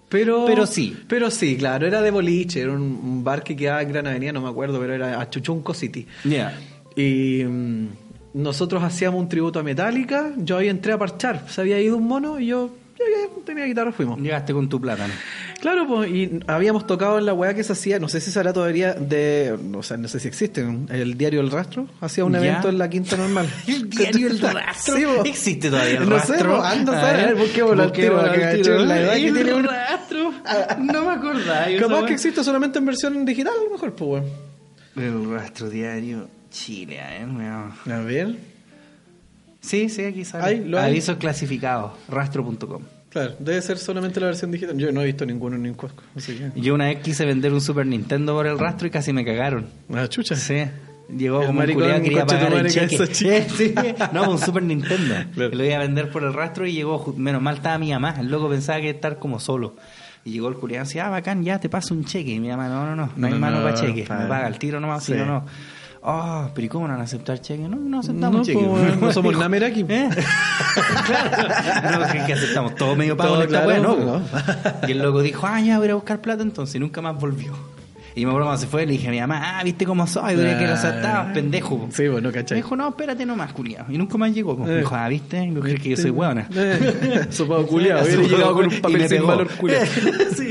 Pero, 0.10 0.44
Pero 0.46 0.68
sí. 0.68 0.98
Pero 1.08 1.32
sí, 1.32 1.56
claro, 1.56 1.88
era 1.88 2.02
de 2.02 2.12
boliche, 2.12 2.60
era 2.62 2.74
un, 2.74 3.24
bar 3.24 3.44
que 3.44 3.56
quedaba 3.56 3.82
en 3.82 3.90
Gran 3.94 4.08
Avenida, 4.08 4.34
no 4.34 4.42
me 4.42 4.50
acuerdo, 4.50 4.78
pero 4.78 4.94
era 4.94 5.22
a 5.22 5.30
Chuchunco 5.30 5.74
City. 5.74 6.06
Ya. 6.26 6.54
Y 6.98 7.46
mm, 7.46 7.88
nosotros 8.34 8.84
hacíamos 8.84 9.20
un 9.22 9.30
tributo 9.30 9.60
a 9.60 9.64
Metallica, 9.64 10.32
yo 10.38 10.58
ahí 10.58 10.70
entré 10.70 10.94
a 10.94 10.98
parchar, 10.98 11.46
se 11.50 11.62
había 11.62 11.80
ido 11.82 11.98
un 11.98 12.08
mono 12.08 12.40
y 12.40 12.48
yo 12.48 12.70
llegué, 12.98 13.30
tenía 13.46 13.66
guitarra, 13.66 13.92
fuimos. 13.92 14.20
Llegaste 14.20 14.54
con 14.54 14.70
tu 14.70 14.80
plátano. 14.80 15.14
Claro, 15.60 15.86
pues, 15.88 16.10
y 16.10 16.40
habíamos 16.48 16.88
tocado 16.88 17.20
en 17.20 17.26
la 17.26 17.34
weá 17.34 17.54
que 17.54 17.64
se 17.64 17.74
hacía, 17.74 18.00
no 18.00 18.08
sé 18.08 18.20
si 18.22 18.32
será 18.32 18.52
todavía 18.54 18.94
de, 18.94 19.56
o 19.76 19.84
sea, 19.84 19.98
no 19.98 20.08
sé 20.08 20.20
si 20.20 20.28
existe, 20.28 20.66
el 20.90 21.18
diario 21.18 21.42
El 21.42 21.52
Rastro, 21.52 21.88
hacía 22.00 22.26
un 22.26 22.34
Ya. 22.34 22.40
evento 22.40 22.70
en 22.70 22.78
la 22.78 22.90
Quinta 22.90 23.18
Normal. 23.18 23.48
¿El 23.68 23.90
diario 23.90 24.28
El 24.28 24.40
Rastro? 24.40 24.96
Sí, 24.96 25.04
po. 25.04 25.24
¿Existe 25.26 25.70
todavía 25.70 25.98
El 26.00 26.10
no 26.10 26.20
sé, 26.20 26.34
Rastro? 26.34 26.58
po, 26.58 26.64
anda 26.64 26.94
a 27.00 27.10
A 27.10 27.14
ver, 27.14 27.36
tiro, 27.52 27.52
tiro. 27.52 27.76
la 27.76 29.00
edad 29.02 29.14
que 29.16 29.28
El 29.28 29.34
tiene. 29.34 29.62
Rastro? 29.62 30.32
No 30.80 31.06
me 31.06 31.12
acordaba. 31.12 31.66
Capaz 31.80 32.06
que 32.06 32.14
existe 32.14 32.44
solamente 32.44 32.80
en 32.80 32.86
versión 32.86 33.24
digital, 33.26 33.54
a 33.60 33.64
lo 33.66 33.72
mejor, 33.72 33.94
pues, 33.94 34.24
weón. 34.24 34.26
El 34.96 35.30
Rastro 35.32 35.70
Diario 35.70 36.28
Chile, 36.52 37.00
eh. 37.00 37.26
A 37.92 37.98
ver, 38.00 38.36
Sí, 39.62 39.90
sí, 39.90 40.04
aquí 40.04 40.26
sale. 40.26 40.44
Ahí, 40.44 40.64
lo 40.66 40.80
hay. 40.80 40.92
Avisos 40.92 41.18
clasificados, 41.18 41.92
rastro.com. 42.10 42.82
claro, 43.10 43.36
debe 43.40 43.62
ser 43.62 43.78
solamente 43.78 44.20
la 44.20 44.28
versión 44.28 44.52
digital. 44.52 44.76
Yo 44.78 44.92
no 44.92 45.02
he 45.02 45.06
visto 45.06 45.26
ninguno 45.26 45.58
ni 45.58 45.70
un 45.70 45.78
así 46.16 46.36
que... 46.36 46.60
Yo 46.60 46.74
una 46.74 46.86
vez 46.86 47.00
quise 47.02 47.26
vender 47.26 47.54
un 47.54 47.62
Super 47.62 47.86
Nintendo 47.86 48.34
por 48.34 48.48
el 48.48 48.58
rastro 48.58 48.88
y 48.88 48.92
casi 48.92 49.14
me 49.14 49.24
cagaron. 49.24 49.68
Ah, 49.94 50.08
chucha. 50.08 50.36
Sí. 50.36 50.64
Llegó 51.16 51.42
El 51.42 51.48
como 51.48 51.50
un 51.52 51.56
maricón, 51.58 51.84
culiao, 51.84 52.02
quería 52.02 52.26
pagar 52.26 52.52
madre, 52.52 52.70
cheque. 52.70 53.08
Sí, 53.54 53.74
no, 54.14 54.32
un 54.32 54.40
Super 54.40 54.64
Nintendo. 54.64 55.16
Claro. 55.36 55.56
Lo 55.56 55.64
iba 55.66 55.76
a 55.76 55.80
vender 55.80 56.10
por 56.10 56.24
el 56.24 56.34
rastro 56.34 56.66
y 56.66 56.74
llegó, 56.74 57.14
menos 57.18 57.42
mal 57.42 57.56
estaba 57.58 57.78
mi 57.78 57.92
mamá. 57.92 58.16
El 58.20 58.30
loco 58.32 58.50
pensaba 58.50 58.80
que 58.82 58.90
estar 58.90 59.20
como 59.20 59.40
solo. 59.40 59.76
Y 60.24 60.32
llegó 60.32 60.48
el 60.50 60.56
culiado 60.56 60.86
y 60.86 60.88
decía, 60.88 61.08
ah, 61.08 61.10
bacán, 61.10 61.44
ya 61.44 61.60
te 61.60 61.68
paso 61.70 61.94
un 61.94 62.06
cheque. 62.06 62.32
Y 62.32 62.40
mi 62.40 62.48
mamá, 62.48 62.68
no, 62.70 62.86
no, 62.86 62.96
no, 62.96 63.10
no 63.16 63.28
hay 63.28 63.34
No, 63.34 63.40
mano 63.40 63.58
no, 63.60 63.64
para 63.64 63.76
cheque. 63.76 64.06
padre. 64.08 64.24
Me 64.24 64.30
paga 64.30 64.48
el 64.48 64.58
tiro 64.58 64.80
nomás, 64.80 65.04
Sí. 65.04 65.12
si 65.14 65.18
no, 65.20 65.26
no. 65.26 65.46
Oh, 66.04 66.50
pero 66.56 66.66
¿y 66.66 66.70
cómo 66.70 66.88
no 66.88 66.94
van 66.94 67.02
a 67.02 67.04
aceptar 67.04 67.40
cheque? 67.42 67.62
No, 67.68 67.76
no 67.76 68.00
aceptamos 68.00 68.40
No, 68.40 68.44
cheque. 68.44 68.60
pues, 68.66 69.00
no 69.00 69.14
somos 69.14 69.38
Nameraki. 69.38 69.86
¿Eh? 69.88 70.10
claro. 71.06 72.00
No, 72.00 72.12
que, 72.12 72.26
que 72.26 72.34
aceptamos 72.34 72.76
todo 72.76 72.96
medio 72.96 73.16
pago 73.16 73.34
Todo 73.34 73.44
en 73.44 73.48
esta 73.50 73.64
claro, 73.66 73.94
wea, 73.94 74.06
no. 74.82 74.88
Y 74.88 74.92
el 74.94 74.98
loco 75.00 75.22
dijo, 75.22 75.46
ah, 75.46 75.62
ya 75.62 75.78
voy 75.78 75.90
a 75.90 75.96
buscar 75.96 76.20
plata 76.20 76.42
entonces. 76.42 76.76
Y 76.76 76.80
nunca 76.80 77.02
más 77.02 77.20
volvió. 77.20 77.54
Y 78.14 78.26
me 78.26 78.32
acuerdo 78.32 78.48
cuando 78.48 78.62
se 78.62 78.68
fue, 78.68 78.86
le 78.86 78.92
dije 78.94 79.08
a 79.08 79.12
mi 79.12 79.20
mamá, 79.22 79.60
ah, 79.60 79.64
viste 79.64 79.86
cómo 79.86 80.06
soy, 80.06 80.36
Dure 80.36 80.58
que 80.58 80.66
lo 80.68 80.74
aceptabas, 80.74 81.32
pendejo. 81.34 81.78
po. 81.78 81.88
Sí, 81.92 82.10
bueno, 82.10 82.28
Me 82.30 82.34
¿cachai? 82.34 82.58
dijo, 82.58 82.76
no, 82.76 82.90
espérate 82.90 83.26
nomás, 83.26 83.54
culiado. 83.54 83.86
Y 83.90 83.98
nunca 83.98 84.18
más 84.18 84.34
llegó. 84.34 84.58
Me 84.58 84.70
Eh. 84.74 84.78
dijo, 84.80 84.96
ah, 84.96 85.08
viste, 85.08 85.48
¿No 85.48 85.62
crees 85.62 85.80
que 85.80 85.90
yo 85.92 85.98
soy 85.98 86.10
hueona. 86.10 86.46
Eh, 86.54 87.28
Sopado 87.30 87.66
culiado. 87.68 88.04
Hubiera 88.04 88.24
llegado 88.24 88.54
con 88.56 88.66
un 88.66 88.82
papel 88.82 88.98
me 89.02 89.08
sin 89.08 89.26
valor 89.26 89.48
culiado. 89.52 89.86
sí, 90.36 90.50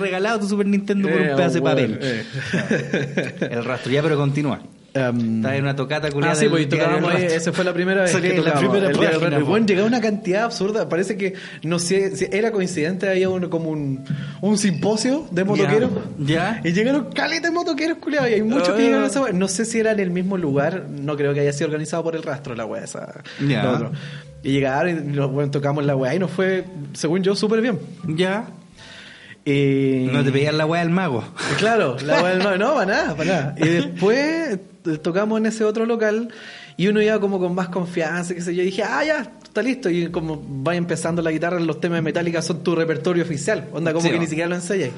regalado 0.00 0.40
tu 0.40 0.46
Super 0.48 0.66
Nintendo 0.68 1.08
por 1.10 1.20
Eh, 1.20 1.30
un 1.32 1.36
pedazo 1.36 1.54
de 1.56 1.60
papel. 1.62 1.98
eh. 2.00 3.36
El 3.50 3.64
rastro, 3.64 3.90
ya, 3.92 4.00
pero 4.00 4.16
continúa. 4.16 4.60
Em, 4.96 5.36
Estaba 5.36 5.56
en 5.56 5.62
una 5.62 5.76
tocata 5.76 6.10
culiada. 6.10 6.32
Ah, 6.32 6.36
sí, 6.36 6.48
pues 6.48 6.68
tocábamos 6.68 7.14
ahí, 7.14 7.24
esa 7.24 7.52
fue 7.52 7.64
la 7.64 7.72
primera 7.74 8.02
vez 8.02 8.16
que 8.16 8.38
la 8.40 8.54
primera 8.54 8.90
el 8.90 8.96
día 8.98 9.10
página, 9.20 9.38
bueno, 9.40 9.66
llegaba 9.66 9.86
una 9.86 10.00
cantidad 10.00 10.44
absurda, 10.44 10.88
parece 10.88 11.16
que, 11.16 11.34
no 11.62 11.78
sé, 11.78 12.16
si 12.16 12.26
era 12.32 12.50
coincidente, 12.52 13.08
había 13.08 13.28
uno 13.28 13.50
como 13.50 13.70
un, 13.70 14.04
un 14.40 14.58
simposio 14.58 15.26
de 15.30 15.44
motoqueros. 15.44 15.90
Ya. 16.18 16.60
Y 16.64 16.72
llegaron 16.72 17.10
caletas 17.12 17.50
de 17.50 17.50
motoqueros, 17.50 17.98
culiados, 17.98 18.30
y 18.30 18.34
hay 18.34 18.42
muchos 18.42 18.70
que 18.70 18.74
Ah. 18.74 18.84
llegaron 18.84 19.04
a 19.04 19.08
esa 19.08 19.22
wea. 19.22 19.32
No 19.32 19.48
sé 19.48 19.64
si 19.64 19.78
era 19.78 19.92
en 19.92 20.00
el 20.00 20.10
mismo 20.10 20.36
lugar, 20.38 20.86
no 20.88 21.16
creo 21.16 21.34
que 21.34 21.40
haya 21.40 21.52
sido 21.52 21.66
organizado 21.66 22.02
por 22.02 22.16
el 22.16 22.22
rastro 22.22 22.54
la 22.54 22.64
wea 22.64 22.84
esa. 22.84 23.20
Otro. 23.74 23.92
Y 24.42 24.52
llegaron 24.52 24.90
y 24.90 25.16
nos, 25.16 25.30
bueno, 25.32 25.50
tocamos 25.50 25.84
la 25.84 25.96
wea 25.96 26.14
y 26.14 26.18
nos 26.18 26.30
fue, 26.30 26.64
según 26.92 27.22
yo, 27.22 27.34
súper 27.34 27.60
bien. 27.60 27.78
Ya. 28.06 28.46
Y... 29.46 30.08
No 30.12 30.24
te 30.24 30.32
pedían 30.32 30.58
la 30.58 30.66
weá 30.66 30.80
del 30.80 30.90
mago. 30.90 31.24
Claro, 31.58 31.96
la 32.04 32.20
wea 32.20 32.34
del 32.34 32.40
no, 32.40 32.58
no, 32.58 32.74
para 32.74 32.86
nada, 32.86 33.16
para 33.16 33.30
nada. 33.30 33.54
Y 33.56 33.68
después 33.68 34.58
eh, 34.88 34.98
tocamos 34.98 35.38
en 35.38 35.46
ese 35.46 35.64
otro 35.64 35.86
local 35.86 36.30
y 36.76 36.88
uno 36.88 37.00
iba 37.00 37.20
como 37.20 37.38
con 37.38 37.54
más 37.54 37.68
confianza, 37.68 38.34
qué 38.34 38.40
sé 38.40 38.56
yo. 38.56 38.62
Y 38.62 38.66
dije, 38.66 38.82
ah, 38.82 39.04
ya, 39.04 39.32
está 39.44 39.62
listo. 39.62 39.88
Y 39.88 40.10
como 40.10 40.42
va 40.64 40.74
empezando 40.74 41.22
la 41.22 41.30
guitarra, 41.30 41.60
los 41.60 41.80
temas 41.80 41.98
de 41.98 42.02
Metallica 42.02 42.42
son 42.42 42.64
tu 42.64 42.74
repertorio 42.74 43.22
oficial. 43.22 43.68
Onda, 43.72 43.92
como 43.92 44.04
Sí, 44.04 44.10
que 44.10 44.18
ni 44.18 44.26
siquiera 44.26 44.48
lo 44.48 44.56
ensayas. 44.56 44.90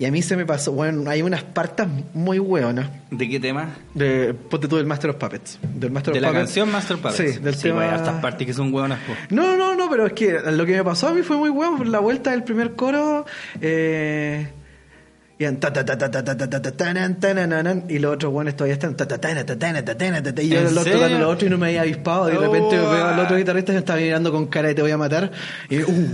Y 0.00 0.04
a 0.04 0.12
mí 0.12 0.22
se 0.22 0.36
me 0.36 0.46
pasó, 0.46 0.72
bueno, 0.72 1.10
hay 1.10 1.22
unas 1.22 1.42
partes 1.42 1.88
muy 2.14 2.38
hueonas. 2.38 2.88
¿De 3.10 3.28
qué 3.28 3.40
tema? 3.40 3.74
De, 3.94 4.32
ponte 4.32 4.68
tú 4.68 4.76
del 4.76 4.86
Master 4.86 5.10
of 5.10 5.16
Puppets. 5.16 5.58
Del 5.74 5.90
Master 5.90 6.14
de 6.14 6.20
la 6.20 6.32
canción 6.32 6.70
Master 6.70 6.96
of 6.96 7.02
Puppets. 7.02 7.34
Sí, 7.34 7.40
del 7.40 7.54
sí, 7.56 7.62
tema. 7.62 7.96
Estas 7.96 8.20
partes 8.20 8.46
que 8.46 8.52
son 8.52 8.72
hueonas. 8.72 9.00
No, 9.30 9.56
no, 9.56 9.74
no, 9.74 9.90
pero 9.90 10.06
es 10.06 10.12
que 10.12 10.38
lo 10.52 10.64
que 10.66 10.76
me 10.76 10.84
pasó 10.84 11.08
a 11.08 11.14
mí 11.14 11.22
fue 11.22 11.36
muy 11.36 11.50
hueón. 11.50 11.90
La 11.90 11.98
vuelta 11.98 12.30
del 12.30 12.44
primer 12.44 12.76
coro. 12.76 13.26
Eh, 13.60 14.46
y 15.40 15.44
los 17.98 18.14
otros 18.14 18.32
buenos 18.32 18.56
todavía 18.56 18.74
están 18.74 18.90
y 18.90 20.48
yo 20.48 20.62
los 20.62 20.84
tocando 20.84 21.18
los 21.18 21.28
otros 21.28 21.44
y 21.44 21.50
no 21.50 21.58
me 21.58 21.66
había 21.68 21.82
avispado 21.82 22.28
y 22.28 22.32
de 22.32 22.38
repente 22.38 22.76
veo 22.76 23.06
al 23.06 23.20
otro 23.20 23.36
guitarrista 23.36 23.72
que 23.72 23.74
me 23.74 23.80
estaba 23.80 24.00
mirando 24.00 24.32
con 24.32 24.46
cara 24.46 24.68
de 24.68 24.74
te 24.74 24.82
voy 24.82 24.90
a 24.90 24.98
matar 24.98 25.30
y 25.70 25.80
uh 25.82 26.08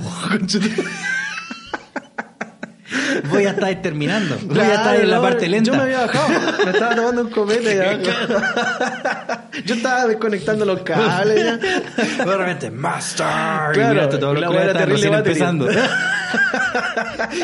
Voy 3.28 3.46
a 3.46 3.50
estar 3.50 3.82
terminando. 3.82 4.38
Voy 4.42 4.58
a 4.58 4.74
estar 4.74 4.96
en 4.96 5.10
la 5.10 5.20
parte 5.20 5.48
lenta. 5.48 5.70
Yo 5.70 5.76
me 5.76 5.82
había 5.84 6.00
bajado, 6.06 6.28
me 6.64 6.70
estaba 6.70 6.94
tomando 6.94 7.22
un 7.22 7.30
copete 7.30 7.76
ya. 7.76 7.98
Yo 9.64 9.74
estaba 9.74 10.06
desconectando 10.06 10.64
los 10.64 10.82
cables 10.82 11.44
ya. 11.44 11.56
De 12.24 12.36
repente, 12.36 12.70
Master. 12.70 13.26
Claro, 13.26 13.74
y 13.74 13.94
miraste 13.94 14.18
todos 14.18 14.40
los 14.40 14.54
era 14.54 14.72
terrible 14.72 15.06
empezando. 15.06 15.68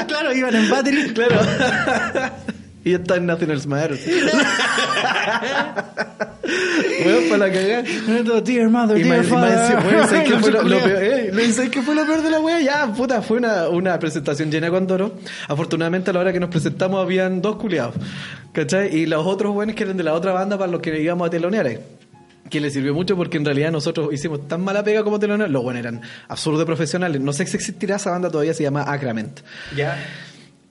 claro, 0.06 0.32
iban 0.32 0.54
en 0.54 0.70
battery. 0.70 1.12
Claro. 1.14 1.40
Y 2.84 2.94
está 2.94 3.16
en 3.16 3.26
Nothing 3.26 3.68
Matters. 3.68 4.00
bueno, 7.04 7.18
para 7.28 7.46
la 7.48 7.52
cagada. 7.52 7.82
Dear 8.42 8.68
mother, 8.70 8.98
Y 8.98 9.02
dear 9.02 9.24
father. 9.24 9.82
bueno, 9.84 10.06
¿sabes 10.06 10.28
qué 10.28 10.38
fue 10.38 10.50
lo, 10.50 10.62
peor? 10.62 11.02
Eh, 11.02 11.30
¿lo- 11.32 11.52
¿sabes 11.52 11.70
qué 11.70 11.82
fue 11.82 11.94
lo 11.94 12.04
peor 12.06 12.22
de 12.22 12.30
la 12.30 12.40
wea? 12.40 12.60
Ya, 12.60 12.86
puta, 12.92 13.22
fue 13.22 13.38
una, 13.38 13.68
una 13.68 13.98
presentación 13.98 14.50
llena 14.50 14.66
de 14.66 14.72
Condoro. 14.72 15.14
Afortunadamente, 15.48 16.10
a 16.10 16.12
la 16.14 16.20
hora 16.20 16.32
que 16.32 16.40
nos 16.40 16.50
presentamos, 16.50 17.02
habían 17.02 17.40
dos 17.40 17.56
culiados. 17.56 17.94
¿Cachai? 18.52 18.94
Y 18.94 19.06
los 19.06 19.24
otros 19.26 19.52
buenos 19.54 19.76
que 19.76 19.84
eran 19.84 19.96
de 19.96 20.02
la 20.02 20.14
otra 20.14 20.32
banda 20.32 20.58
para 20.58 20.70
los 20.70 20.80
que 20.80 21.00
íbamos 21.00 21.26
a 21.26 21.30
telonear. 21.30 21.66
eh. 21.66 21.80
Que 22.48 22.58
les 22.60 22.72
sirvió 22.72 22.92
mucho 22.94 23.16
porque 23.16 23.36
en 23.36 23.44
realidad 23.44 23.70
nosotros 23.70 24.12
hicimos 24.12 24.48
tan 24.48 24.62
mala 24.64 24.82
pega 24.82 25.04
como 25.04 25.20
telonear. 25.20 25.48
Los 25.50 25.62
buenos 25.62 25.80
eran 25.80 26.00
absurdos 26.26 26.58
de 26.60 26.66
profesionales. 26.66 27.20
No 27.20 27.32
sé 27.32 27.46
si 27.46 27.56
existirá 27.56 27.94
esa 27.96 28.10
banda 28.10 28.28
todavía, 28.28 28.52
se 28.54 28.64
llama 28.64 28.82
Acrament. 28.92 29.38
Ya. 29.76 29.96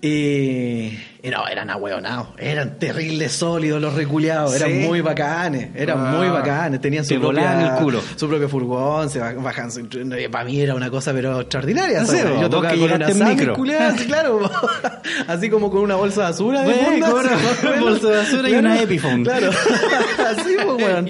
Y, 0.01 0.97
y 1.21 1.29
no, 1.29 1.45
eran 1.45 1.69
ahueonados, 1.69 2.29
eran 2.37 2.79
terribles 2.79 3.33
sólidos 3.33 3.81
los 3.81 3.93
reculeados, 3.95 4.55
eran 4.55 4.69
¿Sí? 4.69 4.75
muy 4.77 5.01
bacanes, 5.01 5.71
eran 5.75 5.97
Ah. 5.99 6.11
muy 6.17 6.29
bacanes, 6.29 6.79
tenían 6.79 7.03
su 7.03 7.19
propia, 7.19 7.75
el 7.75 7.83
culo. 7.83 8.01
su 8.15 8.29
propio 8.29 8.47
furgón, 8.47 9.09
se 9.09 9.19
baj- 9.19 9.43
bajan 9.43 9.69
su, 9.69 9.85
para 10.31 10.45
mí 10.45 10.61
era 10.61 10.73
una 10.73 10.89
cosa 10.89 11.11
pero 11.11 11.41
extraordinaria, 11.41 11.99
¿En 11.99 12.07
¿sabes? 12.07 12.21
serio? 12.21 12.39
yo 12.39 12.49
tocaba 12.49 12.75
con 12.77 12.91
una 12.93 13.07
micro. 13.29 13.53
culeada, 13.55 13.97
sí, 13.97 14.05
claro, 14.07 14.49
así 15.27 15.49
como 15.49 15.69
con 15.69 15.81
una 15.81 15.95
bolsa 15.95 16.21
de 16.21 16.27
basura 16.27 16.61
de 16.61 16.73
Bueno, 16.73 16.89
funda, 17.07 17.13
una 17.19 17.33
así, 17.73 17.79
bolsa 17.83 18.07
de 18.09 18.17
basura 18.17 18.49
y 18.49 18.53
una 18.53 18.81
Epiphone. 18.81 19.23
Claro, 19.25 19.49
así 19.49 20.55
pues 20.63 20.77
weón. 20.81 21.09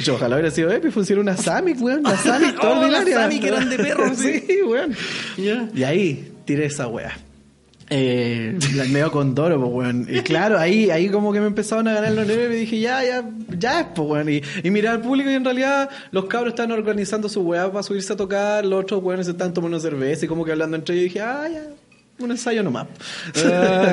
Yo 0.00 0.14
ojalá 0.16 0.34
hubiera 0.34 0.50
sido 0.50 0.72
Epiphone, 0.72 1.06
si 1.06 1.12
era 1.12 1.22
una 1.22 1.36
Samic, 1.36 1.80
weón, 1.80 2.00
una 2.00 2.16
Samic 2.16 2.56
Oh, 2.60 2.66
las 2.66 2.78
ordinaria. 2.78 3.20
Samic 3.20 3.44
eran 3.44 3.70
de 3.70 3.76
perro, 3.78 4.12
sí. 4.16 4.40
sí, 4.44 4.58
weón. 4.66 4.96
Y 5.72 5.84
ahí 5.84 6.32
tiré 6.44 6.66
esa 6.66 6.88
wea. 6.88 7.16
Eh, 7.90 8.58
la 8.74 8.84
medio 8.84 9.10
con 9.10 9.34
Doro, 9.34 9.60
pues, 9.60 9.72
weón. 9.72 10.06
Y 10.10 10.20
claro, 10.20 10.58
ahí, 10.58 10.90
ahí 10.90 11.08
como 11.08 11.32
que 11.32 11.40
me 11.40 11.46
empezaron 11.46 11.88
a 11.88 11.94
ganar 11.94 12.12
los 12.12 12.26
nervios 12.26 12.52
y 12.52 12.56
dije, 12.60 12.80
ya, 12.80 13.04
ya, 13.04 13.28
ya 13.58 13.80
es, 13.80 13.86
pues, 13.94 14.08
weón. 14.08 14.28
Y, 14.28 14.42
y 14.62 14.70
miré 14.70 14.88
al 14.88 15.00
público 15.00 15.30
y 15.30 15.34
en 15.34 15.44
realidad 15.44 15.90
los 16.10 16.26
cabros 16.26 16.52
estaban 16.52 16.72
organizando 16.72 17.28
su 17.28 17.42
weá 17.42 17.70
para 17.70 17.82
subirse 17.82 18.12
a 18.12 18.16
tocar, 18.16 18.64
los 18.64 18.82
otros 18.82 19.02
weones 19.02 19.28
estaban 19.28 19.52
tomando 19.52 19.78
cerveza 19.80 20.24
y 20.24 20.28
como 20.28 20.44
que 20.44 20.52
hablando 20.52 20.76
entre 20.76 20.94
ellos 20.94 21.02
y 21.02 21.08
dije, 21.08 21.20
ah, 21.20 21.48
ya, 21.52 21.64
un 22.18 22.30
ensayo 22.30 22.62
nomás. 22.62 22.86
Ah. 23.44 23.92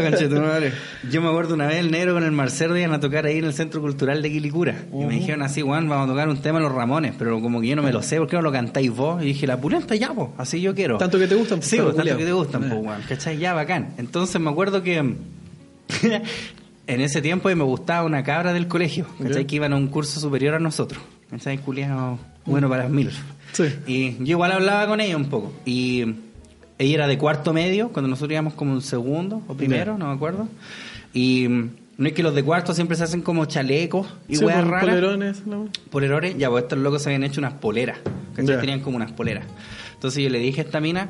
Yo 1.10 1.22
me 1.22 1.30
acuerdo 1.30 1.56
una 1.56 1.66
vez 1.68 1.78
el 1.78 1.90
negro 1.90 2.14
con 2.14 2.24
el 2.24 2.32
Marcelo 2.32 2.78
iban 2.78 2.94
a 2.94 3.00
tocar 3.00 3.26
ahí 3.26 3.40
en 3.40 3.46
el 3.46 3.54
Centro 3.54 3.82
Cultural 3.82 4.22
de 4.22 4.30
Quilicura. 4.30 4.76
Y 4.94 5.06
me 5.06 5.16
dijeron 5.16 5.42
así, 5.42 5.62
Juan, 5.62 5.90
vamos 5.90 6.06
a 6.08 6.12
tocar 6.12 6.30
un 6.30 6.38
tema 6.42 6.60
de 6.60 6.66
los 6.66 6.74
Ramones, 6.74 7.16
pero 7.18 7.42
como 7.42 7.60
que 7.62 7.68
yo 7.68 7.76
no 7.76 7.82
me 7.82 7.92
lo 7.92 8.04
sé, 8.04 8.18
¿por 8.18 8.28
qué 8.28 8.36
no 8.36 8.44
lo 8.44 8.52
cantáis 8.52 8.92
vos? 8.92 9.22
Y 9.24 9.28
dije, 9.28 9.48
la 9.48 9.60
pulenta 9.60 9.96
ya, 9.96 10.14
pues, 10.14 10.30
así 10.38 10.62
yo 10.62 10.76
quiero. 10.76 10.98
Tanto 10.98 11.18
que 11.18 11.28
te 11.28 11.36
gustan, 11.36 11.62
Sí, 11.64 11.78
tanto 11.78 12.04
que 12.04 12.26
te 12.26 12.32
gustan, 12.32 12.62
pues, 12.62 12.74
Eh. 12.74 12.82
Juan. 12.84 13.02
¿Cachai? 13.08 13.38
Ya, 13.38 13.54
bacán. 13.54 13.94
Entonces 13.98 14.40
me 14.40 14.50
acuerdo 14.52 14.84
que 14.84 14.98
en 16.88 17.02
ese 17.02 17.22
tiempo 17.22 17.50
me 17.50 17.64
gustaba 17.64 18.06
una 18.06 18.24
cabra 18.24 18.54
del 18.54 18.68
colegio, 18.68 19.06
¿cachai? 19.22 19.46
Que 19.46 19.56
iban 19.56 19.74
a 19.74 19.76
un 19.76 19.88
curso 19.88 20.20
superior 20.20 20.56
a 20.56 20.60
nosotros. 20.60 21.02
¿Cachai? 21.30 21.58
Culiao, 21.60 22.20
bueno 22.46 22.70
para 22.70 22.84
las 22.84 22.92
mil. 22.92 23.12
Sí. 23.54 23.64
Y 23.88 24.18
yo 24.24 24.32
igual 24.32 24.52
hablaba 24.52 24.88
con 24.88 25.00
ella 25.02 25.16
un 25.18 25.30
poco. 25.30 25.54
Y 25.66 26.06
ella 26.80 26.96
era 26.96 27.08
de 27.08 27.18
cuarto 27.20 27.54
medio, 27.54 27.90
cuando 27.90 28.10
nosotros 28.10 28.32
íbamos 28.32 28.54
como 28.56 28.72
un 28.74 28.82
segundo 28.82 29.44
o 29.48 29.54
primero, 29.54 29.98
no 29.98 30.08
me 30.08 30.14
acuerdo. 30.16 30.48
Y 31.14 31.48
mm, 31.48 31.70
no 31.98 32.08
es 32.08 32.14
que 32.14 32.24
los 32.24 32.34
de 32.34 32.44
cuarto 32.44 32.74
siempre 32.74 32.96
se 32.98 33.04
hacen 33.04 33.22
como 33.22 33.46
chalecos 33.46 34.08
y 34.28 34.38
Sí, 34.38 34.46
weas 34.46 34.60
pues, 34.62 34.68
raras. 34.72 34.86
polerones, 34.90 35.46
¿no? 35.46 35.68
Polerones, 35.92 36.38
ya, 36.38 36.50
pues 36.50 36.64
estos 36.64 36.80
locos 36.80 37.04
se 37.04 37.10
habían 37.10 37.24
hecho 37.24 37.42
unas 37.42 37.54
poleras. 37.54 38.00
¿cachai? 38.36 38.56
Ya. 38.56 38.60
Tenían 38.62 38.80
como 38.80 38.96
unas 38.96 39.12
poleras. 39.12 39.46
Entonces 39.94 40.24
yo 40.24 40.30
le 40.30 40.40
dije 40.40 40.62
a 40.62 40.64
esta 40.64 40.80
mina 40.80 41.10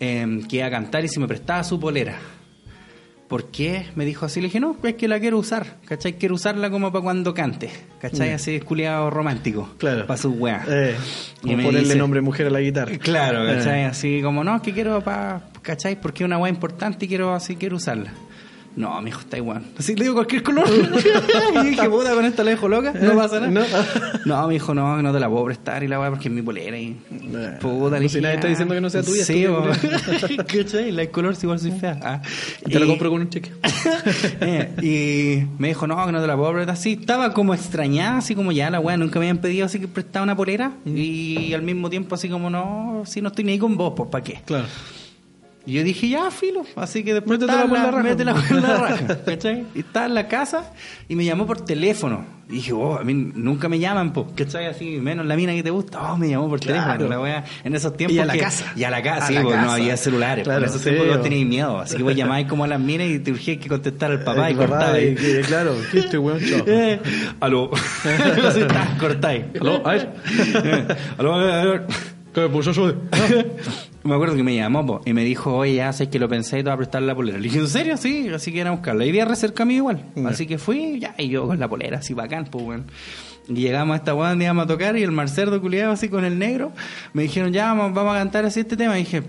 eh, 0.00 0.40
que 0.48 0.56
iba 0.56 0.66
a 0.66 0.70
cantar 0.70 1.04
y 1.04 1.08
si 1.08 1.20
me 1.20 1.28
prestaba 1.28 1.62
su 1.62 1.78
polera. 1.78 2.16
¿Por 3.30 3.44
qué? 3.52 3.86
Me 3.94 4.04
dijo 4.04 4.26
así. 4.26 4.40
Le 4.40 4.48
dije, 4.48 4.58
no, 4.58 4.76
es 4.82 4.94
que 4.96 5.06
la 5.06 5.20
quiero 5.20 5.38
usar. 5.38 5.76
¿Cachai? 5.86 6.18
Quiero 6.18 6.34
usarla 6.34 6.68
como 6.68 6.90
para 6.90 7.02
cuando 7.02 7.32
cante. 7.32 7.70
¿Cachai? 8.00 8.30
Ya. 8.30 8.34
Así 8.34 8.56
es 8.56 8.64
culiado 8.64 9.08
romántico. 9.08 9.70
Claro. 9.78 10.04
Para 10.04 10.18
sus 10.20 10.34
weas. 10.36 10.66
Eh, 10.68 10.96
Y 11.38 11.40
como 11.42 11.56
me 11.58 11.62
ponerle 11.62 11.86
dice- 11.90 11.96
nombre 11.98 12.20
mujer 12.22 12.48
a 12.48 12.50
la 12.50 12.58
guitarra. 12.60 12.98
Claro, 12.98 13.48
Eh. 13.48 13.54
¿cachai? 13.56 13.84
Así 13.84 14.20
como, 14.20 14.42
no, 14.42 14.56
es 14.56 14.62
que 14.62 14.72
quiero 14.72 15.00
para, 15.02 15.44
¿cachai? 15.62 16.00
Porque 16.00 16.24
es 16.24 16.26
una 16.26 16.38
weá 16.38 16.50
importante 16.52 17.04
y 17.04 17.08
quiero 17.08 17.32
así, 17.32 17.54
quiero 17.54 17.76
usarla. 17.76 18.12
No, 18.76 19.02
mi 19.02 19.10
hijo 19.10 19.20
está 19.20 19.36
igual. 19.36 19.62
Así 19.78 19.96
le 19.96 20.02
digo 20.04 20.14
cualquier 20.14 20.42
color. 20.44 20.64
y 21.64 21.66
dije, 21.70 21.90
puta, 21.90 22.14
con 22.14 22.24
esta 22.24 22.44
la 22.44 22.50
dejo 22.52 22.68
loca, 22.68 22.92
no 22.92 23.14
pasa 23.16 23.40
nada. 23.40 23.50
No. 23.50 23.62
No, 24.42 24.48
mi 24.48 24.56
hijo, 24.56 24.74
no, 24.74 25.02
no 25.02 25.12
te 25.12 25.18
la 25.18 25.28
puedo 25.28 25.44
prestar 25.46 25.82
y 25.82 25.88
la 25.88 25.98
weá 25.98 26.08
porque 26.10 26.28
es 26.28 26.34
mi 26.34 26.40
polera 26.40 26.78
y. 26.78 26.96
Puta, 27.60 27.98
le 27.98 28.04
no, 28.04 28.08
si 28.08 28.20
nadie 28.20 28.36
está 28.36 28.46
diciendo 28.48 28.72
que 28.74 28.80
no 28.80 28.88
sea 28.88 29.02
tuya, 29.02 29.24
Sí, 29.24 29.44
¿cachai? 30.36 30.92
La 30.92 31.02
de 31.02 31.10
color 31.10 31.34
si 31.34 31.46
igual 31.46 31.58
soy 31.58 31.72
fea. 31.72 31.98
Ah. 32.02 32.22
Te 32.64 32.78
la 32.78 32.86
Y- 32.86 32.88
compro 32.88 33.10
con 33.10 33.20
un 33.22 33.28
cheque. 33.28 33.50
eh, 34.40 34.70
y 34.82 35.60
me 35.60 35.68
dijo, 35.68 35.86
no, 35.86 36.06
que 36.06 36.12
no 36.12 36.20
te 36.20 36.26
la 36.26 36.36
puedo 36.36 36.52
prestar. 36.52 36.76
Sí, 36.76 36.96
estaba 37.00 37.32
como 37.32 37.54
extrañada, 37.54 38.18
así 38.18 38.34
como 38.36 38.52
ya 38.52 38.70
la 38.70 38.78
weá, 38.80 38.96
nunca 38.96 39.18
me 39.18 39.26
habían 39.26 39.38
pedido 39.38 39.66
así 39.66 39.80
que 39.80 39.88
prestaba 39.88 40.22
una 40.22 40.36
polera. 40.36 40.72
Y 40.86 41.52
al 41.54 41.62
mismo 41.62 41.90
tiempo, 41.90 42.14
así 42.14 42.28
como, 42.28 42.50
no, 42.50 43.02
si 43.04 43.20
no 43.20 43.28
estoy 43.28 43.44
ni 43.44 43.52
ahí 43.52 43.58
con 43.58 43.76
vos, 43.76 43.94
pues 43.96 44.08
¿para 44.10 44.22
qué? 44.24 44.40
Claro. 44.44 44.66
Y 45.66 45.74
yo 45.74 45.84
dije, 45.84 46.08
ya, 46.08 46.30
filo. 46.30 46.62
Así 46.74 47.04
que 47.04 47.12
después 47.14 47.38
estaba 47.38 47.66
por 47.66 47.78
la 47.78 47.90
raja. 47.90 48.02
métetela 48.02 48.34
por 48.34 48.50
la 48.62 48.76
raja, 48.78 49.18
¿cachai? 49.26 49.66
Y 49.74 49.80
estaba 49.80 50.06
en 50.06 50.14
la 50.14 50.26
casa 50.26 50.72
y 51.08 51.14
me 51.16 51.24
llamó 51.24 51.46
por 51.46 51.60
teléfono. 51.60 52.24
Y 52.48 52.54
dije, 52.54 52.72
oh, 52.72 52.96
a 52.98 53.04
mí 53.04 53.12
nunca 53.14 53.68
me 53.68 53.78
llaman, 53.78 54.12
po, 54.12 54.26
¿cachai? 54.34 54.66
Así, 54.66 54.96
menos 54.96 55.24
la 55.26 55.36
mina 55.36 55.52
que 55.52 55.62
te 55.62 55.70
gusta. 55.70 56.00
Oh, 56.12 56.16
me 56.16 56.28
llamó 56.30 56.48
por 56.48 56.58
Claro. 56.60 56.92
teléfono. 56.94 57.08
La 57.10 57.20
wea, 57.20 57.44
en 57.62 57.74
esos 57.76 57.94
tiempos. 57.96 58.16
Y 58.16 58.18
a 58.20 58.24
la 58.24 58.32
que- 58.32 58.38
casa. 58.40 58.72
Y 58.74 58.84
a 58.84 58.90
la 58.90 59.02
casa, 59.02 59.24
A 59.24 59.28
sí, 59.28 59.34
la 59.34 59.42
porque 59.42 59.56
no 59.58 59.62
casa. 59.64 59.74
había 59.76 59.96
celulares. 59.98 60.44
Claro, 60.44 60.58
en 60.60 60.64
esos 60.70 60.82
tiempos 60.82 61.06
bo. 61.06 61.12
vos 61.12 61.22
teníais 61.22 61.46
miedo. 61.46 61.78
Así 61.78 61.96
que 61.98 62.02
vos 62.02 62.16
llamabais 62.16 62.48
como 62.48 62.64
a 62.64 62.66
las 62.66 62.80
minas 62.80 63.06
y 63.08 63.18
te 63.20 63.30
urgías 63.30 63.58
que 63.58 63.68
contestar 63.68 64.10
al 64.10 64.24
papá 64.24 64.50
y 64.50 64.54
El 64.96 65.12
y 65.12 65.14
que, 65.14 65.40
claro, 65.46 65.74
¿qué 65.92 65.98
este 66.00 66.18
weón 66.18 66.40
chao? 66.48 66.64
Eh, 66.66 66.98
aló. 67.38 67.70
Cortáis. 68.98 69.44
Aló, 69.60 69.86
a 69.86 69.92
ver. 69.92 70.08
Eh, 70.64 70.88
aló, 71.18 71.34
a 71.34 71.38
ver, 71.44 71.50
a 71.52 71.64
ver. 71.66 71.86
¿Qué 72.34 72.48
pues 72.48 72.64
yo 72.66 72.72
soy? 72.74 72.94
Me 74.02 74.14
acuerdo 74.14 74.34
que 74.34 74.42
me 74.42 74.56
llamó 74.56 74.86
po, 74.86 75.02
y 75.04 75.12
me 75.12 75.24
dijo, 75.24 75.54
oye, 75.54 75.74
ya 75.74 75.92
sé 75.92 76.08
que 76.08 76.18
lo 76.18 76.28
pensé 76.28 76.58
y 76.58 76.62
te 76.62 76.64
voy 76.64 76.74
a 76.74 76.76
prestar 76.78 77.02
la 77.02 77.14
polera. 77.14 77.38
Le 77.38 77.44
dije, 77.44 77.58
¿en 77.58 77.68
serio? 77.68 77.96
Sí, 77.96 78.28
así 78.34 78.50
que 78.50 78.60
era 78.60 78.70
a 78.70 78.72
buscarla. 78.72 79.04
Y 79.04 79.12
vi 79.12 79.20
a 79.20 79.26
re 79.26 79.36
cerca 79.36 79.64
mío 79.64 79.78
igual. 79.78 80.04
Así 80.26 80.46
que 80.46 80.56
fui, 80.56 80.98
ya, 80.98 81.14
y 81.18 81.28
yo 81.28 81.46
con 81.46 81.58
la 81.60 81.68
polera, 81.68 81.98
así 81.98 82.14
bacán, 82.14 82.46
pues, 82.46 82.64
weón. 82.64 82.84
Y 83.48 83.54
llegamos 83.54 83.94
a 83.94 83.96
esta 83.96 84.14
weá 84.14 84.30
donde 84.30 84.44
íbamos 84.44 84.64
a 84.64 84.68
tocar 84.68 84.96
y 84.96 85.02
el 85.02 85.10
Marcerdo 85.10 85.60
culiado 85.60 85.92
así 85.92 86.08
con 86.08 86.24
el 86.24 86.38
negro. 86.38 86.72
Me 87.12 87.22
dijeron, 87.22 87.52
ya, 87.52 87.72
vamos, 87.74 87.92
vamos 87.92 88.14
a 88.14 88.18
cantar 88.18 88.44
así 88.44 88.60
este 88.60 88.76
tema. 88.76 88.98
Y 88.98 89.02
dije, 89.02 89.22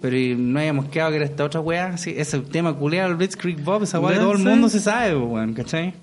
pero 0.00 0.16
y 0.16 0.34
no 0.36 0.58
habíamos 0.58 0.86
quedado 0.86 1.10
que 1.10 1.16
era 1.16 1.24
esta 1.24 1.44
otra 1.44 1.60
weá, 1.60 1.86
así, 1.94 2.14
ese 2.16 2.38
tema 2.40 2.74
culiado, 2.74 3.10
el 3.10 3.16
Blitzkrieg 3.16 3.62
Bob, 3.62 3.84
esa 3.84 3.98
weá 3.98 4.14
que 4.14 4.20
todo 4.20 4.32
el 4.32 4.38
mundo 4.38 4.68
se 4.68 4.78
sabe, 4.78 5.14
po, 5.14 5.24
weón, 5.26 5.54
¿cachai? 5.54 5.94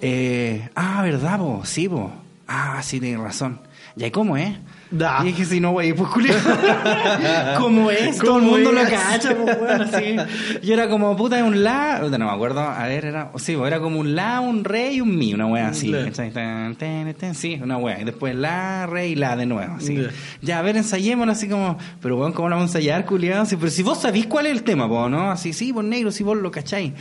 Eh, 0.00 0.68
ah, 0.74 1.02
¿verdad, 1.02 1.38
po? 1.38 1.62
Sí, 1.64 1.88
po. 1.88 2.10
Ah, 2.46 2.80
sí, 2.82 3.00
tienes 3.00 3.20
razón. 3.20 3.60
¿Ya 3.96 4.08
y 4.08 4.10
cómo 4.10 4.36
es? 4.36 4.56
Da. 4.90 5.20
Y 5.22 5.26
dije, 5.26 5.44
sí, 5.44 5.60
no, 5.60 5.70
güey, 5.70 5.92
pues 5.92 6.10
culiao. 6.10 6.36
¿Cómo 7.58 7.90
es? 7.90 8.18
Todo 8.18 8.38
el 8.38 8.42
¿Cómo 8.44 8.52
mundo 8.56 8.72
lo 8.72 8.80
es? 8.80 8.90
cacha, 8.90 9.34
pues 9.34 9.58
bueno, 9.58 9.84
así. 9.84 10.16
Y 10.62 10.72
era 10.72 10.88
como, 10.88 11.16
puta, 11.16 11.42
un 11.44 11.62
la, 11.62 12.00
no 12.00 12.18
me 12.26 12.30
acuerdo, 12.30 12.60
a 12.60 12.86
ver, 12.86 13.04
era, 13.04 13.30
sí, 13.36 13.54
pues, 13.56 13.68
era 13.68 13.80
como 13.80 14.00
un 14.00 14.14
la, 14.14 14.40
un 14.40 14.64
re 14.64 14.92
y 14.92 15.00
un 15.00 15.16
mi, 15.16 15.32
una 15.32 15.46
wea 15.46 15.68
así. 15.68 15.92
Tan, 16.32 16.76
Sí, 17.34 17.58
una 17.62 17.78
wea. 17.78 18.00
Y 18.00 18.04
después 18.04 18.34
la, 18.34 18.86
re 18.86 19.08
y 19.08 19.14
la 19.14 19.36
de 19.36 19.46
nuevo, 19.46 19.76
así. 19.76 19.96
Ya. 19.96 20.08
Ya, 20.42 20.58
a 20.58 20.62
ver, 20.62 20.76
ensayémoslo 20.76 21.32
así 21.32 21.48
como, 21.48 21.78
pero 22.00 22.18
weón, 22.18 22.32
¿cómo 22.32 22.48
lo 22.48 22.56
vamos 22.56 22.74
a 22.74 22.78
ensayar, 22.78 23.06
culiado? 23.06 23.42
Así, 23.42 23.56
pero 23.56 23.70
si 23.70 23.82
vos 23.82 24.00
sabís 24.00 24.26
cuál 24.26 24.46
es 24.46 24.52
el 24.52 24.64
tema, 24.64 24.88
po, 24.88 25.08
¿no? 25.08 25.30
Así, 25.30 25.52
sí, 25.52 25.72
pues 25.72 25.86
negro, 25.86 26.10
si 26.10 26.24
vos 26.24 26.36
lo 26.36 26.50
cacháis. 26.50 26.92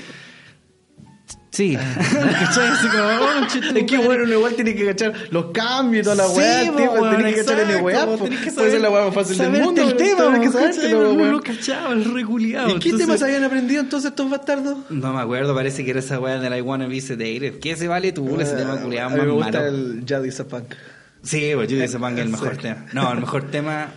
Sí, 1.54 1.78
¿cachai? 1.78 2.68
Así 2.70 2.88
como, 2.88 3.04
oh, 3.04 3.48
chiste, 3.48 3.80
Es 3.82 3.86
que 3.86 3.98
bueno, 4.00 4.24
uno 4.24 4.34
igual 4.34 4.56
tiene 4.56 4.74
que 4.74 4.86
cachar 4.88 5.14
los 5.30 5.52
cambios 5.52 6.02
y 6.02 6.04
toda 6.10 6.16
la 6.16 6.28
Sí, 6.28 6.40
weá, 6.40 6.72
weón, 6.90 7.16
tenés 7.18 7.36
que 7.36 7.46
cachar 7.46 7.70
en 7.72 7.84
weá, 7.84 8.06
que 8.08 8.52
Puede 8.52 8.72
ser 8.72 8.82
la 8.82 8.90
weá 8.90 9.06
más 9.06 9.14
fácil 9.14 9.38
del 9.38 9.52
mundo, 9.62 9.82
el 9.84 9.96
tema, 9.96 10.40
que 10.40 10.48
No 10.90 11.00
weón. 11.14 11.32
lo 11.32 11.42
cachaba, 11.42 11.94
el 11.94 12.06
reculiado. 12.12 12.70
¿Y 12.70 12.80
qué 12.80 12.90
Entonces- 12.90 13.06
temas 13.08 13.22
habían 13.22 13.44
aprendido 13.44 13.82
entonces 13.82 14.10
estos 14.10 14.30
bastardos? 14.32 14.78
No 14.90 15.14
me 15.14 15.22
acuerdo, 15.22 15.54
parece 15.54 15.86
que 15.86 15.92
era 15.92 16.00
esa 16.00 16.20
weá 16.20 16.40
de 16.40 16.50
la 16.50 16.58
I 16.58 16.62
Wanna 16.62 16.88
Be 16.88 17.00
Sedated. 17.00 17.60
¿Qué 17.60 17.76
se 17.76 17.88
vale 17.88 18.12
tú? 18.14 18.40
Ese 18.42 18.56
tema 18.56 18.78
culiado 18.82 19.10
Ah, 19.10 19.12
mí 19.14 19.18
más 19.20 19.28
me 19.28 19.34
gusta 19.34 19.52
malo. 19.60 19.68
el 19.68 20.06
Ya 20.06 20.20
dice 20.22 20.44
Punk. 20.46 20.74
Sí, 21.22 21.52
pues 21.54 21.70
yo 21.70 21.78
dice 21.80 22.00
Punk 22.00 22.14
es 22.18 22.20
el 22.26 22.30
mejor 22.30 22.56
Sí. 22.56 22.62
tema. 22.64 22.86
No, 22.94 23.14
el 23.14 23.20
mejor 23.20 23.44
tema. 23.52 23.92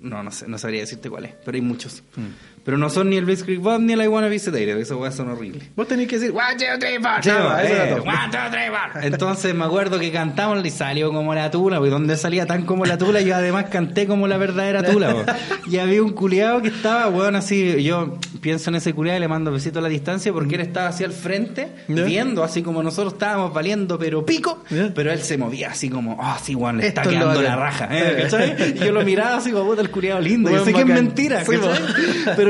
No, 0.00 0.22
no 0.22 0.30
sé, 0.30 0.46
no 0.46 0.58
sabría 0.58 0.80
decirte 0.82 1.10
cuál 1.10 1.24
es, 1.24 1.32
pero 1.44 1.56
hay 1.56 1.62
muchos. 1.62 2.02
Mm. 2.14 2.57
Pero 2.68 2.76
no 2.76 2.90
son 2.90 3.08
ni 3.08 3.16
el 3.16 3.24
Blitzkrieg 3.24 3.60
Bob 3.60 3.80
ni 3.80 3.94
el 3.94 4.02
I 4.02 4.08
Wanna 4.08 4.28
Be 4.28 4.38
Sedated. 4.38 4.76
Esas 4.76 4.98
weas 4.98 5.14
son 5.14 5.30
horribles. 5.30 5.62
Vos 5.74 5.88
tenés 5.88 6.06
que 6.06 6.18
decir, 6.18 6.34
one, 6.36 6.54
two, 6.58 6.78
three, 6.78 6.98
four. 6.98 7.22
Sí, 7.22 7.30
No, 7.30 7.58
eh, 7.58 7.94
one, 7.94 8.30
two, 8.30 8.38
three, 8.50 8.68
four. 8.68 9.04
Entonces 9.04 9.54
me 9.54 9.64
acuerdo 9.64 9.98
que 9.98 10.12
cantamos 10.12 10.62
y 10.62 10.68
salió 10.68 11.10
como 11.10 11.34
la 11.34 11.50
tula, 11.50 11.78
pues 11.78 11.90
donde 11.90 12.14
salía 12.18 12.44
tan 12.44 12.66
como 12.66 12.84
la 12.84 12.98
tula, 12.98 13.22
yo 13.22 13.34
además 13.36 13.70
canté 13.70 14.06
como 14.06 14.28
la 14.28 14.36
verdadera 14.36 14.82
tula. 14.82 15.14
pues. 15.14 15.26
Y 15.70 15.78
había 15.78 16.02
un 16.02 16.10
culiado 16.10 16.60
que 16.60 16.68
estaba, 16.68 17.08
weón, 17.08 17.36
así, 17.36 17.82
yo 17.82 18.18
pienso 18.42 18.68
en 18.68 18.76
ese 18.76 18.92
culiado 18.92 19.16
y 19.16 19.20
le 19.20 19.28
mando 19.28 19.50
besito 19.50 19.78
a 19.78 19.82
la 19.82 19.88
distancia 19.88 20.30
porque 20.34 20.56
él 20.56 20.60
estaba 20.60 20.88
así 20.88 21.04
al 21.04 21.12
frente, 21.12 21.68
viendo, 21.88 22.44
así 22.44 22.62
como 22.62 22.82
nosotros 22.82 23.14
estábamos 23.14 23.54
valiendo, 23.54 23.98
pero 23.98 24.26
pico, 24.26 24.62
pero 24.94 25.10
él 25.10 25.22
se 25.22 25.38
movía 25.38 25.70
así 25.70 25.88
como, 25.88 26.18
ah, 26.20 26.38
sí, 26.42 26.54
weón, 26.54 26.76
le 26.76 26.88
está 26.88 27.00
Esto 27.00 27.14
quedando 27.14 27.40
la 27.40 27.56
raja. 27.56 27.88
¿eh? 27.92 28.74
yo 28.78 28.92
lo 28.92 29.02
miraba 29.06 29.38
así 29.38 29.52
como, 29.52 29.70
puta, 29.70 29.80
el 29.80 29.90
culiado 29.90 30.20
lindo. 30.20 30.50
Yo 30.50 30.56
Weón 30.56 30.66
sé 30.66 30.74
que 30.74 30.80
es 30.80 30.86
mentira, 30.86 31.44
Sí, 31.46 31.56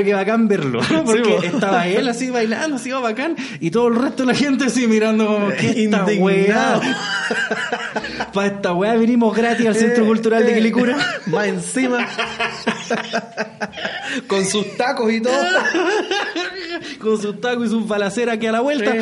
que 0.09 0.15
bacán 0.15 0.49
verlo. 0.49 0.81
Porque 1.05 1.23
po. 1.23 1.43
estaba 1.43 1.87
él 1.87 2.09
así 2.09 2.31
bailando, 2.31 2.77
así 2.77 2.91
oh, 2.93 3.01
bacán, 3.01 3.37
y 3.61 3.71
todo 3.71 3.89
el 3.89 3.97
resto 3.97 4.23
de 4.23 4.33
la 4.33 4.35
gente 4.35 4.65
así 4.65 4.87
mirando 4.87 5.27
como, 5.27 5.49
¿qué 5.51 5.85
esta 5.85 6.05
weá? 6.05 6.81
Para 8.33 8.47
esta 8.47 8.73
weá 8.73 8.95
vinimos 8.95 9.37
gratis 9.37 9.67
al 9.67 9.75
Centro 9.75 10.05
Eh, 10.05 10.07
Cultural 10.07 10.45
de 10.45 10.53
eh, 10.53 10.55
Quilicura. 10.55 10.97
Más 11.27 11.47
encima. 11.47 12.09
Con 14.27 14.45
sus 14.45 14.77
tacos 14.77 15.13
y 15.13 15.21
todo. 15.21 15.35
Con 17.01 17.21
sus 17.21 17.41
tacos 17.41 17.67
y 17.67 17.71
sus 17.71 17.87
balaceras 17.87 18.39
que 18.39 18.49
a 18.49 18.53
la 18.53 18.61
vuelta. 18.61 18.93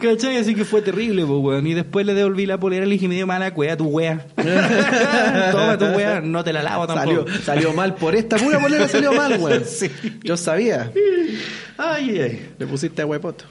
¿Cachai? 0.00 0.36
Así 0.36 0.54
que 0.54 0.64
fue 0.64 0.82
terrible, 0.82 1.24
pues, 1.24 1.38
weón. 1.40 1.66
Y 1.66 1.74
después 1.74 2.06
le 2.06 2.14
devolví 2.14 2.46
la 2.46 2.58
polera 2.58 2.84
y 2.86 2.88
le 2.88 2.94
dije, 2.94 3.08
me 3.08 3.14
dio 3.14 3.26
mala 3.26 3.52
cueva, 3.54 3.76
tu 3.76 3.86
wea. 3.86 4.26
Toma 5.52 5.78
tu 5.78 5.86
wea, 5.86 6.20
no 6.20 6.42
te 6.42 6.52
la 6.52 6.62
lavo 6.62 6.86
tampoco. 6.86 7.26
Salió, 7.28 7.42
salió 7.42 7.72
mal 7.72 7.94
por 7.94 8.14
esta 8.14 8.36
pura 8.36 8.60
polera 8.60 8.88
salió 8.88 9.12
mal, 9.12 9.38
weón. 9.40 9.62
Sí. 9.66 9.90
Yo 10.22 10.36
sabía. 10.36 10.90
Ay, 11.76 12.18
ay. 12.20 12.50
Le 12.58 12.66
pusiste 12.66 13.02
a 13.02 13.06
huepoto. 13.06 13.44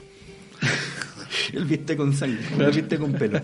El 1.52 1.64
viste 1.64 1.96
con 1.96 2.12
sangre, 2.14 2.40
el 2.58 2.72
viste 2.72 2.98
con 2.98 3.12
pelo. 3.12 3.40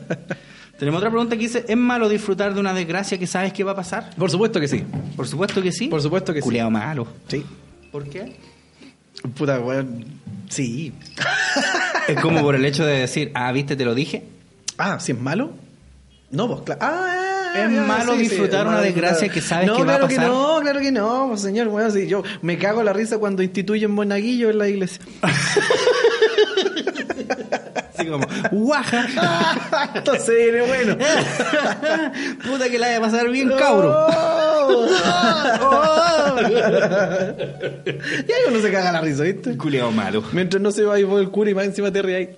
Tenemos 0.79 0.99
otra 0.99 1.11
pregunta 1.11 1.37
que 1.37 1.43
dice, 1.43 1.65
¿es 1.69 1.77
malo 1.77 2.09
disfrutar 2.09 2.55
de 2.55 2.61
una 2.61 2.75
desgracia 2.75 3.17
que 3.17 3.27
sabes 3.27 3.53
que 3.53 3.63
va 3.63 3.71
a 3.73 3.77
pasar? 3.77 4.11
Por 4.17 4.31
supuesto 4.31 4.59
que 4.59 4.67
sí. 4.67 4.85
Por 5.15 5.29
supuesto 5.29 5.63
que 5.63 5.71
sí. 5.71 5.87
Por 5.89 6.03
supuesto 6.03 6.35
que 6.35 6.41
sí. 6.41 6.45
Culeado 6.45 6.71
malo. 6.71 7.07
Sí. 7.29 7.45
¿Por 7.93 8.09
qué? 8.09 8.37
Puta, 9.37 9.61
weón. 9.61 10.05
Sí. 10.49 10.93
Es 12.09 12.21
como 12.21 12.43
por 12.43 12.55
el 12.55 12.65
hecho 12.65 12.85
de 12.85 12.99
decir, 13.01 13.31
ah, 13.35 13.51
viste, 13.53 13.77
te 13.77 13.85
lo 13.85 13.95
dije. 13.95 14.25
Ah, 14.79 14.99
si 15.01 15.13
es 15.13 15.19
malo. 15.19 15.53
No, 16.31 16.49
pues 16.49 16.61
claro. 16.63 16.81
Ah, 16.83 17.53
Es 17.57 17.71
malo 17.71 18.15
disfrutar 18.17 18.63
una 18.63 18.73
malo 18.77 18.83
desgracia 18.85 19.29
disfrutar. 19.29 19.35
que 19.35 19.41
sabes 19.43 19.67
no, 19.67 19.77
que 19.77 19.85
va 19.85 19.95
a 19.95 19.97
claro 19.99 20.09
pasar. 20.09 20.25
que 20.25 20.31
no, 20.31 20.59
claro 20.63 20.81
que 20.81 20.93
no, 20.93 21.27
pues, 21.29 21.41
señor, 21.43 21.69
weón. 21.69 21.93
Si 21.93 22.07
yo 22.07 22.23
me 22.43 22.59
cago 22.59 22.83
la 22.83 22.93
risa 22.93 23.19
cuando 23.19 23.43
instituyen 23.43 23.91
monaguillo 23.91 24.51
en 24.51 24.59
la 24.59 24.69
iglesia. 24.69 25.01
Así 27.95 28.07
como, 28.07 28.27
guaja. 28.51 29.91
Entonces 29.95 30.35
viene 30.37 30.63
bueno. 30.63 30.97
Puta 32.45 32.69
que 32.71 32.79
la 32.79 32.87
vaya 32.87 32.99
a 32.99 33.01
pasar 33.01 33.29
bien, 33.31 33.51
cabro. 33.59 33.95
Oh. 35.65 36.37
y 36.41 36.55
ahí 38.33 38.43
uno 38.49 38.61
se 38.61 38.71
caga 38.71 38.93
la 38.93 39.01
risa, 39.01 39.25
¿viste? 39.25 39.57
Culeado 39.57 39.91
malo. 39.91 40.23
Mientras 40.33 40.63
no 40.63 40.71
se 40.71 40.85
va 40.85 40.99
y 40.99 41.05
vos 41.05 41.21
el 41.21 41.31
cura 41.31 41.51
y 41.51 41.55
más 41.55 41.65
encima 41.65 41.91
te 41.93 42.01
ríes. 42.01 42.31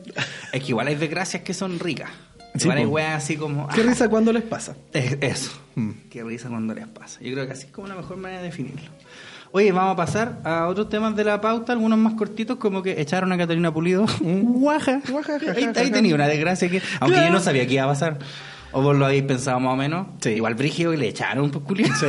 Es 0.52 0.62
que 0.62 0.68
igual 0.68 0.88
hay 0.88 0.94
desgracias 0.94 1.42
que 1.42 1.55
son 1.55 1.78
ricas. 1.78 2.11
Sí, 2.55 2.64
igual 2.64 2.78
hay 2.78 2.86
weas 2.86 3.22
así 3.22 3.36
como. 3.36 3.68
¿Qué 3.68 3.82
ah, 3.82 3.84
risa 3.88 4.09
cuando 4.09 4.32
les 4.32 4.42
pasa? 4.42 4.76
Es- 4.92 5.18
eso. 5.20 5.52
Qué 6.11 6.22
risa 6.22 6.48
cuando 6.48 6.74
les 6.74 6.86
pasa. 6.86 7.20
Yo 7.20 7.32
creo 7.32 7.46
que 7.46 7.52
así 7.52 7.66
es 7.66 7.72
como 7.72 7.88
la 7.88 7.94
mejor 7.94 8.16
manera 8.16 8.40
de 8.40 8.46
definirlo. 8.48 8.90
Oye, 9.57 9.70
vamos 9.70 9.92
a 9.92 9.96
pasar 9.96 10.38
a 10.42 10.66
otros 10.66 10.88
temas 10.88 11.14
de 11.14 11.22
la 11.22 11.40
pauta, 11.40 11.74
algunos 11.74 11.96
más 11.96 12.14
cortitos, 12.14 12.57
como 12.57 12.82
que 12.82 13.00
echaron 13.00 13.30
a 13.30 13.38
Catalina 13.38 13.72
Pulido. 13.72 14.05
Guaja. 14.20 15.00
Guaja, 15.09 15.38
ja, 15.38 15.52
Ahí, 15.52 15.92
tenía 15.92 16.12
una 16.12 16.26
desgracia 16.26 16.68
que, 16.68 16.82
aunque 16.98 17.20
yo 17.20 17.30
no 17.30 17.38
sabía 17.38 17.64
que 17.64 17.74
iba 17.74 17.84
a 17.84 17.86
pasar. 17.86 18.18
O 18.72 18.82
vos 18.82 18.96
lo 18.96 19.07
habéis 19.07 19.22
pensado 19.22 19.61
más 19.61 19.74
o 19.74 19.76
menos. 19.76 20.09
Sí. 20.20 20.30
Igual 20.30 20.57
Brigio 20.57 20.92
y 20.92 20.96
le 20.96 21.07
echaron 21.07 21.52
por 21.52 21.62
culiado. 21.62 21.94
Sí. 21.94 22.07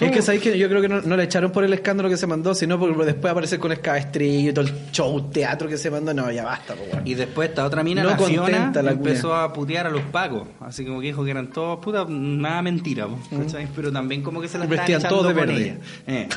es 0.00 0.10
que 0.10 0.22
sabéis 0.22 0.42
que 0.42 0.58
yo 0.58 0.70
creo 0.70 0.80
que 0.80 0.88
no, 0.88 1.02
no 1.02 1.18
le 1.18 1.24
echaron 1.24 1.52
por 1.52 1.64
el 1.64 1.74
escándalo 1.74 2.08
que 2.08 2.16
se 2.16 2.26
mandó, 2.26 2.54
sino 2.54 2.78
por 2.78 3.04
después 3.04 3.30
aparecer 3.30 3.58
con 3.58 3.72
escabestrillo 3.72 4.48
y 4.48 4.54
todo 4.54 4.64
el 4.64 4.72
show, 4.90 5.30
teatro 5.30 5.68
que 5.68 5.76
se 5.76 5.90
mandó. 5.90 6.14
No, 6.14 6.32
ya 6.32 6.46
basta, 6.46 6.72
po, 6.74 6.84
weón. 6.90 7.06
Y 7.06 7.12
después 7.12 7.50
esta 7.50 7.66
otra 7.66 7.82
mina, 7.82 8.02
No 8.02 8.08
la 8.08 8.16
Fiona, 8.16 8.72
la 8.82 8.92
empezó 8.92 9.34
a 9.34 9.52
putear 9.52 9.86
a 9.86 9.90
los 9.90 10.00
pacos. 10.04 10.48
Así 10.60 10.86
como 10.86 11.02
que 11.02 11.08
dijo 11.08 11.22
que 11.26 11.32
eran 11.32 11.48
todos 11.48 11.78
puta, 11.80 12.06
nada 12.08 12.62
mentira. 12.62 13.06
po, 13.06 13.18
¿cachai? 13.36 13.68
Pero 13.76 13.92
también 13.92 14.22
como 14.22 14.40
que 14.40 14.48
se 14.48 14.56
la 14.56 14.64
estaban 14.64 14.90
echando 14.90 15.08
todos 15.10 15.28
de 15.28 15.34
con 15.34 15.46
verde. 15.48 15.62
ella. 15.62 15.76
Eh. 16.06 16.28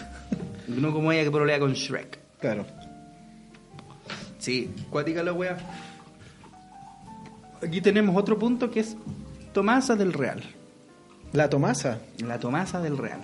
No 0.67 0.93
como 0.93 1.11
ella 1.11 1.23
que 1.23 1.31
prolea 1.31 1.59
con 1.59 1.73
Shrek. 1.73 2.19
Claro. 2.39 2.65
Sí, 4.39 4.69
cuática 4.89 5.23
la 5.23 5.33
wea. 5.33 5.57
Aquí 7.65 7.79
tenemos 7.81 8.15
otro 8.17 8.37
punto 8.37 8.69
que 8.69 8.81
es 8.81 8.95
Tomasa 9.53 9.95
del 9.95 10.11
Real. 10.13 10.41
La 11.31 11.49
Tomasa. 11.49 11.99
La 12.19 12.39
Tomasa 12.39 12.81
del 12.81 12.97
Real. 12.97 13.21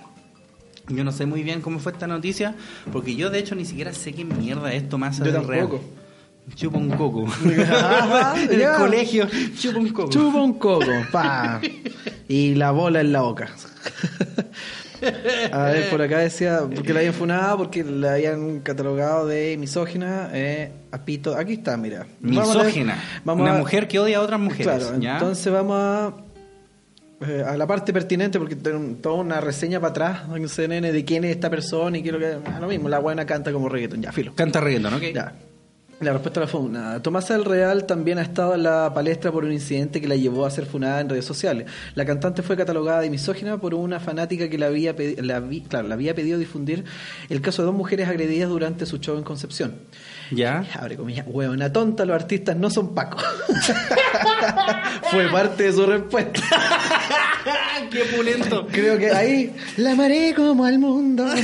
Yo 0.88 1.04
no 1.04 1.12
sé 1.12 1.26
muy 1.26 1.42
bien 1.42 1.60
cómo 1.60 1.78
fue 1.78 1.92
esta 1.92 2.06
noticia, 2.06 2.54
porque 2.92 3.14
yo 3.14 3.30
de 3.30 3.38
hecho 3.38 3.54
ni 3.54 3.64
siquiera 3.64 3.92
sé 3.92 4.12
qué 4.12 4.24
mierda 4.24 4.72
es 4.72 4.88
Tomasa 4.88 5.24
Yo 5.24 5.32
del 5.32 5.46
Real. 5.46 5.68
tampoco. 5.68 5.84
Chupa 6.54 6.78
un 6.78 6.90
coco. 6.90 7.26
En 7.44 8.60
el 8.60 8.72
colegio, 8.76 9.28
chupa 9.56 9.78
un 9.78 9.88
coco. 9.90 10.10
Chupa 10.10 10.40
un 10.40 10.54
coco, 10.54 10.90
pa. 11.12 11.60
Y 12.28 12.54
la 12.54 12.70
bola 12.70 13.00
en 13.00 13.12
la 13.12 13.20
boca. 13.22 13.50
A 15.52 15.64
ver, 15.64 15.90
por 15.90 16.02
acá 16.02 16.18
decía, 16.18 16.60
porque 16.74 16.92
la 16.92 17.00
habían 17.00 17.14
funado, 17.22 17.56
porque 17.58 17.82
la 17.84 18.14
habían 18.14 18.60
catalogado 18.60 19.26
de 19.26 19.56
misógina, 19.56 20.30
eh, 20.32 20.70
a 20.92 20.98
pito. 21.04 21.36
Aquí 21.36 21.54
está, 21.54 21.76
mira. 21.76 22.06
Vamos 22.20 22.50
a 22.50 22.54
leer- 22.54 22.64
Misógina. 22.66 23.04
vamos 23.24 23.42
Una 23.42 23.54
a- 23.56 23.58
mujer 23.58 23.88
que 23.88 23.98
odia 23.98 24.18
a 24.18 24.20
otras 24.22 24.40
mujeres. 24.40 24.66
Claro, 24.66 24.98
¿ya? 25.00 25.14
entonces 25.14 25.52
vamos 25.52 25.76
a. 25.78 26.14
eh, 27.26 27.44
a 27.46 27.56
la 27.56 27.66
parte 27.66 27.92
pertinente, 27.92 28.38
porque 28.38 28.56
tengo 28.56 28.96
toda 29.00 29.16
una 29.16 29.40
reseña 29.40 29.80
para 29.80 29.90
atrás 29.90 30.22
en 30.34 30.48
CNN 30.48 30.92
de 30.92 31.04
quién 31.04 31.24
es 31.24 31.32
esta 31.32 31.50
persona 31.50 31.98
y 31.98 32.02
qué 32.02 32.08
es 32.08 32.12
lo 32.14 32.18
que. 32.18 32.50
a 32.50 32.60
lo 32.60 32.66
mismo, 32.68 32.88
la 32.88 32.98
buena 32.98 33.24
canta 33.26 33.52
como 33.52 33.68
reggaeton, 33.68 34.02
ya, 34.02 34.12
filo. 34.12 34.34
Canta 34.34 34.60
¿no? 34.90 34.96
Ok. 34.96 35.02
Ya. 35.14 35.32
La 36.00 36.12
respuesta 36.14 36.40
a 36.40 36.44
la 36.44 36.46
funa. 36.46 37.02
Tomasa 37.02 37.34
del 37.34 37.44
Real 37.44 37.84
también 37.84 38.16
ha 38.18 38.22
estado 38.22 38.54
en 38.54 38.62
la 38.62 38.90
palestra 38.94 39.30
por 39.30 39.44
un 39.44 39.52
incidente 39.52 40.00
que 40.00 40.08
la 40.08 40.16
llevó 40.16 40.46
a 40.46 40.50
ser 40.50 40.64
funada 40.64 40.98
en 41.02 41.10
redes 41.10 41.26
sociales. 41.26 41.66
La 41.94 42.06
cantante 42.06 42.42
fue 42.42 42.56
catalogada 42.56 43.00
de 43.02 43.10
misógina 43.10 43.58
por 43.58 43.74
una 43.74 44.00
fanática 44.00 44.48
que 44.48 44.64
había, 44.64 44.94
la 45.18 45.40
vi- 45.40 45.60
claro, 45.60 45.88
le 45.88 45.94
había 45.94 46.14
pedido 46.14 46.38
difundir 46.38 46.84
el 47.28 47.42
caso 47.42 47.60
de 47.60 47.66
dos 47.66 47.74
mujeres 47.74 48.08
agredidas 48.08 48.48
durante 48.48 48.86
su 48.86 48.96
show 48.96 49.18
en 49.18 49.24
Concepción. 49.24 49.74
Ya. 50.30 50.64
Abre 50.80 50.96
comillas, 50.96 51.26
huevona 51.28 51.70
tonta, 51.70 52.06
los 52.06 52.14
artistas 52.14 52.56
no 52.56 52.70
son 52.70 52.94
pacos. 52.94 53.22
fue 55.10 55.28
parte 55.30 55.64
de 55.64 55.72
su 55.74 55.84
respuesta. 55.84 56.40
¡Qué 57.90 58.04
pulento! 58.16 58.66
Creo 58.72 58.96
que 58.96 59.10
ahí 59.10 59.52
la 59.76 59.94
maré 59.94 60.32
como 60.34 60.64
al 60.64 60.78
mundo. 60.78 61.26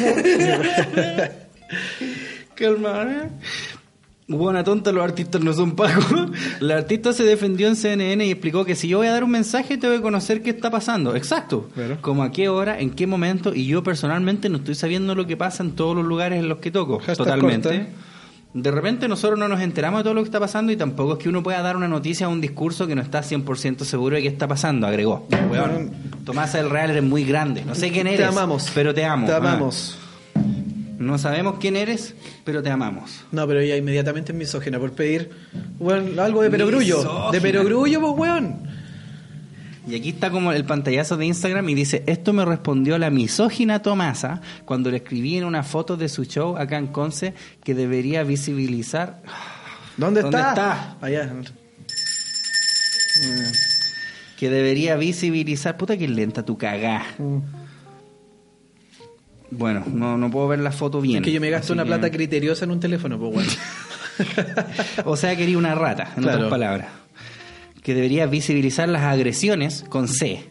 Calma, 2.55 3.03
¿eh? 3.03 3.29
Buena 4.29 4.65
tonta, 4.65 4.91
los 4.91 5.05
artistas 5.05 5.41
no 5.41 5.53
son 5.53 5.77
pagos. 5.77 6.05
La 6.61 6.79
artista 6.79 7.13
se 7.13 7.23
defendió 7.23 7.69
en 7.69 7.77
CNN 7.77 8.27
y 8.27 8.31
explicó 8.33 8.65
que 8.65 8.75
si 8.75 8.89
yo 8.89 8.99
voy 8.99 9.07
a 9.07 9.13
dar 9.13 9.23
un 9.23 9.31
mensaje, 9.31 9.79
tengo 9.79 9.95
que 9.95 10.01
conocer 10.03 10.43
qué 10.43 10.51
está 10.51 10.69
pasando. 10.69 11.15
Exacto. 11.15 11.69
Como 12.01 12.25
a 12.25 12.33
qué 12.33 12.49
hora, 12.49 12.81
en 12.81 12.91
qué 12.91 13.07
momento, 13.07 13.55
y 13.55 13.67
yo 13.67 13.85
personalmente 13.85 14.49
no 14.49 14.57
estoy 14.59 14.75
sabiendo 14.75 15.15
lo 15.15 15.29
que 15.29 15.37
pasa 15.37 15.63
en 15.63 15.73
todos 15.73 15.95
los 15.95 16.05
lugares 16.05 16.41
en 16.41 16.49
los 16.49 16.59
que 16.59 16.73
toco. 16.73 16.99
Hashtag 16.99 17.17
Totalmente. 17.19 17.69
corta. 17.69 17.87
De 18.55 18.71
repente 18.71 19.07
nosotros 19.07 19.39
no 19.39 19.49
nos 19.49 19.61
enteramos 19.61 20.01
de 20.01 20.05
todo 20.05 20.15
lo 20.15 20.23
que 20.23 20.29
está 20.29 20.41
pasando 20.41 20.73
y 20.73 20.77
tampoco 20.77 21.13
es 21.13 21.19
que 21.19 21.29
uno 21.29 21.43
pueda 21.43 21.61
dar 21.63 21.77
una 21.77 21.89
noticia 21.89 22.27
o 22.27 22.33
un 22.33 22.41
discurso 22.41 22.87
que 22.87 22.95
no 22.95 23.03
está 23.03 23.21
100% 23.23 23.85
seguro 23.85 24.17
de 24.17 24.23
qué 24.23 24.29
está 24.29 24.49
pasando, 24.49 24.87
agregó. 24.87 25.29
Weón, 25.51 25.91
Tomás 26.25 26.55
del 26.55 26.71
Real 26.71 26.91
eres 26.91 27.03
muy 27.05 27.23
grande. 27.25 27.65
No 27.65 27.75
sé 27.75 27.93
quién 27.93 28.07
eres. 28.07 28.19
Te 28.21 28.25
amamos. 28.25 28.73
Pero 28.75 28.93
te 28.95 29.05
amo. 29.05 29.27
Te 29.27 29.33
Ah. 29.35 29.41
No 30.99 31.19
sabemos 31.19 31.57
quién 31.61 31.77
eres, 31.77 32.15
pero 32.45 32.63
te 32.63 32.71
amamos. 32.71 33.25
No, 33.31 33.47
pero 33.47 33.61
ella 33.61 33.77
inmediatamente 33.77 34.33
es 34.33 34.39
misógina 34.39 34.79
por 34.79 34.93
pedir 34.93 35.31
algo 36.19 36.43
de 36.43 36.51
perogrullo. 36.51 37.31
De 37.31 37.41
perogrullo, 37.41 38.01
pues, 38.01 38.13
weón. 38.17 38.67
Y 39.89 39.95
aquí 39.95 40.09
está 40.09 40.31
como 40.31 40.51
el 40.51 40.65
pantallazo 40.65 41.17
de 41.17 41.27
Instagram 41.27 41.69
y 41.69 41.75
dice, 41.75 42.03
esto 42.07 42.33
me 42.33 42.45
respondió 42.45 42.99
la 42.99 43.11
misógina 43.11 43.83
Tomasa 43.83 44.41
cuando 44.65 44.91
le 44.91 44.97
escribí 44.97 45.37
en 45.37 45.45
una 45.45 45.63
foto 45.63 45.97
de 45.97 46.09
su 46.09 46.25
show 46.25 46.57
acá 46.57 46.77
en 46.77 46.89
Conce 46.89 47.35
que 47.63 47.75
debería 47.75 48.25
visibilizar... 48.25 49.23
¿Dónde, 49.97 50.23
¿Dónde 50.23 50.39
está? 50.39 50.49
está? 50.51 50.97
Allá. 51.01 51.33
Que 54.37 54.51
debería 54.51 54.97
visibilizar... 54.97 55.77
Puta 55.77 55.97
que 55.97 56.09
lenta 56.09 56.45
tu 56.45 56.59
cagá. 56.59 57.05
Mm. 57.19 57.66
Bueno, 59.51 59.85
no, 59.93 60.17
no 60.19 60.31
puedo 60.31 60.49
ver 60.49 60.59
la 60.61 60.73
foto 60.73 61.01
bien. 61.01 61.19
Es 61.19 61.23
que 61.23 61.33
yo 61.33 61.41
me 61.41 61.51
gasto 61.51 61.73
una 61.73 61.83
que- 61.85 61.89
plata 61.89 62.11
criteriosa 62.11 62.65
en 62.65 62.71
un 62.73 62.81
teléfono, 62.81 63.19
pues, 63.19 63.35
weón. 63.37 63.49
O 65.05 65.17
sea, 65.17 65.37
quería 65.37 65.59
una 65.59 65.75
rata, 65.75 66.13
en 66.17 66.23
Claro. 66.23 66.39
otras 66.39 66.51
palabras. 66.51 66.89
Que 67.83 67.95
debería 67.95 68.27
visibilizar 68.27 68.89
las 68.89 69.03
agresiones 69.03 69.85
con 69.89 70.09
C. 70.09 70.45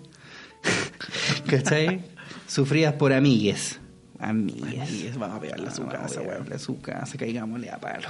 ¿Cachai? 1.48 2.02
Sufridas 2.48 2.94
por 2.94 3.12
amigues. 3.14 3.80
Amigues. 4.30 4.82
Amigues, 4.90 5.18
vamos 5.18 5.38
a 5.38 5.40
pegarle 5.42 5.68
a 5.68 5.72
su 5.72 5.82
Vamos 5.84 5.96
casa, 5.96 6.20
pegarle 6.22 6.42
weón. 6.42 6.54
A 6.54 6.60
su 6.60 6.82
casa, 6.82 7.18
caigámosle 7.18 7.70
a 7.70 7.78
palo. 7.80 8.08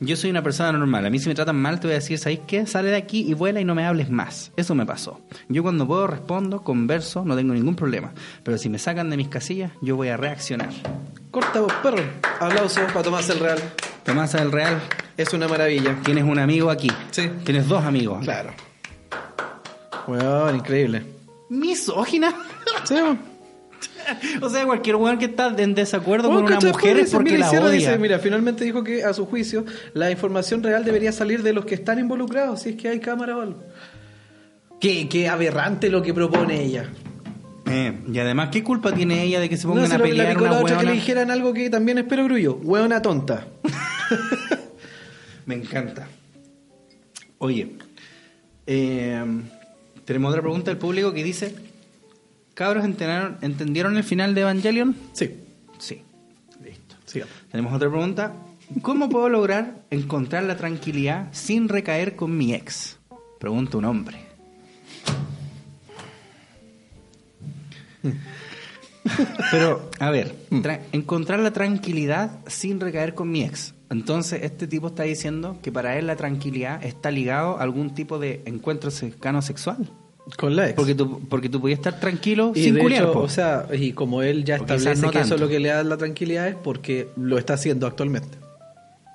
Yo 0.00 0.16
soy 0.16 0.30
una 0.30 0.42
persona 0.42 0.72
normal. 0.72 1.04
A 1.06 1.10
mí 1.10 1.18
si 1.18 1.28
me 1.28 1.34
tratan 1.34 1.56
mal 1.56 1.80
te 1.80 1.88
voy 1.88 1.92
a 1.92 1.98
decir, 1.98 2.18
¿sabes 2.18 2.40
qué? 2.46 2.66
Sale 2.66 2.90
de 2.90 2.96
aquí 2.96 3.24
y 3.28 3.34
vuela 3.34 3.60
y 3.60 3.64
no 3.64 3.74
me 3.74 3.84
hables 3.84 4.08
más. 4.10 4.52
Eso 4.56 4.74
me 4.74 4.86
pasó. 4.86 5.20
Yo 5.48 5.62
cuando 5.62 5.86
puedo 5.86 6.06
respondo, 6.06 6.62
converso, 6.62 7.24
no 7.24 7.34
tengo 7.36 7.54
ningún 7.54 7.74
problema. 7.74 8.12
Pero 8.44 8.56
si 8.58 8.68
me 8.68 8.78
sacan 8.78 9.10
de 9.10 9.16
mis 9.16 9.28
casillas, 9.28 9.72
yo 9.82 9.96
voy 9.96 10.08
a 10.08 10.16
reaccionar. 10.16 10.70
Corta 11.30 11.60
vos, 11.60 11.72
perro. 11.82 12.02
Aplausos 12.40 12.84
para 12.92 13.02
Tomás 13.02 13.28
el 13.30 13.38
Real. 13.40 13.58
Tomás 14.04 14.32
del 14.32 14.52
Real, 14.52 14.80
Es 15.16 15.32
una 15.32 15.48
maravilla. 15.48 15.96
tienes 16.04 16.24
un 16.24 16.38
amigo 16.38 16.70
aquí. 16.70 16.90
Sí. 17.10 17.30
Tienes 17.44 17.68
dos 17.68 17.84
amigos. 17.84 18.22
Claro. 18.24 18.50
Weón, 20.06 20.56
increíble. 20.56 21.02
misógina. 21.48 22.34
Sí, 22.84 22.94
weón. 22.94 23.31
o 24.40 24.48
sea, 24.48 24.64
cualquier 24.64 24.96
weón 24.96 25.18
que 25.18 25.26
está 25.26 25.54
en 25.56 25.74
desacuerdo 25.74 26.28
con 26.28 26.44
una 26.44 26.60
mujer 26.60 26.98
es 26.98 27.10
porque 27.10 27.32
mira, 27.32 27.50
la 27.50 27.60
odia. 27.60 27.70
dice, 27.70 27.98
mira, 27.98 28.18
finalmente 28.18 28.64
dijo 28.64 28.82
que 28.84 29.04
a 29.04 29.12
su 29.12 29.26
juicio 29.26 29.64
la 29.94 30.10
información 30.10 30.62
real 30.62 30.84
debería 30.84 31.12
salir 31.12 31.42
de 31.42 31.52
los 31.52 31.64
que 31.64 31.74
están 31.74 31.98
involucrados, 31.98 32.62
si 32.62 32.70
es 32.70 32.76
que 32.76 32.88
hay 32.88 33.00
cámara 33.00 33.36
o 33.36 33.40
algo. 33.40 33.62
Qué, 34.80 35.08
qué 35.08 35.28
aberrante 35.28 35.88
lo 35.90 36.02
que 36.02 36.12
propone 36.12 36.62
ella. 36.62 36.88
Eh, 37.66 38.00
y 38.12 38.18
además, 38.18 38.48
¿qué 38.50 38.62
culpa 38.62 38.92
tiene 38.92 39.22
ella 39.22 39.40
de 39.40 39.48
que 39.48 39.56
se 39.56 39.66
No, 39.66 39.74
pongan 39.74 39.88
se 39.88 39.94
a 39.94 39.98
la 39.98 40.04
pelear 40.04 40.28
picó 40.34 40.44
una 40.44 40.52
la 40.52 40.60
otra 40.60 40.78
que 40.78 40.86
le 40.86 40.92
dijeran 40.92 41.30
algo 41.30 41.54
que 41.54 41.70
también 41.70 41.98
espero 41.98 42.24
grullo. 42.24 42.56
Hueona 42.56 43.00
tonta. 43.00 43.46
Me 45.46 45.54
encanta. 45.54 46.08
Oye, 47.38 47.76
eh, 48.66 49.24
tenemos 50.04 50.30
otra 50.30 50.42
pregunta 50.42 50.70
del 50.70 50.78
público 50.78 51.12
que 51.12 51.24
dice: 51.24 51.54
¿Cabros 52.54 52.84
entendieron, 52.84 53.38
entendieron 53.40 53.96
el 53.96 54.04
final 54.04 54.34
de 54.34 54.42
Evangelion? 54.42 54.94
Sí, 55.12 55.30
Sí. 55.78 56.02
Listo. 56.62 56.96
sigamos. 57.06 57.34
Tenemos 57.50 57.72
otra 57.72 57.88
pregunta. 57.90 58.32
¿Cómo 58.82 59.08
puedo 59.08 59.28
lograr 59.28 59.82
encontrar 59.90 60.44
la 60.44 60.56
tranquilidad 60.56 61.28
sin 61.32 61.68
recaer 61.68 62.14
con 62.16 62.36
mi 62.36 62.54
ex? 62.54 62.98
Pregunta 63.40 63.78
un 63.78 63.84
hombre. 63.86 64.18
Pero, 69.50 69.90
a 69.98 70.10
ver, 70.10 70.34
tra- 70.50 70.80
encontrar 70.92 71.40
la 71.40 71.52
tranquilidad 71.52 72.38
sin 72.46 72.80
recaer 72.80 73.14
con 73.14 73.30
mi 73.30 73.42
ex. 73.42 73.74
Entonces, 73.90 74.40
este 74.42 74.66
tipo 74.66 74.86
está 74.88 75.02
diciendo 75.02 75.58
que 75.62 75.70
para 75.72 75.98
él 75.98 76.06
la 76.06 76.16
tranquilidad 76.16 76.82
está 76.84 77.10
ligado 77.10 77.58
a 77.58 77.62
algún 77.62 77.94
tipo 77.94 78.18
de 78.18 78.42
encuentro 78.46 78.90
cercano 78.90 79.42
sexual. 79.42 79.90
Con 80.36 80.54
la 80.54 80.66
ex. 80.66 80.74
Porque 80.74 80.94
tú, 80.94 81.20
porque 81.28 81.48
tú 81.48 81.60
podías 81.60 81.78
estar 81.80 81.98
tranquilo 81.98 82.52
y 82.54 82.62
sin 82.64 82.78
culiar, 82.78 83.04
o 83.06 83.28
sea, 83.28 83.66
y 83.72 83.92
como 83.92 84.22
él 84.22 84.44
ya 84.44 84.58
Porque 84.58 84.74
establece 84.74 85.02
no 85.02 85.10
que 85.10 85.18
eso 85.18 85.24
es 85.24 85.28
tanto. 85.30 85.44
lo 85.44 85.50
que 85.50 85.58
le 85.60 85.68
da 85.70 85.82
la 85.82 85.96
tranquilidad 85.96 86.46
es 86.48 86.54
porque 86.54 87.08
lo 87.16 87.38
está 87.38 87.54
haciendo 87.54 87.86
actualmente. 87.86 88.38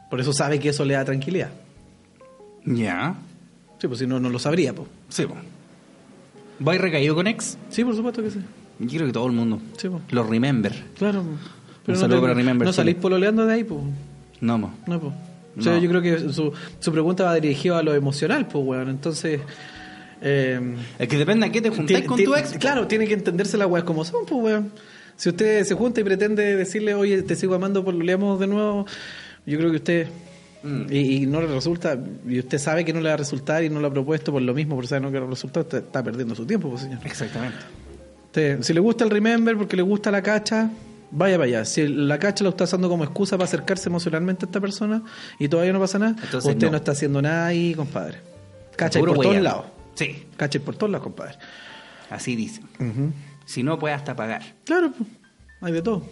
Por 0.10 0.20
eso 0.20 0.34
sabe 0.34 0.60
que 0.60 0.70
eso 0.70 0.84
le 0.86 0.96
da 0.96 1.06
tranquilidad. 1.06 1.50
Ya. 2.66 3.16
Sí, 3.80 3.88
pues 3.88 4.00
si 4.00 4.08
no, 4.08 4.20
no 4.20 4.30
lo 4.30 4.40
sabría, 4.40 4.74
pues. 4.74 4.88
Sí, 5.10 5.26
po. 5.26 5.36
¿Vais 6.60 6.82
recaído 6.82 7.16
con 7.16 7.28
ex? 7.28 7.58
Sí, 7.70 7.84
por 7.84 7.96
supuesto 7.96 8.22
que 8.24 8.32
sí. 8.32 8.40
Yo 8.80 8.88
creo 8.98 9.08
que 9.08 9.14
todo 9.14 9.28
el 9.28 9.32
mundo. 9.34 9.60
Sí, 9.78 9.88
po. 9.90 10.02
Los 10.12 10.28
remember. 10.28 10.74
Claro. 10.98 11.24
Un 11.88 11.96
saludo 11.96 12.18
te- 12.18 12.22
para 12.22 12.34
Remember 12.34 12.66
No 12.66 12.74
salís 12.74 12.96
pololeando 12.96 13.46
de 13.46 13.54
ahí, 13.54 13.64
pues. 13.64 13.80
No, 14.42 14.58
mo. 14.58 14.74
No, 14.88 15.00
pues. 15.00 15.14
O 15.58 15.62
sea, 15.62 15.74
No. 15.74 15.80
yo 15.80 15.90
creo 15.90 16.02
que 16.02 16.30
su, 16.34 16.52
su 16.80 16.92
pregunta 16.92 17.24
va 17.24 17.34
dirigida 17.36 17.80
a 17.80 17.84
lo 17.84 17.94
emocional, 17.96 18.46
pues, 18.48 18.66
weón. 18.66 18.90
Entonces. 18.90 19.40
Eh, 20.22 20.76
Es 21.00 21.08
que 21.08 21.18
depende 21.18 21.46
a 21.46 21.52
qué 21.52 21.62
te 21.62 21.70
juntáis 21.70 22.06
con 22.06 22.22
tu 22.24 22.36
ex. 22.36 22.58
Claro, 22.58 22.88
tiene 22.88 23.08
que 23.08 23.14
entenderse 23.14 23.58
las 23.58 23.68
weas 23.68 23.84
como 23.86 24.04
son, 24.06 24.26
pues, 24.26 24.42
weón. 24.44 24.72
Si 25.16 25.30
usted 25.30 25.64
se 25.64 25.74
junta 25.74 26.02
y 26.02 26.04
pretende 26.04 26.56
decirle, 26.56 26.94
oye, 26.94 27.24
te 27.24 27.36
sigo 27.36 27.56
amando, 27.56 27.84
por 27.84 27.94
leamos 27.94 28.40
de 28.40 28.48
nuevo, 28.48 28.86
yo 29.46 29.58
creo 29.58 29.72
que 29.72 29.78
usted. 29.78 30.08
Mm. 30.64 30.86
Y, 30.92 31.16
y 31.18 31.26
no 31.28 31.40
le 31.42 31.48
resulta, 31.48 31.98
y 32.28 32.40
usted 32.40 32.58
sabe 32.58 32.84
que 32.84 32.92
no 32.94 33.00
le 33.00 33.10
va 33.10 33.14
a 33.14 33.18
resultar 33.18 33.64
y 33.64 33.70
no 33.70 33.80
lo 33.80 33.88
ha 33.88 33.92
propuesto 33.94 34.32
por 34.32 34.42
lo 34.42 34.54
mismo, 34.54 34.76
por 34.76 34.88
saber 34.88 35.04
no 35.04 35.12
que 35.12 35.20
le 35.20 35.28
resulta, 35.28 35.60
usted 35.62 35.78
está 35.80 36.04
perdiendo 36.04 36.34
su 36.36 36.46
tiempo, 36.46 36.70
pues, 36.70 36.82
señor. 36.82 37.00
Exactamente. 37.06 37.58
Si 38.62 38.74
le 38.74 38.80
gusta 38.80 39.04
el 39.04 39.10
Remember 39.10 39.58
porque 39.58 39.76
le 39.76 39.82
gusta 39.82 40.12
la 40.12 40.22
cacha, 40.22 40.70
vaya 41.10 41.38
para 41.38 41.46
allá. 41.48 41.66
Si 41.66 41.88
la 41.88 42.20
cacha 42.20 42.44
lo 42.44 42.52
está 42.52 42.66
usando 42.66 42.88
como 42.88 43.04
excusa 43.04 43.36
para 43.36 43.46
acercarse 43.46 43.90
emocionalmente 43.90 44.46
a 44.46 44.48
esta 44.48 44.62
persona 44.62 45.02
y 45.40 45.48
todavía 45.48 45.74
no 45.74 45.80
pasa 45.80 45.98
nada, 45.98 46.16
Entonces, 46.24 46.52
usted 46.52 46.68
no. 46.68 46.72
no. 46.72 46.78
está 46.78 46.92
haciendo 46.92 47.22
nada 47.22 47.48
ahí, 47.48 47.74
compadre. 47.74 48.20
Cacha 48.76 49.00
por 49.00 49.14
todos 49.14 49.38
lados. 49.38 49.66
Sí, 49.98 50.26
Cacha 50.38 50.60
por 50.60 50.76
todos 50.76 50.92
lados, 50.92 51.04
compadre. 51.04 51.36
así 52.10 52.36
dicen. 52.36 52.66
Si 53.46 53.64
no, 53.64 53.80
puede 53.80 53.94
hasta 53.96 54.16
pagar. 54.16 54.42
Claro, 54.66 54.92
pues, 54.98 55.10
hay 55.62 55.74
de 55.74 55.82
todo. 55.82 56.06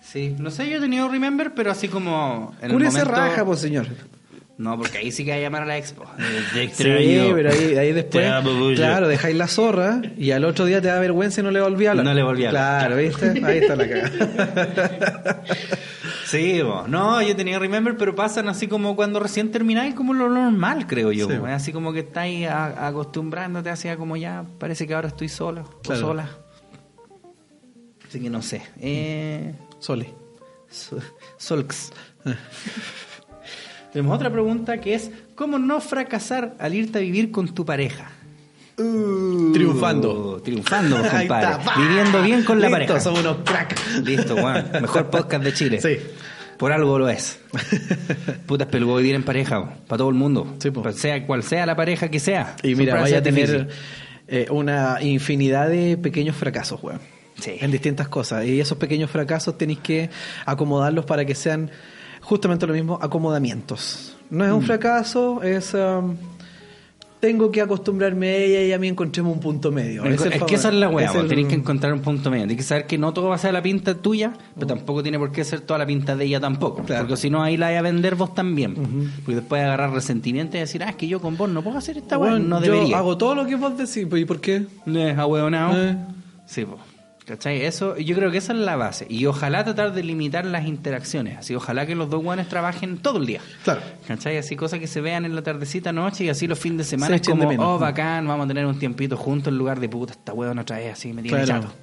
Sí, 0.00 0.34
no 0.38 0.50
sé, 0.50 0.68
yo 0.68 0.78
he 0.78 0.80
tenido 0.80 1.08
remember, 1.08 1.52
pero 1.54 1.70
así 1.70 1.88
como. 1.88 2.54
En 2.60 2.66
el 2.70 2.72
Cúrese 2.76 2.98
momento- 3.04 3.14
raja, 3.20 3.44
pues, 3.44 3.60
señor. 3.60 3.86
No, 4.58 4.76
porque 4.78 4.98
ahí 4.98 5.10
sí 5.10 5.24
que 5.24 5.30
va 5.30 5.38
a 5.38 5.40
llamar 5.40 5.62
a 5.62 5.66
la 5.66 5.76
expo. 5.78 6.04
Sí, 6.52 6.70
pero 6.76 7.50
ahí, 7.50 7.76
ahí 7.76 7.92
después, 7.92 8.24
claro, 8.76 9.08
dejáis 9.08 9.34
la 9.36 9.48
zorra 9.48 10.02
y 10.16 10.30
al 10.30 10.44
otro 10.44 10.66
día 10.66 10.80
te 10.80 10.88
da 10.88 11.00
vergüenza 11.00 11.40
y 11.40 11.44
no 11.44 11.50
le 11.50 11.60
volví 11.60 11.86
a 11.86 11.90
hablar. 11.92 12.04
No 12.06 12.14
le 12.14 12.22
volví 12.22 12.44
a 12.44 12.48
hablar. 12.48 12.86
Claro, 12.86 12.96
¿viste? 12.96 13.44
Ahí 13.44 13.58
está 13.58 13.74
la 13.76 13.88
cagada. 13.88 15.42
Sí, 16.32 16.62
bo. 16.62 16.88
no, 16.88 17.20
yo 17.22 17.36
tenido 17.36 17.60
remember, 17.60 17.96
pero 17.96 18.14
pasan 18.14 18.48
así 18.48 18.66
como 18.66 18.96
cuando 18.96 19.20
recién 19.20 19.50
termináis, 19.50 19.94
como 19.94 20.14
lo 20.14 20.28
normal, 20.28 20.86
creo 20.86 21.12
yo. 21.12 21.28
Sí, 21.28 21.34
así 21.46 21.72
como 21.72 21.92
que 21.92 22.00
estáis 22.00 22.48
acostumbrándote 22.48 23.70
hacia 23.70 23.96
como 23.96 24.16
ya, 24.16 24.44
parece 24.58 24.86
que 24.86 24.94
ahora 24.94 25.08
estoy 25.08 25.28
solo 25.28 25.64
Claro. 25.82 26.00
o 26.00 26.08
sola. 26.08 26.30
Así 28.08 28.20
que 28.20 28.30
no 28.30 28.42
sé. 28.42 28.62
Eh, 28.80 29.54
Soli. 29.78 30.08
So- 30.70 30.98
Solks. 31.36 31.92
Tenemos 33.92 34.16
otra 34.16 34.30
pregunta 34.30 34.78
que 34.80 34.94
es, 34.94 35.10
¿cómo 35.34 35.58
no 35.58 35.80
fracasar 35.80 36.54
al 36.58 36.74
irte 36.74 36.98
a 36.98 37.00
vivir 37.02 37.30
con 37.30 37.48
tu 37.54 37.64
pareja? 37.66 38.10
Triunfando. 39.52 40.40
Triunfando, 40.44 40.98
pues, 40.98 41.12
Ahí 41.12 41.26
compadre. 41.28 41.60
está. 41.62 41.74
Viviendo 41.80 42.22
bien 42.22 42.44
con 42.44 42.60
la 42.60 42.68
Listo, 42.68 42.78
pareja. 42.86 43.00
somos 43.00 43.20
unos 43.20 43.36
crack. 43.44 43.78
Listo, 44.04 44.34
weón. 44.34 44.64
Mejor 44.80 45.10
podcast 45.10 45.44
de 45.44 45.52
Chile. 45.52 45.80
Sí. 45.80 45.98
Por 46.58 46.72
algo 46.72 46.98
lo 46.98 47.08
es. 47.08 47.40
Puta, 48.46 48.68
pero 48.68 48.94
vivir 48.96 49.14
en 49.14 49.22
pareja, 49.24 49.74
para 49.86 49.98
todo 49.98 50.08
el 50.08 50.14
mundo. 50.14 50.54
Sí. 50.58 50.70
Pa- 50.70 50.92
sea 50.92 51.26
cual 51.26 51.42
sea 51.42 51.66
la 51.66 51.74
pareja 51.76 52.08
que 52.08 52.20
sea. 52.20 52.56
Y 52.62 52.74
mira, 52.74 52.94
vaya 53.00 53.18
a 53.18 53.22
tener 53.22 53.68
eh, 54.28 54.46
una 54.50 54.98
infinidad 55.02 55.68
de 55.68 55.96
pequeños 55.96 56.36
fracasos, 56.36 56.82
weón. 56.82 57.00
Sí. 57.40 57.56
En 57.60 57.70
distintas 57.70 58.08
cosas. 58.08 58.44
Y 58.44 58.60
esos 58.60 58.78
pequeños 58.78 59.10
fracasos 59.10 59.58
tenéis 59.58 59.80
que 59.80 60.10
acomodarlos 60.46 61.04
para 61.04 61.24
que 61.24 61.34
sean 61.34 61.70
justamente 62.20 62.66
lo 62.66 62.74
mismo, 62.74 62.98
acomodamientos. 63.02 64.16
No 64.30 64.44
es 64.44 64.50
Mm. 64.50 64.54
un 64.54 64.62
fracaso, 64.62 65.42
es... 65.42 65.74
um, 65.74 66.16
tengo 67.22 67.52
que 67.52 67.60
acostumbrarme 67.60 68.26
a 68.30 68.36
ella 68.36 68.62
y 68.62 68.72
a 68.72 68.78
mí 68.80 68.88
encontremos 68.88 69.32
un 69.32 69.38
punto 69.38 69.70
medio. 69.70 70.04
Es, 70.04 70.26
es 70.26 70.42
que 70.42 70.56
esa 70.56 70.70
es 70.70 70.74
la 70.74 70.88
weá, 70.88 71.06
es 71.06 71.14
el- 71.14 71.46
que 71.46 71.54
encontrar 71.54 71.92
un 71.92 72.00
punto 72.00 72.32
medio. 72.32 72.46
Tienes 72.48 72.64
que 72.64 72.68
saber 72.68 72.86
que 72.88 72.98
no 72.98 73.12
todo 73.12 73.28
va 73.28 73.36
a 73.36 73.38
ser 73.38 73.52
la 73.52 73.62
pinta 73.62 73.94
tuya, 73.94 74.32
pero 74.56 74.66
tampoco 74.66 75.04
tiene 75.04 75.20
por 75.20 75.30
qué 75.30 75.44
ser 75.44 75.60
toda 75.60 75.78
la 75.78 75.86
pinta 75.86 76.16
de 76.16 76.24
ella 76.24 76.40
tampoco. 76.40 76.82
Claro. 76.82 77.02
Porque 77.06 77.16
si 77.16 77.30
no, 77.30 77.40
ahí 77.40 77.56
la 77.56 77.66
vais 77.66 77.78
a 77.78 77.82
vender 77.82 78.16
vos 78.16 78.34
también. 78.34 78.74
Porque 79.24 79.36
después 79.36 79.62
agarrar 79.62 79.92
resentimiento 79.92 80.56
y 80.56 80.60
decir, 80.60 80.82
ah, 80.82 80.88
es 80.90 80.96
que 80.96 81.06
yo 81.06 81.20
con 81.20 81.36
vos 81.36 81.48
no 81.48 81.62
puedo 81.62 81.78
hacer 81.78 81.96
esta. 81.96 82.16
Bueno, 82.16 82.40
No 82.40 82.60
yo 82.60 82.72
debería. 82.72 82.98
hago 82.98 83.16
todo 83.16 83.36
lo 83.36 83.46
que 83.46 83.54
vos 83.54 83.78
decís, 83.78 84.04
pues, 84.10 84.20
¿y 84.22 84.24
por 84.24 84.40
qué? 84.40 84.66
Eh, 84.86 85.14
ahueonao. 85.16 85.76
Eh. 85.76 85.96
Sí, 86.44 86.64
po. 86.64 86.76
¿Cachai? 87.26 87.62
Eso, 87.64 87.96
yo 87.98 88.16
creo 88.16 88.32
que 88.32 88.38
esa 88.38 88.52
es 88.52 88.58
la 88.58 88.74
base. 88.76 89.06
Y 89.08 89.26
ojalá 89.26 89.62
tratar 89.62 89.92
de 89.94 90.02
limitar 90.02 90.44
las 90.44 90.66
interacciones. 90.66 91.38
Así, 91.38 91.54
ojalá 91.54 91.86
que 91.86 91.94
los 91.94 92.10
dos 92.10 92.20
guanes 92.22 92.48
trabajen 92.48 92.98
todo 92.98 93.18
el 93.18 93.26
día. 93.26 93.40
Claro. 93.62 93.80
¿Cachai? 94.08 94.38
Así 94.38 94.56
cosas 94.56 94.80
que 94.80 94.88
se 94.88 95.00
vean 95.00 95.24
en 95.24 95.36
la 95.36 95.42
tardecita 95.42 95.92
noche 95.92 96.24
y 96.24 96.28
así 96.30 96.48
los 96.48 96.58
fines 96.58 96.78
de 96.78 96.84
Se 96.84 96.90
semana 96.90 97.14
es 97.14 97.20
echen 97.22 97.34
de 97.36 97.40
como, 97.46 97.50
menos. 97.50 97.66
oh, 97.68 97.78
bacán, 97.78 98.26
vamos 98.26 98.44
a 98.46 98.48
tener 98.48 98.66
un 98.66 98.76
tiempito 98.78 99.16
juntos 99.16 99.52
en 99.52 99.58
lugar 99.58 99.78
de 99.78 99.88
puta, 99.88 100.12
esta 100.14 100.32
weón 100.32 100.58
otra 100.58 100.78
vez 100.78 100.92
así 100.94 101.12
me 101.12 101.22
tiene 101.22 101.44
Claro. 101.44 101.62
chato. 101.62 101.74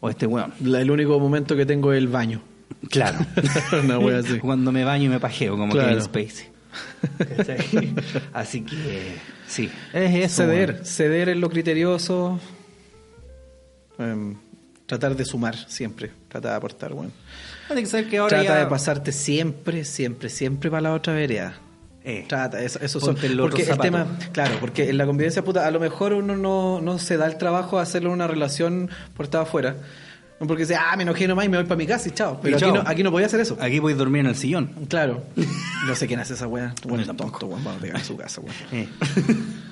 O 0.00 0.08
este 0.10 0.26
weón. 0.26 0.52
La- 0.62 0.80
el 0.80 0.90
único 0.92 1.18
momento 1.18 1.56
que 1.56 1.66
tengo 1.66 1.92
es 1.92 1.98
el 1.98 2.06
baño. 2.06 2.40
Claro. 2.88 3.18
Una 3.84 3.98
wea 3.98 4.18
así. 4.18 4.38
Cuando 4.38 4.70
me 4.70 4.84
baño 4.84 5.06
y 5.06 5.08
me 5.08 5.18
pajeo, 5.18 5.56
como 5.56 5.72
Claro. 5.72 5.88
Kevin 5.88 6.02
Spacey. 6.04 6.46
¿Cachai? 7.36 7.94
así 8.32 8.60
que, 8.62 9.16
sí. 9.48 9.68
Es 9.92 10.14
eso. 10.14 10.42
ceder, 10.44 10.82
ceder 10.84 11.30
en 11.30 11.40
lo 11.40 11.50
criterioso. 11.50 12.38
Em, 13.98 14.36
tratar 14.88 15.14
de 15.14 15.24
sumar 15.24 15.54
siempre. 15.68 16.10
Tratar 16.28 16.52
de 16.52 16.56
aportar, 16.56 16.94
bueno. 16.94 17.12
Hay 17.68 17.76
que 17.76 17.86
saber 17.86 18.08
que 18.08 18.16
ahora 18.18 18.38
Trata 18.38 18.54
ya- 18.54 18.58
de 18.60 18.66
pasarte 18.66 19.12
siempre, 19.12 19.84
siempre, 19.84 20.30
siempre 20.30 20.70
para 20.70 20.80
la 20.80 20.94
otra 20.94 21.12
vereda. 21.12 21.58
Eh. 22.04 22.24
Trata, 22.26 22.62
eso, 22.62 22.78
eso 22.80 22.98
son, 23.00 23.18
el 23.22 23.36
porque 23.38 23.62
el 23.64 23.78
tema, 23.78 24.06
claro, 24.32 24.56
porque 24.60 24.88
en 24.88 24.96
la 24.96 25.04
convivencia 25.04 25.44
puta, 25.44 25.66
a 25.66 25.70
lo 25.70 25.78
mejor 25.78 26.14
uno 26.14 26.36
no, 26.36 26.80
no 26.80 26.98
se 26.98 27.18
da 27.18 27.26
el 27.26 27.36
trabajo 27.36 27.76
de 27.76 27.82
hacerlo 27.82 28.08
en 28.08 28.14
una 28.14 28.26
relación 28.26 28.88
por 29.14 29.26
estar 29.26 29.42
afuera. 29.42 29.76
No 30.40 30.46
Porque 30.46 30.62
dice, 30.62 30.76
ah, 30.76 30.94
me 30.96 31.02
enojé 31.02 31.26
nomás 31.28 31.44
y 31.44 31.48
me 31.48 31.56
voy 31.58 31.66
para 31.66 31.76
mi 31.76 31.86
casa 31.86 32.08
y 32.08 32.12
chao. 32.12 32.38
Pero 32.40 32.56
Y 32.56 32.62
aquí, 32.62 32.72
no, 32.72 32.82
aquí 32.86 33.02
no 33.02 33.10
podía 33.10 33.26
hacer 33.26 33.40
eso. 33.40 33.58
Aquí 33.60 33.80
voy 33.80 33.92
a 33.92 33.96
dormir 33.96 34.20
en 34.20 34.26
el 34.28 34.36
sillón. 34.36 34.68
Claro. 34.88 35.24
No 35.86 35.94
sé 35.96 36.06
quién 36.06 36.20
hace 36.20 36.34
esa 36.34 36.46
wea. 36.46 36.74
Bueno, 36.86 37.04
tampoco. 37.04 37.40
tonto. 37.40 37.56
Vamos 37.56 37.76
a 37.76 37.80
pegar 37.80 37.98
en 37.98 38.04
su 38.04 38.16
casa, 38.16 38.40
weón. 38.40 38.54
Eh. 38.72 38.88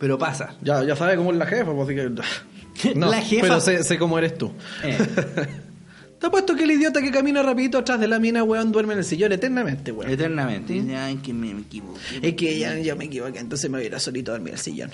Pero 0.00 0.18
pasa. 0.18 0.56
Ya, 0.62 0.82
ya 0.82 0.96
sabe 0.96 1.14
cómo 1.16 1.30
es 1.30 1.36
la 1.36 1.46
jefa, 1.46 1.72
pues 1.72 1.88
así 1.88 1.94
que. 1.94 2.10
No, 2.96 3.10
La 3.10 3.20
jefa- 3.20 3.42
Pero 3.42 3.60
sé, 3.60 3.84
sé 3.84 3.98
cómo 3.98 4.18
eres 4.18 4.36
tú. 4.38 4.50
Eh. 4.82 4.96
Te 6.18 6.26
ha 6.26 6.30
puesto 6.30 6.54
que 6.56 6.64
el 6.64 6.70
idiota 6.72 7.00
que 7.02 7.10
camina 7.10 7.42
rapidito 7.42 7.78
atrás 7.78 8.00
de 8.00 8.08
la 8.08 8.18
mina, 8.18 8.42
weón, 8.42 8.72
duerme 8.72 8.92
en 8.94 8.98
el 9.00 9.04
sillón 9.04 9.32
eternamente, 9.32 9.90
weón. 9.92 10.10
Eternamente. 10.10 10.72
Dice, 10.74 10.96
Ay, 10.96 11.16
que 11.16 11.32
me 11.32 11.50
equivoqué. 11.50 12.00
Es 12.22 12.34
que 12.34 12.58
ya, 12.58 12.74
ya 12.78 12.94
me 12.94 13.04
equivoqué, 13.04 13.38
entonces 13.38 13.70
me 13.70 13.76
voy 13.78 13.84
a 13.84 13.86
ir 13.88 13.94
a 13.94 14.00
solito 14.00 14.30
a 14.30 14.34
dormir 14.34 14.54
al 14.54 14.58
sillón. 14.60 14.90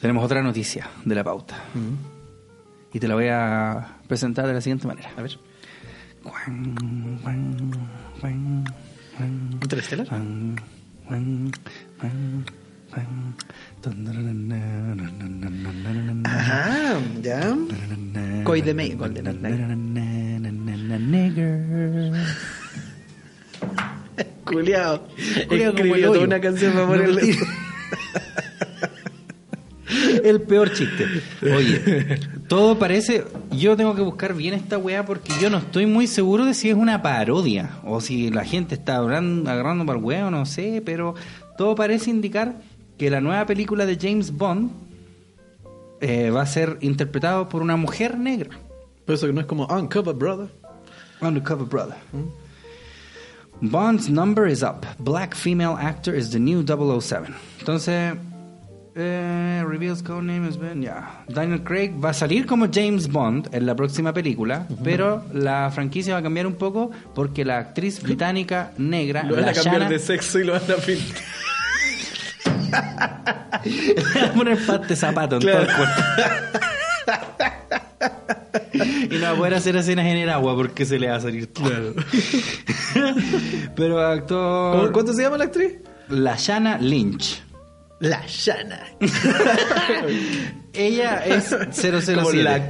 Tenemos 0.00 0.22
otra 0.24 0.42
noticia 0.42 0.88
de 1.04 1.14
la 1.14 1.24
pauta. 1.24 1.56
Y 2.92 2.98
te 3.00 3.08
la 3.08 3.14
voy 3.14 3.28
a 3.30 3.96
presentar 4.08 4.46
de 4.46 4.52
la 4.54 4.60
siguiente 4.60 4.86
manera. 4.86 5.10
A 5.16 5.22
ver. 5.22 5.38
¿Interestelar? 9.62 10.08
Ajá, 16.24 16.98
ya. 17.22 17.56
Coy 18.44 18.62
de 18.62 18.74
May. 18.74 18.96
Culeado. 24.44 25.06
Culeado 25.48 25.72
como 25.72 25.84
el 25.84 25.90
Escribió 25.90 26.12
toda 26.12 26.24
una 26.24 26.40
canción 26.40 26.72
para 26.72 26.86
ponerle. 26.86 27.36
El 30.24 30.42
peor 30.42 30.72
chiste. 30.72 31.06
Oye, 31.42 32.18
todo 32.48 32.78
parece. 32.78 33.24
Yo 33.52 33.76
tengo 33.76 33.94
que 33.94 34.02
buscar 34.02 34.34
bien 34.34 34.54
esta 34.54 34.78
weá 34.78 35.04
porque 35.04 35.32
yo 35.40 35.50
no 35.50 35.58
estoy 35.58 35.86
muy 35.86 36.06
seguro 36.06 36.44
de 36.44 36.54
si 36.54 36.70
es 36.70 36.76
una 36.76 37.02
parodia 37.02 37.70
o 37.84 38.00
si 38.00 38.30
la 38.30 38.44
gente 38.44 38.74
está 38.74 38.96
hablando, 38.96 39.50
agarrando 39.50 39.86
para 39.86 39.98
el 39.98 40.04
weá 40.04 40.26
o 40.26 40.30
no 40.30 40.46
sé, 40.46 40.82
pero 40.84 41.14
todo 41.56 41.74
parece 41.74 42.10
indicar 42.10 42.56
que 42.98 43.10
la 43.10 43.20
nueva 43.20 43.46
película 43.46 43.86
de 43.86 43.96
James 44.00 44.32
Bond 44.32 44.70
eh, 46.00 46.30
va 46.30 46.42
a 46.42 46.46
ser 46.46 46.78
interpretado 46.80 47.48
por 47.48 47.62
una 47.62 47.76
mujer 47.76 48.18
negra. 48.18 48.50
Pero 49.04 49.16
eso 49.16 49.26
que 49.26 49.32
no 49.32 49.40
es 49.40 49.46
como 49.46 49.66
Uncover 49.66 50.14
Brother. 50.14 50.48
Undercover 51.20 51.66
Brother. 51.66 51.96
Bond's 53.60 54.08
number 54.08 54.46
is 54.46 54.62
up. 54.62 54.84
Black 54.98 55.34
female 55.34 55.76
actor 55.78 56.14
is 56.14 56.30
the 56.30 56.38
new 56.38 56.62
007. 56.62 57.34
Entonces, 57.60 58.14
eh, 58.94 59.64
reveals 59.66 60.02
codename 60.02 60.46
has 60.48 60.58
been, 60.58 60.82
ya. 60.82 61.24
Daniel 61.28 61.62
Craig 61.62 61.92
va 62.02 62.10
a 62.10 62.14
salir 62.14 62.46
como 62.46 62.66
James 62.72 63.08
Bond 63.08 63.48
en 63.52 63.66
la 63.66 63.74
próxima 63.74 64.12
película, 64.12 64.66
pero 64.82 65.22
la 65.32 65.70
franquicia 65.70 66.14
va 66.14 66.20
a 66.20 66.22
cambiar 66.22 66.46
un 66.46 66.54
poco 66.54 66.90
porque 67.14 67.44
la 67.44 67.58
actriz 67.58 68.02
británica 68.02 68.72
negra, 68.78 69.22
Lo 69.22 69.36
van 69.36 69.48
a 69.48 69.52
cambiar 69.52 69.88
de 69.88 69.98
sexo 69.98 70.38
y 70.38 70.44
lo 70.44 70.52
van 70.52 70.62
a 70.62 70.76
pintar. 70.76 71.22
Le 73.64 74.20
va 74.20 74.26
a 74.26 74.32
poner 74.32 74.58
parte 74.66 74.88
de 74.88 74.96
zapato 74.96 75.36
en 75.36 75.40
Claro. 75.42 75.66
todo 75.66 75.70
el 75.70 75.76
cuerpo. 75.76 76.02
y 79.10 79.18
no 79.18 79.22
va 79.22 79.30
a 79.30 79.34
poder 79.36 79.54
hacer 79.54 79.76
escenas 79.76 80.06
en 80.06 80.16
el 80.18 80.30
agua 80.30 80.54
porque 80.56 80.84
se 80.84 80.98
le 80.98 81.08
va 81.08 81.16
a 81.16 81.20
salir 81.20 81.52
todo. 81.52 81.94
Pero 83.76 84.00
actuó 84.06 84.72
¿Cómo- 84.78 84.92
¿Cuánto 84.92 85.12
se 85.12 85.22
llama 85.22 85.38
la 85.38 85.44
actriz? 85.44 85.72
la 86.08 86.36
Lynch. 86.78 87.42
La 88.00 88.22
Shana. 88.26 88.80
Ella 90.76 91.24
es 91.24 91.54
007. 91.72 92.14
Como 92.22 92.32
la. 92.32 92.66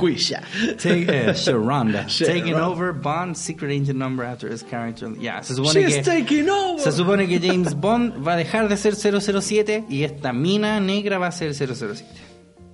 Take, 0.77 1.07
eh, 1.09 1.33
Sharonda. 1.35 2.05
Sharonda. 2.09 2.27
Taking 2.27 2.55
over 2.55 2.93
Bond's 2.93 3.39
secret 3.39 3.71
agent 3.71 3.99
number 3.99 4.25
after 4.25 4.51
his 4.53 4.63
character. 4.63 5.09
Ya, 5.21 5.43
se 5.43 5.55
supone 5.55 5.83
She's 5.83 5.97
que 5.97 6.03
taking 6.03 6.49
over. 6.49 6.81
se 6.81 6.93
supone 6.93 7.27
que 7.27 7.41
James 7.41 7.75
Bond 7.75 8.27
va 8.27 8.35
a 8.35 8.37
dejar 8.37 8.69
de 8.69 8.77
ser 8.77 8.95
007 8.95 9.85
y 9.89 10.05
esta 10.05 10.33
mina 10.33 10.79
negra 10.81 11.19
va 11.19 11.29
a 11.29 11.33
ser 11.33 11.55
007. 11.55 12.05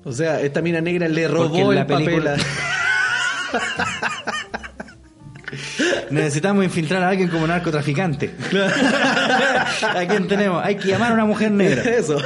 O 0.05 0.13
sea, 0.13 0.41
esta 0.41 0.61
mina 0.61 0.81
negra 0.81 1.09
le 1.09 1.29
robó 1.29 1.71
en 1.71 1.75
la 1.77 1.81
el 1.83 1.87
papel. 1.87 2.05
película- 2.07 2.35
a- 2.35 2.39
Necesitamos 6.11 6.65
infiltrar 6.65 7.03
a 7.03 7.09
alguien 7.11 7.29
como 7.29 7.47
narcotraficante. 7.47 8.35
¿A 9.83 10.05
quién 10.07 10.27
tenemos? 10.29 10.63
Hay 10.65 10.77
que 10.77 10.89
llamar 10.89 11.11
a 11.13 11.15
una 11.15 11.25
mujer 11.27 11.51
negra. 11.51 11.83
Eso. 11.83 12.17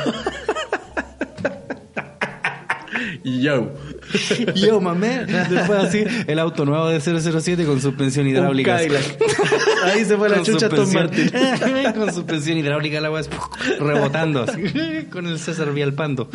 Yo. 3.26 3.72
Yo, 4.54 4.80
mamé. 4.80 5.24
Después 5.26 5.70
así, 5.84 6.04
el 6.28 6.38
auto 6.38 6.64
nuevo 6.64 6.86
de 6.88 7.00
007 7.00 7.64
con 7.66 7.80
suspensión 7.80 8.26
hidráulica. 8.28 8.76
Ahí 9.84 10.04
se 10.04 10.16
fue 10.16 10.28
la 10.28 10.36
Con 10.36 10.44
chucha 10.44 10.68
Tom 10.68 10.86
suspensión- 10.86 11.32
Martin. 11.32 11.92
con 12.00 12.14
suspensión 12.14 12.56
hidráulica 12.58 13.00
la 13.00 13.10
weá 13.10 13.22
así, 13.22 13.30
rebotando 13.80 14.42
así, 14.44 14.62
con 15.10 15.26
el 15.26 15.40
César 15.40 15.72
Vialpando. 15.72 16.30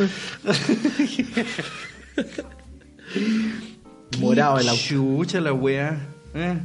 Morado 4.20 4.60
el 4.60 4.68
auto. 4.70 4.82
Chucha 4.84 5.40
la 5.40 5.54
weá. 5.54 5.98
Eh, 6.34 6.58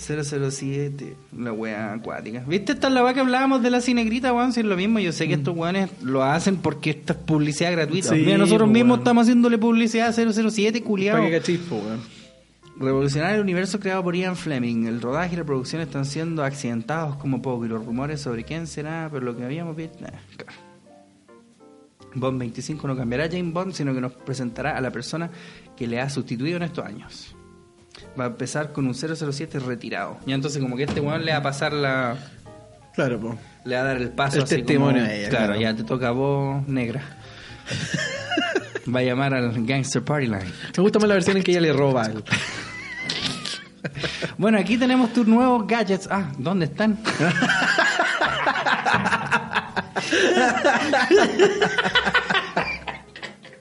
007, 0.00 1.16
la 1.36 1.52
weá 1.52 1.92
acuática. 1.92 2.42
¿Viste? 2.46 2.72
Esta 2.72 2.88
es 2.88 2.94
la 2.94 3.04
weá 3.04 3.14
que 3.14 3.20
hablábamos 3.20 3.62
de 3.62 3.70
la 3.70 3.80
cinegrita, 3.80 4.32
weón. 4.32 4.52
Si 4.52 4.60
es 4.60 4.66
lo 4.66 4.76
mismo, 4.76 4.98
yo 4.98 5.12
sé 5.12 5.28
que 5.28 5.34
estos 5.34 5.56
weones 5.56 5.90
lo 6.02 6.22
hacen 6.24 6.56
porque 6.56 6.90
esta 6.90 7.12
es 7.12 7.18
publicidad 7.18 7.72
gratuita. 7.72 8.10
Sí, 8.10 8.22
Mira, 8.24 8.38
nosotros 8.38 8.66
pues, 8.66 8.74
mismos 8.74 8.90
weón. 8.96 9.00
estamos 9.00 9.22
haciéndole 9.22 9.58
publicidad 9.58 10.08
a 10.08 10.12
007, 10.12 10.82
culiado. 10.82 11.22
Revolucionar 12.78 13.34
el 13.34 13.42
universo 13.42 13.78
creado 13.78 14.02
por 14.02 14.16
Ian 14.16 14.36
Fleming. 14.36 14.86
El 14.86 15.02
rodaje 15.02 15.34
y 15.34 15.36
la 15.36 15.44
producción 15.44 15.82
están 15.82 16.06
siendo 16.06 16.42
accidentados 16.42 17.16
como 17.16 17.42
poco 17.42 17.66
y 17.66 17.68
los 17.68 17.84
rumores 17.84 18.22
sobre 18.22 18.44
quién 18.44 18.66
será, 18.66 19.08
pero 19.12 19.26
lo 19.26 19.36
que 19.36 19.44
habíamos 19.44 19.76
visto. 19.76 19.98
nah, 20.00 20.08
claro. 20.36 20.58
Bond 22.14 22.38
25 22.40 22.88
no 22.88 22.96
cambiará 22.96 23.24
a 23.24 23.28
James 23.28 23.52
Bond, 23.52 23.72
sino 23.72 23.94
que 23.94 24.00
nos 24.00 24.12
presentará 24.12 24.76
a 24.76 24.80
la 24.80 24.90
persona 24.90 25.30
que 25.76 25.86
le 25.86 26.00
ha 26.00 26.08
sustituido 26.08 26.56
en 26.56 26.62
estos 26.64 26.84
años. 26.84 27.36
Va 28.18 28.24
a 28.24 28.26
empezar 28.28 28.72
con 28.72 28.86
un 28.86 28.94
007 28.94 29.58
retirado. 29.60 30.18
Y 30.26 30.32
entonces 30.32 30.60
como 30.62 30.76
que 30.76 30.82
este 30.84 31.00
weón 31.00 31.24
le 31.24 31.32
va 31.32 31.38
a 31.38 31.42
pasar 31.42 31.72
la... 31.72 32.16
Claro, 32.94 33.20
po. 33.20 33.38
Le 33.64 33.76
va 33.76 33.82
a 33.82 33.84
dar 33.84 33.96
el 33.98 34.10
paso 34.10 34.38
El 34.38 34.42
así 34.44 34.56
testimonio 34.56 35.02
como, 35.02 35.10
a 35.12 35.14
ella, 35.14 35.28
Claro, 35.28 35.46
claro. 35.46 35.60
ya 35.60 35.74
te 35.74 35.84
toca 35.84 36.08
a 36.08 36.12
vos, 36.12 36.66
negra. 36.68 37.02
Va 38.92 39.00
a 39.00 39.02
llamar 39.02 39.34
al 39.34 39.52
Gangster 39.66 40.02
Party 40.02 40.26
Line. 40.26 40.50
Me 40.76 40.82
gusta 40.82 40.98
más 40.98 41.06
la 41.08 41.14
versión 41.14 41.36
en 41.36 41.42
que 41.44 41.52
ella 41.52 41.60
le 41.60 41.72
roba. 41.72 42.06
el- 42.06 42.24
Bueno, 44.38 44.58
aquí 44.58 44.76
tenemos 44.76 45.12
tus 45.12 45.26
nuevos 45.26 45.66
gadgets. 45.66 46.08
Ah, 46.10 46.32
¿dónde 46.38 46.64
están? 46.66 46.98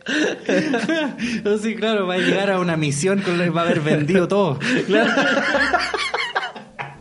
Sí, 1.62 1.76
claro, 1.76 2.08
va 2.08 2.16
a 2.16 2.18
llegar 2.18 2.50
a 2.50 2.60
una 2.60 2.78
misión 2.78 3.22
con 3.22 3.40
va 3.40 3.62
a 3.62 3.66
haber 3.66 3.82
vendido 3.82 4.28
todo. 4.28 4.60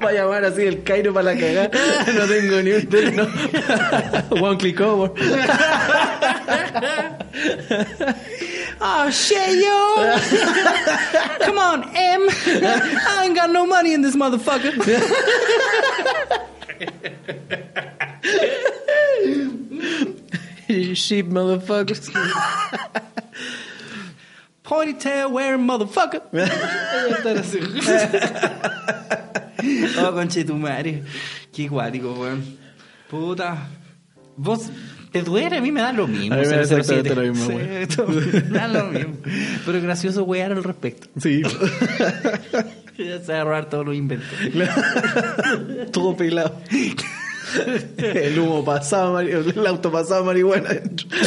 Va 0.01 0.11
a 0.11 0.13
llamar 0.13 0.45
así 0.45 0.63
el 0.63 0.85
Cairo 0.85 1.13
para 1.13 1.35
la 1.35 1.41
cagada. 1.41 1.71
No 2.15 2.25
tengo 2.27 2.63
ni 2.63 2.71
un. 2.71 3.17
No. 3.17 4.41
One 4.41 4.57
click 4.57 4.81
over. 4.81 5.11
Oh 8.81 9.11
shit, 9.11 9.61
yo! 9.61 9.97
Come 11.45 11.59
on, 11.59 11.83
M. 11.97 12.29
I 12.31 13.25
ain't 13.25 13.35
got 13.35 13.51
no 13.51 13.67
money 13.67 13.93
in 13.93 14.03
this 14.03 14.15
motherfucker. 14.15 14.73
Sheep 20.95 21.27
motherfuckers. 21.27 22.11
Ponytail 24.63 25.33
wearing 25.33 25.67
motherfucker. 25.67 26.21
oh, 29.99 30.13
conche 30.13 30.45
tu 30.45 30.55
madre. 30.57 31.03
Qué 31.53 31.69
guático, 31.69 32.13
weón. 32.13 32.45
Puta. 33.09 33.69
Vos. 34.37 34.69
¿Te 35.11 35.23
duele? 35.23 35.57
A 35.57 35.61
mí 35.63 35.73
me 35.73 35.81
da 35.81 35.93
lo 35.95 36.07
mismo. 36.07 36.35
A 36.35 36.39
mí 36.39 36.47
me 36.47 36.57
da 36.57 36.65
007. 36.67 36.81
exactamente 36.81 37.15
lo 37.15 37.23
mismo, 37.23 37.47
Sí, 37.47 37.53
weón. 37.55 37.73
esto 37.73 38.07
me 38.07 38.41
da 38.59 38.69
lo 38.69 38.85
mismo. 38.91 39.15
Pero 39.65 39.79
es 39.79 39.85
gracioso 39.85 40.25
wear 40.25 40.53
al 40.53 40.63
respecto. 40.63 41.09
Sí. 41.19 41.41
Ya 42.99 43.19
se 43.21 43.33
va 43.33 43.41
a 43.41 43.45
robar 43.45 43.71
todos 43.71 43.87
los 43.87 43.95
inventos. 43.95 44.29
Todo 45.93 46.15
pelado. 46.15 46.61
El 47.99 48.39
humo 48.39 48.65
pasado, 48.65 49.15
mari- 49.15 49.31
el 49.33 49.67
auto 49.67 49.91
pasado 49.93 50.25
marihuana 50.25 50.71
adentro. 50.71 51.07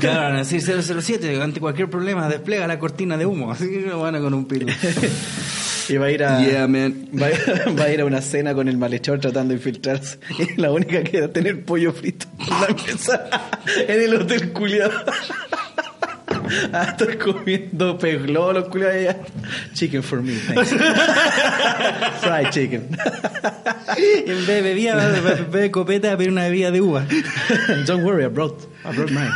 Claro, 0.00 0.20
van 0.22 0.34
a 0.34 0.38
decir 0.38 0.60
007, 0.60 1.40
ante 1.40 1.60
cualquier 1.60 1.88
problema, 1.88 2.28
despliega 2.28 2.66
la 2.66 2.78
cortina 2.80 3.16
de 3.16 3.24
humo. 3.24 3.52
Así 3.52 3.68
que 3.70 3.82
lo 3.82 4.00
van 4.00 4.16
a 4.16 4.20
con 4.20 4.34
un 4.34 4.46
pilo. 4.46 4.66
Y 5.86 5.98
va 5.98 6.06
a 6.06 6.10
ir 6.10 6.24
a. 6.24 6.42
Yeah, 6.42 6.66
man. 6.66 7.10
Va 7.12 7.26
a, 7.26 7.70
va 7.78 7.84
a 7.84 7.90
ir 7.92 8.00
a 8.00 8.06
una 8.06 8.22
cena 8.22 8.54
con 8.54 8.68
el 8.68 8.78
malhechor 8.78 9.20
tratando 9.20 9.50
de 9.52 9.56
infiltrarse. 9.58 10.18
Y 10.38 10.58
la 10.58 10.72
única 10.72 11.04
que 11.04 11.18
era 11.18 11.30
tener 11.30 11.62
pollo 11.66 11.92
frito 11.92 12.24
en 12.40 12.48
la 12.48 12.68
mesa 12.68 13.28
en 13.86 14.00
el 14.00 14.14
hotel 14.14 14.50
culiado. 14.54 14.92
Ah, 16.72 16.88
estoy 16.90 17.16
comiendo 17.16 17.98
pez 17.98 18.22
globo, 18.22 18.52
los 18.52 18.68
culiados 18.68 18.96
allá. 18.96 19.16
Chicken 19.72 20.02
for 20.02 20.22
me, 20.22 20.34
thanks. 20.34 20.70
Fried 22.20 22.50
chicken. 22.50 22.88
En 23.96 24.46
vez 24.46 24.46
de 24.46 24.62
bebida, 24.62 25.16
en 25.16 25.24
vez 25.24 25.62
de 25.62 25.70
copeta, 25.70 26.08
va 26.08 26.14
a 26.14 26.16
pedir 26.16 26.32
una 26.32 26.44
bebida 26.44 26.70
de 26.70 26.80
uva. 26.80 27.06
Don't 27.86 28.02
worry, 28.02 28.24
I 28.24 28.28
brought, 28.28 28.64
I 28.84 28.92
brought 28.94 29.10
mine. 29.10 29.30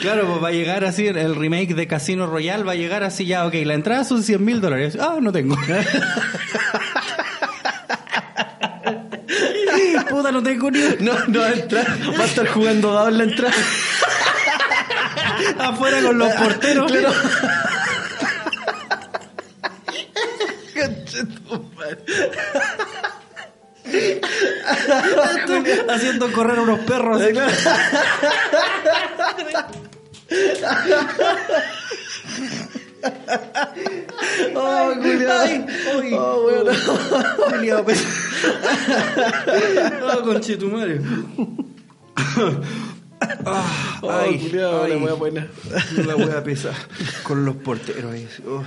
Claro, 0.00 0.26
pues 0.26 0.42
va 0.42 0.48
a 0.48 0.52
llegar 0.52 0.84
así, 0.84 1.06
el 1.06 1.36
remake 1.36 1.74
de 1.74 1.86
Casino 1.86 2.26
Royale 2.26 2.64
va 2.64 2.72
a 2.72 2.76
llegar 2.76 3.04
así 3.04 3.24
ya, 3.26 3.46
ok, 3.46 3.54
la 3.64 3.74
entrada 3.74 4.04
son 4.04 4.22
100 4.22 4.44
mil 4.44 4.60
dólares. 4.60 4.98
Ah, 5.00 5.18
no 5.20 5.30
tengo. 5.30 5.56
Puta, 10.08 10.32
no 10.32 10.42
tengo 10.42 10.70
ni 10.70 10.80
No, 11.00 11.12
no 11.28 11.40
va 11.40 11.46
a 11.46 11.52
entrar. 11.52 11.86
Va 12.18 12.24
a 12.24 12.26
estar 12.26 12.46
jugando 12.48 12.92
dado 12.92 13.08
en 13.08 13.18
la 13.18 13.24
entrada. 13.24 13.54
afuera 15.58 16.02
con 16.02 16.18
los 16.18 16.32
porteros. 16.32 16.92
Haciendo 25.88 26.32
correr 26.32 26.58
unos 26.58 26.80
perros. 26.80 27.20
Oh, 34.56 34.94
ay. 35.30 35.66
Oh, 36.18 36.42
bueno. 36.42 36.72
Pe- 37.84 37.96
Oh, 40.02 40.22
conchetumare. 40.24 41.00
Ah, 43.46 43.98
Oh, 44.02 44.10
ay, 44.10 44.38
culiado, 44.38 44.84
ay. 44.84 44.90
la 44.92 44.96
wea 44.98 45.14
buena. 45.14 45.46
La 46.06 46.16
wea 46.16 46.42
pesa. 46.44 46.70
Con 47.22 47.44
los 47.44 47.56
porteros 47.56 48.12
ahí. 48.12 48.28
oh. 48.46 48.62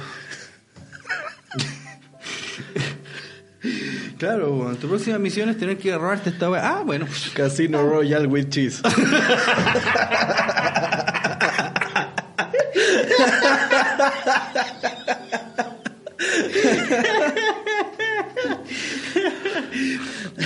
Claro, 4.17 4.51
weón. 4.55 4.77
tu 4.77 4.87
próxima 4.87 5.17
misión 5.19 5.49
es 5.49 5.57
tener 5.57 5.77
que 5.77 5.95
robarte 5.95 6.29
esta 6.29 6.49
wea. 6.49 6.77
Ah, 6.77 6.83
bueno. 6.83 7.05
Casino 7.33 7.83
Royal 7.83 8.27
with 8.27 8.49
cheese. 8.49 8.81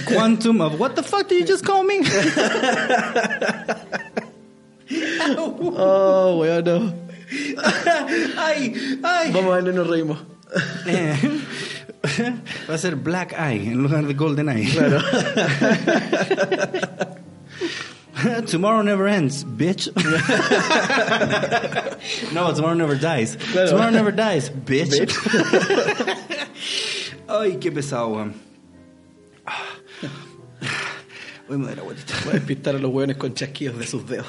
Quantum 0.05 0.61
of 0.61 0.79
what 0.79 0.95
the 0.95 1.03
fuck 1.03 1.27
did 1.27 1.39
you 1.39 1.45
just 1.45 1.65
call 1.65 1.83
me? 1.83 2.03
Oh, 4.93 6.39
weón, 6.41 6.65
no. 6.65 6.93
ay, 8.37 8.73
ay. 9.03 9.31
Vamos 9.31 9.53
a 9.53 9.61
ver, 9.61 9.73
nos 9.73 9.87
reímos. 9.87 10.17
Va 12.67 12.73
a 12.73 12.77
ser 12.77 12.95
Black 12.95 13.33
Eye 13.33 13.71
en 13.71 13.83
lugar 13.83 14.05
de 14.05 14.13
Golden 14.13 14.49
Eye. 14.49 14.69
Claro. 14.71 15.01
tomorrow 18.47 18.81
never 18.81 19.07
ends, 19.07 19.45
bitch. 19.45 19.87
no, 22.33 22.53
tomorrow 22.53 22.75
never 22.75 22.95
dies. 22.95 23.37
Claro. 23.37 23.69
Tomorrow 23.69 23.91
never 23.91 24.11
dies, 24.11 24.49
bitch. 24.49 24.99
Ay, 27.29 27.57
qué 27.59 27.71
pesado, 27.71 28.09
weón. 28.09 28.33
Voy 31.47 31.55
a 31.55 31.57
mudar 31.59 31.79
abuelita. 31.79 32.13
Voy 32.23 32.31
a 32.31 32.35
despistar 32.35 32.75
a 32.75 32.79
los 32.79 32.91
hueones 32.91 33.17
con 33.17 33.33
chasquillos 33.33 33.77
de 33.77 33.87
sus 33.87 34.07
dedos. 34.07 34.27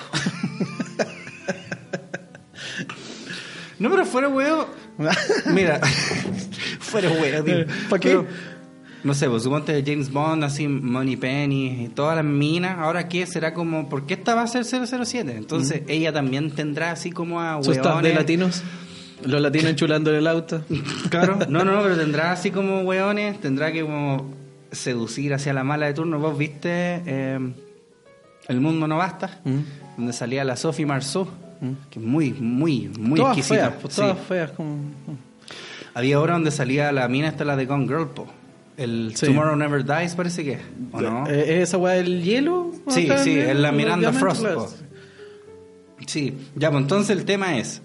No, 3.78 3.90
pero 3.90 4.06
fuera 4.06 4.28
huevo. 4.28 4.68
Mira, 5.46 5.80
fuera 6.80 7.10
huevo, 7.10 7.44
tío. 7.44 7.66
¿Pa' 7.90 7.98
qué? 7.98 8.08
Pero, 8.10 8.26
No 9.02 9.14
sé, 9.14 9.28
pues 9.28 9.42
suponte 9.42 9.82
James 9.84 10.10
Bond, 10.12 10.44
así 10.44 10.68
Money 10.68 11.16
Penny 11.16 11.84
y 11.84 11.88
todas 11.88 12.14
las 12.16 12.24
minas. 12.24 12.78
Ahora, 12.78 13.08
¿qué 13.08 13.26
será 13.26 13.52
como.? 13.54 13.88
¿Por 13.88 14.06
qué 14.06 14.14
esta 14.14 14.34
va 14.36 14.42
a 14.42 14.46
ser 14.46 14.64
007? 14.64 15.34
Entonces, 15.36 15.82
ella 15.88 16.12
también 16.12 16.52
tendrá 16.52 16.92
así 16.92 17.10
como 17.10 17.40
a 17.40 17.60
¿Su 17.62 17.72
staff 17.72 17.84
de 17.84 17.92
hueones. 17.94 18.14
latinos? 18.14 18.62
Los 19.24 19.40
latinos 19.40 19.70
enchulando 19.70 20.10
en 20.10 20.16
el 20.16 20.26
auto. 20.28 20.64
Claro, 21.10 21.38
no, 21.48 21.64
no, 21.64 21.72
no, 21.76 21.82
pero 21.82 21.96
tendrá 21.96 22.30
así 22.32 22.50
como 22.52 22.82
hueones, 22.82 23.40
tendrá 23.40 23.72
que 23.72 23.82
como 23.82 24.32
seducir 24.72 25.32
hacia 25.34 25.52
la 25.52 25.62
mala 25.64 25.86
de 25.86 25.94
turno. 25.94 26.18
Vos 26.18 26.36
viste 26.36 27.02
eh, 27.06 27.38
El 28.48 28.60
Mundo 28.60 28.88
No 28.88 28.96
Basta, 28.96 29.40
donde 29.96 30.12
salía 30.12 30.44
la 30.44 30.56
Sophie 30.56 30.86
Marceau, 30.86 31.28
que 31.90 31.98
es 31.98 32.04
muy, 32.04 32.32
muy, 32.32 32.90
muy 32.98 33.20
todas 33.20 33.36
exquisita. 33.38 33.68
feas, 33.70 33.80
pues, 33.82 33.94
Sí. 33.94 34.00
todas 34.00 34.18
feas. 34.26 34.50
Como... 34.52 34.76
Había 35.94 36.20
obra 36.20 36.34
donde 36.34 36.50
salía 36.50 36.90
la 36.92 37.06
mina 37.08 37.28
esta, 37.28 37.44
la 37.44 37.54
de 37.56 37.66
Gone 37.66 37.86
Girl, 37.86 38.08
po. 38.08 38.26
El 38.78 39.12
Sí. 39.14 39.26
Tomorrow 39.26 39.54
Never 39.54 39.84
Dies, 39.84 40.14
parece 40.14 40.42
que, 40.44 40.58
¿o 40.92 41.00
no? 41.00 41.26
¿Es 41.26 41.48
esa 41.68 41.76
weá 41.78 41.94
del 41.94 42.22
hielo? 42.22 42.72
Sí, 42.88 43.08
sí, 43.22 43.38
es 43.38 43.54
la 43.54 43.70
Miranda 43.70 44.10
diamante, 44.10 44.18
Frost, 44.20 44.40
claro. 44.40 44.64
po. 44.64 44.70
Sí, 46.06 46.34
ya, 46.56 46.70
pues 46.70 46.82
entonces 46.82 47.16
el 47.16 47.24
tema 47.26 47.58
es, 47.58 47.82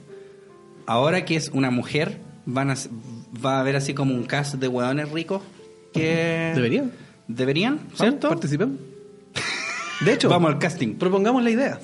ahora 0.86 1.26
que 1.26 1.36
es 1.36 1.50
una 1.54 1.70
mujer, 1.70 2.20
van 2.46 2.72
a, 2.72 2.76
va 3.46 3.58
a 3.58 3.60
haber 3.60 3.76
así 3.76 3.94
como 3.94 4.16
un 4.16 4.24
cast 4.24 4.56
de 4.56 4.68
hueones 4.70 5.12
ricos 5.12 5.42
que... 5.98 6.52
Deberían. 6.56 6.92
¿Deberían? 7.28 7.80
¿Cierto? 7.96 8.30
Participemos. 8.30 8.78
De 10.06 10.14
hecho, 10.14 10.30
Vamos 10.30 10.52
al 10.54 10.60
casting. 10.60 10.96
propongamos 10.96 11.44
la 11.44 11.50
idea. 11.50 11.80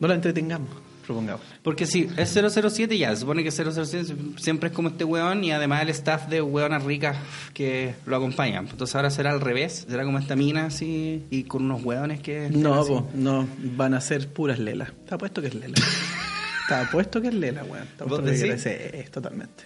No 0.00 0.08
la 0.08 0.14
entretengamos. 0.14 0.68
Propongamos. 1.04 1.40
Porque 1.62 1.86
si 1.86 2.06
es 2.18 2.28
007 2.30 2.98
ya, 2.98 3.10
se 3.14 3.20
supone 3.22 3.42
que 3.42 3.50
007 3.50 4.14
siempre 4.36 4.68
es 4.68 4.74
como 4.74 4.88
este 4.88 5.04
hueón 5.04 5.42
y 5.42 5.52
además 5.52 5.80
el 5.82 5.88
staff 5.88 6.28
de 6.28 6.42
hueonas 6.42 6.84
ricas 6.84 7.16
que 7.54 7.94
lo 8.04 8.16
acompañan. 8.16 8.68
Entonces 8.68 8.94
ahora 8.94 9.08
será 9.10 9.30
al 9.30 9.40
revés, 9.40 9.86
será 9.88 10.04
como 10.04 10.18
esta 10.18 10.36
mina 10.36 10.66
así 10.66 11.24
y 11.30 11.44
con 11.44 11.64
unos 11.64 11.82
hueones 11.82 12.20
que... 12.20 12.50
No, 12.50 12.84
po, 12.84 13.08
no, 13.14 13.48
van 13.76 13.94
a 13.94 14.02
ser 14.02 14.28
puras 14.28 14.58
lelas. 14.58 14.90
Está 14.90 15.16
puesto 15.16 15.40
que 15.40 15.48
es 15.48 15.54
lela. 15.54 15.74
Está 16.62 16.90
puesto 16.90 17.22
que 17.22 17.28
es 17.28 17.34
lela, 17.34 17.64
weón. 17.64 17.84
Está 17.84 18.04
¿Vos 18.04 18.20
puesto 18.20 18.44
que 18.44 18.52
es- 18.52 18.62
sí, 18.62 19.10
totalmente. 19.10 19.64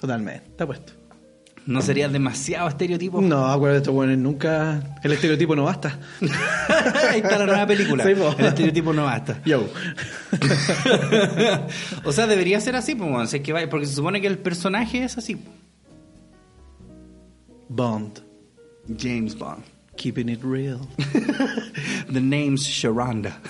Totalmente, 0.00 0.46
está 0.48 0.66
puesto. 0.66 0.92
¿No 1.66 1.82
sería 1.82 2.08
demasiado 2.08 2.68
estereotipo? 2.68 3.20
No, 3.20 3.44
acuérdate, 3.46 3.78
estos 3.78 3.94
buenos 3.94 4.16
nunca. 4.18 4.80
El 5.02 5.12
estereotipo 5.12 5.56
no 5.56 5.64
basta. 5.64 5.98
Ahí 7.10 7.18
está 7.20 7.38
la 7.38 7.46
nueva 7.46 7.66
película. 7.66 8.04
Sí, 8.04 8.10
el 8.10 8.46
estereotipo 8.46 8.92
no 8.92 9.04
basta. 9.04 9.40
Yo. 9.44 9.68
o 12.04 12.12
sea, 12.12 12.28
debería 12.28 12.60
ser 12.60 12.76
así, 12.76 12.94
pues, 12.94 13.10
bueno, 13.10 13.26
si 13.26 13.38
es 13.38 13.42
que 13.42 13.52
va- 13.52 13.68
porque 13.68 13.86
se 13.86 13.94
supone 13.94 14.20
que 14.20 14.28
el 14.28 14.38
personaje 14.38 15.02
es 15.02 15.18
así. 15.18 15.36
Bond. 17.68 18.20
James 18.96 19.36
Bond. 19.36 19.64
Keeping 19.96 20.28
it 20.28 20.42
real. 20.44 20.78
The 22.12 22.20
name's 22.20 22.62
Sharonda. 22.64 23.40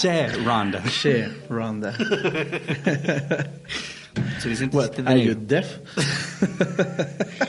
Sharonda. 0.00 0.82
Ronda. 4.16 4.40
Suficiente 4.40 4.76
What? 4.76 4.96
de 4.96 5.08
Are 5.10 5.22
you 5.22 5.34
deaf? 5.34 5.78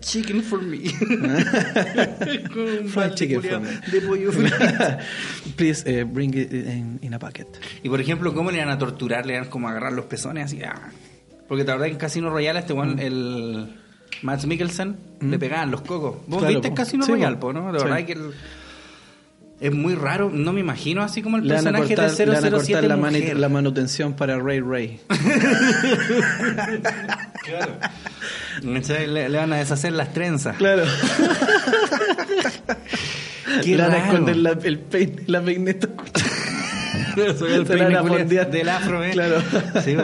Chicken 0.00 0.42
for 0.42 0.60
me. 0.62 0.88
Fried 2.88 3.14
chicken 3.14 3.42
for 3.42 3.60
me. 3.60 3.68
De 3.90 4.00
pollo. 4.02 4.30
Please 5.56 5.82
eh, 5.86 6.04
bring 6.04 6.34
it 6.34 6.52
in, 6.52 6.98
in 7.02 7.14
a 7.14 7.18
bucket. 7.18 7.46
Y 7.82 7.88
por 7.88 8.00
ejemplo, 8.00 8.34
¿cómo 8.34 8.50
le 8.50 8.58
iban 8.58 8.70
a 8.70 8.78
torturar? 8.78 9.26
Le 9.26 9.34
iban 9.34 9.48
como 9.48 9.68
a 9.68 9.70
agarrar 9.72 9.92
los 9.92 10.06
pezones 10.06 10.46
así. 10.46 10.62
ah. 10.62 10.90
Porque 11.48 11.64
te 11.64 11.72
verdad 11.72 11.88
en 11.88 11.96
Casino 11.96 12.30
Royale 12.30 12.60
este 12.60 12.74
Mm. 12.74 12.78
weón, 12.78 12.98
el 12.98 13.74
Max 14.22 14.46
Mikkelsen, 14.46 14.96
le 15.20 15.38
pegaban 15.38 15.70
los 15.70 15.82
cocos. 15.82 16.16
¿Vos 16.26 16.38
Claro, 16.40 16.54
viste 16.54 16.68
po. 16.68 16.74
Casino 16.74 17.04
Sí, 17.04 17.12
Royale, 17.12 17.36
po. 17.36 17.52
no? 17.52 17.72
De 17.72 17.78
Sí. 17.78 17.84
verdad 17.84 18.06
que 18.06 18.12
el- 18.12 18.30
es 19.60 19.72
muy 19.72 19.94
raro. 19.94 20.30
No 20.30 20.52
me 20.52 20.60
imagino 20.60 21.02
así 21.02 21.22
como 21.22 21.36
el 21.36 21.44
Le 21.46 21.54
personaje 21.54 21.94
cortar, 21.94 22.10
de 22.10 22.26
le 22.26 22.32
van 22.32 22.44
a 22.44 22.50
007 22.50 22.72
cortar 22.72 22.84
la, 22.84 22.96
mujer. 22.96 23.36
la 23.38 23.48
manutención 23.48 24.14
para 24.14 24.38
Ray 24.38 24.60
Ray. 24.60 25.00
¿Cachai? 28.74 29.06
Le, 29.06 29.28
le 29.28 29.38
van 29.38 29.52
a 29.52 29.56
deshacer 29.56 29.92
las 29.92 30.12
trenzas. 30.12 30.56
Claro. 30.56 30.84
Qué 33.62 33.76
le 33.76 33.82
van 33.82 33.92
a 33.92 33.98
esconder 33.98 34.36
la, 34.36 34.50
el 34.50 34.78
peine, 34.78 35.22
la 35.26 35.42
peineta. 35.42 35.88
Soy 37.38 37.52
el 37.52 37.64
peine 37.64 38.24
del 38.46 38.68
afro, 38.68 39.04
¿eh? 39.04 39.10
Claro. 39.12 39.40
Sí, 39.84 39.96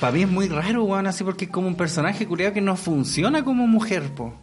para 0.00 0.12
mí 0.12 0.22
es 0.22 0.28
muy 0.28 0.48
raro, 0.48 0.82
weón, 0.84 1.06
así 1.06 1.22
porque 1.22 1.44
es 1.44 1.50
como 1.50 1.68
un 1.68 1.76
personaje 1.76 2.26
culiado 2.26 2.52
que 2.52 2.60
no 2.60 2.76
funciona 2.76 3.44
como 3.44 3.66
mujer, 3.66 4.02
po. 4.14 4.34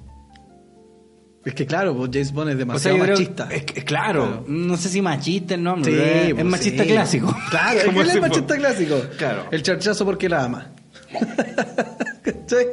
Es 1.45 1.53
que 1.55 1.65
claro, 1.65 1.95
pues 1.95 2.09
James 2.13 2.31
Bond 2.31 2.49
es 2.51 2.55
O 2.55 2.57
sea, 2.57 2.65
demasiado 2.65 2.97
yo 2.97 3.03
creo- 3.03 3.17
machista. 3.17 3.47
es 3.51 3.63
que- 3.65 3.83
claro, 3.83 4.25
Claro. 4.27 4.45
no 4.47 4.77
sé 4.77 4.87
si 4.89 5.01
machista 5.01 5.55
el 5.55 5.63
nombre, 5.63 5.91
Sí, 5.91 5.99
es, 6.31 6.37
es 6.39 6.45
machista 6.45 6.83
sí. 6.83 6.89
clásico. 6.89 7.35
Claro, 7.49 7.79
es 8.01 8.07
es 8.07 8.15
po. 8.15 8.21
machista 8.21 8.55
clásico. 8.55 9.01
Claro. 9.17 9.45
El 9.51 9.61
charchazo 9.61 10.05
porque 10.05 10.29
la 10.29 10.45
ama. 10.45 10.67
¿Cachai? 12.23 12.65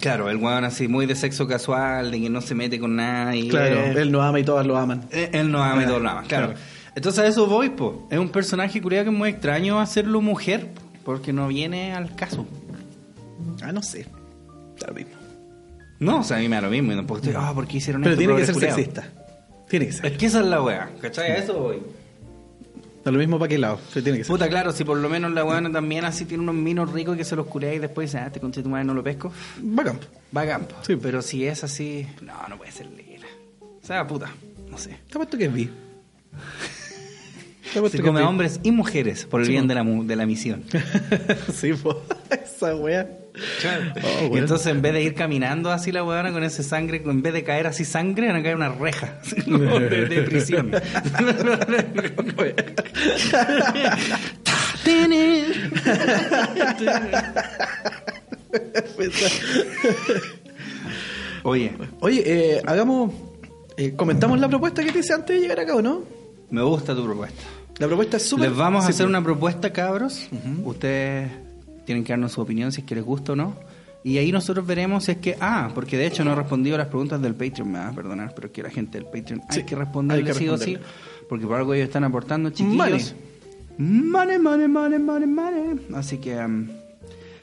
Claro, 0.00 0.28
el 0.28 0.36
weón 0.38 0.64
así 0.64 0.88
muy 0.88 1.06
de 1.06 1.14
sexo 1.14 1.46
casual, 1.46 2.10
de 2.10 2.20
que 2.22 2.28
no 2.28 2.40
se 2.40 2.56
mete 2.56 2.80
con 2.80 2.96
nadie. 2.96 3.48
Claro, 3.48 3.80
él 4.00 4.10
no 4.10 4.20
ama 4.22 4.40
y 4.40 4.44
todas 4.44 4.66
lo 4.66 4.76
aman. 4.76 5.04
eh, 5.12 5.30
él 5.32 5.50
no 5.52 5.62
ama 5.62 5.84
y 5.84 5.86
todos 5.86 6.02
lo 6.02 6.10
aman, 6.10 6.26
claro. 6.26 6.46
Claro. 6.48 6.60
Entonces 6.96 7.24
a 7.24 7.26
eso 7.28 7.46
voy, 7.46 7.70
po. 7.70 8.08
Es 8.10 8.18
un 8.18 8.28
personaje 8.30 8.82
culiado 8.82 9.04
que 9.04 9.10
es 9.12 9.16
muy 9.16 9.30
extraño 9.30 9.80
hacerlo 9.80 10.20
mujer, 10.20 10.72
po, 10.74 10.82
porque 11.04 11.32
no 11.32 11.46
viene 11.48 11.94
al 11.94 12.14
caso. 12.16 12.46
Ah, 13.62 13.70
no 13.72 13.82
sé. 13.82 14.06
Da 14.80 14.88
lo 14.88 14.94
mismo. 14.94 15.12
No, 16.02 16.18
o 16.20 16.22
sea, 16.22 16.36
a 16.36 16.40
mí 16.40 16.48
me 16.48 16.56
da 16.56 16.62
lo 16.62 16.70
mismo. 16.70 16.92
y 16.92 16.96
tampoco 16.96 17.20
estoy, 17.20 17.34
ah, 17.36 17.52
¿por 17.54 17.66
qué 17.66 17.78
hicieron 17.78 18.02
Pero 18.02 18.12
esto? 18.14 18.18
tiene 18.20 18.36
que 18.36 18.44
ser 18.46 18.54
culiao? 18.54 18.74
sexista. 18.76 19.08
Tiene 19.68 19.86
que 19.86 19.92
ser. 19.92 20.06
Es 20.06 20.18
que 20.18 20.26
esa 20.26 20.40
es 20.40 20.46
la 20.46 20.62
wea, 20.62 20.90
¿cachai? 21.00 21.30
A 21.32 21.36
eso 21.36 21.54
voy. 21.58 21.78
Da 23.04 23.10
lo 23.10 23.18
mismo 23.18 23.38
para 23.38 23.48
qué 23.48 23.58
lado. 23.58 23.80
Pero 23.92 24.02
tiene 24.04 24.18
que 24.18 24.24
ser. 24.24 24.32
Puta, 24.32 24.48
claro, 24.48 24.70
si 24.72 24.84
por 24.84 24.96
lo 24.98 25.08
menos 25.08 25.32
la 25.32 25.44
weona 25.44 25.72
también 25.72 26.04
así 26.04 26.24
tiene 26.24 26.42
unos 26.42 26.54
minos 26.54 26.92
ricos 26.92 27.16
que 27.16 27.24
se 27.24 27.34
los 27.36 27.46
curea 27.46 27.72
y 27.74 27.78
después 27.78 28.08
dice, 28.10 28.18
ah, 28.22 28.26
este 28.26 28.38
conche 28.40 28.62
tu 28.62 28.68
madre 28.68 28.84
no 28.84 28.94
lo 28.94 29.02
pesco, 29.02 29.32
va 29.76 29.82
a 30.42 30.46
campo. 30.46 30.74
Sí. 30.82 30.96
Pero 30.96 31.22
si 31.22 31.46
es 31.46 31.64
así, 31.64 32.06
no, 32.20 32.34
no 32.48 32.58
puede 32.58 32.70
ser 32.72 32.86
lila. 32.90 33.26
O 33.60 33.84
sea, 33.86 34.06
puta, 34.06 34.30
no 34.70 34.78
sé. 34.78 34.90
Te 35.08 35.14
apuesto 35.14 35.36
que 35.38 35.46
es 35.46 35.52
bi. 35.52 35.70
Te 37.72 37.78
apuesto 37.78 37.96
Se 37.96 38.02
que 38.02 38.06
come 38.06 38.20
es 38.20 38.24
a 38.24 38.28
bi. 38.28 38.30
hombres 38.30 38.60
y 38.62 38.70
mujeres 38.70 39.24
por 39.24 39.40
el 39.40 39.48
bien 39.48 39.66
de 39.66 39.74
la, 39.74 39.82
mu- 39.82 40.04
de 40.04 40.14
la 40.16 40.26
misión. 40.26 40.62
sí, 41.54 41.72
po. 41.72 42.02
Esa 42.30 42.76
wea. 42.76 43.08
Oh, 44.04 44.28
bueno. 44.28 44.36
entonces 44.44 44.66
en 44.66 44.82
vez 44.82 44.92
de 44.92 45.02
ir 45.02 45.14
caminando 45.14 45.70
así 45.70 45.90
la 45.90 46.04
weona 46.04 46.32
con 46.32 46.44
ese 46.44 46.62
sangre, 46.62 47.00
en 47.04 47.22
vez 47.22 47.32
de 47.32 47.42
caer 47.44 47.66
así 47.66 47.84
sangre, 47.84 48.26
van 48.26 48.36
a 48.36 48.42
caer 48.42 48.56
una 48.56 48.68
reja 48.68 49.18
de, 49.46 50.06
de 50.06 50.22
prisión. 50.22 50.70
Oye, 61.44 61.72
Oye, 62.00 62.22
eh, 62.24 62.62
hagamos. 62.66 63.12
eh, 63.76 63.94
comentamos 63.96 64.38
la 64.38 64.48
propuesta 64.48 64.82
que 64.84 64.92
te 64.92 65.00
hice 65.00 65.12
antes 65.12 65.36
de 65.36 65.42
llegar 65.42 65.60
acá, 65.60 65.74
¿o 65.76 65.82
no? 65.82 66.02
me 66.50 66.62
gusta 66.62 66.94
tu 66.94 67.04
propuesta. 67.04 67.42
La 67.78 67.86
propuesta 67.86 68.18
es 68.18 68.24
súper. 68.28 68.48
Les 68.50 68.56
vamos 68.58 68.84
a 68.84 68.88
hacer 68.88 69.06
una 69.06 69.22
propuesta, 69.24 69.72
cabros. 69.72 70.28
Ustedes 70.64 71.30
tienen 71.84 72.04
que 72.04 72.12
darnos 72.12 72.32
su 72.32 72.40
opinión 72.40 72.72
si 72.72 72.80
es 72.80 72.86
que 72.86 72.94
les 72.94 73.04
gusta 73.04 73.32
o 73.32 73.36
no. 73.36 73.54
Y 74.04 74.18
ahí 74.18 74.32
nosotros 74.32 74.66
veremos 74.66 75.04
si 75.04 75.12
es 75.12 75.18
que... 75.18 75.36
Ah, 75.40 75.70
porque 75.74 75.96
de 75.96 76.06
hecho 76.06 76.24
no 76.24 76.32
he 76.32 76.34
respondido 76.34 76.74
a 76.74 76.78
las 76.78 76.88
preguntas 76.88 77.22
del 77.22 77.34
Patreon. 77.34 77.70
Me 77.70 77.78
vas 77.78 77.92
a 77.92 77.94
perdonar, 77.94 78.34
pero 78.34 78.48
es 78.48 78.52
que 78.52 78.62
la 78.62 78.70
gente 78.70 78.98
del 78.98 79.06
Patreon 79.06 79.42
Sí, 79.50 79.60
hay 79.60 79.66
que 79.66 79.76
responderle 79.76 80.24
hay 80.24 80.32
que 80.32 80.38
sí 80.38 80.48
o 80.48 80.58
sí. 80.58 80.76
Porque 81.28 81.46
por 81.46 81.56
algo 81.56 81.72
ellos 81.74 81.86
están 81.86 82.04
aportando, 82.04 82.50
chiquillos. 82.50 83.14
Money, 83.78 84.38
money, 84.38 84.68
money, 84.68 84.98
money, 84.98 85.28
money. 85.28 85.86
Así 85.94 86.18
que... 86.18 86.36
um, 86.36 86.66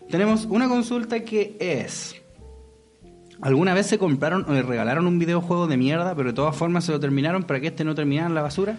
tenemos 0.10 0.46
una 0.46 0.68
consulta 0.68 1.20
que 1.22 1.56
es... 1.60 2.16
¿Alguna 3.42 3.74
vez 3.74 3.86
se 3.86 3.98
compraron 3.98 4.46
o 4.50 4.54
le 4.54 4.64
regalaron 4.64 5.08
un 5.08 5.18
videojuego 5.18 5.68
de 5.68 5.78
mierda, 5.78 6.14
pero 6.14 6.30
de 6.30 6.34
todas 6.34 6.56
formas 6.56 6.84
se 6.84 6.92
lo 6.92 7.00
terminaron 7.00 7.44
para 7.44 7.62
que 7.62 7.68
este 7.68 7.86
no 7.86 7.96
terminara 7.96 8.28
en 8.28 8.36
la 8.36 8.42
basura? 8.42 8.78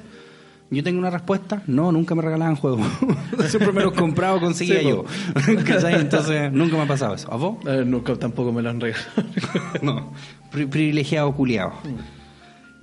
Yo 0.72 0.84
tengo 0.84 0.98
una 1.00 1.10
respuesta, 1.10 1.62
no, 1.66 1.90
nunca 1.90 2.14
me 2.14 2.22
regalaban 2.22 2.54
juegos. 2.56 2.86
Siempre 3.48 3.72
me 3.72 3.82
los 3.82 3.92
compraba 3.92 4.36
o 4.36 4.40
conseguía 4.40 4.80
Sí, 4.80 4.88
yo. 4.88 5.04
Entonces 5.88 6.52
nunca 6.52 6.76
me 6.76 6.82
ha 6.82 6.86
pasado 6.86 7.14
eso. 7.14 7.32
¿A 7.32 7.36
vos? 7.36 7.56
Eh, 7.66 7.82
nunca 7.84 8.14
tampoco 8.16 8.52
me 8.52 8.62
lo 8.62 8.70
han 8.70 8.80
regalado. 8.80 9.04
No. 9.82 10.12
Pri- 10.52 10.66
privilegiado 10.66 11.32
culiado. 11.34 11.72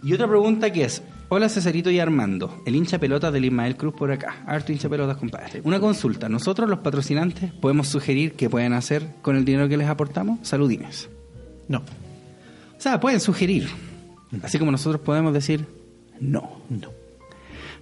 Y 0.04 0.14
otra 0.14 0.28
pregunta 0.28 0.72
que 0.72 0.84
es, 0.84 1.02
hola 1.30 1.48
Cesarito 1.50 1.90
y 1.90 2.00
Armando, 2.00 2.62
el 2.66 2.76
hincha 2.76 3.00
pelotas 3.00 3.32
del 3.32 3.46
Ismael 3.46 3.78
Cruz 3.78 3.94
por 3.94 4.12
acá. 4.12 4.44
Harto 4.46 4.72
hincha 4.74 4.90
pelotas, 4.90 5.16
compadre. 5.18 5.62
Una 5.64 5.80
consulta, 5.80 6.28
nosotros 6.30 6.70
los 6.70 6.80
patrocinantes 6.80 7.52
podemos 7.54 7.88
sugerir 7.88 8.34
qué 8.34 8.50
pueden 8.50 8.74
hacer 8.74 9.08
con 9.22 9.36
el 9.38 9.46
dinero 9.46 9.70
que 9.70 9.78
les 9.78 9.88
aportamos. 9.88 10.40
Saludines. 10.46 11.10
no. 11.70 11.80
O 11.80 12.80
sea, 12.80 13.00
pueden 13.00 13.20
sugerir. 13.20 13.68
Así 14.44 14.60
como 14.60 14.72
nosotros 14.72 15.02
podemos 15.02 15.34
decir 15.34 15.66
no. 16.20 16.62
No. 16.70 16.92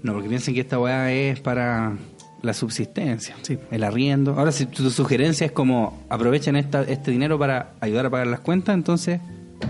No, 0.03 0.13
porque 0.13 0.29
piensen 0.29 0.53
que 0.53 0.61
esta 0.61 0.79
weá 0.79 1.11
es 1.11 1.39
para 1.39 1.93
la 2.41 2.53
subsistencia, 2.53 3.35
Sí. 3.41 3.57
el 3.71 3.83
arriendo. 3.83 4.35
Ahora, 4.37 4.51
si 4.51 4.65
tu 4.67 4.89
sugerencia 4.91 5.45
es 5.45 5.51
como 5.51 6.03
aprovechen 6.09 6.55
esta, 6.55 6.83
este 6.83 7.09
dinero 7.11 7.39
para 7.39 7.71
ayudar 7.81 8.05
a 8.05 8.09
pagar 8.09 8.27
las 8.27 8.39
cuentas, 8.41 8.75
entonces 8.75 9.19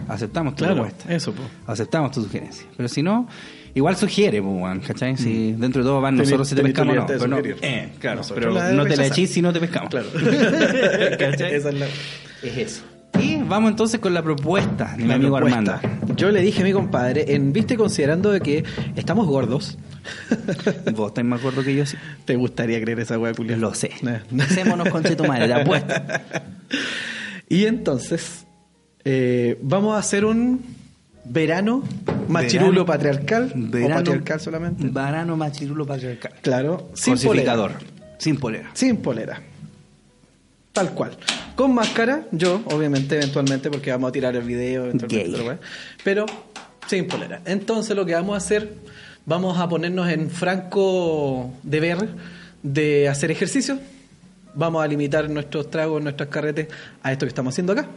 aceptamos 0.10 0.56
tu 0.56 0.66
Claro, 0.66 0.82
propuesta. 0.84 1.14
eso, 1.14 1.32
po. 1.34 1.44
Aceptamos 1.68 2.12
tu 2.12 2.22
sugerencia. 2.24 2.66
Pero 2.76 2.90
si 2.90 3.02
no, 3.02 3.28
igual 3.76 3.96
sugiere, 3.96 4.42
weón, 4.42 4.80
¿cachai? 4.82 5.16
Si 5.16 5.54
dentro 5.54 5.84
de 5.84 5.88
todo 5.90 6.02
van 6.02 6.18
nosotros 6.18 6.50
si 6.50 6.56
te 6.56 6.64
pescamos 6.64 6.98
o 6.98 7.00
no. 7.00 7.06
Pero 7.08 7.28
no 7.28 7.38
eh, 7.62 7.90
claro, 8.00 8.18
Nosotros 8.18 8.54
pero 8.58 8.74
no 8.74 8.86
te 8.86 8.98
la 8.98 9.06
echís 9.06 9.30
si 9.30 9.42
no 9.42 9.54
te 9.54 9.60
pescamos. 9.62 9.90
Claro. 9.90 10.08
¿Cachai? 11.20 11.56
Esa 11.56 11.70
es 11.70 11.76
la. 11.76 11.86
Es 12.44 12.58
eso. 12.58 12.84
Y 13.22 13.38
vamos 13.38 13.72
entonces 13.72 14.02
con 14.02 14.14
la 14.14 14.22
propuesta 14.22 14.96
de 14.98 15.06
mi 15.06 15.14
amigo 15.14 15.38
propuesta. 15.38 15.76
Armando. 15.82 16.16
Yo 16.16 16.32
le 16.32 16.42
dije 16.42 16.62
a 16.62 16.66
mi 16.66 16.74
compadre, 16.74 17.34
en 17.34 17.54
viste 17.54 17.78
considerando 17.78 18.32
de 18.32 18.42
que 18.42 18.66
estamos 18.98 19.26
gordos, 19.28 19.78
Vos 20.96 21.10
estás 21.10 21.24
más 21.26 21.42
gordo 21.42 21.64
que 21.64 21.76
yo, 21.76 21.86
sí. 21.86 21.98
¿te 22.26 22.36
gustaría 22.36 22.80
creer 22.82 23.00
esa 23.00 23.18
wea 23.20 23.34
culia? 23.34 23.58
Lo 23.58 23.74
sé. 23.74 23.92
Hacémonos 24.40 24.90
con 24.90 25.04
tu 25.04 25.24
madre, 25.26 25.48
te 25.48 25.54
apuesto. 25.54 25.94
Y 27.50 27.66
entonces, 27.66 28.46
eh, 29.04 29.58
vamos 29.62 29.96
a 29.96 30.00
hacer 30.00 30.26
un 30.26 30.64
verano 31.26 31.84
machirulo 32.28 32.70
Verano- 32.72 32.86
patriarcal. 32.86 33.54
o 33.56 33.72
Verano- 33.72 33.96
patriarcal 33.96 34.40
solamente. 34.40 34.88
Verano 34.90 35.38
machirulo 35.38 35.86
patriarcal. 35.86 36.34
Claro, 36.42 36.90
sin 36.94 37.18
polera. 37.18 37.78
Sin 38.18 38.38
polera. 38.38 38.70
Sin 38.74 38.98
polera. 38.98 39.42
Tal 40.74 40.92
cual. 40.92 41.18
Con 41.56 41.74
máscara, 41.74 42.26
yo, 42.32 42.62
obviamente, 42.66 43.16
eventualmente, 43.16 43.70
porque 43.70 43.92
vamos 43.92 44.10
a 44.10 44.12
tirar 44.12 44.36
el 44.36 44.44
video, 44.44 44.86
eventualmente, 44.86 45.38
la 45.38 45.58
pero 46.04 46.26
sin 46.88 47.08
polera. 47.08 47.42
Entonces, 47.46 47.96
lo 47.96 48.06
que 48.06 48.14
vamos 48.14 48.34
a 48.34 48.38
hacer, 48.38 48.74
vamos 49.26 49.58
a 49.60 49.68
ponernos 49.68 50.10
en 50.10 50.30
franco 50.30 51.52
deber 51.64 52.10
de 52.64 53.10
hacer 53.10 53.32
ejercicio. 53.32 53.80
Vamos 54.54 54.84
a 54.84 54.88
limitar 54.88 55.30
nuestros 55.30 55.70
tragos, 55.70 56.02
nuestras 56.02 56.30
carretes 56.30 56.68
a 57.04 57.12
esto 57.12 57.26
que 57.26 57.30
estamos 57.30 57.54
haciendo 57.54 57.74
acá. 57.74 57.88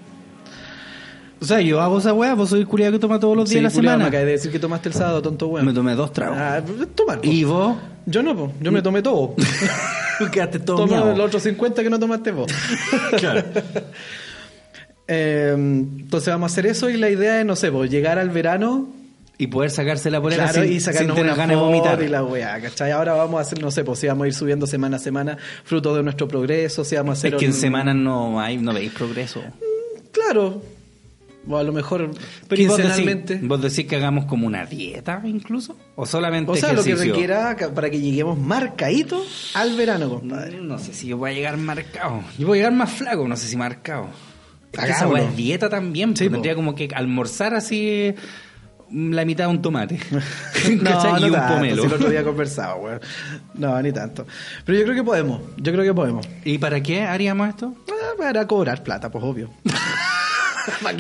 O 1.40 1.44
sea, 1.44 1.60
yo 1.60 1.80
hago 1.80 1.98
esa 1.98 2.12
weá, 2.12 2.34
vos 2.34 2.50
soy 2.50 2.64
culiado 2.64 2.92
que 2.94 2.98
toma 2.98 3.20
todos 3.20 3.36
los 3.36 3.48
días 3.48 3.52
Sí, 3.52 3.59
de 3.59 3.62
la 3.62 3.70
culiao, 3.70 3.92
semana. 3.92 4.05
Me 4.05 4.09
acabas 4.09 4.26
de 4.26 4.32
decir 4.32 4.50
que 4.50 4.59
tomaste 4.59 4.88
el 4.88 4.94
sábado, 4.94 5.22
tonto 5.22 5.46
weón. 5.46 5.66
Me 5.66 5.72
tomé 5.72 5.94
dos 5.94 6.12
tragos. 6.12 6.36
Ah, 6.36 6.60
tomar, 6.96 7.20
po. 7.20 7.28
¿Y 7.28 7.44
vos? 7.44 7.76
Yo 8.06 8.22
no, 8.24 8.36
po. 8.36 8.52
yo 8.60 8.72
me 8.72 8.82
tomé 8.82 9.02
todo. 9.02 9.36
Quedaste 10.32 10.59
todo 10.59 10.78
Toma 10.78 11.14
los 11.14 11.20
otros 11.20 11.44
50 11.44 11.82
que 11.84 11.90
no 11.90 11.98
tomaste 11.98 12.32
vos. 12.32 12.50
Claro. 13.18 13.44
Eh, 15.10 15.55
entonces 15.55 16.28
vamos 16.28 16.50
a 16.50 16.52
hacer 16.52 16.66
eso 16.66 16.90
y 16.90 16.98
la 16.98 17.09
idea 17.09 17.40
es, 17.40 17.46
no 17.46 17.56
sé, 17.56 17.72
pues, 17.72 17.90
llegar 17.90 18.18
al 18.18 18.28
verano 18.28 18.90
Y 19.40 19.47
poder 19.47 19.70
sacarse 19.70 20.10
la 20.10 20.20
polera 20.20 20.44
claro, 20.51 20.65
sin, 20.65 20.73
y 20.73 20.81
sacarnos 20.81 21.15
sin 21.16 21.24
tener 21.24 21.32
una 21.32 21.36
ganas 21.36 21.56
de 21.56 21.62
vomitar. 21.62 22.02
y 22.02 22.09
la 22.09 22.24
weá, 22.24 22.60
¿cachai? 22.60 22.90
Ahora 22.90 23.12
vamos 23.15 23.39
a 23.39 23.43
hacer, 23.43 23.62
no 23.62 23.70
sé, 23.70 23.85
pues 23.85 24.01
si 24.01 24.09
vamos 24.09 24.24
a 24.24 24.27
ir 24.28 24.35
subiendo 24.35 24.66
semana 24.66 24.97
a 24.97 24.98
semana, 24.98 25.39
fruto 25.65 25.94
de 25.94 26.02
nuestro 26.02 26.27
progreso, 26.27 26.85
si 26.85 26.97
vamos 26.97 27.10
a 27.10 27.19
hacer... 27.19 27.35
Es 27.35 27.39
que 27.39 27.44
en 27.47 27.52
un- 27.52 27.56
semanas 27.56 27.94
no 27.94 28.40
hay, 28.40 28.56
no 28.59 28.73
veis 28.74 28.90
progreso. 28.93 29.40
Claro. 30.12 30.60
O 31.51 31.56
a 31.56 31.62
lo 31.62 31.73
mejor 31.73 32.10
Pero 32.48 32.60
¿y 32.62 32.66
vos 32.66 32.77
decís, 32.77 33.40
vos 33.43 33.62
decís 33.62 33.86
que 33.86 33.97
hagamos 33.97 34.27
como 34.27 34.47
una 34.47 34.66
dieta 34.66 35.23
incluso? 35.24 35.77
¿O 35.97 36.05
solamente 36.05 36.51
O 36.52 36.56
sea, 36.56 36.74
lo 36.74 36.82
que 36.85 36.94
requiera 36.94 37.56
para 37.74 37.89
que 37.89 37.98
lleguemos 38.01 38.39
marcaditos 38.39 39.52
al 39.55 39.74
verano, 39.77 40.10
compadre. 40.10 40.60
Mm, 40.60 40.66
No 40.66 40.78
sé 40.78 40.93
si 40.93 41.06
yo 41.06 41.16
voy 41.16 41.31
a 41.31 41.35
llegar 41.35 41.56
marcado. 41.56 42.23
Yo 42.39 42.47
voy 42.48 42.59
a 42.59 42.62
llegar 42.62 42.73
más 42.74 42.90
flaco, 42.90 43.27
no 43.27 43.36
sé 43.36 43.47
si 43.47 43.56
marcado. 43.56 44.09
Es 44.73 44.81
que 44.85 44.90
esa 44.90 45.09
es 45.19 45.36
dieta 45.36 45.70
también. 45.70 46.10
Sí, 46.15 46.24
pues, 46.24 46.32
tendría 46.32 46.55
como 46.55 46.74
que 46.74 46.89
almorzar 46.94 47.55
así 47.55 48.12
mm, 48.15 48.20
la 48.93 49.24
mitad 49.24 49.44
de 49.44 49.51
un 49.51 49.62
tomate. 49.62 49.98
No, 50.82 51.02
no 51.02 51.19
y 51.20 51.24
un 51.24 51.32
tanto, 51.32 51.55
pomelo. 51.55 51.82
si 51.82 51.86
el 51.89 51.93
otro 51.94 52.10
día 52.10 52.23
conversaba, 52.24 52.74
weón. 52.77 53.01
No, 53.55 53.81
ni 53.82 53.93
tanto. 53.93 54.27
Pero 54.65 54.78
yo 54.78 54.85
creo 54.85 54.97
que 54.97 55.05
podemos, 55.05 55.40
yo 55.56 55.73
creo 55.73 55.85
que 55.85 55.94
podemos. 55.94 56.27
¿Y 56.44 56.59
para 56.59 56.82
qué 56.82 57.02
haríamos 57.02 57.48
esto? 57.48 57.74
Ah, 57.90 58.12
Para 58.19 58.47
cobrar 58.47 58.82
plata, 58.82 59.10
pues 59.10 59.24
obvio. 59.24 59.51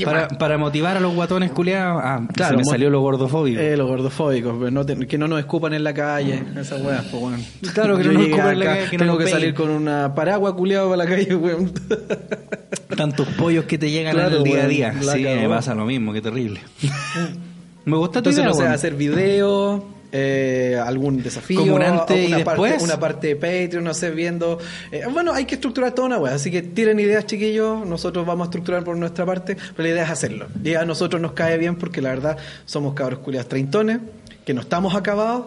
¿Para 0.02 0.28
Para, 0.28 0.56
motivar 0.56 0.96
a 0.96 1.00
los 1.00 1.14
guatones 1.14 1.50
culiados. 1.50 2.00
Ah, 2.02 2.22
Claro, 2.32 2.52
se 2.52 2.56
me 2.56 2.64
salió 2.64 2.88
lo 2.88 3.00
gordofóbico. 3.02 3.60
Eh, 3.60 3.76
los 3.76 3.86
gordofóbicos, 3.86 4.56
pues, 4.58 4.72
no 4.72 4.86
te- 4.86 5.06
que 5.06 5.18
no 5.18 5.28
nos 5.28 5.38
escupan 5.40 5.74
en 5.74 5.84
la 5.84 5.92
calle, 5.92 6.42
esas 6.58 6.80
weas, 6.80 7.04
pues 7.10 7.22
weón. 7.22 7.44
Claro, 7.74 7.98
que 7.98 8.04
Yo 8.04 8.12
no 8.12 8.18
nos 8.20 8.28
escupan 8.28 8.52
en 8.54 8.58
la 8.60 8.64
calle, 8.64 8.80
que 8.90 8.96
no 8.96 9.04
Tengo 9.04 9.14
nos 9.18 9.24
que 9.24 9.30
salir 9.30 9.52
con 9.54 9.68
una 9.68 10.14
paraguas 10.14 10.54
culiado 10.54 10.88
para 10.88 11.04
la 11.04 11.10
calle, 11.10 11.34
weón. 11.36 11.70
Tantos 12.96 13.28
pollos 13.36 13.66
que 13.66 13.76
te 13.76 13.90
llegan 13.90 14.14
Claro, 14.14 14.30
en 14.30 14.36
el 14.38 14.42
día 14.44 14.64
a 14.64 14.66
día. 14.68 14.94
Sí, 15.02 15.26
pasa 15.48 15.74
lo 15.74 15.84
mismo, 15.84 16.14
qué 16.14 16.22
terrible. 16.22 16.60
Me 17.88 17.96
gusta 17.96 18.22
tu 18.22 18.30
Entonces, 18.30 18.38
idea, 18.44 18.48
no 18.48 18.54
sé, 18.54 18.66
hacer 18.66 18.94
videos, 18.94 19.82
eh, 20.10 20.80
algún 20.82 21.22
desafío, 21.22 21.60
Como 21.60 21.74
un 21.74 21.82
antes 21.82 22.28
y 22.28 22.32
una, 22.32 22.44
parte, 22.44 22.76
una 22.80 22.98
parte 22.98 23.26
de 23.28 23.36
Patreon, 23.36 23.84
no 23.84 23.92
sé, 23.92 24.10
viendo. 24.10 24.58
eh, 24.90 25.02
bueno, 25.12 25.32
hay 25.34 25.44
que 25.44 25.56
estructurar 25.56 25.92
toda 25.94 26.06
una 26.06 26.18
wea, 26.18 26.34
así 26.34 26.50
que 26.50 26.62
tiren 26.62 26.98
ideas, 26.98 27.26
chiquillos. 27.26 27.86
Nosotros 27.86 28.24
vamos 28.26 28.46
a 28.46 28.48
estructurar 28.48 28.84
por 28.84 28.96
nuestra 28.96 29.26
parte, 29.26 29.56
pero 29.76 29.86
la 29.86 29.94
idea 29.94 30.04
es 30.04 30.10
hacerlo. 30.10 30.46
Y 30.64 30.74
a 30.74 30.84
nosotros 30.84 31.20
nos 31.20 31.32
cae 31.32 31.58
bien 31.58 31.76
porque 31.76 32.00
la 32.00 32.10
verdad 32.10 32.38
somos 32.64 32.94
cabros 32.94 33.18
culiados 33.20 33.48
treintones, 33.48 33.98
que 34.44 34.54
no 34.54 34.62
estamos 34.62 34.94
acabados. 34.94 35.46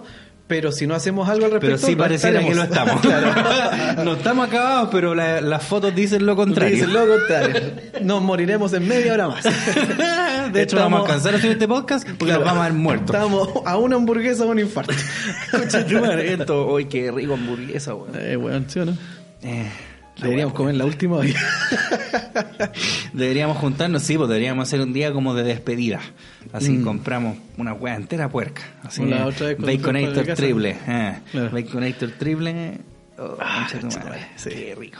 Pero 0.52 0.74
si 0.74 0.86
no 0.86 0.96
hacemos 0.96 1.30
algo 1.30 1.46
al 1.46 1.52
respecto, 1.54 1.78
Pero 1.78 1.88
sí 1.88 1.94
no 1.96 1.98
pareciera 2.04 2.42
que 2.44 2.54
lo 2.54 2.64
estamos. 2.64 3.00
Claro. 3.02 4.04
no 4.04 4.14
estamos 4.16 4.50
acabados, 4.50 4.90
pero 4.92 5.16
la- 5.16 5.40
las 5.40 5.64
fotos 5.64 5.96
dicen 5.96 6.26
lo 6.26 6.36
contrario. 6.36 6.76
Dicen 6.76 6.92
lo 6.92 7.08
contrario. 7.08 7.72
Nos 8.02 8.22
moriremos 8.22 8.74
en 8.74 8.86
media 8.86 9.14
hora 9.14 9.30
más. 9.30 9.46
De 10.52 10.62
hecho, 10.64 10.76
vamos 10.76 11.00
a 11.00 11.04
alcanzar 11.04 11.36
a 11.36 11.38
hacer 11.38 11.52
este 11.52 11.70
podcast 11.70 12.06
porque 12.06 12.26
Claro. 12.26 12.40
nos 12.42 12.48
vamos 12.50 12.62
a 12.66 12.68
ver 12.68 12.74
muertos. 12.78 13.16
Estamos 13.16 13.50
a 13.66 13.78
una 13.78 13.96
hamburguesa 13.96 14.44
o 14.44 14.50
un 14.50 14.60
infarto. 14.60 14.92
Madre, 16.02 16.34
esto, 16.34 16.68
Uy, 16.74 16.86
qué 16.86 17.10
rico 17.12 17.36
hamburguesa, 17.36 17.96
weón. 17.96 18.12
eh, 18.20 18.36
weón, 18.36 18.66
¿sí 18.68 18.80
o 18.80 18.86
no? 18.86 18.98
Eh, 19.44 19.72
Deberíamos 20.22 20.54
comer 20.54 20.76
la 20.76 20.86
última 20.86 21.18
hoy. 21.18 21.34
Deberíamos 23.14 23.58
juntarnos, 23.58 24.04
sí, 24.04 24.18
pues 24.18 24.30
deberíamos 24.30 24.68
hacer 24.68 24.82
un 24.82 24.94
día 24.94 25.12
como 25.12 25.34
de 25.34 25.44
despedida. 25.44 26.00
Así 26.54 26.82
compramos 26.82 27.38
una 27.58 27.74
hueá 27.74 27.96
entera 27.96 28.30
puerca. 28.30 28.62
Así, 28.84 29.04
la 29.06 29.26
otra 29.26 29.48
vez 29.48 29.58
Baconator 29.58 30.26
triple. 30.36 30.78
eh. 30.88 31.18
Claro. 31.32 31.50
Baconator 31.52 32.12
triple. 32.12 32.78
Oh, 33.18 33.38
Ah, 33.40 33.68
madre, 33.84 34.28
sí. 34.36 34.50
Qué 34.50 34.76
rico. 34.76 35.00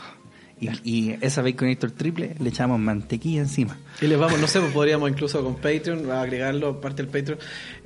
Y, 0.84 0.90
y 1.10 1.18
esa 1.20 1.42
Baconator 1.42 1.90
triple 1.90 2.34
le 2.38 2.48
echamos 2.50 2.78
mantequilla 2.78 3.40
encima. 3.40 3.76
Y 4.00 4.06
les 4.06 4.18
vamos, 4.18 4.40
no 4.40 4.46
sé, 4.46 4.60
pues 4.60 4.72
podríamos 4.72 5.10
incluso 5.10 5.42
con 5.42 5.56
Patreon, 5.56 6.10
agregarlo, 6.10 6.80
parte 6.80 7.02
del 7.02 7.10
Patreon, 7.10 7.38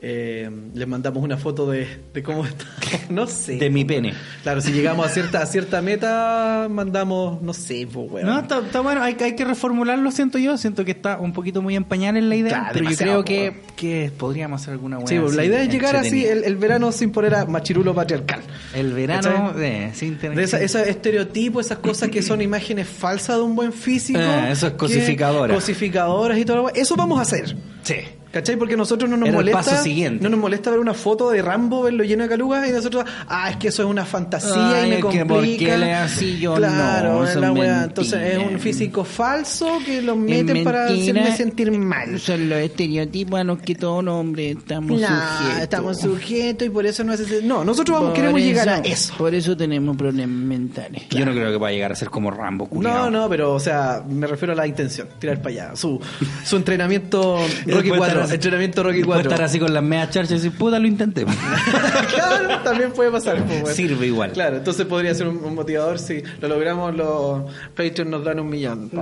eh, 0.02 0.50
les 0.74 0.86
mandamos 0.86 1.22
una 1.22 1.36
foto 1.36 1.70
de, 1.70 1.86
de 2.12 2.22
cómo 2.22 2.44
está. 2.44 2.64
No 3.10 3.26
sé. 3.26 3.56
De 3.56 3.70
mi 3.70 3.84
pene. 3.84 4.14
Claro, 4.42 4.60
si 4.60 4.72
llegamos 4.72 5.06
a 5.06 5.08
cierta, 5.10 5.42
a 5.42 5.46
cierta 5.46 5.80
meta, 5.82 6.66
mandamos, 6.70 7.40
no 7.42 7.52
sé, 7.54 7.86
pues, 7.92 8.10
weón. 8.10 8.26
No, 8.26 8.40
está, 8.40 8.58
está 8.58 8.80
bueno, 8.80 9.02
hay, 9.02 9.14
que- 9.14 9.24
hay 9.24 9.36
que 9.36 9.44
reformularlo, 9.44 10.10
siento 10.10 10.38
yo. 10.38 10.56
Siento 10.58 10.84
que 10.84 10.90
está 10.92 11.18
un 11.18 11.32
poquito 11.32 11.62
muy 11.62 11.76
en 11.76 11.84
pañales 11.84 12.24
la 12.24 12.36
idea, 12.36 12.50
Claro, 12.50 12.70
pero 12.74 12.90
yo 12.90 12.96
creo 12.96 13.24
que, 13.24 13.62
que 13.76 14.10
podríamos 14.16 14.60
hacer 14.60 14.72
alguna 14.72 14.98
hueá 14.98 15.06
Sí, 15.08 15.18
pues, 15.18 15.34
la 15.34 15.44
idea 15.44 15.62
es 15.62 15.68
llegar 15.70 15.96
así 15.96 16.24
el, 16.24 16.44
el 16.44 16.56
verano 16.56 16.92
sin 16.92 17.10
poner 17.10 17.34
a 17.34 17.46
machirulo 17.46 17.94
patriarcal. 17.94 18.40
El 18.74 18.92
verano 18.92 19.52
de, 19.52 19.90
sin 19.94 20.18
tener 20.18 20.36
De 20.36 20.44
esa- 20.44 20.60
esos 20.60 20.82
estereotipos, 20.86 21.66
esas 21.66 21.78
cosas 21.78 22.08
que 22.10 22.22
son 22.22 22.40
imágenes 22.42 22.65
falsas 22.88 23.36
de 23.36 23.42
un 23.42 23.54
buen 23.54 23.72
físico. 23.72 24.18
Eh, 24.18 24.50
eso 24.50 24.66
es 24.68 24.72
cosificadoras. 24.74 25.54
Cosificadoras 25.54 26.38
y 26.38 26.44
todo. 26.44 26.56
lo. 26.56 26.68
Eso 26.70 26.96
vamos 26.96 27.18
a 27.18 27.22
hacer. 27.22 27.56
Sí. 27.82 27.96
¿Cachai? 28.36 28.56
Porque 28.56 28.76
nosotros 28.76 29.08
no 29.10 29.16
nos 29.16 29.28
Era 29.28 29.38
el 29.38 29.44
molesta. 29.44 29.70
paso 29.70 29.82
siguiente. 29.82 30.22
No 30.22 30.28
nos 30.28 30.38
molesta 30.38 30.70
ver 30.70 30.78
una 30.80 30.92
foto 30.94 31.30
de 31.30 31.40
Rambo, 31.40 31.82
verlo 31.82 32.04
lleno 32.04 32.24
de 32.24 32.28
calugas 32.28 32.68
y 32.68 32.72
nosotros, 32.72 33.04
ah, 33.28 33.48
es 33.50 33.56
que 33.56 33.68
eso 33.68 33.82
es 33.82 33.88
una 33.88 34.04
fantasía 34.04 34.82
Ay, 34.82 34.86
y 34.88 34.94
me 34.96 35.00
complica. 35.00 35.26
¿por 35.26 35.42
qué 35.44 35.78
le 35.78 35.94
así? 35.94 36.38
Yo 36.38 36.54
claro, 36.56 37.14
no, 37.14 37.24
eso 37.24 37.40
la. 37.40 37.84
Entonces 37.84 38.34
es 38.34 38.38
un 38.38 38.60
físico 38.60 39.04
falso 39.04 39.78
que 39.86 40.02
lo 40.02 40.16
meten 40.16 40.62
para 40.64 40.86
hacerme 40.86 41.34
sentir 41.36 41.70
mal. 41.72 42.18
Son 42.20 42.48
los 42.48 42.58
estereotipos 42.58 43.40
a 43.40 43.44
los 43.44 43.58
que 43.60 43.74
todos 43.74 44.04
los 44.04 44.14
hombres 44.14 44.56
estamos 44.58 45.00
Nah, 45.00 45.38
sujetos. 45.38 45.62
estamos 45.62 45.98
sujetos 46.00 46.66
y 46.66 46.70
por 46.70 46.84
eso 46.86 47.04
no 47.04 47.12
hace. 47.12 47.42
No, 47.42 47.64
nosotros 47.64 47.98
vamos, 48.00 48.14
queremos 48.14 48.40
llegar 48.40 48.68
a 48.68 48.78
eso- 48.80 48.92
eso. 49.12 49.14
Por 49.16 49.34
eso 49.34 49.56
tenemos 49.56 49.96
problemas 49.96 50.36
mentales. 50.36 51.08
Yo 51.10 51.24
no 51.24 51.32
creo 51.32 51.50
que 51.50 51.56
vaya 51.56 51.68
a 51.68 51.74
llegar 51.74 51.92
a 51.92 51.96
ser 51.96 52.10
como 52.10 52.30
Rambo, 52.30 52.64
No, 52.66 52.70
culiao. 52.70 53.10
no, 53.10 53.28
pero 53.28 53.54
o 53.54 53.60
sea, 53.60 54.02
me 54.06 54.26
refiero 54.26 54.52
a 54.52 54.56
la 54.56 54.66
intención, 54.66 55.08
tirar 55.18 55.38
para 55.40 55.48
allá. 55.68 55.76
Su, 55.76 56.00
su 56.44 56.56
entrenamiento 56.56 57.36
Rocky 57.66 57.66
después 57.90 57.98
4, 57.98 58.06
estar 58.20 58.25
así- 58.26 58.34
entrenamiento 58.36 58.82
Rocky 58.82 58.98
después 58.98 59.16
4. 59.16 59.30
estar 59.30 59.44
así 59.46 59.58
con 59.58 59.72
las 59.74 59.82
medias 59.82 60.10
charchas 60.10 60.44
y 60.44 60.50
puta, 60.50 60.78
lo 60.78 60.86
intenté. 60.86 61.24
claro, 62.14 62.60
también 62.62 62.92
puede 62.92 63.10
pasar. 63.10 63.42
pues. 63.44 63.74
Sirve 63.74 64.06
igual. 64.06 64.32
Claro, 64.32 64.56
entonces 64.58 64.86
podría 64.86 65.14
ser 65.14 65.28
un, 65.28 65.38
un 65.44 65.54
motivador 65.54 65.98
si 65.98 66.22
lo 66.40 66.48
logramos, 66.48 66.94
los 66.94 67.42
Patreon 67.74 68.10
nos 68.10 68.24
dan 68.24 68.40
un 68.40 68.48
millón. 68.48 68.90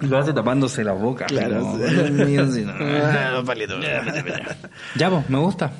lo 0.00 0.18
hace 0.18 0.32
tapándose 0.32 0.84
la 0.84 0.92
boca. 0.92 1.26
Claro. 1.26 1.78
Ah, 3.04 3.42
palito. 3.44 3.74
ya, 4.96 5.10
pues, 5.10 5.28
me 5.30 5.38
gusta. 5.38 5.72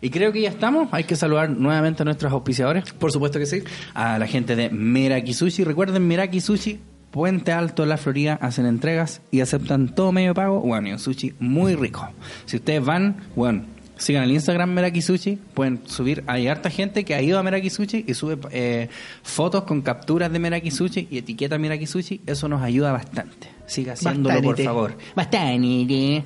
Y 0.00 0.10
creo 0.10 0.32
que 0.32 0.40
ya 0.40 0.48
estamos. 0.48 0.88
Hay 0.92 1.04
que 1.04 1.16
saludar 1.16 1.50
nuevamente 1.50 2.02
a 2.02 2.04
nuestros 2.04 2.32
auspiciadores. 2.32 2.92
Por 2.92 3.12
supuesto 3.12 3.38
que 3.38 3.46
sí. 3.46 3.62
A 3.94 4.18
la 4.18 4.26
gente 4.26 4.56
de 4.56 4.70
Meraki 4.70 5.34
Sushi. 5.34 5.64
Recuerden, 5.64 6.06
Meraki 6.06 6.40
Sushi, 6.40 6.80
Puente 7.10 7.52
Alto, 7.52 7.86
La 7.86 7.96
Florida, 7.96 8.38
hacen 8.40 8.66
entregas 8.66 9.20
y 9.30 9.40
aceptan 9.40 9.94
todo 9.94 10.12
medio 10.12 10.34
pago. 10.34 10.60
Bueno, 10.60 10.88
y 10.88 10.92
un 10.92 10.98
sushi 10.98 11.34
muy 11.40 11.74
rico. 11.74 12.08
Si 12.46 12.56
ustedes 12.56 12.84
van, 12.84 13.16
bueno, 13.34 13.64
sigan 13.96 14.24
el 14.24 14.32
Instagram 14.32 14.70
Meraki 14.70 15.02
Sushi. 15.02 15.36
Pueden 15.54 15.80
subir. 15.86 16.24
Hay 16.26 16.48
harta 16.48 16.70
gente 16.70 17.04
que 17.04 17.14
ha 17.14 17.22
ido 17.22 17.38
a 17.38 17.42
Meraki 17.42 17.70
Sushi 17.70 18.04
y 18.06 18.14
sube 18.14 18.38
eh, 18.50 18.88
fotos 19.22 19.64
con 19.64 19.82
capturas 19.82 20.32
de 20.32 20.38
Meraki 20.38 20.70
Sushi 20.70 21.08
y 21.10 21.18
etiqueta 21.18 21.58
Meraki 21.58 21.86
Sushi. 21.86 22.20
Eso 22.26 22.48
nos 22.48 22.62
ayuda 22.62 22.92
bastante. 22.92 23.48
Siga 23.66 23.92
haciéndolo, 23.94 24.40
por 24.42 24.60
favor. 24.60 24.96
Bastante. 25.14 26.24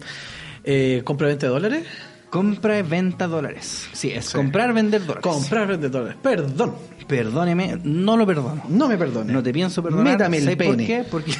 Eh, 0.64 1.02
¿Compra 1.04 1.26
20 1.28 1.46
dólares? 1.46 1.86
Compra 2.34 2.80
y 2.80 2.82
venta 2.82 3.28
dólares. 3.28 3.88
Sí, 3.92 4.10
es 4.10 4.30
comprar, 4.30 4.72
vender 4.72 5.02
dólares. 5.02 5.22
Comprar 5.22 5.68
20 5.68 5.88
dólares. 5.88 6.16
Perdón. 6.20 6.74
Perdóneme, 7.06 7.78
no 7.84 8.16
lo 8.16 8.26
perdono. 8.26 8.60
No 8.68 8.88
me 8.88 8.98
perdone. 8.98 9.32
No 9.32 9.40
te 9.40 9.52
pienso 9.52 9.84
perdonar. 9.84 10.14
Métame 10.14 10.38
el 10.38 10.42
¿Sabes 10.42 10.56
por 10.56 10.76
pene. 10.76 10.84
qué? 10.84 11.04
Porque... 11.08 11.32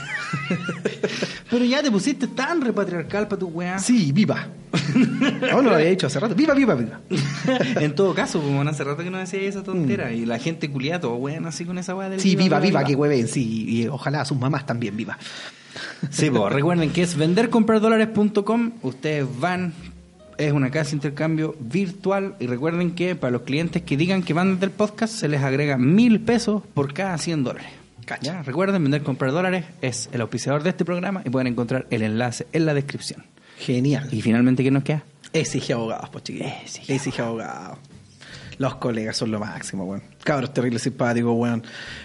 Pero 1.50 1.64
ya 1.64 1.82
te 1.82 1.90
pusiste 1.90 2.28
tan 2.28 2.60
repatriarcal 2.60 3.26
para 3.26 3.40
tu 3.40 3.48
weá. 3.48 3.80
Sí, 3.80 4.12
viva. 4.12 4.46
No, 5.50 5.62
no 5.62 5.70
lo 5.70 5.74
había 5.74 5.88
dicho 5.88 6.06
hace 6.06 6.20
rato. 6.20 6.36
Viva, 6.36 6.54
viva, 6.54 6.76
viva. 6.76 7.00
en 7.80 7.92
todo 7.96 8.14
caso, 8.14 8.40
pues, 8.40 8.54
bueno, 8.54 8.70
hace 8.70 8.84
rato 8.84 9.02
que 9.02 9.10
no 9.10 9.18
decía 9.18 9.40
esa 9.40 9.64
tontera. 9.64 10.12
Y 10.12 10.26
la 10.26 10.38
gente 10.38 10.70
culiada, 10.70 11.00
todo 11.00 11.16
weón, 11.16 11.46
así 11.46 11.64
con 11.64 11.76
esa 11.76 11.96
weá 11.96 12.08
del 12.08 12.20
Mm. 12.20 12.22
Sí, 12.22 12.36
viva, 12.36 12.60
viva, 12.60 12.84
que 12.84 12.94
hueven. 12.94 13.26
Sí, 13.26 13.64
y 13.68 13.88
ojalá 13.88 14.20
a 14.20 14.24
sus 14.24 14.38
mamás 14.38 14.64
también 14.64 14.96
viva. 14.96 15.18
Sí, 16.10 16.30
pues 16.30 16.52
recuerden 16.52 16.90
que 16.90 17.02
es 17.02 17.16
vendercompradolares.com. 17.16 18.72
Ustedes 18.82 19.26
van, 19.40 19.72
es 20.38 20.52
una 20.52 20.70
casa 20.70 20.90
de 20.90 20.96
intercambio 20.96 21.56
virtual. 21.60 22.36
Y 22.40 22.46
recuerden 22.46 22.94
que 22.94 23.16
para 23.16 23.30
los 23.30 23.42
clientes 23.42 23.82
que 23.82 23.96
digan 23.96 24.22
que 24.22 24.34
van 24.34 24.60
del 24.60 24.70
podcast, 24.70 25.14
se 25.14 25.28
les 25.28 25.42
agrega 25.42 25.76
mil 25.76 26.20
pesos 26.20 26.62
por 26.74 26.92
cada 26.92 27.16
100 27.18 27.44
dólares. 27.44 27.70
Ya, 28.20 28.42
Recuerden, 28.42 28.82
vender 28.82 29.02
comprar 29.02 29.32
dólares 29.32 29.64
es 29.80 30.10
el 30.12 30.20
auspiciador 30.20 30.62
de 30.62 30.70
este 30.70 30.84
programa 30.84 31.22
y 31.24 31.30
pueden 31.30 31.46
encontrar 31.46 31.86
el 31.90 32.02
enlace 32.02 32.46
en 32.52 32.66
la 32.66 32.74
descripción. 32.74 33.24
Genial. 33.58 34.08
Y 34.12 34.20
finalmente, 34.20 34.62
¿qué 34.62 34.70
nos 34.70 34.82
queda? 34.84 35.04
Exige 35.32 35.72
abogados, 35.72 36.10
pues 36.10 36.24
chiquillos. 36.24 36.80
Exige 36.86 37.22
abogados. 37.22 37.78
Los 38.58 38.76
colegas 38.76 39.16
son 39.16 39.30
lo 39.30 39.40
máximo, 39.40 39.84
weón. 39.84 40.02
Cabros 40.22 40.52
terribles 40.52 40.82
simpáticos, 40.82 41.32
weón. 41.34 41.62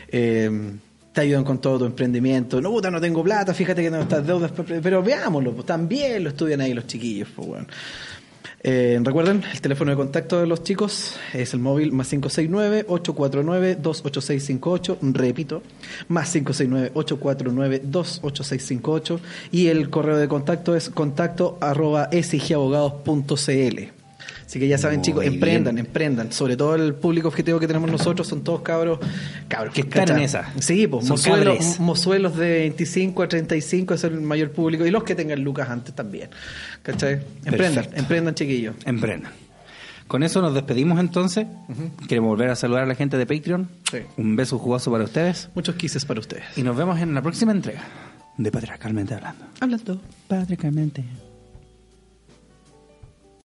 Eh, 0.07 0.71
te 1.11 1.21
ayudan 1.21 1.43
con 1.43 1.59
todo 1.59 1.79
tu 1.79 1.85
emprendimiento. 1.85 2.61
No, 2.61 2.71
puta, 2.71 2.89
no 2.89 3.01
tengo 3.01 3.23
plata, 3.23 3.53
fíjate 3.53 3.81
que 3.81 3.91
no 3.91 4.01
estás 4.01 4.25
deudas, 4.25 4.51
pero 4.81 5.03
veámoslo, 5.03 5.53
pues 5.53 5.65
también 5.65 6.23
lo 6.23 6.29
estudian 6.29 6.61
ahí 6.61 6.73
los 6.73 6.87
chiquillos, 6.87 7.27
pues, 7.35 7.47
weón. 7.47 7.67
Eh, 8.61 8.99
recuerden, 9.01 9.41
el 9.51 9.61
teléfono 9.61 9.89
de 9.91 9.97
contacto 9.97 10.37
de 10.39 10.47
los 10.47 10.63
chicos 10.63 11.15
es 11.33 11.53
el 11.53 11.61
móvil 11.61 11.93
más 11.93 12.11
569-849-28658. 12.13 14.97
Repito, 15.13 15.63
más 16.07 16.35
569-849-28658. 16.35 19.19
Y 19.51 19.67
el 19.67 19.89
correo 19.89 20.17
de 20.17 20.27
contacto 20.27 20.75
es 20.75 20.89
contacto 20.89 21.57
arroba. 21.61 22.09
Así 24.49 24.59
que 24.59 24.67
ya 24.67 24.79
saben, 24.79 24.97
Muy 24.97 25.05
chicos, 25.05 25.21
bien. 25.21 25.33
emprendan, 25.35 25.77
emprendan. 25.77 26.31
Sobre 26.31 26.57
todo 26.57 26.73
el 26.73 26.95
público 26.95 27.27
objetivo 27.27 27.59
que 27.59 27.67
tenemos 27.67 27.91
nosotros 27.91 28.27
son 28.27 28.43
todos 28.43 28.61
cabros. 28.61 28.97
cabros 29.47 29.75
Que 29.75 29.81
están 29.81 30.09
en 30.09 30.23
esa. 30.23 30.51
Sí, 30.59 30.87
pues 30.87 31.07
mozuelos, 31.07 31.79
mozuelos 31.79 32.35
de 32.35 32.49
25 32.61 33.21
a 33.21 33.27
35 33.27 33.93
es 33.93 34.03
el 34.05 34.21
mayor 34.21 34.49
público. 34.49 34.87
Y 34.87 34.89
los 34.89 35.03
que 35.03 35.13
tengan 35.13 35.43
lucas 35.43 35.69
antes 35.69 35.93
también. 35.93 36.31
¿Cachai? 36.81 37.19
Emprendan, 37.45 37.73
Perfecto. 37.75 37.99
emprendan, 37.99 38.33
chiquillos. 38.33 38.75
Emprendan. 38.85 39.31
Con 40.07 40.23
eso 40.23 40.41
nos 40.41 40.55
despedimos 40.55 40.99
entonces. 40.99 41.45
Queremos 42.07 42.29
volver 42.29 42.49
a 42.49 42.55
saludar 42.55 42.81
a 42.81 42.87
la 42.87 42.95
gente 42.95 43.17
de 43.17 43.27
Patreon. 43.27 43.69
Sí. 43.91 43.99
Un 44.17 44.35
beso 44.35 44.57
jugoso 44.57 44.91
para 44.91 45.03
ustedes. 45.03 45.49
Muchos 45.53 45.75
quises 45.75 46.05
para 46.05 46.21
ustedes. 46.21 46.45
Y 46.57 46.63
nos 46.63 46.75
vemos 46.75 46.99
en 46.99 47.13
la 47.13 47.21
próxima 47.21 47.51
entrega 47.51 47.83
de 48.35 48.51
Patriarcalmente 48.51 49.13
Hablando. 49.13 49.45
Hablando. 49.59 50.01
Patriarcalmente. 50.27 51.03